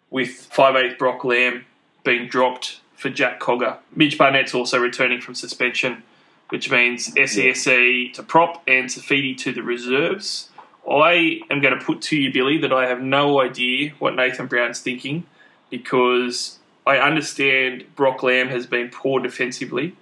with 0.09 0.49
5'8 0.51 0.97
Brock 0.97 1.23
Lamb 1.23 1.65
being 2.03 2.27
dropped 2.27 2.81
for 2.95 3.09
Jack 3.09 3.39
Cogger. 3.39 3.77
Mitch 3.95 4.17
Barnett's 4.17 4.53
also 4.53 4.77
returning 4.77 5.21
from 5.21 5.35
suspension, 5.35 6.03
which 6.49 6.69
means 6.69 7.13
SESE 7.13 8.11
to 8.13 8.23
prop 8.23 8.61
and 8.67 8.87
Saifiti 8.87 9.37
to 9.37 9.53
the 9.53 9.63
reserves. 9.63 10.49
I 10.89 11.41
am 11.49 11.61
going 11.61 11.77
to 11.77 11.83
put 11.83 12.01
to 12.03 12.17
you, 12.17 12.33
Billy, 12.33 12.57
that 12.59 12.73
I 12.73 12.87
have 12.87 13.01
no 13.01 13.41
idea 13.41 13.93
what 13.99 14.15
Nathan 14.15 14.47
Brown's 14.47 14.81
thinking 14.81 15.25
because 15.69 16.58
I 16.89 16.97
understand 16.97 17.85
Brock 17.95 18.23
Lamb 18.23 18.47
has 18.47 18.65
been 18.65 18.89
poor 18.89 19.19
defensively, 19.19 19.95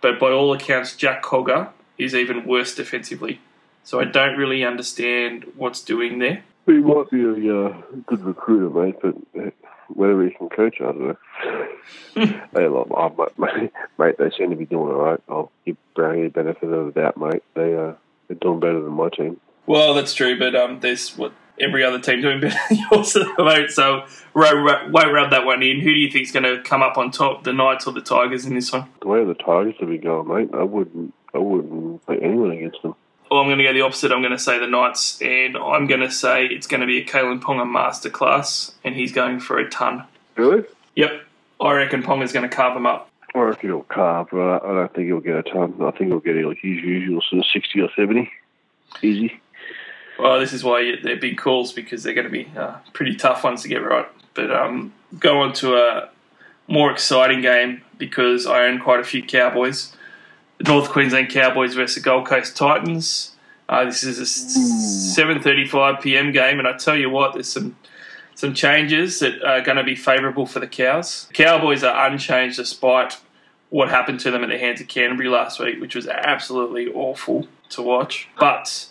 but 0.00 0.20
by 0.20 0.30
all 0.30 0.52
accounts, 0.52 0.94
Jack 0.94 1.20
Cogger 1.20 1.70
is 1.98 2.14
even 2.14 2.46
worse 2.46 2.76
defensively. 2.76 3.40
So 3.82 3.98
I 3.98 4.04
don't 4.04 4.36
really 4.36 4.64
understand 4.64 5.50
what's 5.56 5.82
doing 5.82 6.20
there. 6.20 6.44
He 6.66 6.74
might 6.74 7.10
be 7.10 7.24
a 7.24 7.66
uh, 7.66 7.76
good 8.06 8.24
recruiter, 8.24 8.70
mate, 8.70 8.94
but 9.02 9.16
uh, 9.36 9.50
whether 9.88 10.22
he 10.22 10.30
can 10.30 10.48
coach, 10.48 10.76
I 10.80 10.84
don't 10.84 11.08
know. 11.08 11.16
hey, 12.54 12.68
look, 12.68 12.86
oh, 12.92 13.32
mate, 13.36 13.72
mate, 13.98 14.18
they 14.18 14.30
seem 14.30 14.50
to 14.50 14.56
be 14.56 14.64
doing 14.64 14.92
all 14.92 15.00
right. 15.00 15.20
I'll 15.28 15.50
give 15.66 15.76
Brownie 15.96 16.22
the 16.22 16.28
benefit 16.28 16.70
of 16.70 16.94
the 16.94 17.00
doubt, 17.00 17.16
mate. 17.16 17.42
They, 17.54 17.74
uh, 17.74 17.94
they're 18.28 18.36
doing 18.40 18.60
better 18.60 18.80
than 18.80 18.92
my 18.92 19.08
team. 19.08 19.40
Well, 19.66 19.92
that's 19.94 20.14
true, 20.14 20.38
but 20.38 20.54
um, 20.54 20.78
there's 20.78 21.18
what 21.18 21.32
every 21.60 21.84
other 21.84 21.98
team 21.98 22.20
doing 22.22 22.40
better 22.42 22.58
than 22.68 22.78
yours 22.90 23.16
at 23.16 23.26
the 23.36 23.44
moment. 23.44 23.70
So 23.70 24.04
ro- 24.34 24.62
ro- 24.62 24.88
won't 24.90 25.12
rub 25.12 25.30
that 25.30 25.44
one 25.44 25.62
in. 25.62 25.80
Who 25.80 25.92
do 25.92 25.98
you 25.98 26.10
think's 26.10 26.32
going 26.32 26.44
to 26.44 26.62
come 26.62 26.82
up 26.82 26.96
on 26.98 27.10
top, 27.10 27.44
the 27.44 27.52
Knights 27.52 27.86
or 27.86 27.92
the 27.92 28.00
Tigers 28.00 28.44
in 28.44 28.54
this 28.54 28.72
one? 28.72 28.86
The 29.00 29.08
way 29.08 29.24
the 29.24 29.34
Tigers 29.34 29.74
have 29.80 29.88
been 29.88 30.00
going, 30.00 30.28
mate, 30.28 30.50
I 30.54 30.62
wouldn't, 30.62 31.14
I 31.34 31.38
wouldn't 31.38 32.04
put 32.06 32.22
anyone 32.22 32.50
against 32.52 32.82
them. 32.82 32.94
Well, 33.30 33.40
I'm 33.40 33.46
going 33.46 33.58
to 33.58 33.64
go 33.64 33.74
the 33.74 33.82
opposite. 33.82 34.10
I'm 34.10 34.22
going 34.22 34.32
to 34.32 34.38
say 34.38 34.58
the 34.58 34.66
Knights, 34.66 35.20
and 35.20 35.56
I'm 35.56 35.86
going 35.86 36.00
to 36.00 36.10
say 36.10 36.46
it's 36.46 36.66
going 36.66 36.80
to 36.80 36.86
be 36.86 36.98
a 36.98 37.04
Kalyn 37.04 37.40
Ponga 37.40 37.66
masterclass, 37.66 38.72
and 38.84 38.94
he's 38.94 39.12
going 39.12 39.38
for 39.40 39.58
a 39.58 39.68
ton. 39.68 40.04
Really? 40.36 40.64
Yep, 40.94 41.10
I 41.60 41.72
reckon 41.74 42.02
Ponga's 42.02 42.32
going 42.32 42.48
to 42.48 42.54
carve 42.54 42.74
them 42.74 42.86
up. 42.86 43.10
I 43.34 43.40
reckon 43.40 43.68
he'll 43.68 43.82
carve, 43.82 44.28
but 44.32 44.40
I 44.40 44.56
I 44.56 44.74
don't 44.74 44.94
think 44.94 45.06
he'll 45.08 45.20
get 45.20 45.36
a 45.36 45.42
ton. 45.42 45.74
I 45.82 45.90
think 45.90 46.08
he'll 46.10 46.20
get 46.20 46.36
like 46.36 46.56
his 46.62 46.78
usual 46.78 47.20
sort 47.28 47.40
of 47.40 47.46
60 47.52 47.80
or 47.82 47.90
70. 47.94 48.30
Easy. 49.02 49.38
Well, 50.18 50.40
this 50.40 50.52
is 50.52 50.64
why 50.64 50.96
they're 51.02 51.16
big 51.16 51.38
calls 51.38 51.72
because 51.72 52.02
they're 52.02 52.14
going 52.14 52.26
to 52.26 52.32
be 52.32 52.50
uh, 52.56 52.78
pretty 52.92 53.14
tough 53.14 53.44
ones 53.44 53.62
to 53.62 53.68
get 53.68 53.78
right. 53.78 54.06
But 54.34 54.50
um, 54.50 54.92
go 55.18 55.40
on 55.40 55.52
to 55.54 55.76
a 55.76 56.10
more 56.66 56.90
exciting 56.90 57.40
game 57.40 57.82
because 57.98 58.46
I 58.46 58.66
own 58.66 58.80
quite 58.80 59.00
a 59.00 59.04
few 59.04 59.22
Cowboys. 59.22 59.94
The 60.58 60.64
North 60.64 60.88
Queensland 60.90 61.30
Cowboys 61.30 61.74
versus 61.74 61.96
the 61.96 62.00
Gold 62.00 62.26
Coast 62.26 62.56
Titans. 62.56 63.36
Uh, 63.68 63.84
this 63.84 64.02
is 64.02 64.18
a 64.18 64.26
seven 64.26 65.42
thirty-five 65.42 66.00
PM 66.00 66.32
game, 66.32 66.58
and 66.58 66.66
I 66.66 66.76
tell 66.76 66.96
you 66.96 67.10
what, 67.10 67.34
there's 67.34 67.52
some 67.52 67.76
some 68.34 68.54
changes 68.54 69.18
that 69.18 69.42
are 69.42 69.60
going 69.60 69.76
to 69.76 69.84
be 69.84 69.94
favourable 69.94 70.46
for 70.46 70.58
the 70.60 70.66
Cows. 70.66 71.28
Cowboys 71.32 71.84
are 71.84 72.06
unchanged 72.06 72.56
despite 72.56 73.18
what 73.70 73.88
happened 73.88 74.20
to 74.20 74.30
them 74.30 74.42
at 74.42 74.48
the 74.48 74.58
hands 74.58 74.80
of 74.80 74.88
Canterbury 74.88 75.28
last 75.28 75.60
week, 75.60 75.80
which 75.80 75.94
was 75.94 76.06
absolutely 76.06 76.88
awful 76.92 77.46
to 77.70 77.82
watch. 77.82 78.28
But 78.38 78.86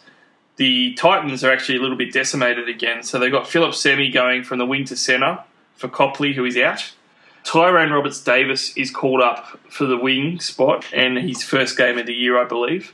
the 0.57 0.93
Titans 0.95 1.43
are 1.43 1.51
actually 1.51 1.77
a 1.77 1.81
little 1.81 1.97
bit 1.97 2.11
decimated 2.11 2.67
again. 2.67 3.03
So 3.03 3.17
they've 3.17 3.31
got 3.31 3.47
Phillip 3.47 3.73
Sami 3.73 4.09
going 4.09 4.43
from 4.43 4.57
the 4.57 4.65
wing 4.65 4.85
to 4.85 4.97
centre 4.97 5.39
for 5.75 5.87
Copley, 5.87 6.33
who 6.33 6.45
is 6.45 6.57
out. 6.57 6.91
Tyrone 7.43 7.91
Roberts 7.91 8.21
Davis 8.21 8.75
is 8.75 8.91
called 8.91 9.21
up 9.21 9.57
for 9.69 9.85
the 9.85 9.95
wing 9.95 10.39
spot 10.41 10.85
and 10.93 11.17
his 11.17 11.43
first 11.43 11.77
game 11.77 11.97
of 11.97 12.05
the 12.05 12.13
year, 12.13 12.37
I 12.37 12.43
believe. 12.43 12.93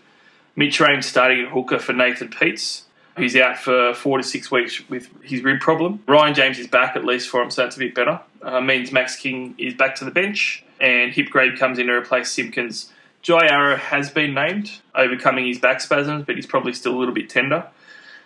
Mitch 0.55 0.80
Rein 0.80 1.01
starting 1.01 1.45
at 1.45 1.51
hooker 1.51 1.80
for 1.80 1.93
Nathan 1.93 2.30
Peats, 2.30 2.84
who's 3.18 3.36
out 3.36 3.57
for 3.57 3.95
four 3.95 4.20
to 4.20 4.24
six 4.24 4.51
weeks 4.51 4.88
with 4.89 5.09
his 5.24 5.41
rib 5.41 5.59
problem. 5.59 6.03
Ryan 6.07 6.36
James 6.36 6.59
is 6.59 6.68
back 6.68 6.95
at 6.95 7.03
least 7.03 7.30
for 7.30 7.41
him, 7.41 7.49
so 7.49 7.64
that's 7.64 7.76
a 7.76 7.80
bit 7.80 7.95
better. 7.95 8.20
Uh, 8.43 8.61
means 8.61 8.91
Max 8.91 9.16
King 9.16 9.55
is 9.57 9.74
back 9.74 9.95
to 9.95 10.05
the 10.05 10.11
bench, 10.11 10.64
and 10.80 11.11
Hipgrave 11.11 11.57
comes 11.57 11.80
in 11.80 11.88
to 11.88 11.93
replace 11.93 12.32
Simpkins. 12.32 12.91
Jai 13.24 13.47
Arrow 13.47 13.78
has 13.78 14.11
been 14.11 14.34
named, 14.34 14.82
overcoming 14.93 15.47
his 15.47 15.57
back 15.57 15.80
spasms, 15.80 16.26
but 16.26 16.36
he's 16.36 16.45
probably 16.45 16.74
still 16.74 16.93
a 16.93 16.99
little 16.99 17.13
bit 17.13 17.30
tender. 17.30 17.65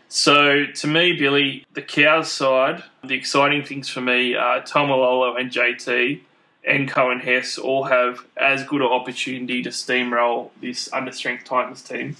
So, 0.09 0.65
to 0.65 0.87
me, 0.87 1.13
Billy, 1.13 1.65
the 1.73 1.81
Cows 1.81 2.31
side, 2.31 2.83
the 3.03 3.13
exciting 3.13 3.63
things 3.63 3.89
for 3.89 4.01
me 4.01 4.35
are 4.35 4.61
Taumalolo 4.61 5.39
and 5.39 5.51
JT 5.51 6.21
and 6.65 6.89
Coen 6.89 7.21
Hess 7.21 7.57
all 7.57 7.83
have 7.85 8.25
as 8.35 8.63
good 8.63 8.81
an 8.81 8.87
opportunity 8.87 9.61
to 9.63 9.69
steamroll 9.69 10.49
this 10.61 10.89
understrength 10.89 11.43
Titans 11.43 11.81
team 11.81 12.15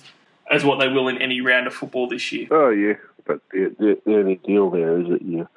as 0.49 0.63
what 0.63 0.80
they 0.80 0.88
will 0.88 1.07
in 1.07 1.21
any 1.21 1.41
round 1.41 1.65
of 1.67 1.73
football 1.73 2.07
this 2.07 2.32
year. 2.32 2.47
Oh, 2.51 2.69
yeah. 2.69 2.93
But 3.25 3.41
the, 3.51 3.75
the, 3.80 4.01
the 4.05 4.15
only 4.15 4.36
deal 4.36 4.69
there 4.69 5.01
is 5.01 5.07
that 5.09 5.21
you 5.21 5.47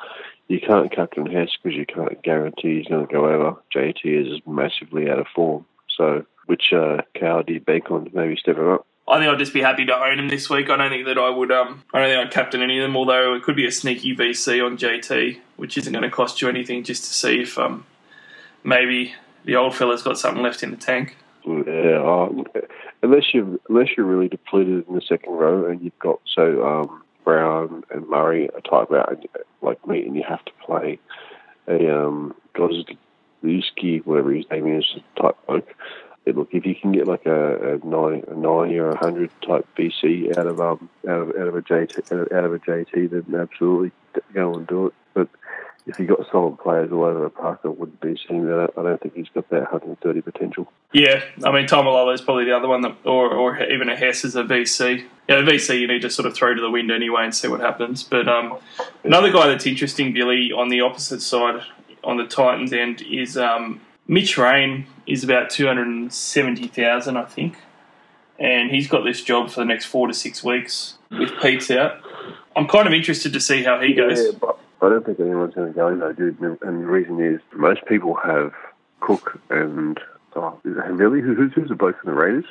you 0.48 0.58
can't 0.58 0.90
captain 0.90 1.26
Hess 1.26 1.50
because 1.62 1.76
you 1.76 1.86
can't 1.86 2.20
guarantee 2.22 2.78
he's 2.78 2.88
going 2.88 3.06
to 3.06 3.12
go 3.12 3.26
over. 3.26 3.56
JT 3.74 4.00
is 4.04 4.40
massively 4.46 5.08
out 5.08 5.20
of 5.20 5.28
form. 5.32 5.64
So, 5.96 6.26
which 6.50 6.72
uh, 6.72 7.02
cow 7.14 7.42
do 7.42 7.52
you 7.52 7.60
bank 7.60 7.92
on 7.92 8.10
maybe 8.12 8.34
stepping 8.34 8.68
up? 8.68 8.84
I 9.06 9.20
think 9.20 9.32
I'd 9.32 9.38
just 9.38 9.54
be 9.54 9.60
happy 9.60 9.86
to 9.86 9.94
own 9.94 10.18
him 10.18 10.28
this 10.28 10.50
week. 10.50 10.68
I 10.68 10.76
don't 10.76 10.90
think 10.90 11.06
that 11.06 11.16
I 11.16 11.30
would. 11.30 11.52
Um, 11.52 11.84
I 11.94 12.00
don't 12.00 12.08
think 12.08 12.26
I'd 12.26 12.32
captain 12.32 12.60
any 12.60 12.76
of 12.80 12.82
them. 12.82 12.96
Although 12.96 13.34
it 13.34 13.44
could 13.44 13.54
be 13.54 13.66
a 13.66 13.70
sneaky 13.70 14.16
VC 14.16 14.64
on 14.64 14.76
JT, 14.76 15.38
which 15.56 15.78
isn't 15.78 15.92
going 15.92 16.02
to 16.02 16.10
cost 16.10 16.42
you 16.42 16.48
anything, 16.48 16.82
just 16.82 17.04
to 17.04 17.10
see 17.12 17.42
if 17.42 17.56
um, 17.56 17.86
maybe 18.64 19.14
the 19.44 19.54
old 19.54 19.76
fella's 19.76 20.02
got 20.02 20.18
something 20.18 20.42
left 20.42 20.64
in 20.64 20.72
the 20.72 20.76
tank. 20.76 21.16
Yeah, 21.46 22.02
uh, 22.02 22.28
unless 23.04 23.32
you 23.32 23.60
unless 23.68 23.90
you're 23.96 24.06
really 24.06 24.28
depleted 24.28 24.88
in 24.88 24.94
the 24.96 25.02
second 25.02 25.32
row 25.32 25.70
and 25.70 25.80
you've 25.80 25.98
got 26.00 26.20
so 26.34 26.66
um, 26.66 27.02
Brown 27.24 27.84
and 27.90 28.08
Murray 28.08 28.50
are 28.50 28.60
type 28.60 28.92
out 28.92 29.12
and, 29.12 29.26
like 29.62 29.86
me, 29.86 30.04
and 30.04 30.16
you 30.16 30.24
have 30.28 30.44
to 30.44 30.52
play 30.66 30.98
a 31.68 31.96
um, 31.96 32.34
Gosiewski, 32.56 34.04
whatever 34.04 34.32
his 34.32 34.46
name 34.50 34.76
is, 34.76 34.84
type 35.16 35.36
bloke. 35.46 35.68
Yeah, 36.26 36.34
look, 36.36 36.48
if 36.52 36.66
you 36.66 36.74
can 36.74 36.92
get 36.92 37.06
like 37.06 37.26
a, 37.26 37.74
a 37.74 37.86
nine, 37.86 38.24
a 38.28 38.34
ninety 38.34 38.78
or 38.78 38.90
a 38.90 38.96
hundred 38.96 39.30
type 39.46 39.66
BC 39.76 40.36
out 40.36 40.46
of 40.46 40.60
um 40.60 40.90
out 41.08 41.22
of 41.22 41.28
out 41.30 41.48
of 41.48 41.56
a 41.56 41.62
JT 41.62 42.12
out 42.12 42.18
of, 42.18 42.32
out 42.32 42.44
of 42.44 42.54
a 42.54 42.58
JT, 42.58 43.10
then 43.10 43.40
absolutely 43.40 43.92
go 44.34 44.54
and 44.54 44.66
do 44.66 44.88
it. 44.88 44.94
But 45.14 45.28
if 45.86 45.96
he 45.96 46.04
got 46.04 46.30
solid 46.30 46.58
players 46.58 46.92
all 46.92 47.04
over 47.04 47.20
the 47.20 47.30
park, 47.30 47.60
I 47.64 47.68
wouldn't 47.68 48.00
be 48.00 48.18
seeing 48.28 48.46
that. 48.46 48.70
I 48.76 48.82
don't 48.82 49.00
think 49.00 49.14
he's 49.14 49.28
got 49.30 49.48
that 49.50 49.72
130 49.72 50.20
potential. 50.20 50.70
Yeah, 50.92 51.22
I 51.44 51.52
mean 51.52 51.66
Taumalolo 51.66 52.12
is 52.14 52.20
probably 52.20 52.44
the 52.44 52.56
other 52.56 52.68
one, 52.68 52.82
that, 52.82 52.96
or 53.04 53.32
or 53.32 53.62
even 53.62 53.88
a 53.88 53.96
Hess 53.96 54.24
is 54.24 54.36
a 54.36 54.42
VC. 54.42 55.06
Yeah, 55.28 55.36
a 55.38 55.42
VC 55.42 55.80
you 55.80 55.88
need 55.88 56.02
to 56.02 56.10
sort 56.10 56.26
of 56.26 56.34
throw 56.34 56.54
to 56.54 56.60
the 56.60 56.70
wind 56.70 56.90
anyway 56.90 57.24
and 57.24 57.34
see 57.34 57.48
what 57.48 57.60
happens. 57.60 58.02
But 58.02 58.28
um, 58.28 58.58
another 59.04 59.32
guy 59.32 59.48
that's 59.48 59.66
interesting, 59.66 60.12
Billy, 60.12 60.52
on 60.52 60.68
the 60.68 60.82
opposite 60.82 61.22
side, 61.22 61.62
on 62.04 62.18
the 62.18 62.26
Titans 62.26 62.72
end, 62.72 63.02
is 63.02 63.36
um, 63.36 63.80
Mitch 64.10 64.36
Rein. 64.36 64.86
Is 65.06 65.24
about 65.24 65.50
two 65.50 65.66
hundred 65.66 65.88
and 65.88 66.12
seventy 66.12 66.68
thousand, 66.68 67.16
I 67.16 67.24
think, 67.24 67.56
and 68.38 68.70
he's 68.70 68.86
got 68.86 69.02
this 69.02 69.24
job 69.24 69.50
for 69.50 69.58
the 69.58 69.64
next 69.64 69.86
four 69.86 70.06
to 70.06 70.14
six 70.14 70.44
weeks 70.44 70.98
with 71.10 71.32
Pete's 71.42 71.68
out. 71.68 72.00
I'm 72.54 72.68
kind 72.68 72.86
of 72.86 72.92
interested 72.92 73.32
to 73.32 73.40
see 73.40 73.64
how 73.64 73.80
he 73.80 73.92
goes. 73.92 74.32
But 74.34 74.56
I 74.80 74.88
don't 74.88 75.04
think 75.04 75.18
anyone's 75.18 75.54
going 75.54 75.72
to 75.72 75.76
go 75.76 75.96
though, 75.96 76.12
dude. 76.12 76.38
And 76.38 76.60
the 76.60 76.86
reason 76.86 77.20
is 77.20 77.40
most 77.54 77.84
people 77.86 78.14
have 78.22 78.52
Cook 79.00 79.40
and 79.50 79.98
oh, 80.36 80.60
Havili? 80.64 81.22
Who, 81.22 81.34
who's, 81.34 81.52
who's 81.54 81.68
the 81.70 81.74
bloke 81.74 82.00
from 82.00 82.14
the 82.14 82.16
Raiders? 82.16 82.44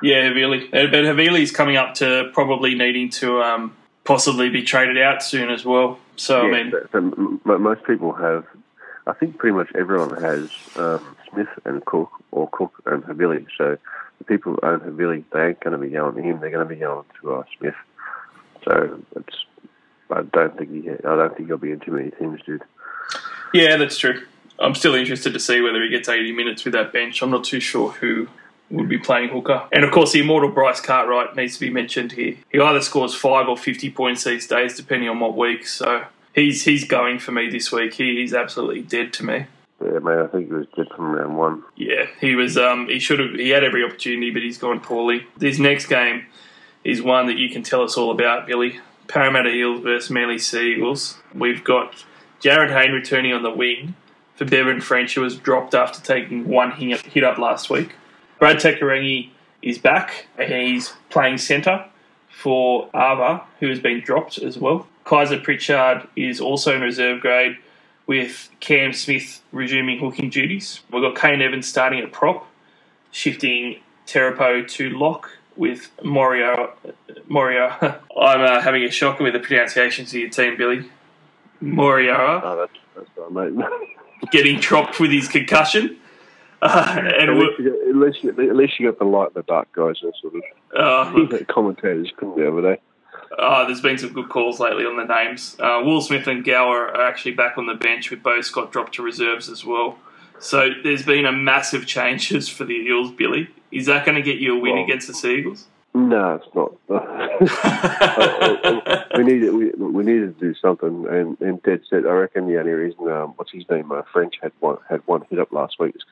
Yeah, 0.00 0.28
Havili. 0.28 0.66
Uh, 0.66 0.88
But 0.92 1.04
Havili's 1.04 1.50
coming 1.50 1.76
up 1.76 1.94
to 1.94 2.30
probably 2.32 2.76
needing 2.76 3.10
to 3.10 3.42
um, 3.42 3.74
possibly 4.04 4.50
be 4.50 4.62
traded 4.62 4.98
out 4.98 5.20
soon 5.20 5.50
as 5.50 5.64
well. 5.64 5.98
So, 6.14 6.42
I 6.42 6.50
mean, 6.50 6.70
so, 6.70 6.88
so 6.92 6.98
m- 6.98 7.40
m- 7.44 7.62
most 7.62 7.82
people 7.84 8.12
have. 8.12 8.44
I 9.06 9.12
think 9.12 9.38
pretty 9.38 9.54
much 9.56 9.70
everyone 9.74 10.20
has 10.22 10.50
um, 10.76 11.16
Smith 11.30 11.48
and 11.64 11.84
Cook 11.84 12.10
or 12.30 12.48
Cook 12.50 12.72
and 12.86 13.02
Havili. 13.04 13.46
So 13.56 13.76
the 14.18 14.24
people 14.24 14.52
who 14.52 14.60
own 14.66 14.80
Havili, 14.80 15.24
they 15.32 15.48
ain't 15.48 15.60
going 15.60 15.72
to 15.72 15.78
be 15.78 15.90
going 15.90 16.14
to 16.14 16.22
him. 16.22 16.40
They're 16.40 16.50
going 16.50 16.66
to 16.66 16.74
be 16.74 16.80
going 16.80 17.04
to 17.20 17.34
uh, 17.34 17.42
Smith. 17.58 17.74
So 18.64 19.00
it's. 19.16 19.44
I 20.10 20.22
don't 20.22 20.56
think 20.56 20.70
he. 20.70 20.90
I 20.90 21.16
don't 21.16 21.36
think 21.36 21.48
he'll 21.48 21.58
be 21.58 21.72
in 21.72 21.80
too 21.80 21.92
many 21.92 22.10
teams, 22.10 22.40
dude. 22.46 22.62
yeah, 23.52 23.76
that's 23.76 23.98
true. 23.98 24.22
I'm 24.58 24.74
still 24.74 24.94
interested 24.94 25.32
to 25.32 25.40
see 25.40 25.60
whether 25.60 25.82
he 25.82 25.88
gets 25.88 26.08
80 26.08 26.32
minutes 26.32 26.64
with 26.64 26.74
that 26.74 26.92
bench. 26.92 27.22
I'm 27.22 27.30
not 27.30 27.44
too 27.44 27.58
sure 27.58 27.90
who 27.90 28.28
would 28.70 28.88
be 28.88 28.98
playing 28.98 29.30
hooker. 29.30 29.64
And 29.72 29.84
of 29.84 29.90
course, 29.90 30.12
the 30.12 30.20
immortal 30.20 30.50
Bryce 30.50 30.80
Cartwright 30.80 31.34
needs 31.36 31.54
to 31.54 31.60
be 31.60 31.70
mentioned 31.70 32.12
here. 32.12 32.36
He 32.50 32.60
either 32.60 32.80
scores 32.80 33.14
five 33.14 33.48
or 33.48 33.56
50 33.56 33.90
points 33.90 34.24
these 34.24 34.46
days, 34.46 34.76
depending 34.76 35.08
on 35.08 35.20
what 35.20 35.36
week. 35.36 35.66
So 35.66 36.04
he's 36.34 36.64
he's 36.64 36.84
going 36.84 37.18
for 37.18 37.32
me 37.32 37.48
this 37.48 37.72
week. 37.72 37.94
He, 37.94 38.16
he's 38.16 38.34
absolutely 38.34 38.82
dead 38.82 39.12
to 39.14 39.24
me. 39.24 39.46
Yeah, 39.82 39.98
mate. 39.98 40.18
I 40.18 40.26
think 40.28 40.48
he 40.48 40.54
was 40.54 40.66
dead 40.76 40.88
from 40.94 41.12
round 41.12 41.36
one. 41.36 41.62
Yeah, 41.76 42.06
he 42.20 42.34
was. 42.34 42.56
Um, 42.56 42.88
he 42.88 42.98
should 42.98 43.20
have. 43.20 43.34
He 43.34 43.50
had 43.50 43.64
every 43.64 43.84
opportunity, 43.84 44.30
but 44.30 44.42
he's 44.42 44.58
gone 44.58 44.80
poorly. 44.80 45.26
This 45.36 45.58
next 45.58 45.86
game 45.86 46.26
is 46.84 47.02
one 47.02 47.26
that 47.26 47.38
you 47.38 47.50
can 47.50 47.62
tell 47.62 47.82
us 47.82 47.96
all 47.96 48.10
about, 48.10 48.46
Billy. 48.46 48.80
Parramatta 49.08 49.50
Eels 49.50 49.82
versus 49.82 50.10
Manly 50.10 50.38
Sea 50.38 50.74
Eagles. 50.74 51.18
We've 51.34 51.62
got 51.62 52.04
Jarryd 52.40 52.70
Hayne 52.70 52.92
returning 52.92 53.32
on 53.32 53.42
the 53.42 53.50
wing 53.50 53.94
for 54.34 54.44
Bevan 54.44 54.80
French, 54.80 55.14
who 55.14 55.20
was 55.20 55.36
dropped 55.36 55.74
after 55.74 56.00
taking 56.00 56.48
one 56.48 56.70
hit 56.72 57.24
up 57.24 57.38
last 57.38 57.70
week. 57.70 57.94
Brad 58.38 58.56
Takairangi 58.56 59.30
is 59.62 59.78
back 59.78 60.26
and 60.36 60.52
he's 60.52 60.94
playing 61.10 61.38
centre 61.38 61.84
for 62.28 62.88
Ava, 62.94 63.42
who 63.60 63.68
has 63.68 63.80
been 63.80 64.00
dropped 64.00 64.38
as 64.38 64.58
well. 64.58 64.86
Kaysa 65.04 65.42
Pritchard 65.42 66.08
is 66.16 66.40
also 66.40 66.74
in 66.74 66.80
reserve 66.80 67.20
grade 67.20 67.56
with 68.06 68.50
Cam 68.60 68.92
Smith 68.92 69.42
resuming 69.52 69.98
hooking 69.98 70.30
duties. 70.30 70.80
We've 70.90 71.02
got 71.02 71.16
Kane 71.16 71.42
Evans 71.42 71.66
starting 71.66 72.00
at 72.00 72.12
prop, 72.12 72.46
shifting 73.10 73.80
Terepo 74.06 74.66
to 74.68 74.90
lock 74.90 75.30
with 75.56 75.90
Moeroa. 75.98 76.70
Moeroa. 77.28 77.98
I'm 78.20 78.40
uh, 78.40 78.60
having 78.60 78.82
a 78.82 78.90
shocker 78.90 79.24
with 79.24 79.34
the 79.34 79.40
pronunciations 79.40 80.12
of 80.12 80.20
your 80.20 80.30
team, 80.30 80.56
Billy. 80.56 80.90
Moriara 81.62 82.40
Oh, 82.42 82.56
that's 82.56 83.08
that's 83.16 83.32
mate. 83.32 83.66
getting 84.30 84.60
dropped 84.60 85.00
with 85.00 85.10
his 85.10 85.28
concussion. 85.28 85.96
Uh, 86.60 86.94
and 86.96 87.30
at, 87.30 87.36
least 87.36 87.58
got, 87.58 87.88
at 87.88 87.96
least 87.96 88.24
at 88.24 88.56
least 88.56 88.80
you 88.80 88.90
got 88.90 88.98
the 88.98 89.04
light 89.04 89.28
and 89.28 89.34
the 89.34 89.42
dark 89.42 89.70
guys. 89.72 89.96
That 90.02 90.12
sort 90.20 90.34
of 90.34 91.34
uh, 91.34 91.44
commentators 91.48 92.12
couldn't 92.16 92.36
the 92.36 92.48
other 92.48 92.62
day. 92.62 92.80
Uh, 93.38 93.66
there's 93.66 93.80
been 93.80 93.98
some 93.98 94.12
good 94.12 94.28
calls 94.28 94.60
lately 94.60 94.84
on 94.84 94.96
the 94.96 95.04
names. 95.04 95.56
Uh, 95.58 95.82
Will 95.84 96.00
Smith 96.00 96.26
and 96.26 96.44
Gower 96.44 96.88
are 96.88 97.06
actually 97.06 97.32
back 97.32 97.58
on 97.58 97.66
the 97.66 97.74
bench 97.74 98.10
with 98.10 98.22
both 98.22 98.50
got 98.52 98.72
dropped 98.72 98.94
to 98.94 99.02
reserves 99.02 99.48
as 99.48 99.64
well. 99.64 99.98
So 100.38 100.70
there's 100.82 101.04
been 101.04 101.26
a 101.26 101.32
massive 101.32 101.86
changes 101.86 102.48
for 102.48 102.64
the 102.64 102.74
Eels, 102.74 103.12
Billy. 103.12 103.48
Is 103.70 103.86
that 103.86 104.04
going 104.04 104.16
to 104.16 104.22
get 104.22 104.38
you 104.38 104.56
a 104.56 104.60
win 104.60 104.74
Well- 104.74 104.84
against 104.84 105.06
the 105.06 105.14
Seagulls? 105.14 105.66
No, 105.96 106.34
it's 106.34 106.48
not. 106.56 106.72
we 109.16 109.22
needed 109.22 109.54
we, 109.54 109.70
we 109.70 110.02
needed 110.02 110.36
to 110.36 110.46
do 110.48 110.52
something, 110.60 111.06
and, 111.08 111.40
and 111.40 111.62
dead 111.62 111.82
set. 111.88 112.04
I 112.04 112.10
reckon 112.10 112.48
the 112.48 112.58
only 112.58 112.72
reason 112.72 113.08
um, 113.08 113.34
what's 113.36 113.52
his 113.52 113.62
name 113.70 113.92
uh, 113.92 114.02
French 114.12 114.34
had 114.42 114.50
one 114.58 114.78
had 114.88 115.06
one 115.06 115.22
hit 115.30 115.38
up 115.38 115.52
last 115.52 115.78
week 115.78 115.94
is 115.94 116.02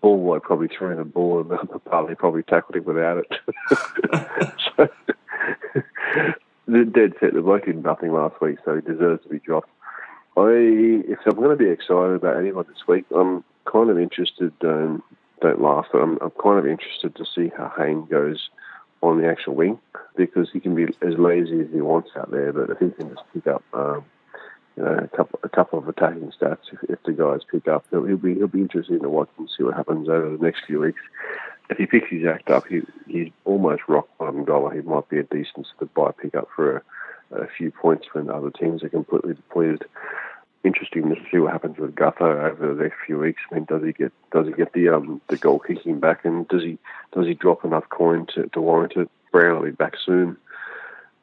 ball 0.00 0.18
boy 0.18 0.38
probably 0.38 0.68
threw 0.68 0.90
in 0.90 0.98
a 0.98 1.04
ball 1.04 1.40
and 1.40 1.50
the 1.72 1.78
partly 1.78 2.14
probably 2.14 2.42
tackled 2.42 2.76
him 2.76 2.84
without 2.84 3.18
it. 3.18 4.50
dead 6.70 7.14
set. 7.20 7.34
The 7.34 7.42
bloke 7.42 7.66
did 7.66 7.82
nothing 7.82 8.12
last 8.12 8.40
week, 8.40 8.58
so 8.64 8.76
he 8.76 8.80
deserves 8.80 9.22
to 9.22 9.28
be 9.28 9.38
dropped. 9.38 9.70
I 10.36 10.48
if 11.08 11.18
I'm 11.26 11.36
going 11.36 11.50
to 11.50 11.56
be 11.56 11.70
excited 11.70 12.14
about 12.14 12.36
anyone 12.36 12.66
this 12.68 12.86
week, 12.86 13.04
I'm 13.14 13.44
kind 13.70 13.90
of 13.90 13.98
interested. 13.98 14.52
Um, 14.62 15.02
don't 15.40 15.60
laugh, 15.60 15.86
but 15.92 16.02
I'm, 16.02 16.18
I'm 16.20 16.32
kind 16.42 16.58
of 16.58 16.66
interested 16.66 17.16
to 17.16 17.24
see 17.34 17.50
how 17.56 17.72
Hayne 17.76 18.04
goes 18.06 18.50
on 19.02 19.20
the 19.20 19.28
actual 19.28 19.54
wing 19.54 19.78
because 20.16 20.50
he 20.52 20.60
can 20.60 20.74
be 20.74 20.84
as 20.84 21.18
lazy 21.18 21.60
as 21.60 21.68
he 21.72 21.80
wants 21.80 22.10
out 22.16 22.30
there, 22.30 22.52
but 22.52 22.70
if 22.70 22.78
he 22.78 22.90
can 22.90 23.08
just 23.08 23.22
pick 23.32 23.46
up, 23.46 23.64
um, 23.72 24.04
you 24.76 24.84
know, 24.84 24.98
a 24.98 25.16
couple 25.16 25.40
a 25.42 25.48
couple 25.48 25.78
of 25.78 25.88
attacking 25.88 26.32
stats, 26.38 26.58
if, 26.72 26.90
if 26.90 27.02
the 27.04 27.12
guys 27.12 27.40
pick 27.50 27.66
up, 27.68 27.84
he'll, 27.90 28.04
he'll 28.04 28.16
be 28.16 28.34
he'll 28.34 28.48
be 28.48 28.60
interesting 28.60 29.00
to 29.00 29.08
watch 29.08 29.28
and 29.38 29.48
see 29.56 29.64
what 29.64 29.74
happens 29.74 30.08
over 30.08 30.36
the 30.36 30.44
next 30.44 30.64
few 30.66 30.80
weeks. 30.80 31.00
If 31.70 31.78
he 31.78 31.86
picks 31.86 32.10
his 32.10 32.26
act 32.26 32.50
up, 32.50 32.66
he 32.66 32.82
he's 33.06 33.30
almost 33.44 33.82
rock 33.88 34.08
bottom 34.18 34.44
dollar. 34.44 34.74
He 34.74 34.80
might 34.80 35.08
be 35.08 35.18
a 35.18 35.22
decent 35.22 35.66
sort 35.66 35.82
of 35.82 35.94
buy 35.94 36.10
pick 36.20 36.34
up 36.34 36.48
for 36.54 36.78
a, 37.30 37.42
a 37.42 37.46
few 37.46 37.70
points 37.70 38.08
when 38.12 38.28
other 38.28 38.50
teams 38.50 38.82
are 38.82 38.88
completely 38.88 39.34
depleted. 39.34 39.84
Interesting 40.64 41.08
to 41.08 41.16
see 41.30 41.38
what 41.38 41.52
happens 41.52 41.78
with 41.78 41.94
Gutho 41.94 42.50
over 42.50 42.74
the 42.74 42.82
next 42.82 42.96
few 43.06 43.18
weeks. 43.18 43.40
I 43.50 43.54
mean, 43.54 43.64
does 43.64 43.82
he 43.84 43.92
get 43.92 44.12
does 44.32 44.48
he 44.48 44.52
get 44.52 44.72
the 44.72 44.88
um 44.88 45.20
the 45.28 45.36
goal 45.36 45.60
kicking 45.60 46.00
back, 46.00 46.24
and 46.24 46.46
does 46.48 46.62
he 46.62 46.76
does 47.14 47.26
he 47.26 47.34
drop 47.34 47.64
enough 47.64 47.88
coin 47.88 48.26
to, 48.34 48.48
to 48.48 48.60
warrant 48.60 48.94
it? 48.96 49.08
Brown 49.30 49.60
will 49.60 49.66
be 49.66 49.70
back 49.70 49.94
soon. 50.04 50.36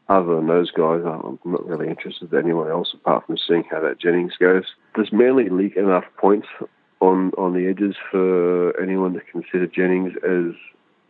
Other 0.10 0.36
than 0.36 0.48
those 0.48 0.72
guys, 0.72 1.02
I'm 1.04 1.38
not 1.44 1.68
really 1.68 1.90
interested 1.90 2.32
in 2.32 2.40
anyone 2.40 2.70
else 2.70 2.94
apart 2.94 3.26
from 3.26 3.38
seeing 3.38 3.66
how 3.70 3.82
that 3.82 4.00
Jennings 4.00 4.38
goes. 4.40 4.64
Does 4.96 5.12
Manly 5.12 5.50
leak 5.50 5.76
enough 5.76 6.06
points 6.16 6.48
on 7.00 7.32
on 7.38 7.54
the 7.54 7.68
edges 7.68 7.96
for 8.12 8.80
anyone 8.82 9.14
to 9.14 9.22
consider 9.32 9.68
Jennings 9.68 10.14
as 10.24 10.56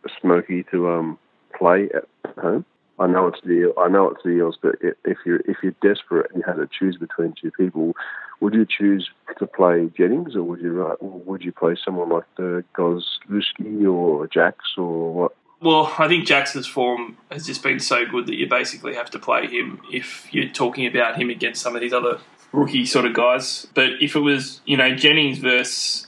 a 0.05 0.09
smoky 0.21 0.63
to 0.71 0.89
um 0.89 1.17
play 1.57 1.89
at 1.93 2.05
home? 2.37 2.65
I 2.99 3.07
know 3.07 3.27
it's 3.27 3.41
the 3.43 3.73
I 3.77 3.87
know 3.89 4.09
it's 4.09 4.23
the 4.23 4.31
Eels, 4.31 4.57
but 4.61 4.75
if 4.81 5.17
you're 5.25 5.41
if 5.45 5.57
you're 5.61 5.75
desperate 5.81 6.31
and 6.31 6.41
you 6.41 6.43
had 6.45 6.57
to 6.57 6.67
choose 6.67 6.97
between 6.97 7.35
two 7.39 7.51
people, 7.51 7.95
would 8.39 8.53
you 8.53 8.65
choose 8.65 9.09
to 9.37 9.45
play 9.45 9.91
Jennings 9.95 10.35
or 10.35 10.43
would 10.43 10.61
you 10.61 10.85
uh, 10.85 10.95
would 11.01 11.43
you 11.43 11.51
play 11.51 11.75
someone 11.83 12.09
like 12.09 12.25
the 12.37 12.63
Gosiewski 12.75 13.91
or 13.91 14.27
Jax 14.27 14.57
or 14.77 15.13
what? 15.13 15.35
Well, 15.59 15.93
I 15.97 16.07
think 16.07 16.27
Jackson's 16.27 16.67
form 16.67 17.17
has 17.31 17.47
just 17.47 17.63
been 17.63 17.79
so 17.79 18.05
good 18.05 18.27
that 18.27 18.35
you 18.35 18.47
basically 18.47 18.93
have 18.93 19.09
to 19.11 19.19
play 19.19 19.47
him 19.47 19.81
if 19.91 20.31
you're 20.31 20.49
talking 20.49 20.85
about 20.85 21.19
him 21.19 21.31
against 21.31 21.61
some 21.61 21.75
of 21.75 21.81
these 21.81 21.93
other 21.93 22.19
rookie 22.57 22.85
sort 22.85 23.05
of 23.05 23.13
guys. 23.13 23.67
But 23.73 24.01
if 24.01 24.15
it 24.15 24.19
was, 24.19 24.61
you 24.65 24.77
know, 24.77 24.95
Jennings 24.95 25.37
versus 25.37 26.07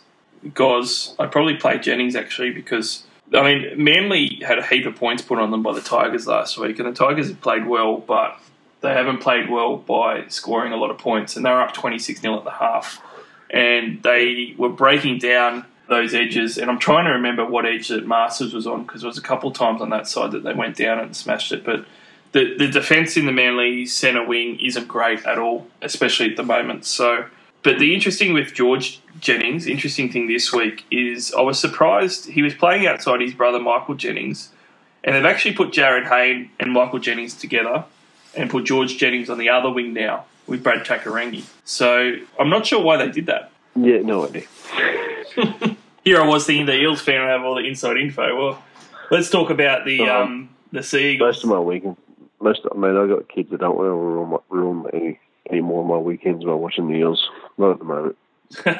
Goz, 0.54 1.16
I'd 1.20 1.32
probably 1.32 1.56
play 1.56 1.78
Jennings 1.78 2.16
actually 2.16 2.52
because, 2.52 3.04
I 3.34 3.43
mean, 3.43 3.84
Manly 3.84 4.41
had 4.45 4.58
a 4.58 4.66
heap 4.66 4.86
of 4.86 4.95
points 4.95 5.22
put 5.22 5.38
on 5.38 5.52
them 5.52 5.62
by 5.62 5.74
the 5.74 5.82
Tigers 5.82 6.26
last 6.26 6.58
week, 6.58 6.80
and 6.80 6.88
the 6.88 6.93
Tigers 6.93 7.28
have 7.28 7.39
played 7.39 7.68
well, 7.68 7.97
but 7.97 8.39
they 8.82 8.89
haven't 8.89 9.20
played 9.20 9.50
well 9.50 9.78
by 9.78 10.28
scoring 10.28 10.74
a 10.74 10.78
lot 10.78 10.89
of 10.89 10.97
points, 10.97 11.36
and 11.36 11.45
they're 11.45 11.62
up 11.62 11.74
26 11.74 12.20
0 12.20 12.38
at 12.39 12.43
the 12.43 12.52
half. 12.52 13.02
And 13.52 14.02
they 14.04 14.54
were 14.58 14.70
breaking 14.70 15.20
down 15.20 15.66
those 15.88 16.14
edges, 16.14 16.58
and 16.58 16.70
I'm 16.70 16.80
trying 16.80 17.06
to 17.06 17.12
remember 17.12 17.45
what 17.45 17.66
edge 17.66 17.88
that 17.89 18.06
Marsters 18.06 18.54
was 18.54 18.68
on 18.68 18.84
because 18.84 19.02
there 19.02 19.08
was 19.08 19.18
a 19.18 19.24
couple 19.24 19.52
times 19.52 19.82
on 19.82 19.89
that 19.89 20.08
side 20.08 20.32
that 20.32 20.43
they 20.43 20.54
went 20.54 20.76
down 20.76 21.00
and 21.00 21.16
smashed 21.16 21.52
it. 21.52 21.64
But 21.64 21.86
the 22.32 22.55
the 22.57 22.67
defense 22.67 23.17
in 23.17 23.25
the 23.25 23.32
Manly 23.32 23.86
centre 23.86 24.23
wing 24.23 24.59
isn't 24.59 24.88
great 24.88 25.25
at 25.25 25.38
all, 25.39 25.67
especially 25.82 26.30
at 26.30 26.38
the 26.38 26.43
moment. 26.43 26.86
So, 26.86 27.25
but 27.63 27.80
the 27.80 27.93
interesting 27.93 28.34
with 28.34 28.53
George 28.53 29.01
Jennings, 29.19 29.67
interesting 29.67 30.11
thing 30.11 30.27
this 30.27 30.53
week 30.53 30.86
is 30.91 31.34
I 31.34 31.41
was 31.41 31.59
surprised 31.59 32.30
he 32.30 32.41
was 32.41 32.53
playing 32.53 32.88
outside 32.88 33.21
his 33.21 33.34
brother 33.34 33.59
Michael 33.59 33.95
Jennings, 33.95 34.49
and 35.03 35.15
they've 35.15 35.25
actually 35.25 35.55
put 35.55 35.71
Jarryd 35.71 36.07
Hayne 36.07 36.51
and 36.59 36.71
Michael 36.71 36.99
Jennings 36.99 37.36
together 37.36 37.86
and 38.36 38.49
put 38.49 38.65
George 38.65 38.97
Jennings 38.97 39.30
on 39.30 39.38
the 39.38 39.49
other 39.49 39.69
wing 39.71 39.93
now 39.93 40.25
with 40.45 40.63
Brad 40.63 40.86
Takairangi. 40.86 41.43
So 41.65 42.17
I'm 42.39 42.49
not 42.49 42.65
sure 42.65 42.82
why 42.82 42.97
they 42.97 43.11
did 43.11 43.27
that. 43.27 43.51
Yeah, 43.75 44.01
no 44.01 44.27
idea. 44.27 44.43
Here 46.03 46.21
I 46.21 46.27
was 46.27 46.45
thinking 46.45 46.65
the 46.65 46.75
Eels 46.75 47.01
fan 47.01 47.21
would 47.21 47.30
have 47.30 47.43
all 47.43 47.55
the 47.55 47.67
inside 47.67 47.97
info. 47.97 48.36
Well, 48.36 48.63
let's 49.11 49.30
talk 49.30 49.49
about 49.49 49.86
the 49.86 50.01
um, 50.01 50.49
the 50.71 50.84
Sea 50.84 51.11
Eagles. 51.13 51.36
Most 51.36 51.43
of 51.43 51.49
my 51.49 51.59
weekend, 51.59 51.97
most 52.41 52.61
I 52.71 52.75
mean, 52.77 52.95
I 52.97 53.07
got 53.07 53.27
kids 53.29 53.49
that 53.51 53.59
don't 53.59 53.75
want 53.75 53.87
to 53.87 53.91
ruin, 53.93 54.29
my- 54.29 54.37
ruin 54.49 54.85
any 54.93 55.19
any 55.49 55.61
more 55.61 55.81
of 55.81 55.87
my 55.87 55.97
weekends 55.97 56.43
by 56.45 56.53
watching 56.53 56.87
the 56.87 56.95
Eels. 56.95 57.27
Not 57.57 57.71
at 57.71 57.79
the 57.79 57.85
moment. 57.85 58.17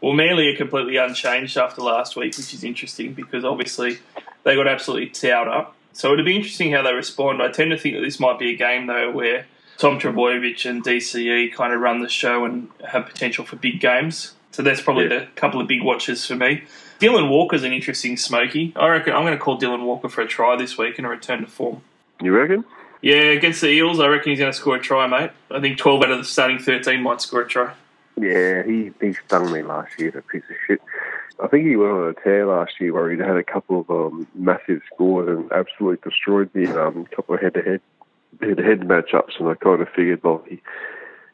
Well, 0.00 0.12
Manly 0.12 0.46
are 0.46 0.56
completely 0.56 0.96
unchanged 0.96 1.56
after 1.58 1.82
last 1.82 2.14
week, 2.14 2.36
which 2.36 2.54
is 2.54 2.62
interesting 2.62 3.14
because 3.14 3.44
obviously 3.44 3.98
they 4.44 4.54
got 4.54 4.68
absolutely 4.68 5.08
towed 5.08 5.48
up. 5.48 5.74
So 5.92 6.12
it'll 6.12 6.24
be 6.24 6.36
interesting 6.36 6.70
how 6.70 6.82
they 6.82 6.94
respond. 6.94 7.42
I 7.42 7.48
tend 7.50 7.72
to 7.72 7.76
think 7.76 7.96
that 7.96 8.02
this 8.02 8.20
might 8.20 8.38
be 8.38 8.50
a 8.52 8.56
game 8.56 8.86
though 8.86 9.10
where 9.10 9.46
Tom 9.76 9.98
Trbojevic 9.98 10.70
and 10.70 10.84
DCE 10.84 11.52
kind 11.52 11.72
of 11.72 11.80
run 11.80 11.98
the 12.00 12.08
show 12.08 12.44
and 12.44 12.68
have 12.88 13.06
potential 13.06 13.44
for 13.44 13.56
big 13.56 13.80
games. 13.80 14.34
So 14.52 14.62
that's 14.62 14.80
probably 14.80 15.08
Yeah. 15.10 15.18
the 15.20 15.26
couple 15.34 15.60
of 15.60 15.66
big 15.66 15.82
watches 15.82 16.24
for 16.24 16.36
me. 16.36 16.62
Dylan 17.00 17.28
Walker's 17.28 17.64
an 17.64 17.72
interesting 17.72 18.16
smoky. 18.16 18.72
I 18.76 18.86
reckon 18.90 19.14
I'm 19.14 19.22
going 19.24 19.36
to 19.36 19.42
call 19.42 19.58
Dylan 19.58 19.82
Walker 19.84 20.08
for 20.08 20.20
a 20.20 20.28
try 20.28 20.54
this 20.54 20.78
week 20.78 20.98
and 20.98 21.06
a 21.08 21.10
return 21.10 21.40
to 21.40 21.48
form. 21.48 21.80
You 22.22 22.32
reckon? 22.36 22.64
Yeah, 23.00 23.14
against 23.14 23.60
the 23.60 23.68
Eels, 23.68 24.00
I 24.00 24.08
reckon 24.08 24.30
he's 24.30 24.40
going 24.40 24.52
to 24.52 24.58
score 24.58 24.76
a 24.76 24.80
try, 24.80 25.06
mate. 25.06 25.30
I 25.50 25.60
think 25.60 25.78
12 25.78 26.02
out 26.02 26.10
of 26.10 26.18
the 26.18 26.24
starting 26.24 26.58
13 26.58 27.00
might 27.02 27.20
score 27.20 27.42
a 27.42 27.48
try. 27.48 27.72
Yeah, 28.16 28.64
he, 28.64 28.90
he 29.00 29.12
stung 29.26 29.52
me 29.52 29.62
last 29.62 29.98
year, 29.98 30.10
that 30.10 30.26
piece 30.26 30.42
of 30.50 30.56
shit. 30.66 30.82
I 31.42 31.46
think 31.46 31.66
he 31.68 31.76
went 31.76 31.92
on 31.92 32.08
a 32.08 32.14
tear 32.14 32.46
last 32.46 32.72
year 32.80 32.92
where 32.92 33.10
he'd 33.10 33.20
had 33.20 33.36
a 33.36 33.44
couple 33.44 33.80
of 33.80 33.90
um, 33.90 34.26
massive 34.34 34.82
scores 34.92 35.28
and 35.28 35.50
absolutely 35.52 36.10
destroyed 36.10 36.52
me 36.52 36.64
in 36.64 36.76
um, 36.76 37.06
a 37.10 37.14
couple 37.14 37.36
of 37.36 37.40
head-to-head 37.40 37.80
head-to-head 38.40 38.80
matchups. 38.80 39.38
And 39.38 39.48
I 39.48 39.54
kind 39.54 39.80
of 39.80 39.88
figured, 39.90 40.22
well, 40.24 40.42
he 40.48 40.60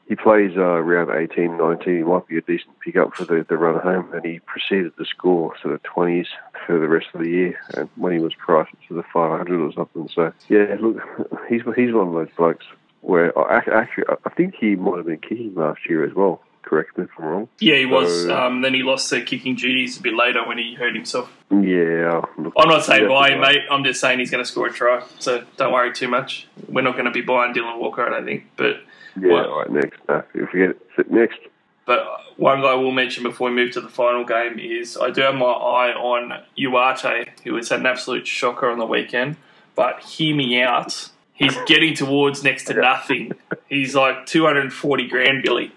he 0.07 0.17
plays 0.17 0.53
uh, 0.57 0.61
around 0.61 1.11
18, 1.11 1.57
19. 1.57 1.97
He 1.97 2.03
might 2.03 2.27
be 2.27 2.37
a 2.37 2.43
decent 2.43 2.79
pickup 2.81 3.15
for 3.15 3.25
the, 3.25 3.45
the 3.49 3.57
run 3.57 3.81
home. 3.81 4.13
And 4.13 4.25
he 4.25 4.39
proceeded 4.41 4.97
to 4.97 5.05
score 5.05 5.55
sort 5.63 5.75
of 5.75 5.83
20s 5.83 6.27
for 6.67 6.79
the 6.79 6.89
rest 6.89 7.07
of 7.15 7.21
the 7.23 7.31
year. 7.31 7.59
And 7.75 7.89
when 7.97 8.13
he 8.13 8.19
was 8.19 8.35
priced 8.35 8.75
at 8.91 8.97
the 8.97 9.03
500 9.13 9.61
or 9.61 9.73
something. 9.73 10.09
So, 10.15 10.33
yeah, 10.49 10.77
look, 10.81 10.99
he's 11.49 11.63
he's 11.75 11.95
one 11.95 12.09
of 12.09 12.15
those 12.15 12.29
blokes 12.37 12.67
where 13.01 13.37
I, 13.39 13.59
actually 13.59 14.05
I 14.25 14.31
think 14.31 14.55
he 14.59 14.77
might 14.77 14.97
have 14.97 15.07
been 15.07 15.19
kicking 15.19 15.55
last 15.55 15.81
year 15.89 16.05
as 16.05 16.15
well. 16.15 16.41
Correct 16.63 16.97
me 16.97 17.05
if 17.05 17.11
I'm 17.19 17.25
wrong. 17.27 17.49
Yeah, 17.61 17.77
he 17.77 17.85
was. 17.85 18.27
Um, 18.27 18.63
then 18.63 18.73
he 18.73 18.83
lost 18.83 19.11
the 19.11 19.21
kicking 19.21 19.55
duties 19.55 19.99
a 19.99 20.03
bit 20.03 20.15
later 20.15 20.47
when 20.47 20.57
he 20.57 20.75
hurt 20.75 20.95
himself. 20.95 21.31
Yeah. 21.51 22.23
Look, 22.39 22.55
I'm 22.57 22.69
not 22.69 22.85
saying 22.85 23.07
right. 23.07 23.39
mate. 23.39 23.61
I'm 23.71 23.85
just 23.85 24.01
saying 24.01 24.19
he's 24.19 24.31
going 24.31 24.43
to 24.43 24.51
score 24.51 24.69
a 24.69 24.73
try. 24.73 25.05
So 25.19 25.45
don't 25.59 25.75
worry 25.75 25.93
too 25.93 26.09
much. 26.09 26.47
We're 26.67 26.81
not 26.81 26.93
going 26.93 27.05
to 27.05 27.11
be 27.11 27.21
buying 27.21 27.53
Dylan 27.53 27.79
Walker, 27.79 28.07
I 28.07 28.09
don't 28.09 28.25
think. 28.25 28.47
But 28.57 28.77
Yeah, 29.21 29.33
What? 29.33 29.51
right, 29.51 29.71
next. 29.71 30.01
No, 30.09 30.23
if 30.35 30.53
we 30.53 30.61
get 30.61 30.71
it, 30.99 31.11
next. 31.11 31.39
but 31.87 32.05
one 32.37 32.61
guy 32.61 32.69
I 32.69 32.75
will 32.75 32.91
mention 32.93 33.23
before 33.23 33.49
we 33.51 33.55
move 33.55 33.73
to 33.73 33.81
the 33.81 33.89
final 33.89 34.25
game 34.25 34.59
is 34.59 34.97
I 34.97 35.11
do 35.11 35.21
have 35.23 35.35
my 35.37 35.47
eye 35.47 35.93
on 35.93 36.41
Uate, 36.59 37.29
who 37.45 37.55
has 37.57 37.69
had 37.69 37.81
an 37.81 37.87
absolute 37.87 38.27
shocker 38.27 38.69
on 38.69 38.79
the 38.79 38.87
weekend. 38.87 39.37
But 39.77 40.01
hear 40.01 40.35
me 40.35 40.61
out. 40.61 41.11
He's 41.33 41.57
getting 41.67 41.95
towards 41.95 42.45
next 42.45 42.65
to 42.67 42.75
nothing. 42.75 43.33
He's 43.69 43.95
like 43.95 44.27
240 44.27 45.09
grand, 45.09 45.43
Billy. 45.43 45.73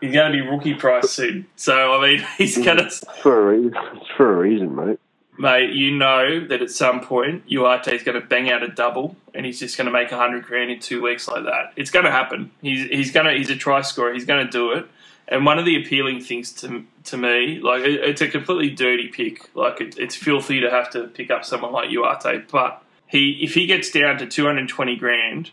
He's 0.00 0.12
going 0.12 0.32
to 0.32 0.38
be 0.38 0.48
rookie 0.48 0.74
price 0.74 1.10
soon. 1.10 1.46
So, 1.56 1.92
I 1.94 2.00
mean, 2.08 2.26
he's 2.38 2.56
going 2.58 2.78
to 2.78 2.90
For 3.22 3.50
a 3.52 3.56
reason. 3.56 3.74
It's 3.94 4.06
for 4.16 4.32
a 4.32 4.36
reason, 4.36 4.74
mate. 4.74 4.98
Mate, 5.40 5.72
you 5.72 5.96
know 5.96 6.46
that 6.48 6.60
at 6.60 6.70
some 6.70 7.00
point 7.00 7.48
Uate 7.48 7.90
is 7.90 8.02
going 8.02 8.20
to 8.20 8.26
bang 8.26 8.50
out 8.50 8.62
a 8.62 8.68
double, 8.68 9.16
and 9.32 9.46
he's 9.46 9.58
just 9.58 9.78
going 9.78 9.86
to 9.86 9.90
make 9.90 10.10
hundred 10.10 10.44
grand 10.44 10.70
in 10.70 10.80
two 10.80 11.00
weeks 11.00 11.26
like 11.26 11.44
that. 11.44 11.72
It's 11.76 11.90
going 11.90 12.04
to 12.04 12.10
happen. 12.10 12.50
He's 12.60 12.86
he's 12.90 13.10
going 13.10 13.24
to 13.24 13.32
he's 13.32 13.48
a 13.48 13.56
try 13.56 13.80
scorer. 13.80 14.12
He's 14.12 14.26
going 14.26 14.44
to 14.44 14.52
do 14.52 14.72
it. 14.72 14.86
And 15.28 15.46
one 15.46 15.58
of 15.58 15.64
the 15.64 15.82
appealing 15.82 16.20
things 16.20 16.52
to 16.60 16.84
to 17.04 17.16
me, 17.16 17.58
like 17.58 17.84
it, 17.84 18.00
it's 18.00 18.20
a 18.20 18.28
completely 18.28 18.68
dirty 18.68 19.08
pick. 19.08 19.48
Like 19.56 19.80
it, 19.80 19.98
it's 19.98 20.14
filthy 20.14 20.60
to 20.60 20.70
have 20.70 20.90
to 20.90 21.04
pick 21.04 21.30
up 21.30 21.46
someone 21.46 21.72
like 21.72 21.88
Uate, 21.88 22.50
but 22.50 22.82
he 23.06 23.40
if 23.42 23.54
he 23.54 23.64
gets 23.64 23.90
down 23.90 24.18
to 24.18 24.26
two 24.26 24.44
hundred 24.44 24.68
twenty 24.68 24.96
grand, 24.96 25.52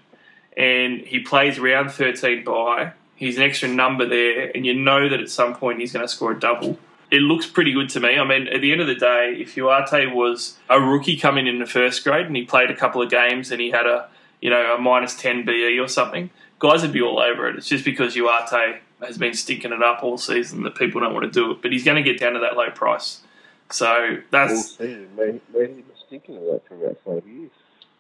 and 0.58 1.00
he 1.00 1.20
plays 1.20 1.60
round 1.60 1.94
thirteen 1.94 2.44
by, 2.44 2.92
he's 3.16 3.38
an 3.38 3.44
extra 3.44 3.70
number 3.70 4.06
there, 4.06 4.52
and 4.54 4.66
you 4.66 4.74
know 4.74 5.08
that 5.08 5.22
at 5.22 5.30
some 5.30 5.56
point 5.56 5.80
he's 5.80 5.94
going 5.94 6.06
to 6.06 6.12
score 6.12 6.34
a 6.34 6.40
double 6.40 6.78
it 7.10 7.22
looks 7.22 7.46
pretty 7.46 7.72
good 7.72 7.90
to 7.90 8.00
me. 8.00 8.18
I 8.18 8.24
mean, 8.26 8.48
at 8.48 8.62
the 8.62 8.72
end 8.72 8.82
of 8.82 8.88
the 8.88 8.96
day, 8.96 9.36
if 9.40 9.56
Uate 9.56 10.14
was 10.14 10.58
a 10.70 10.80
rookie 10.80 11.18
coming 11.18 11.48
in 11.48 11.60
the 11.60 11.66
first 11.66 12.04
grade 12.04 12.26
and 12.26 12.36
he 12.36 12.44
played 12.44 12.70
a 12.70 12.76
couple 12.76 13.02
of 13.02 13.10
games 13.10 13.52
and 13.52 13.62
he 13.62 13.72
had 13.72 13.86
a 13.86 14.10
you 14.42 14.50
know 14.50 14.76
a 14.76 14.78
minus 14.78 15.16
ten 15.16 15.46
BE 15.46 15.80
or 15.80 15.88
something, 15.88 16.30
guys 16.60 16.82
would 16.82 16.94
be 16.94 17.02
all 17.02 17.20
over 17.20 17.48
it. 17.48 17.56
It's 17.56 17.68
just 17.68 17.86
because 17.86 18.16
Uate 18.16 18.80
has 19.02 19.18
been 19.18 19.34
sticking 19.34 19.72
it 19.72 19.84
up 19.84 20.04
all 20.04 20.18
season 20.18 20.64
that 20.64 20.76
people 20.76 21.02
don't 21.02 21.14
want 21.14 21.26
to 21.26 21.32
do 21.32 21.52
it. 21.52 21.62
But 21.62 21.72
he's 21.72 21.84
going 21.84 22.04
to 22.04 22.04
get 22.04 22.20
down 22.20 22.34
to 22.34 22.40
that 22.40 22.56
low 22.58 22.70
price. 22.72 23.22
So 23.70 24.18
that's 24.32 24.78
season, 24.78 25.10
mate. 25.16 25.42
Mate, 25.54 25.70
he 25.76 25.84
was 25.84 26.04
thinking 26.10 26.38
of 26.38 26.44
that 26.44 26.68
for 26.68 26.76
about 26.76 26.98
five 27.06 27.28
years. 27.28 27.52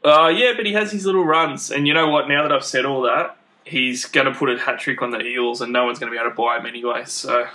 uh, 0.03 0.27
yeah, 0.27 0.53
but 0.55 0.65
he 0.65 0.73
has 0.73 0.91
his 0.91 1.05
little 1.05 1.25
runs, 1.25 1.71
and 1.71 1.87
you 1.87 1.93
know 1.93 2.07
what? 2.07 2.27
Now 2.27 2.43
that 2.43 2.51
I've 2.51 2.63
said 2.63 2.85
all 2.85 3.01
that, 3.03 3.37
he's 3.65 4.05
going 4.05 4.25
to 4.31 4.33
put 4.33 4.49
a 4.49 4.57
hat 4.57 4.79
trick 4.79 5.01
on 5.01 5.11
the 5.11 5.19
Eels, 5.19 5.61
and 5.61 5.73
no 5.73 5.85
one's 5.85 5.99
going 5.99 6.11
to 6.11 6.15
be 6.15 6.19
able 6.19 6.31
to 6.31 6.35
buy 6.35 6.57
him 6.57 6.65
anyway. 6.65 7.03
So 7.05 7.47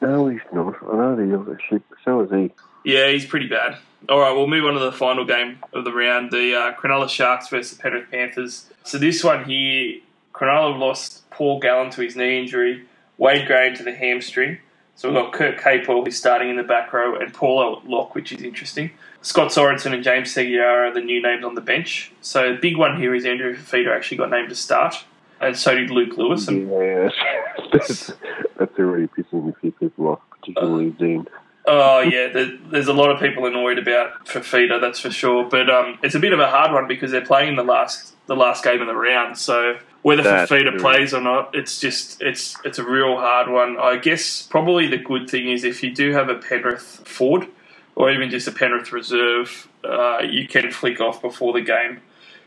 No, 0.00 0.28
he's 0.28 0.40
not. 0.52 0.76
I 0.82 0.96
know 0.96 1.16
the 1.16 1.58
shit, 1.68 1.82
but 1.88 1.98
so 2.04 2.20
is 2.22 2.30
he. 2.30 2.52
Yeah, 2.84 3.10
he's 3.10 3.26
pretty 3.26 3.48
bad. 3.48 3.78
All 4.08 4.20
right, 4.20 4.32
we'll 4.32 4.46
move 4.46 4.64
on 4.64 4.74
to 4.74 4.80
the 4.80 4.92
final 4.92 5.24
game 5.24 5.58
of 5.72 5.84
the 5.84 5.92
round, 5.92 6.30
the 6.30 6.54
uh, 6.54 6.74
Cronulla 6.74 7.08
Sharks 7.08 7.48
versus 7.48 7.76
the 7.76 7.82
Penrith 7.82 8.10
Panthers. 8.10 8.70
So 8.84 8.96
this 8.96 9.24
one 9.24 9.44
here, 9.44 10.00
Cronulla 10.32 10.78
lost 10.78 11.28
Paul 11.30 11.58
Gallen 11.58 11.90
to 11.90 12.02
his 12.02 12.14
knee 12.14 12.38
injury, 12.38 12.84
Wade 13.16 13.46
Graham 13.46 13.74
to 13.76 13.82
the 13.82 13.92
hamstring. 13.92 14.58
So 14.94 15.08
we've 15.08 15.22
got 15.22 15.32
Kurt 15.32 15.58
Capewell, 15.58 16.04
who's 16.04 16.16
starting 16.16 16.50
in 16.50 16.56
the 16.56 16.62
back 16.62 16.92
row, 16.92 17.16
and 17.16 17.32
Paul 17.34 17.82
Lock, 17.84 18.14
which 18.14 18.32
is 18.32 18.42
interesting. 18.42 18.90
Scott 19.22 19.50
Sorensen 19.50 19.92
and 19.92 20.02
James 20.02 20.32
Segeyaro 20.32 20.90
are 20.90 20.94
the 20.94 21.00
new 21.00 21.20
names 21.20 21.44
on 21.44 21.54
the 21.54 21.60
bench. 21.60 22.12
So 22.20 22.54
the 22.54 22.60
big 22.60 22.76
one 22.76 22.96
here 23.00 23.14
is 23.14 23.24
Andrew 23.24 23.56
Fifita 23.56 23.94
actually 23.94 24.16
got 24.16 24.30
named 24.30 24.48
to 24.48 24.54
start, 24.54 25.04
and 25.40 25.56
so 25.56 25.74
did 25.74 25.90
Luke 25.90 26.16
Lewis. 26.16 26.48
And 26.48 26.70
Yeah, 26.70 27.10
that's, 27.72 28.12
that's 28.58 28.78
already 28.78 29.06
pissing 29.08 29.48
a 29.48 29.60
few 29.60 29.72
people 29.72 30.08
off, 30.08 30.20
particularly 30.30 30.90
Dean. 30.90 31.26
Oh 31.66 32.00
yeah, 32.00 32.28
there, 32.28 32.56
there's 32.70 32.88
a 32.88 32.94
lot 32.94 33.10
of 33.10 33.20
people 33.20 33.44
annoyed 33.46 33.78
about 33.78 34.24
Fifita, 34.26 34.80
that's 34.80 35.00
for 35.00 35.10
sure. 35.10 35.44
But 35.44 35.68
um, 35.68 35.98
it's 36.02 36.14
a 36.14 36.18
bit 36.18 36.32
of 36.32 36.40
a 36.40 36.46
hard 36.46 36.72
one 36.72 36.88
because 36.88 37.10
they're 37.10 37.24
playing 37.24 37.56
the 37.56 37.62
last 37.62 38.14
the 38.26 38.36
last 38.36 38.64
game 38.64 38.80
of 38.80 38.86
the 38.86 38.94
round. 38.94 39.36
So 39.36 39.78
whether 40.02 40.22
That's 40.22 40.50
Fifita 40.50 40.70
true. 40.70 40.80
plays 40.80 41.12
or 41.12 41.20
not, 41.20 41.54
it's 41.54 41.80
just 41.80 42.22
it's 42.22 42.56
it's 42.64 42.78
a 42.78 42.84
real 42.84 43.16
hard 43.16 43.50
one. 43.50 43.78
I 43.78 43.96
guess 43.96 44.42
probably 44.42 44.86
the 44.86 44.98
good 44.98 45.28
thing 45.28 45.48
is 45.48 45.64
if 45.64 45.82
you 45.82 45.92
do 45.92 46.12
have 46.12 46.28
a 46.28 46.36
Penrith 46.36 47.02
Ford 47.04 47.48
or 47.96 48.10
even 48.10 48.30
just 48.30 48.46
a 48.46 48.52
Penrith 48.52 48.92
reserve, 48.92 49.68
uh, 49.84 50.20
you 50.20 50.46
can 50.46 50.70
flick 50.70 51.00
off 51.00 51.20
before 51.20 51.52
the 51.52 51.60
game 51.60 52.00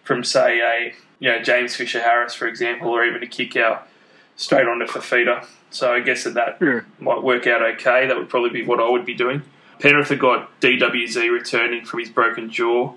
from 0.04 0.24
say 0.24 0.62
a 0.62 0.94
you 1.22 1.30
know 1.30 1.42
James 1.42 1.74
Fisher 1.78 2.02
Harris 2.02 2.34
for 2.34 2.48
example, 2.48 2.90
or 2.90 3.06
even 3.06 3.24
a 3.24 3.28
kick 3.28 3.56
out 3.56 3.88
straight 4.36 4.68
onto 4.68 4.86
Fifita. 4.86 5.46
So 5.70 5.94
I 5.94 6.02
guess 6.02 6.26
that 6.26 6.34
that 6.34 6.58
Yeah. 6.62 6.82
might 7.00 7.24
work 7.24 7.48
out 7.48 7.62
okay. 7.62 8.08
That 8.08 8.18
would 8.18 8.28
probably 8.28 8.50
be 8.50 8.64
what 8.66 8.82
I 8.82 8.90
would 8.90 9.06
be 9.06 9.14
doing. 9.14 9.44
Penrith 9.80 10.10
have 10.10 10.20
got 10.20 10.60
DWZ 10.60 11.30
returning 11.32 11.86
from 11.86 12.02
his 12.02 12.10
broken 12.10 12.50
jaw, 12.52 12.94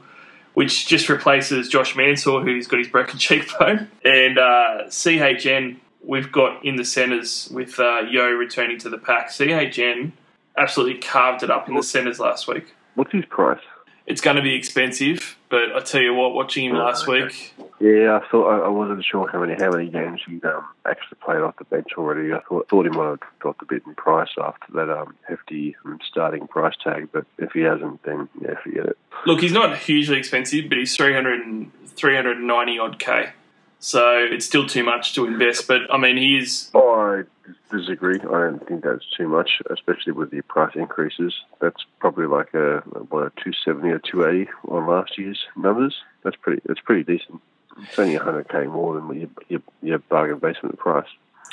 which 0.54 0.86
just 0.88 1.08
replaces 1.08 1.68
Josh 1.68 1.94
Mansour, 1.96 2.40
who's 2.40 2.66
got 2.66 2.78
his 2.78 2.88
broken 2.88 3.18
cheekbone. 3.26 3.88
And 4.04 4.38
uh, 4.38 4.84
CHN, 4.88 5.76
we've 6.02 6.30
got 6.32 6.64
in 6.64 6.76
the 6.76 6.84
centres 6.84 7.48
with 7.52 7.78
uh, 7.78 8.00
Yo 8.10 8.28
returning 8.30 8.78
to 8.80 8.90
the 8.90 8.98
pack. 8.98 9.28
CHN 9.30 10.12
absolutely 10.58 11.00
carved 11.00 11.42
it 11.42 11.50
up 11.50 11.68
in 11.68 11.74
the 11.74 11.82
centres 11.82 12.18
last 12.20 12.46
week. 12.48 12.74
What's 12.96 13.12
his 13.12 13.24
price? 13.26 13.60
It's 14.06 14.20
going 14.20 14.36
to 14.36 14.42
be 14.42 14.54
expensive, 14.54 15.38
but 15.48 15.74
I 15.74 15.80
tell 15.80 16.02
you 16.02 16.12
what, 16.14 16.34
watching 16.34 16.66
him 16.66 16.76
Oh, 16.76 16.80
last 16.84 17.08
okay. 17.08 17.22
week, 17.24 17.54
Yeah, 17.84 18.18
I 18.18 18.26
thought 18.30 18.48
I, 18.48 18.64
I 18.64 18.68
wasn't 18.68 19.04
sure 19.04 19.28
how 19.28 19.40
many 19.40 19.62
how 19.62 19.70
many 19.70 19.90
games 19.90 20.22
he'd 20.26 20.42
um, 20.46 20.64
actually 20.86 21.18
played 21.22 21.42
off 21.42 21.58
the 21.58 21.64
bench 21.64 21.88
already. 21.98 22.32
I 22.32 22.40
thought 22.48 22.66
thought 22.70 22.86
he 22.86 22.90
might 22.90 23.10
have 23.10 23.20
dropped 23.40 23.60
a 23.60 23.66
bit 23.66 23.82
in 23.86 23.94
price 23.94 24.30
after 24.40 24.72
that 24.72 24.88
um, 24.88 25.14
hefty 25.28 25.76
um, 25.84 25.98
starting 26.02 26.48
price 26.48 26.72
tag, 26.82 27.10
but 27.12 27.26
if 27.36 27.52
he 27.52 27.60
hasn't, 27.60 28.02
then 28.04 28.26
yeah, 28.40 28.54
forget 28.62 28.86
it. 28.86 28.98
look, 29.26 29.42
he's 29.42 29.52
not 29.52 29.76
hugely 29.76 30.16
expensive, 30.16 30.70
but 30.70 30.78
he's 30.78 30.96
300 30.96 31.46
and, 31.46 31.72
390 31.94 32.78
odd 32.78 32.98
K. 32.98 33.32
So 33.80 34.16
it's 34.16 34.46
still 34.46 34.66
too 34.66 34.82
much 34.82 35.12
to 35.16 35.26
invest, 35.26 35.68
but 35.68 35.82
I 35.92 35.98
mean, 35.98 36.16
he 36.16 36.38
is 36.38 36.70
Oh, 36.72 36.94
I 36.94 37.76
disagree. 37.76 38.18
I 38.18 38.48
don't 38.48 38.66
think 38.66 38.82
that's 38.82 39.04
too 39.14 39.28
much, 39.28 39.60
especially 39.70 40.12
with 40.12 40.30
the 40.30 40.40
price 40.40 40.74
increases. 40.74 41.34
That's 41.60 41.84
probably 41.98 42.24
like 42.24 42.54
a 42.54 42.78
what 43.10 43.26
a 43.26 43.32
two 43.44 43.52
seventy 43.62 43.90
or 43.90 43.98
two 43.98 44.26
eighty 44.26 44.48
on 44.68 44.86
last 44.86 45.18
year's 45.18 45.44
numbers. 45.54 45.94
That's 46.22 46.36
pretty. 46.36 46.62
That's 46.64 46.80
pretty 46.80 47.04
decent. 47.04 47.42
It's 47.82 47.98
only 47.98 48.16
hundred 48.16 48.48
k 48.48 48.66
more 48.66 48.94
than 48.94 49.20
your, 49.20 49.28
your 49.48 49.60
your 49.82 49.98
bargain 49.98 50.38
basement 50.38 50.78
price. 50.78 51.08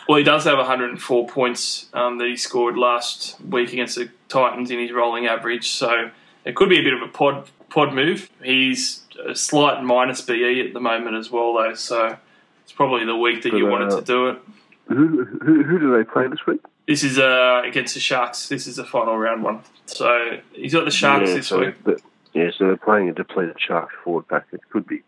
Well, 0.07 0.17
he 0.17 0.23
does 0.23 0.45
have 0.45 0.57
104 0.57 1.27
points 1.27 1.87
um, 1.93 2.17
that 2.17 2.27
he 2.27 2.35
scored 2.35 2.75
last 2.75 3.39
week 3.41 3.71
against 3.71 3.95
the 3.95 4.09
Titans 4.29 4.71
in 4.71 4.79
his 4.79 4.91
rolling 4.91 5.27
average, 5.27 5.69
so 5.69 6.09
it 6.43 6.55
could 6.55 6.69
be 6.69 6.79
a 6.79 6.83
bit 6.83 6.93
of 6.93 7.01
a 7.01 7.07
pod 7.07 7.49
pod 7.69 7.93
move. 7.93 8.29
He's 8.43 9.03
a 9.23 9.35
slight 9.35 9.83
minus 9.83 10.21
BE 10.21 10.61
at 10.61 10.73
the 10.73 10.79
moment 10.79 11.15
as 11.15 11.29
well, 11.29 11.53
though, 11.53 11.75
so 11.75 12.17
it's 12.63 12.71
probably 12.71 13.05
the 13.05 13.15
week 13.15 13.43
that 13.43 13.53
you 13.53 13.67
wanted 13.67 13.93
uh, 13.93 13.99
to 13.99 14.01
do 14.01 14.27
it. 14.29 14.39
Who 14.87 15.25
who, 15.25 15.63
who 15.63 15.79
do 15.79 15.97
they 15.97 16.03
play 16.03 16.27
this 16.27 16.45
week? 16.47 16.61
This 16.87 17.03
is 17.03 17.19
uh, 17.19 17.61
against 17.63 17.93
the 17.93 17.99
Sharks. 17.99 18.49
This 18.49 18.67
is 18.67 18.77
the 18.77 18.85
final 18.85 19.17
round 19.17 19.43
one. 19.43 19.61
So 19.85 20.39
he's 20.53 20.73
got 20.73 20.85
the 20.85 20.91
Sharks 20.91 21.29
yeah, 21.29 21.35
this 21.35 21.47
so, 21.47 21.59
week. 21.59 21.75
But, 21.83 22.01
yeah, 22.33 22.49
so 22.57 22.65
they're 22.65 22.77
playing 22.77 23.09
a 23.09 23.13
depleted 23.13 23.57
Sharks 23.59 23.93
forward 24.03 24.27
pack. 24.27 24.47
It 24.51 24.61
could 24.69 24.87
be 24.87 25.03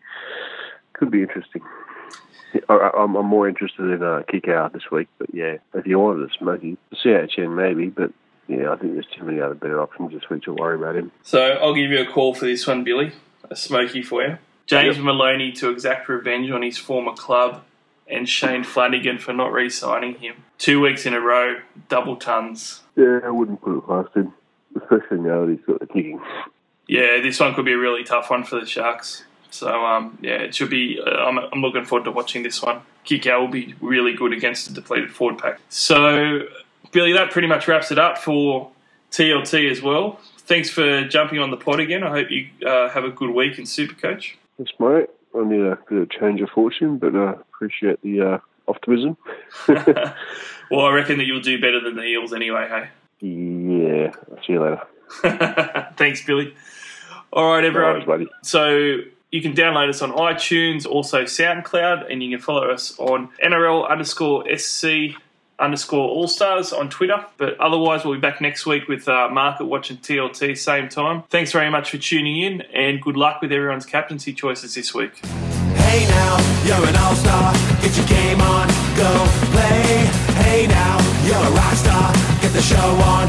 could 0.94 1.10
be 1.10 1.22
interesting. 1.22 1.62
I'm, 2.68 3.16
I'm 3.16 3.26
more 3.26 3.48
interested 3.48 3.90
in 3.90 4.02
uh, 4.02 4.22
kick 4.28 4.48
out 4.48 4.72
this 4.72 4.90
week. 4.90 5.08
But 5.18 5.34
yeah, 5.34 5.56
if 5.74 5.86
you 5.86 5.98
wanted 5.98 6.30
a 6.30 6.32
smoky, 6.38 6.76
CHN 6.94 7.54
maybe. 7.54 7.88
But 7.88 8.12
yeah, 8.48 8.70
I 8.72 8.76
think 8.76 8.94
there's 8.94 9.06
too 9.16 9.24
many 9.24 9.40
other 9.40 9.54
better 9.54 9.80
options 9.80 10.12
this 10.12 10.28
week 10.30 10.44
to 10.44 10.54
worry 10.54 10.76
about 10.76 10.96
him. 10.96 11.10
So 11.22 11.40
I'll 11.42 11.74
give 11.74 11.90
you 11.90 12.00
a 12.00 12.06
call 12.06 12.34
for 12.34 12.46
this 12.46 12.66
one, 12.66 12.84
Billy. 12.84 13.12
A 13.50 13.56
smoky 13.56 14.02
for 14.02 14.22
you. 14.22 14.38
James 14.66 14.96
Yep. 14.96 15.04
Maloney 15.04 15.52
to 15.52 15.70
exact 15.70 16.08
revenge 16.08 16.50
on 16.50 16.62
his 16.62 16.78
former 16.78 17.12
club 17.12 17.62
and 18.06 18.28
Shane 18.28 18.64
Flanagan 18.64 19.18
for 19.18 19.32
not 19.32 19.52
re 19.52 19.68
signing 19.68 20.14
him. 20.14 20.36
Two 20.58 20.80
weeks 20.80 21.04
in 21.06 21.14
a 21.14 21.20
row, 21.20 21.56
double 21.88 22.16
tons. 22.16 22.82
Yeah, 22.96 23.20
I 23.24 23.30
wouldn't 23.30 23.60
put 23.60 23.76
it 23.78 23.86
past 23.86 24.14
him, 24.16 24.32
especially 24.76 25.18
now 25.18 25.44
that 25.44 25.50
he's 25.56 25.66
got 25.66 25.80
the 25.80 25.86
kicking. 25.86 26.20
Yeah, 26.86 27.20
this 27.20 27.40
one 27.40 27.54
could 27.54 27.64
be 27.64 27.72
a 27.72 27.78
really 27.78 28.04
tough 28.04 28.30
one 28.30 28.44
for 28.44 28.60
the 28.60 28.66
Sharks. 28.66 29.24
So, 29.54 29.84
um, 29.84 30.18
yeah, 30.20 30.34
it 30.42 30.54
should 30.54 30.70
be. 30.70 31.00
Uh, 31.00 31.10
I'm, 31.10 31.38
I'm 31.38 31.60
looking 31.60 31.84
forward 31.84 32.04
to 32.04 32.10
watching 32.10 32.42
this 32.42 32.60
one. 32.62 32.80
Kick 33.04 33.26
out 33.26 33.40
will 33.40 33.48
be 33.48 33.74
really 33.80 34.14
good 34.14 34.32
against 34.32 34.68
the 34.68 34.74
depleted 34.80 35.12
forward 35.12 35.38
pack. 35.38 35.60
So, 35.68 36.48
Billy, 36.92 37.12
that 37.12 37.30
pretty 37.30 37.48
much 37.48 37.68
wraps 37.68 37.90
it 37.92 37.98
up 37.98 38.18
for 38.18 38.70
TLT 39.12 39.70
as 39.70 39.80
well. 39.82 40.18
Thanks 40.38 40.70
for 40.70 41.04
jumping 41.08 41.38
on 41.38 41.50
the 41.50 41.56
pod 41.56 41.80
again. 41.80 42.02
I 42.02 42.10
hope 42.10 42.30
you 42.30 42.48
uh, 42.66 42.88
have 42.90 43.04
a 43.04 43.10
good 43.10 43.30
week 43.30 43.58
in 43.58 43.64
Supercoach. 43.64 44.32
That's 44.58 44.72
mate. 44.78 45.06
I 45.36 45.44
need 45.44 45.60
a 45.60 45.78
bit 45.88 45.98
of 46.02 46.10
change 46.10 46.40
of 46.40 46.50
fortune, 46.50 46.98
but 46.98 47.14
uh, 47.14 47.34
appreciate 47.52 48.00
the 48.02 48.20
uh, 48.20 48.38
optimism. 48.68 49.16
Well, 50.70 50.86
I 50.86 50.92
reckon 50.94 51.18
that 51.18 51.24
you'll 51.26 51.42
do 51.42 51.60
better 51.60 51.78
than 51.78 51.94
the 51.94 52.02
Eels 52.04 52.32
anyway, 52.32 52.66
hey? 52.68 52.88
yeah, 53.20 54.12
see 54.46 54.54
you 54.54 54.62
later. 54.62 54.82
Thanks, 55.96 56.24
Billy. 56.24 56.54
All 57.32 57.52
right, 57.52 57.60
No 57.60 57.66
everyone. 57.68 57.92
worries, 57.92 58.06
buddy. 58.06 58.28
So 58.42 59.00
you 59.34 59.42
can 59.42 59.52
download 59.52 59.88
us 59.88 60.00
on 60.00 60.12
iTunes, 60.12 60.86
also 60.86 61.24
SoundCloud, 61.24 62.08
and 62.08 62.22
you 62.22 62.30
can 62.30 62.38
follow 62.38 62.70
us 62.70 62.96
on 63.00 63.30
NRL 63.44 63.90
underscore 63.90 64.44
SC 64.56 65.16
underscore 65.58 66.08
All 66.08 66.28
Stars 66.28 66.72
on 66.72 66.88
Twitter. 66.88 67.26
But 67.36 67.58
otherwise, 67.58 68.04
we'll 68.04 68.14
be 68.14 68.20
back 68.20 68.40
next 68.40 68.64
week 68.64 68.86
with 68.86 69.08
uh, 69.08 69.28
Market 69.30 69.64
watching 69.64 69.96
TLT 69.96 70.56
same 70.56 70.88
time. 70.88 71.24
Thanks 71.30 71.50
very 71.50 71.68
much 71.68 71.90
for 71.90 71.98
tuning 71.98 72.42
in, 72.42 72.60
and 72.72 73.02
good 73.02 73.16
luck 73.16 73.42
with 73.42 73.50
everyone's 73.50 73.86
captaincy 73.86 74.32
choices 74.32 74.76
this 74.76 74.94
week. 74.94 75.16
Hey 75.26 76.06
now, 76.06 76.38
you're 76.64 76.88
an 76.88 76.94
all-star. 76.94 77.54
Get 77.82 77.96
your 77.96 78.06
game 78.06 78.40
on, 78.40 78.68
go 78.96 79.26
play. 79.50 80.06
Hey 80.44 80.68
now, 80.68 81.00
you're 81.26 81.34
a 81.34 81.50
rock 81.56 81.74
star. 81.74 82.12
Get 82.40 82.52
the 82.52 82.62
show 82.62 82.76
on, 82.76 83.26